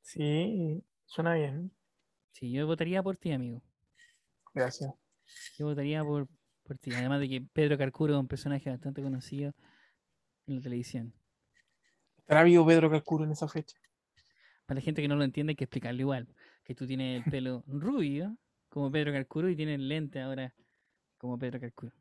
Sí, 0.00 0.82
suena 1.04 1.34
bien. 1.34 1.72
Sí, 2.32 2.52
yo 2.52 2.66
votaría 2.66 3.02
por 3.02 3.16
ti, 3.16 3.32
amigo. 3.32 3.62
Gracias. 4.54 4.92
Yo 5.58 5.66
votaría 5.66 6.04
por, 6.04 6.28
por 6.62 6.78
ti. 6.78 6.92
Además 6.94 7.20
de 7.20 7.28
que 7.28 7.42
Pedro 7.42 7.76
Carcuro 7.76 8.14
es 8.14 8.20
un 8.20 8.28
personaje 8.28 8.70
bastante 8.70 9.02
conocido 9.02 9.52
en 10.46 10.56
la 10.56 10.62
televisión. 10.62 11.12
¿Estará 12.18 12.44
vivo 12.44 12.66
Pedro 12.66 12.90
Calcuro 12.90 13.24
en 13.24 13.32
esa 13.32 13.48
fecha? 13.48 13.76
Para 14.66 14.80
la 14.80 14.84
gente 14.84 15.02
que 15.02 15.08
no 15.08 15.16
lo 15.16 15.24
entiende 15.24 15.52
hay 15.52 15.56
que 15.56 15.64
explicarlo 15.64 16.00
igual. 16.00 16.28
Que 16.68 16.74
tú 16.74 16.86
tienes 16.86 17.24
el 17.24 17.30
pelo 17.30 17.64
rubio, 17.66 18.36
como 18.68 18.92
Pedro 18.92 19.10
Carcuro, 19.10 19.48
y 19.48 19.56
tienes 19.56 19.80
lente 19.80 20.20
ahora 20.20 20.54
como 21.16 21.38
Pedro 21.38 21.58
Carcuro. 21.58 21.92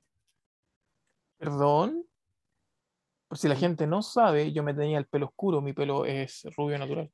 ¿Perdón? 1.38 2.04
Pues 3.30 3.40
si 3.40 3.48
la 3.48 3.56
gente 3.56 3.88
no 3.88 4.02
sabe, 4.02 4.52
yo 4.52 4.64
me 4.64 4.74
tenía 4.74 4.98
el 4.98 5.06
pelo 5.06 5.28
oscuro, 5.28 5.62
mi 5.62 5.72
pelo 5.72 6.06
es 6.06 6.44
rubio 6.58 6.78
natural. 6.78 7.10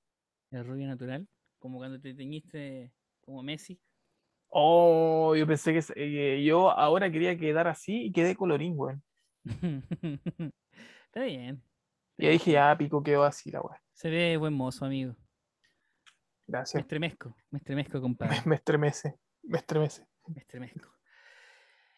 El 0.49 0.65
rubio 0.65 0.87
natural, 0.87 1.27
como 1.59 1.77
cuando 1.77 1.99
te 1.99 2.15
teñiste 2.15 2.91
como 3.21 3.43
Messi. 3.43 3.79
Oh, 4.49 5.35
yo 5.35 5.45
pensé 5.45 5.73
que 5.73 5.83
eh, 5.95 6.43
yo 6.43 6.71
ahora 6.71 7.11
quería 7.11 7.37
quedar 7.37 7.67
así 7.67 8.05
y 8.05 8.11
quedé 8.11 8.35
colorín, 8.35 8.73
weón. 8.75 9.03
Está 11.05 11.23
bien. 11.23 11.61
Y 12.17 12.25
ahí 12.25 12.33
dije, 12.33 12.53
ya, 12.53 12.75
pico, 12.75 13.03
quedó 13.03 13.23
así 13.23 13.51
la 13.51 13.61
weón. 13.61 13.77
Se 13.93 14.09
ve 14.09 14.37
buen 14.37 14.53
mozo, 14.53 14.85
amigo. 14.85 15.15
Me 16.73 16.79
Gracias. 16.79 16.81
estremezco, 16.81 17.35
me 17.51 17.59
estremezco, 17.59 18.01
compadre. 18.01 18.41
Me 18.45 18.55
estremece, 18.55 19.19
me 19.43 19.57
estremece. 19.59 20.07
Me 20.27 20.39
estremezco. 20.41 20.89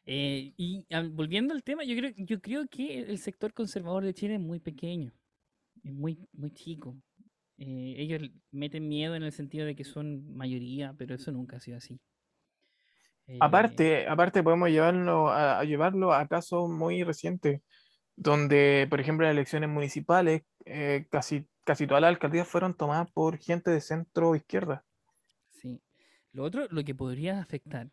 Eh, 0.05 0.53
y 0.57 0.85
ah, 0.91 1.03
volviendo 1.09 1.53
al 1.53 1.63
tema, 1.63 1.83
yo 1.83 1.95
creo, 1.97 2.11
yo 2.17 2.39
creo 2.41 2.67
que 2.67 2.99
el 2.99 3.17
sector 3.17 3.53
conservador 3.53 4.03
de 4.03 4.13
Chile 4.13 4.35
es 4.35 4.39
muy 4.41 4.59
pequeño, 4.59 5.11
es 5.83 5.93
muy, 5.93 6.27
muy 6.33 6.51
chico. 6.51 6.95
Eh, 7.57 7.95
ellos 7.97 8.29
meten 8.51 8.87
miedo 8.87 9.15
en 9.15 9.23
el 9.23 9.31
sentido 9.31 9.65
de 9.65 9.75
que 9.75 9.83
son 9.83 10.35
mayoría, 10.35 10.93
pero 10.97 11.15
eso 11.15 11.31
nunca 11.31 11.57
ha 11.57 11.59
sido 11.59 11.77
así. 11.77 11.99
Eh, 13.27 13.39
Aparte, 13.39 14.07
aparte 14.07 14.43
podemos 14.43 14.69
llevarlo 14.69 15.29
a, 15.29 15.59
a 15.59 15.63
llevarlo 15.63 16.13
a 16.13 16.27
casos 16.27 16.69
muy 16.69 17.03
recientes, 17.03 17.61
donde, 18.15 18.87
por 18.89 18.99
ejemplo, 19.01 19.25
en 19.25 19.29
las 19.31 19.37
elecciones 19.37 19.69
municipales, 19.69 20.43
eh, 20.65 21.07
casi, 21.09 21.47
casi 21.65 21.85
todas 21.85 22.01
las 22.01 22.09
alcaldías 22.09 22.47
fueron 22.47 22.73
tomadas 22.73 23.11
por 23.11 23.37
gente 23.37 23.71
de 23.71 23.81
centro 23.81 24.35
izquierda. 24.35 24.85
Sí. 25.49 25.81
Lo 26.31 26.43
otro, 26.43 26.67
lo 26.69 26.83
que 26.83 26.95
podría 26.95 27.39
afectar 27.41 27.89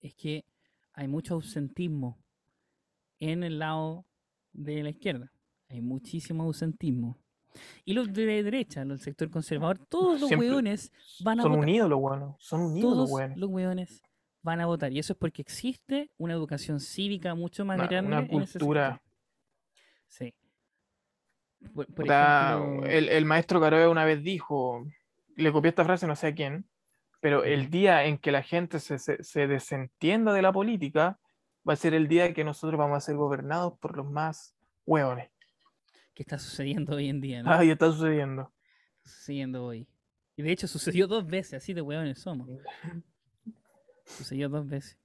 es 0.00 0.14
que 0.14 0.44
hay 0.92 1.08
mucho 1.08 1.34
ausentismo 1.34 2.18
en 3.20 3.42
el 3.44 3.58
lado 3.58 4.04
de 4.52 4.82
la 4.82 4.90
izquierda. 4.90 5.32
Hay 5.70 5.80
muchísimo 5.80 6.42
ausentismo. 6.44 7.16
Y 7.84 7.92
los 7.94 8.12
de 8.12 8.42
derecha, 8.42 8.84
los 8.84 8.98
del 9.00 9.04
sector 9.04 9.30
conservador, 9.30 9.78
todos 9.86 10.20
los 10.20 10.28
Siempre 10.28 10.48
hueones 10.50 10.92
van 11.20 11.40
a 11.40 11.42
Son 11.42 11.52
votar. 11.52 11.64
unidos 11.64 11.90
los 11.90 12.00
buenos, 12.00 12.36
son 12.38 12.60
unidos 12.60 12.96
los 12.96 13.10
buenos. 13.10 13.38
los 13.38 13.50
hueones 13.50 14.02
van 14.42 14.60
a 14.60 14.66
votar. 14.66 14.92
Y 14.92 14.98
eso 14.98 15.12
es 15.14 15.18
porque 15.18 15.42
existe 15.42 16.10
una 16.18 16.34
educación 16.34 16.78
cívica 16.80 17.34
mucho 17.34 17.64
más 17.64 17.78
Una, 17.78 17.86
grande. 17.88 18.08
una 18.08 18.20
en 18.20 18.42
ese 18.42 18.58
cultura. 18.58 19.02
Sí. 20.06 20.34
Por, 21.74 21.86
por 21.86 21.94
Puta, 21.94 22.58
ejemplo, 22.58 22.86
el, 22.86 23.08
el 23.08 23.24
maestro 23.24 23.60
Caroe 23.60 23.88
una 23.88 24.04
vez 24.04 24.22
dijo, 24.22 24.84
le 25.36 25.52
copié 25.52 25.70
esta 25.70 25.84
frase 25.84 26.06
no 26.06 26.16
sé 26.16 26.28
a 26.28 26.34
quién, 26.34 26.68
pero 27.20 27.44
el 27.44 27.70
día 27.70 28.04
en 28.04 28.18
que 28.18 28.32
la 28.32 28.42
gente 28.42 28.80
se, 28.80 28.98
se, 28.98 29.22
se 29.22 29.46
desentienda 29.46 30.32
de 30.32 30.42
la 30.42 30.52
política 30.52 31.18
va 31.68 31.72
a 31.72 31.76
ser 31.76 31.94
el 31.94 32.08
día 32.08 32.32
que 32.32 32.44
nosotros 32.44 32.78
vamos 32.78 32.96
a 32.96 33.00
ser 33.00 33.16
gobernados 33.16 33.78
por 33.78 33.96
los 33.96 34.08
más 34.10 34.54
hueones. 34.86 35.30
¿qué 36.18 36.24
está 36.24 36.36
sucediendo 36.36 36.96
hoy 36.96 37.08
en 37.08 37.20
día? 37.20 37.44
¿no? 37.44 37.52
Ah, 37.52 37.64
y 37.64 37.70
está 37.70 37.92
sucediendo. 37.92 38.52
Está 38.96 39.10
sucediendo 39.10 39.64
hoy. 39.64 39.86
Y 40.34 40.42
de 40.42 40.50
hecho 40.50 40.66
sucedió 40.66 41.06
dos 41.06 41.24
veces, 41.24 41.62
así 41.62 41.72
de 41.72 41.80
hueones 41.80 42.18
somos. 42.18 42.48
Sucedió 44.04 44.48
dos 44.48 44.66
veces. 44.66 44.98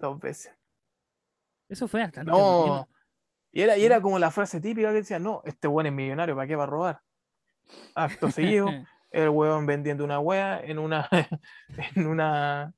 Dos 0.00 0.18
veces. 0.18 0.52
Eso 1.68 1.86
fue 1.86 2.00
bastante. 2.00 2.28
No. 2.28 2.88
Y 3.56 3.62
era, 3.62 3.78
y 3.78 3.84
era 3.84 4.00
como 4.00 4.18
la 4.18 4.32
frase 4.32 4.60
típica 4.60 4.88
que 4.88 4.96
decía, 4.96 5.20
no, 5.20 5.40
este 5.44 5.68
hueón 5.68 5.86
es 5.86 5.92
millonario, 5.92 6.34
¿para 6.34 6.48
qué 6.48 6.56
va 6.56 6.64
a 6.64 6.66
robar? 6.66 7.00
Acto 7.94 8.28
seguido, 8.32 8.66
el 9.12 9.28
hueón 9.28 9.64
vendiendo 9.64 10.02
una 10.04 10.18
hueá 10.18 10.60
en 10.60 10.80
una, 10.80 11.08
en 11.94 12.06
una, 12.08 12.74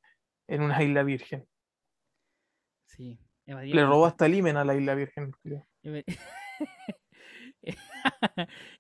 en 0.47 0.63
una 0.63 0.83
isla 0.83 1.03
virgen. 1.03 1.49
sí. 2.85 3.19
Le 3.47 3.87
robó 3.87 4.07
hasta 4.07 4.27
el 4.27 4.35
himen 4.35 4.57
a 4.57 4.65
la 4.65 4.75
isla 4.75 4.95
virgen. 4.97 5.33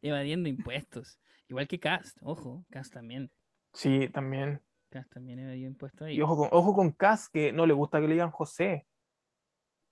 Evadiendo 0.02 0.48
impuestos. 0.48 1.20
Igual 1.48 1.68
que 1.68 1.78
Cast, 1.78 2.18
ojo, 2.20 2.66
Cast 2.68 2.92
también. 2.92 3.30
Sí, 3.72 4.08
también. 4.08 4.60
Cast 4.90 5.10
también 5.12 5.38
evadió 5.38 5.68
impuestos 5.68 6.08
ahí. 6.08 6.16
Y 6.16 6.20
ojo 6.20 6.36
con, 6.36 6.48
ojo 6.50 6.74
con 6.74 6.90
Cas, 6.90 7.28
que 7.28 7.52
no 7.52 7.64
le 7.64 7.74
gusta 7.74 8.00
que 8.00 8.08
le 8.08 8.14
digan 8.14 8.32
José. 8.32 8.86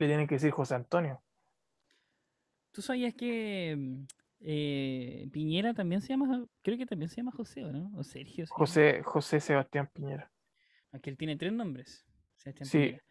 Le 0.00 0.06
tienen 0.08 0.26
que 0.26 0.34
decir 0.34 0.50
José 0.50 0.74
Antonio. 0.74 1.22
¿Tú 2.74 2.82
sabías 2.82 3.14
que 3.14 3.76
mm, 3.78 4.06
eh, 4.40 5.28
Piñera 5.32 5.74
también 5.74 6.02
se 6.02 6.08
llama, 6.08 6.44
creo 6.60 6.76
que 6.76 6.86
también 6.86 7.08
se 7.08 7.16
llama 7.16 7.30
José, 7.30 7.64
¿o 7.64 7.72
no? 7.72 7.92
O 7.96 8.02
Sergio. 8.02 8.46
se. 8.46 8.52
José, 8.52 9.02
José 9.04 9.38
Sebastián 9.40 9.88
Piñera. 9.94 10.30
Aunque 10.90 11.10
él 11.10 11.16
tiene 11.16 11.36
tres 11.36 11.52
nombres. 11.52 12.04
Sebastián 12.34 12.66
Sí. 12.66 12.78
Piñera. 12.78 13.04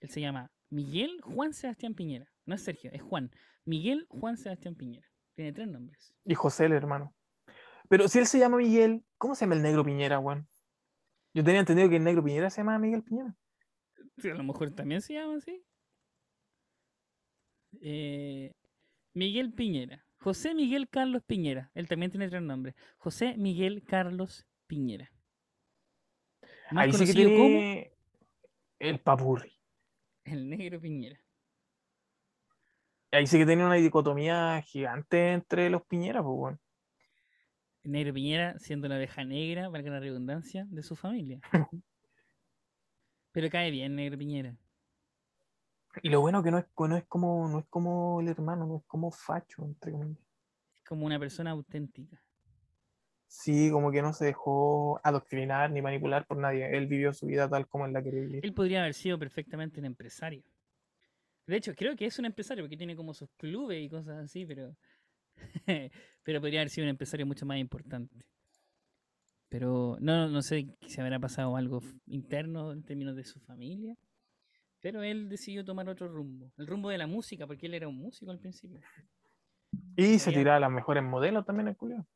Él 0.00 0.08
se 0.10 0.20
llama 0.20 0.52
Miguel 0.70 1.20
Juan 1.22 1.52
Sebastián 1.52 1.94
Piñera. 1.94 2.30
No 2.46 2.54
es 2.54 2.62
Sergio, 2.62 2.92
es 2.92 3.02
Juan. 3.02 3.32
Miguel 3.64 4.06
Juan 4.08 4.36
Sebastián 4.36 4.76
Piñera. 4.76 5.08
Tiene 5.34 5.52
tres 5.52 5.66
nombres. 5.66 6.14
Y 6.24 6.36
José 6.36 6.66
el 6.66 6.72
hermano. 6.72 7.12
Pero 7.88 8.06
si 8.06 8.20
él 8.20 8.26
se 8.26 8.38
llama 8.38 8.58
Miguel, 8.58 9.04
¿cómo 9.16 9.34
se 9.34 9.46
llama 9.46 9.56
el 9.56 9.62
negro 9.62 9.84
Piñera, 9.84 10.18
Juan? 10.18 10.46
Yo 11.34 11.42
tenía 11.42 11.58
entendido 11.58 11.88
que 11.88 11.96
el 11.96 12.04
negro 12.04 12.22
Piñera 12.22 12.50
se 12.50 12.60
llama 12.60 12.78
Miguel 12.78 13.02
Piñera. 13.02 13.34
Sí, 14.18 14.30
a 14.30 14.34
lo 14.34 14.44
mejor 14.44 14.70
también 14.70 15.02
se 15.02 15.14
llama 15.14 15.36
así. 15.36 15.60
Eh, 17.80 18.52
Miguel 19.14 19.52
Piñera. 19.52 20.04
José 20.20 20.54
Miguel 20.54 20.88
Carlos 20.88 21.22
Piñera. 21.24 21.70
Él 21.74 21.88
también 21.88 22.10
tiene 22.10 22.28
tres 22.28 22.42
nombres. 22.42 22.74
José 22.98 23.36
Miguel 23.36 23.84
Carlos 23.84 24.46
Piñera. 24.66 25.12
Más 26.70 26.84
Ahí 26.84 26.92
sí 26.92 27.06
que 27.06 27.24
como 27.24 27.36
tiene 27.36 27.92
el 28.78 29.00
papurri. 29.00 29.52
el 30.24 30.48
negro 30.48 30.80
Piñera. 30.80 31.18
Ahí 33.10 33.26
sí 33.26 33.38
que 33.38 33.46
tiene 33.46 33.64
una 33.64 33.74
dicotomía 33.74 34.60
gigante 34.62 35.32
entre 35.32 35.70
los 35.70 35.82
Piñeras, 35.86 36.22
pues, 36.22 36.34
weón. 36.36 36.60
El 37.84 37.92
negro 37.92 38.12
Piñera 38.12 38.58
siendo 38.58 38.88
la 38.88 38.96
oveja 38.96 39.24
negra, 39.24 39.68
valga 39.68 39.90
la 39.92 40.00
redundancia, 40.00 40.66
de 40.68 40.82
su 40.82 40.94
familia. 40.94 41.40
Pero 43.32 43.48
cae 43.50 43.70
bien, 43.70 43.94
negro 43.94 44.18
Piñera. 44.18 44.56
Y 46.02 46.08
lo 46.08 46.20
bueno 46.20 46.42
que 46.42 46.50
no 46.50 46.58
es, 46.58 46.66
no 46.76 46.96
es 46.96 47.04
como, 47.04 47.48
no 47.48 47.58
es 47.60 47.66
como 47.66 48.20
el 48.20 48.28
hermano, 48.28 48.66
no 48.66 48.76
es 48.78 48.84
como 48.86 49.10
facho, 49.10 49.64
entre 49.64 49.92
comillas. 49.92 50.22
Es 50.74 50.82
como 50.84 51.06
una 51.06 51.18
persona 51.18 51.50
auténtica. 51.50 52.20
Sí, 53.26 53.70
como 53.70 53.92
que 53.92 54.00
no 54.00 54.12
se 54.14 54.24
dejó 54.24 55.00
adoctrinar 55.04 55.70
ni 55.70 55.82
manipular 55.82 56.26
por 56.26 56.38
nadie. 56.38 56.76
Él 56.76 56.86
vivió 56.86 57.12
su 57.12 57.26
vida 57.26 57.48
tal 57.48 57.68
como 57.68 57.84
él 57.86 57.92
la 57.92 58.02
quería 58.02 58.20
vivir. 58.20 58.40
Él 58.44 58.54
podría 58.54 58.80
haber 58.80 58.94
sido 58.94 59.18
perfectamente 59.18 59.80
un 59.80 59.86
empresario. 59.86 60.42
De 61.46 61.56
hecho, 61.56 61.74
creo 61.74 61.94
que 61.94 62.06
es 62.06 62.18
un 62.18 62.24
empresario 62.24 62.64
porque 62.64 62.76
tiene 62.76 62.96
como 62.96 63.12
sus 63.12 63.30
clubes 63.36 63.82
y 63.82 63.88
cosas 63.88 64.24
así, 64.24 64.46
pero. 64.46 64.74
pero 66.22 66.40
podría 66.40 66.60
haber 66.60 66.70
sido 66.70 66.86
un 66.86 66.90
empresario 66.90 67.26
mucho 67.26 67.44
más 67.44 67.58
importante. 67.58 68.24
Pero 69.50 69.96
no, 70.00 70.28
no 70.28 70.42
sé 70.42 70.76
si 70.86 71.00
habrá 71.00 71.18
pasado 71.18 71.56
algo 71.56 71.82
interno 72.06 72.72
en 72.72 72.82
términos 72.82 73.16
de 73.16 73.24
su 73.24 73.40
familia. 73.40 73.96
Pero 74.80 75.02
él 75.02 75.28
decidió 75.28 75.64
tomar 75.64 75.88
otro 75.88 76.08
rumbo. 76.08 76.52
El 76.56 76.66
rumbo 76.66 76.88
de 76.90 76.98
la 76.98 77.06
música, 77.06 77.46
porque 77.46 77.66
él 77.66 77.74
era 77.74 77.88
un 77.88 77.96
músico 77.98 78.30
al 78.30 78.38
principio. 78.38 78.80
Y 79.96 80.18
se 80.18 80.32
tiraba 80.32 80.60
las 80.60 80.70
mejores 80.70 81.02
modelos 81.02 81.44
también 81.44 81.68
el 81.68 81.76
culiao. 81.76 82.06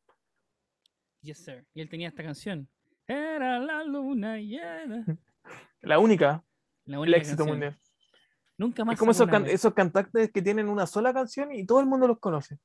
Yes, 1.22 1.38
sir. 1.44 1.66
Y 1.74 1.80
él 1.80 1.88
tenía 1.88 2.08
esta 2.08 2.22
canción. 2.22 2.68
Era 3.06 3.58
la 3.58 3.82
luna 3.84 4.38
llena. 4.38 5.04
La 5.80 5.98
única, 5.98 6.44
La 6.84 6.96
el 6.96 7.02
única 7.02 7.18
éxito 7.18 7.38
canción. 7.38 7.58
mundial. 7.58 7.80
Nunca 8.56 8.84
más 8.84 8.92
Es 8.94 8.98
como 9.00 9.10
esos, 9.10 9.28
can- 9.28 9.46
esos 9.46 9.74
cantantes 9.74 10.30
que 10.30 10.40
tienen 10.40 10.68
una 10.68 10.86
sola 10.86 11.12
canción 11.12 11.52
y 11.52 11.66
todo 11.66 11.80
el 11.80 11.86
mundo 11.86 12.06
los 12.06 12.20
conoce. 12.20 12.58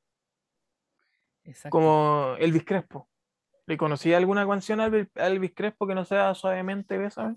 Exacto. 1.44 1.70
Como 1.76 2.36
Elvis 2.38 2.64
Crespo. 2.64 3.10
¿Le 3.66 3.76
conocía 3.78 4.18
alguna 4.18 4.48
canción 4.48 4.80
a 4.80 4.86
Elvis, 4.86 5.08
a 5.16 5.56
Crespo 5.56 5.88
que 5.88 5.96
no 5.96 6.06
sea 6.06 6.34
suavemente 6.36 6.98
bésame? 7.00 7.36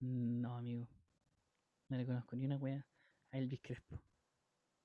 No, 0.00 0.56
amigo. 0.56 0.86
No 1.88 1.96
le 1.96 2.04
conozco 2.04 2.36
ni 2.36 2.44
una 2.44 2.56
wea 2.56 2.84
a 3.32 3.38
Elvis 3.38 3.60
Crespo. 3.62 4.00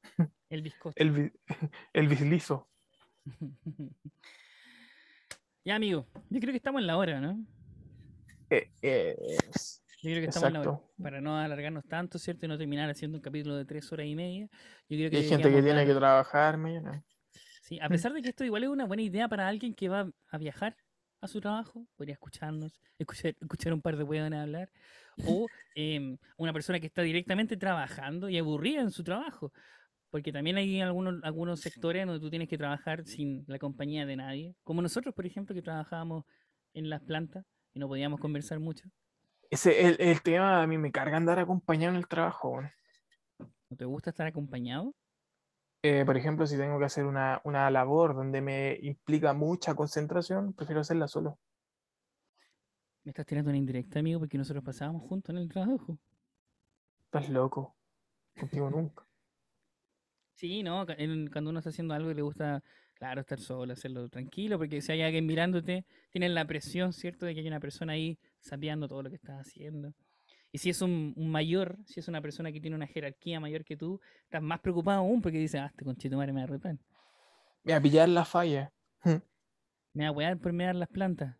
Elvis 0.49 0.75
Costa. 0.75 1.01
Elvis, 1.01 1.31
Elvis 1.93 2.21
Liso. 2.21 2.69
ya, 5.65 5.75
amigo. 5.75 6.07
Yo 6.29 6.39
creo 6.39 6.51
que 6.51 6.57
estamos 6.57 6.81
en 6.81 6.87
la 6.87 6.97
hora, 6.97 7.19
¿no? 7.19 7.45
Eh, 8.49 8.71
eh, 8.81 9.37
Yo 10.01 10.11
creo 10.11 10.21
que 10.21 10.27
estamos 10.27 10.47
en 10.47 10.53
la 10.53 10.61
hora. 10.61 10.79
Para 11.01 11.21
no 11.21 11.37
alargarnos 11.37 11.85
tanto, 11.85 12.17
¿cierto? 12.17 12.45
Y 12.45 12.49
no 12.49 12.57
terminar 12.57 12.89
haciendo 12.89 13.17
un 13.17 13.21
capítulo 13.21 13.57
de 13.57 13.65
tres 13.65 13.91
horas 13.91 14.05
y 14.05 14.15
media. 14.15 14.47
Yo 14.87 14.97
creo 14.97 15.09
que 15.09 15.17
Y 15.17 15.23
hay 15.23 15.29
gente 15.29 15.51
que 15.51 15.61
tiene 15.61 15.85
que 15.85 15.93
trabajar, 15.93 16.57
mira. 16.57 17.03
Sí, 17.61 17.79
a 17.81 17.89
pesar 17.89 18.13
de 18.13 18.21
que 18.21 18.29
esto 18.29 18.43
igual 18.43 18.63
es 18.63 18.69
una 18.69 18.85
buena 18.85 19.03
idea 19.03 19.27
para 19.27 19.47
alguien 19.47 19.73
que 19.73 19.89
va 19.89 20.09
a 20.27 20.37
viajar 20.37 20.75
a 21.23 21.27
su 21.27 21.39
trabajo, 21.39 21.87
podría 21.95 22.13
escucharnos, 22.13 22.81
escuchar, 22.99 23.35
escuchar 23.39 23.73
un 23.73 23.81
par 23.81 23.95
de 23.95 24.03
hueones 24.03 24.39
hablar, 24.39 24.69
o 25.25 25.47
em, 25.75 26.17
una 26.37 26.51
persona 26.51 26.79
que 26.79 26.87
está 26.87 27.01
directamente 27.01 27.55
trabajando 27.55 28.29
y 28.29 28.37
aburrida 28.37 28.81
en 28.81 28.91
su 28.91 29.03
trabajo. 29.03 29.53
Porque 30.09 30.31
también 30.31 30.57
hay 30.57 30.79
algunos, 30.81 31.23
algunos 31.23 31.59
sectores 31.61 32.05
donde 32.05 32.19
tú 32.19 32.29
tienes 32.29 32.47
que 32.47 32.57
trabajar 32.57 33.05
sin 33.05 33.43
la 33.47 33.57
compañía 33.57 34.05
de 34.05 34.15
nadie. 34.15 34.55
Como 34.63 34.81
nosotros, 34.81 35.15
por 35.15 35.25
ejemplo, 35.25 35.55
que 35.55 35.61
trabajábamos 35.63 36.25
en 36.73 36.89
las 36.89 37.01
plantas 37.01 37.45
y 37.73 37.79
no 37.79 37.87
podíamos 37.87 38.19
conversar 38.19 38.59
mucho. 38.59 38.87
Ese 39.49 39.87
el, 39.87 39.95
el 39.99 40.21
tema, 40.21 40.61
a 40.61 40.67
mí 40.67 40.77
me 40.77 40.91
carga 40.91 41.17
andar 41.17 41.39
acompañado 41.39 41.93
en 41.93 41.97
el 41.97 42.07
trabajo. 42.07 42.61
¿No 43.39 43.77
te 43.77 43.85
gusta 43.85 44.11
estar 44.11 44.27
acompañado? 44.27 44.93
Eh, 45.83 46.03
por 46.05 46.17
ejemplo, 46.17 46.47
si 46.47 46.57
tengo 46.57 46.79
que 46.79 46.85
hacer 46.85 47.05
una, 47.05 47.41
una 47.43 47.69
labor 47.69 48.15
donde 48.15 48.41
me 48.41 48.77
implica 48.81 49.33
mucha 49.33 49.75
concentración, 49.75 50.53
prefiero 50.53 50.81
hacerla 50.81 51.07
solo. 51.07 51.37
Me 53.05 53.11
estás 53.11 53.25
tirando 53.25 53.49
una 53.49 53.57
indirecta, 53.57 53.99
amigo, 53.99 54.19
porque 54.19 54.37
nosotros 54.37 54.63
pasábamos 54.63 55.03
juntos 55.03 55.33
en 55.35 55.41
el 55.41 55.49
trabajo. 55.49 55.97
Estás 57.05 57.29
loco. 57.29 57.77
Contigo 58.37 58.69
nunca. 58.69 59.05
Sí, 60.35 60.63
no, 60.63 60.85
en- 60.89 61.27
cuando 61.29 61.51
uno 61.51 61.59
está 61.59 61.69
haciendo 61.69 61.93
algo 61.93 62.11
y 62.11 62.15
le 62.15 62.21
gusta, 62.21 62.63
claro, 62.95 63.21
estar 63.21 63.39
solo, 63.39 63.73
hacerlo 63.73 64.09
tranquilo, 64.09 64.57
porque 64.57 64.81
si 64.81 64.91
hay 64.91 65.01
alguien 65.01 65.25
mirándote, 65.25 65.85
tienes 66.09 66.31
la 66.31 66.45
presión, 66.45 66.91
¿cierto?, 66.91 67.25
de 67.25 67.33
que 67.33 67.41
hay 67.41 67.47
una 67.47 67.59
persona 67.59 67.93
ahí 67.93 68.17
sapeando 68.39 68.87
todo 68.87 69.03
lo 69.03 69.09
que 69.09 69.15
estás 69.17 69.39
haciendo. 69.47 69.93
Y 70.55 70.59
si 70.59 70.69
es 70.69 70.83
un, 70.83 71.13
un 71.17 71.31
mayor, 71.31 71.79
si 71.87 71.99
es 71.99 72.07
una 72.07 72.21
persona 72.21 72.51
que 72.51 72.61
tiene 72.61 72.75
una 72.75 72.85
jerarquía 72.85 73.39
mayor 73.39 73.65
que 73.65 73.75
tú, 73.75 73.99
estás 74.25 74.43
más 74.43 74.59
preocupado 74.59 74.99
aún 74.99 75.19
porque 75.19 75.39
dices, 75.39 75.59
ah, 75.59 75.65
este 75.65 75.83
conchito 75.83 76.15
madre 76.15 76.31
me 76.31 76.41
va 76.41 76.43
a 76.43 76.47
retar. 76.47 76.77
Me 77.63 77.73
va 77.73 77.79
a 77.79 77.81
pillar 77.81 78.07
la 78.07 78.23
falla. 78.23 78.71
Me 79.95 80.03
va 80.03 80.09
a 80.09 80.11
wear 80.11 80.39
por 80.39 80.53
me 80.53 80.65
dar 80.65 80.75
las 80.75 80.89
plantas. 80.89 81.35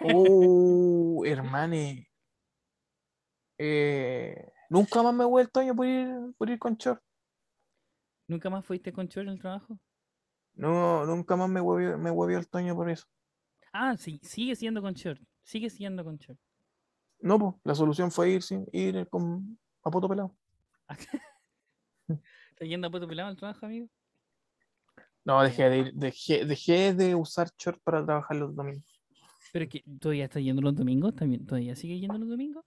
Oh, 0.00 1.22
hermane. 1.26 2.10
Eh, 3.58 4.52
nunca 4.70 5.02
más 5.02 5.12
me 5.12 5.24
he 5.24 5.26
vuelto 5.26 5.60
año 5.60 5.76
por 5.76 5.86
ir, 5.86 6.08
por 6.38 6.48
ir 6.48 6.58
con 6.58 6.76
short. 6.76 7.02
¿Nunca 8.26 8.48
más 8.48 8.64
fuiste 8.64 8.90
con 8.90 9.06
chor 9.08 9.24
en 9.24 9.30
el 9.30 9.38
trabajo? 9.38 9.78
No, 10.54 11.04
nunca 11.04 11.36
más 11.36 11.50
me 11.50 11.60
huevió, 11.60 11.98
me 11.98 12.10
huevió 12.10 12.38
el 12.38 12.48
Toño 12.48 12.74
por 12.74 12.88
eso. 12.88 13.06
Ah, 13.72 13.96
sí, 13.98 14.18
sigue 14.22 14.56
siendo 14.56 14.80
con 14.80 14.94
short. 14.94 15.20
Sigue 15.42 15.68
siendo 15.68 16.04
con 16.04 16.16
short. 16.16 16.40
No, 17.24 17.38
pues, 17.38 17.54
la 17.64 17.74
solución 17.74 18.10
fue 18.10 18.32
ir 18.32 18.42
sin 18.42 18.66
ir 18.70 19.08
con 19.08 19.58
a 19.82 19.90
poto 19.90 20.06
pelado. 20.06 20.36
¿Estás 22.08 22.68
yendo 22.68 22.86
a 22.86 22.90
poto 22.90 23.08
pelado 23.08 23.30
al 23.30 23.36
trabajo, 23.36 23.64
amigo? 23.64 23.88
No, 25.24 25.42
dejé 25.42 25.70
de 25.70 25.78
ir, 25.78 25.94
dejé, 25.94 26.44
dejé 26.44 26.92
de 26.92 27.14
usar 27.14 27.48
short 27.56 27.80
para 27.82 28.04
trabajar 28.04 28.36
los 28.36 28.54
domingos. 28.54 29.00
Pero 29.54 29.66
que 29.70 29.82
todavía 29.98 30.24
estás 30.24 30.42
yendo 30.42 30.60
los 30.60 30.74
domingos, 30.74 31.14
también, 31.14 31.46
todavía 31.46 31.74
sigue 31.74 31.98
yendo 31.98 32.18
los 32.18 32.28
domingos. 32.28 32.62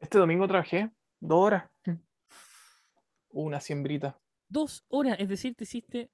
Este 0.00 0.18
domingo 0.18 0.48
trabajé 0.48 0.90
dos 1.20 1.38
horas. 1.38 1.70
Una 3.28 3.60
siembrita. 3.60 4.18
Dos 4.48 4.84
horas, 4.88 5.20
es 5.20 5.28
decir, 5.28 5.54
te 5.54 5.62
hiciste 5.62 6.10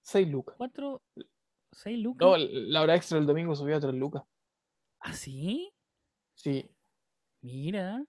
Seis 0.00 0.28
lucas. 0.28 0.54
cuatro, 0.56 1.02
seis 1.72 1.98
lucas. 1.98 2.24
No, 2.24 2.36
la 2.36 2.82
hora 2.82 2.94
extra 2.94 3.18
del 3.18 3.26
domingo 3.26 3.56
subió 3.56 3.76
a 3.76 3.80
tres 3.80 3.94
lucas. 3.94 4.22
¿Ah, 5.00 5.12
sí? 5.12 5.72
Sí. 6.38 6.70
Mira. 7.42 8.04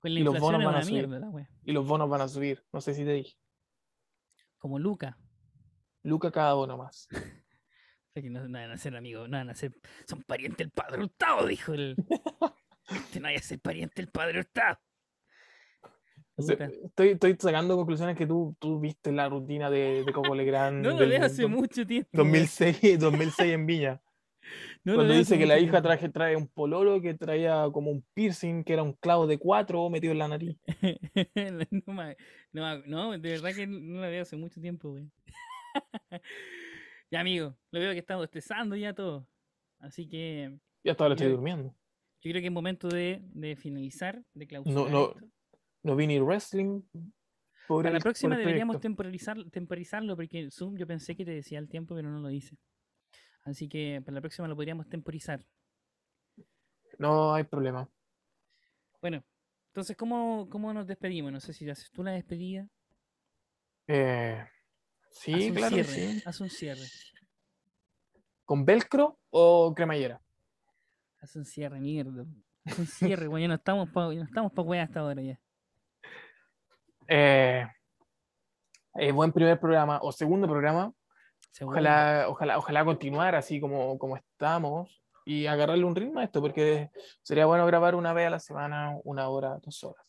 Con 0.00 0.14
la 0.14 0.20
Y 0.20 0.22
los 0.24 0.38
bonos 0.38 0.64
van 0.64 0.74
a 0.74 0.82
subir. 0.82 1.06
mierda 1.06 1.30
la. 1.30 1.48
Y 1.64 1.72
los 1.72 1.86
bonos 1.86 2.08
van 2.08 2.20
a 2.22 2.28
subir. 2.28 2.64
No 2.72 2.80
sé 2.80 2.92
si 2.92 3.04
te 3.04 3.12
dije. 3.12 3.36
Como 4.58 4.78
Luca. 4.80 5.16
Luca 6.02 6.30
cada 6.32 6.54
bono 6.54 6.76
más. 6.76 7.08
O 8.10 8.10
sea 8.20 8.22
que 8.22 8.30
no, 8.30 8.48
no 8.48 8.58
van 8.58 8.70
a 8.70 8.76
ser 8.78 8.96
amigos, 8.96 9.28
no 9.28 9.36
van 9.36 9.50
a 9.50 9.54
ser. 9.54 9.70
Son 10.08 10.22
parientes 10.22 10.56
del 10.56 10.70
padre 10.70 11.02
Hurtado, 11.02 11.46
dijo 11.46 11.74
el. 11.74 11.94
Este 12.90 13.20
no 13.20 13.24
vaya 13.24 13.38
a 13.38 13.42
ser 13.42 13.60
pariente 13.60 14.00
del 14.00 14.10
padre 14.10 14.40
Hurtado. 14.40 14.78
O 16.34 16.42
sea, 16.42 16.56
Puta. 16.56 16.70
estoy, 16.86 17.08
estoy 17.10 17.36
sacando 17.38 17.76
conclusiones 17.76 18.16
que 18.16 18.26
tú, 18.26 18.56
tú 18.58 18.80
viste 18.80 19.12
la 19.12 19.28
rutina 19.28 19.68
de, 19.70 20.04
de 20.04 20.12
Coco 20.12 20.34
Legrand 20.34 20.82
No 20.84 20.98
lo 20.98 21.06
veo 21.06 21.22
hace 21.22 21.46
mucho 21.46 21.86
tiempo. 21.86 22.08
weón. 22.14 22.28
2006, 22.32 22.98
2006 22.98 23.52
en 23.52 23.66
Viña. 23.66 24.02
No 24.84 24.94
Cuando 24.94 25.12
dice 25.14 25.36
que 25.38 25.46
la 25.46 25.58
hija 25.58 25.82
traje, 25.82 26.08
trae 26.08 26.36
un 26.36 26.48
pololo 26.48 27.00
que 27.00 27.14
traía 27.14 27.68
como 27.72 27.90
un 27.90 28.04
piercing, 28.14 28.64
que 28.64 28.72
era 28.72 28.82
un 28.82 28.92
clavo 28.94 29.26
de 29.26 29.38
cuatro 29.38 29.88
metido 29.90 30.12
en 30.12 30.18
la 30.18 30.28
nariz. 30.28 30.56
no, 32.86 33.18
de 33.18 33.30
verdad 33.30 33.54
que 33.54 33.66
no 33.66 34.00
la 34.00 34.08
veo 34.08 34.22
hace 34.22 34.36
mucho 34.36 34.60
tiempo, 34.60 34.90
güey. 34.90 35.10
ya, 37.10 37.20
amigo, 37.20 37.56
lo 37.70 37.80
veo 37.80 37.92
que 37.92 37.98
estamos 37.98 38.24
estresando 38.24 38.76
ya 38.76 38.94
todo. 38.94 39.28
Así 39.78 40.08
que 40.08 40.58
Ya 40.84 40.92
hasta 40.92 41.04
ahora 41.04 41.14
estoy 41.14 41.30
durmiendo. 41.30 41.74
yo 42.22 42.30
creo 42.30 42.40
que 42.40 42.46
es 42.48 42.52
momento 42.52 42.88
de, 42.88 43.20
de 43.22 43.56
finalizar, 43.56 44.22
de 44.34 44.46
clausurar. 44.46 44.76
No, 44.76 44.88
no, 44.88 45.08
esto. 45.10 45.20
no 45.82 45.96
vi 45.96 46.06
ni 46.06 46.18
wrestling. 46.20 46.82
Para 47.68 47.90
la 47.90 47.96
el- 47.98 48.02
próxima 48.02 48.36
deberíamos 48.36 48.74
proyecto. 48.76 48.88
temporalizar, 48.88 49.36
temporizarlo 49.50 50.16
porque 50.16 50.50
Zoom 50.50 50.76
yo 50.76 50.86
pensé 50.86 51.14
que 51.14 51.24
te 51.24 51.32
decía 51.32 51.58
el 51.58 51.68
tiempo, 51.68 51.94
pero 51.94 52.10
no 52.10 52.20
lo 52.20 52.28
dice. 52.28 52.56
Así 53.48 53.68
que 53.68 54.00
para 54.04 54.16
la 54.16 54.20
próxima 54.20 54.48
lo 54.48 54.56
podríamos 54.56 54.88
temporizar. 54.88 55.44
No 56.98 57.34
hay 57.34 57.44
problema. 57.44 57.88
Bueno, 59.00 59.22
entonces, 59.68 59.96
¿cómo, 59.96 60.48
cómo 60.50 60.72
nos 60.72 60.86
despedimos? 60.86 61.30
No 61.30 61.40
sé 61.40 61.52
si 61.52 61.68
haces 61.68 61.90
tú 61.90 62.02
la 62.02 62.10
despedida. 62.10 62.68
Eh, 63.86 64.44
sí, 65.10 65.52
claro 65.52 65.76
cierre, 65.76 65.92
sí. 65.92 66.22
haz 66.26 66.40
un 66.40 66.50
cierre. 66.50 66.84
¿Con 68.44 68.64
velcro 68.64 69.18
o 69.30 69.72
cremallera? 69.74 70.20
Haz 71.20 71.36
un 71.36 71.44
cierre, 71.44 71.80
mierda. 71.80 72.26
Haz 72.64 72.78
un 72.78 72.86
cierre, 72.86 73.26
güey. 73.26 73.42
Ya 73.42 73.48
no 73.48 73.54
estamos 73.54 73.88
para 73.90 74.12
no 74.12 74.24
estamos 74.24 74.52
pa 74.52 74.62
weá 74.62 74.82
hasta 74.82 75.00
ahora 75.00 75.22
ya. 75.22 75.40
Eh, 77.06 77.66
eh, 78.94 79.12
buen 79.12 79.32
primer 79.32 79.58
programa 79.58 80.00
o 80.02 80.12
segundo 80.12 80.48
programa. 80.48 80.92
Ojalá, 81.72 82.26
ojalá, 82.28 82.58
ojalá 82.58 82.84
continuar 82.84 83.34
así 83.34 83.60
como, 83.60 83.98
como 83.98 84.16
estamos 84.16 85.02
y 85.24 85.46
agarrarle 85.46 85.84
un 85.84 85.94
ritmo 85.96 86.20
a 86.20 86.24
esto, 86.24 86.40
porque 86.40 86.90
sería 87.22 87.46
bueno 87.46 87.66
grabar 87.66 87.94
una 87.94 88.12
vez 88.12 88.26
a 88.28 88.30
la 88.30 88.38
semana, 88.40 88.96
una 89.04 89.28
hora, 89.28 89.58
dos 89.62 89.82
horas. 89.84 90.04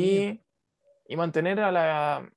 Y, 0.00 0.40
y 1.06 1.16
mantener 1.16 1.60
a 1.60 1.70
la, 1.70 2.30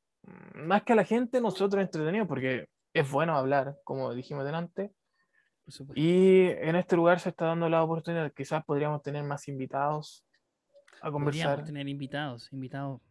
más 0.55 0.83
que 0.83 0.93
a 0.93 0.95
la 0.95 1.03
gente, 1.05 1.41
nosotros 1.41 1.81
entretenidos, 1.81 2.27
porque 2.27 2.67
es 2.93 3.09
bueno 3.11 3.35
hablar, 3.37 3.77
como 3.83 4.13
dijimos 4.13 4.45
delante. 4.45 4.93
Y 5.95 6.41
en 6.47 6.75
este 6.75 6.95
lugar 6.95 7.19
se 7.19 7.29
está 7.29 7.45
dando 7.45 7.67
la 7.69 7.83
oportunidad, 7.83 8.31
quizás 8.33 8.63
podríamos 8.65 9.01
tener 9.01 9.23
más 9.23 9.47
invitados 9.47 10.23
a 11.01 11.11
Podríamos 11.11 11.11
conversar 11.11 11.63
tener 11.65 11.87
invitados, 11.87 12.51
invitados 12.53 13.01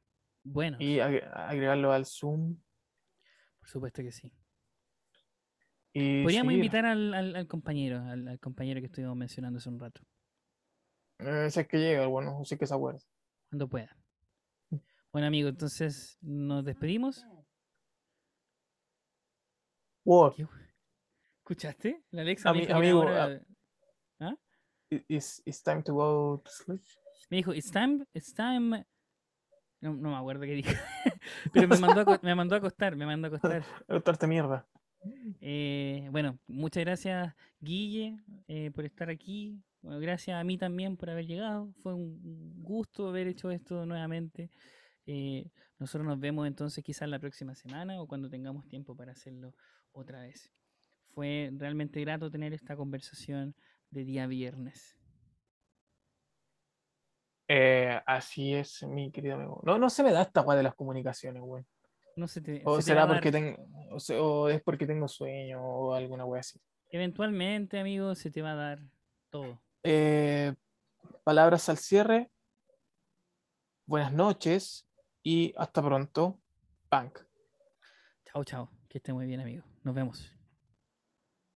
buenos. 0.44 0.80
y 0.80 0.98
agre- 0.98 1.28
agregarlo 1.34 1.92
al 1.92 2.06
Zoom. 2.06 2.56
Por 3.58 3.68
supuesto 3.68 4.02
que 4.02 4.12
sí. 4.12 4.32
Y 5.96 6.22
Podríamos 6.24 6.50
seguir. 6.50 6.64
invitar 6.64 6.84
al, 6.86 7.14
al- 7.14 7.36
al 7.36 7.46
compañero, 7.46 7.98
al, 8.02 8.26
al 8.26 8.40
compañero 8.40 8.80
que 8.80 8.86
estuvimos 8.86 9.16
mencionando 9.16 9.58
hace 9.58 9.68
un 9.68 9.78
rato, 9.78 10.02
Eh, 11.20 11.48
si 11.50 11.60
es 11.60 11.68
que 11.68 11.78
llega, 11.78 12.06
bueno, 12.08 12.40
es 12.42 12.58
que 12.58 12.66
se 12.66 12.74
acuerda. 12.74 13.00
cuando 13.48 13.68
pueda. 13.68 13.96
Bueno, 15.12 15.28
amigo, 15.28 15.48
entonces 15.48 16.18
nos 16.20 16.64
despedimos. 16.64 17.24
What? 20.04 20.34
¿Qué- 20.34 20.46
¿Escuchaste? 21.44 22.04
La 22.10 22.22
Alexa 22.22 22.52
me 22.52 22.58
Ami- 22.58 22.60
dijo, 22.60 22.66
que 22.66 22.72
era 22.72 22.78
amigo, 22.78 23.00
hora- 23.00 23.40
I- 24.90 25.04
It's, 25.08 25.42
it's 25.46 25.62
time 25.62 25.82
to 25.82 25.94
go 25.94 26.40
to 26.44 26.50
sleep. 26.50 26.82
me 27.30 27.38
dijo, 27.38 27.52
it's 27.54 27.70
time, 27.70 28.04
it's 28.12 28.32
time. 28.34 28.84
No, 29.80 29.92
no 29.94 30.10
me 30.10 30.16
acuerdo 30.16 30.42
qué 30.42 30.52
dijo. 30.52 30.70
Pero 31.52 31.68
me 31.68 31.78
mandó, 31.78 32.00
a, 32.12 32.20
me 32.22 32.34
mandó 32.34 32.54
a 32.54 32.58
acostar, 32.58 32.94
me 32.96 33.06
mandó 33.06 33.26
a 33.26 33.28
acostar. 33.28 33.64
Doctorte 33.88 34.26
mierda. 34.26 34.66
Eh, 35.40 36.08
bueno, 36.10 36.38
muchas 36.46 36.84
gracias, 36.84 37.34
Guille, 37.60 38.16
eh, 38.48 38.70
por 38.70 38.84
estar 38.84 39.10
aquí. 39.10 39.60
Gracias 39.82 40.36
a 40.36 40.44
mí 40.44 40.56
también 40.56 40.96
por 40.96 41.10
haber 41.10 41.26
llegado. 41.26 41.72
Fue 41.82 41.94
un 41.94 42.62
gusto 42.62 43.08
haber 43.08 43.26
hecho 43.26 43.50
esto 43.50 43.84
nuevamente. 43.84 44.50
Eh, 45.06 45.50
nosotros 45.78 46.06
nos 46.06 46.18
vemos 46.18 46.46
entonces 46.46 46.82
quizás 46.82 47.08
la 47.08 47.18
próxima 47.18 47.54
semana 47.54 48.00
o 48.00 48.06
cuando 48.06 48.30
tengamos 48.30 48.66
tiempo 48.66 48.96
para 48.96 49.12
hacerlo 49.12 49.54
otra 49.92 50.22
vez. 50.22 50.50
Fue 51.08 51.50
realmente 51.54 52.00
grato 52.00 52.30
tener 52.30 52.54
esta 52.54 52.76
conversación 52.76 53.54
de 53.90 54.04
día 54.04 54.26
viernes. 54.26 54.96
Así 58.06 58.54
es, 58.54 58.82
mi 58.84 59.12
querido 59.12 59.34
amigo. 59.34 59.60
No, 59.64 59.78
no 59.78 59.90
se 59.90 60.02
me 60.02 60.12
da 60.12 60.22
esta 60.22 60.40
weá 60.40 60.56
de 60.56 60.62
las 60.62 60.74
comunicaciones, 60.74 61.42
güey. 61.42 61.64
No 62.16 62.28
se 62.28 62.40
te, 62.40 62.62
O 62.64 62.76
se 62.76 62.82
será 62.82 63.06
porque 63.06 63.32
tengo, 63.32 63.56
o, 63.90 63.98
se- 64.00 64.18
o 64.18 64.48
es 64.48 64.62
porque 64.62 64.86
tengo 64.86 65.08
sueño 65.08 65.60
o 65.62 65.94
alguna 65.94 66.24
wea 66.24 66.40
así. 66.40 66.60
Eventualmente, 66.90 67.78
amigo, 67.80 68.14
se 68.14 68.30
te 68.30 68.40
va 68.42 68.52
a 68.52 68.54
dar 68.54 68.78
todo. 69.30 69.60
Eh, 69.82 70.54
palabras 71.24 71.68
al 71.68 71.78
cierre. 71.78 72.30
Buenas 73.86 74.12
noches 74.12 74.86
y 75.22 75.52
hasta 75.56 75.82
pronto. 75.82 76.40
Punk. 76.88 77.18
Chao, 78.26 78.44
chao. 78.44 78.70
Que 78.88 78.98
esté 78.98 79.12
muy 79.12 79.26
bien, 79.26 79.40
amigo. 79.40 79.64
Nos 79.82 79.94
vemos. 79.94 80.30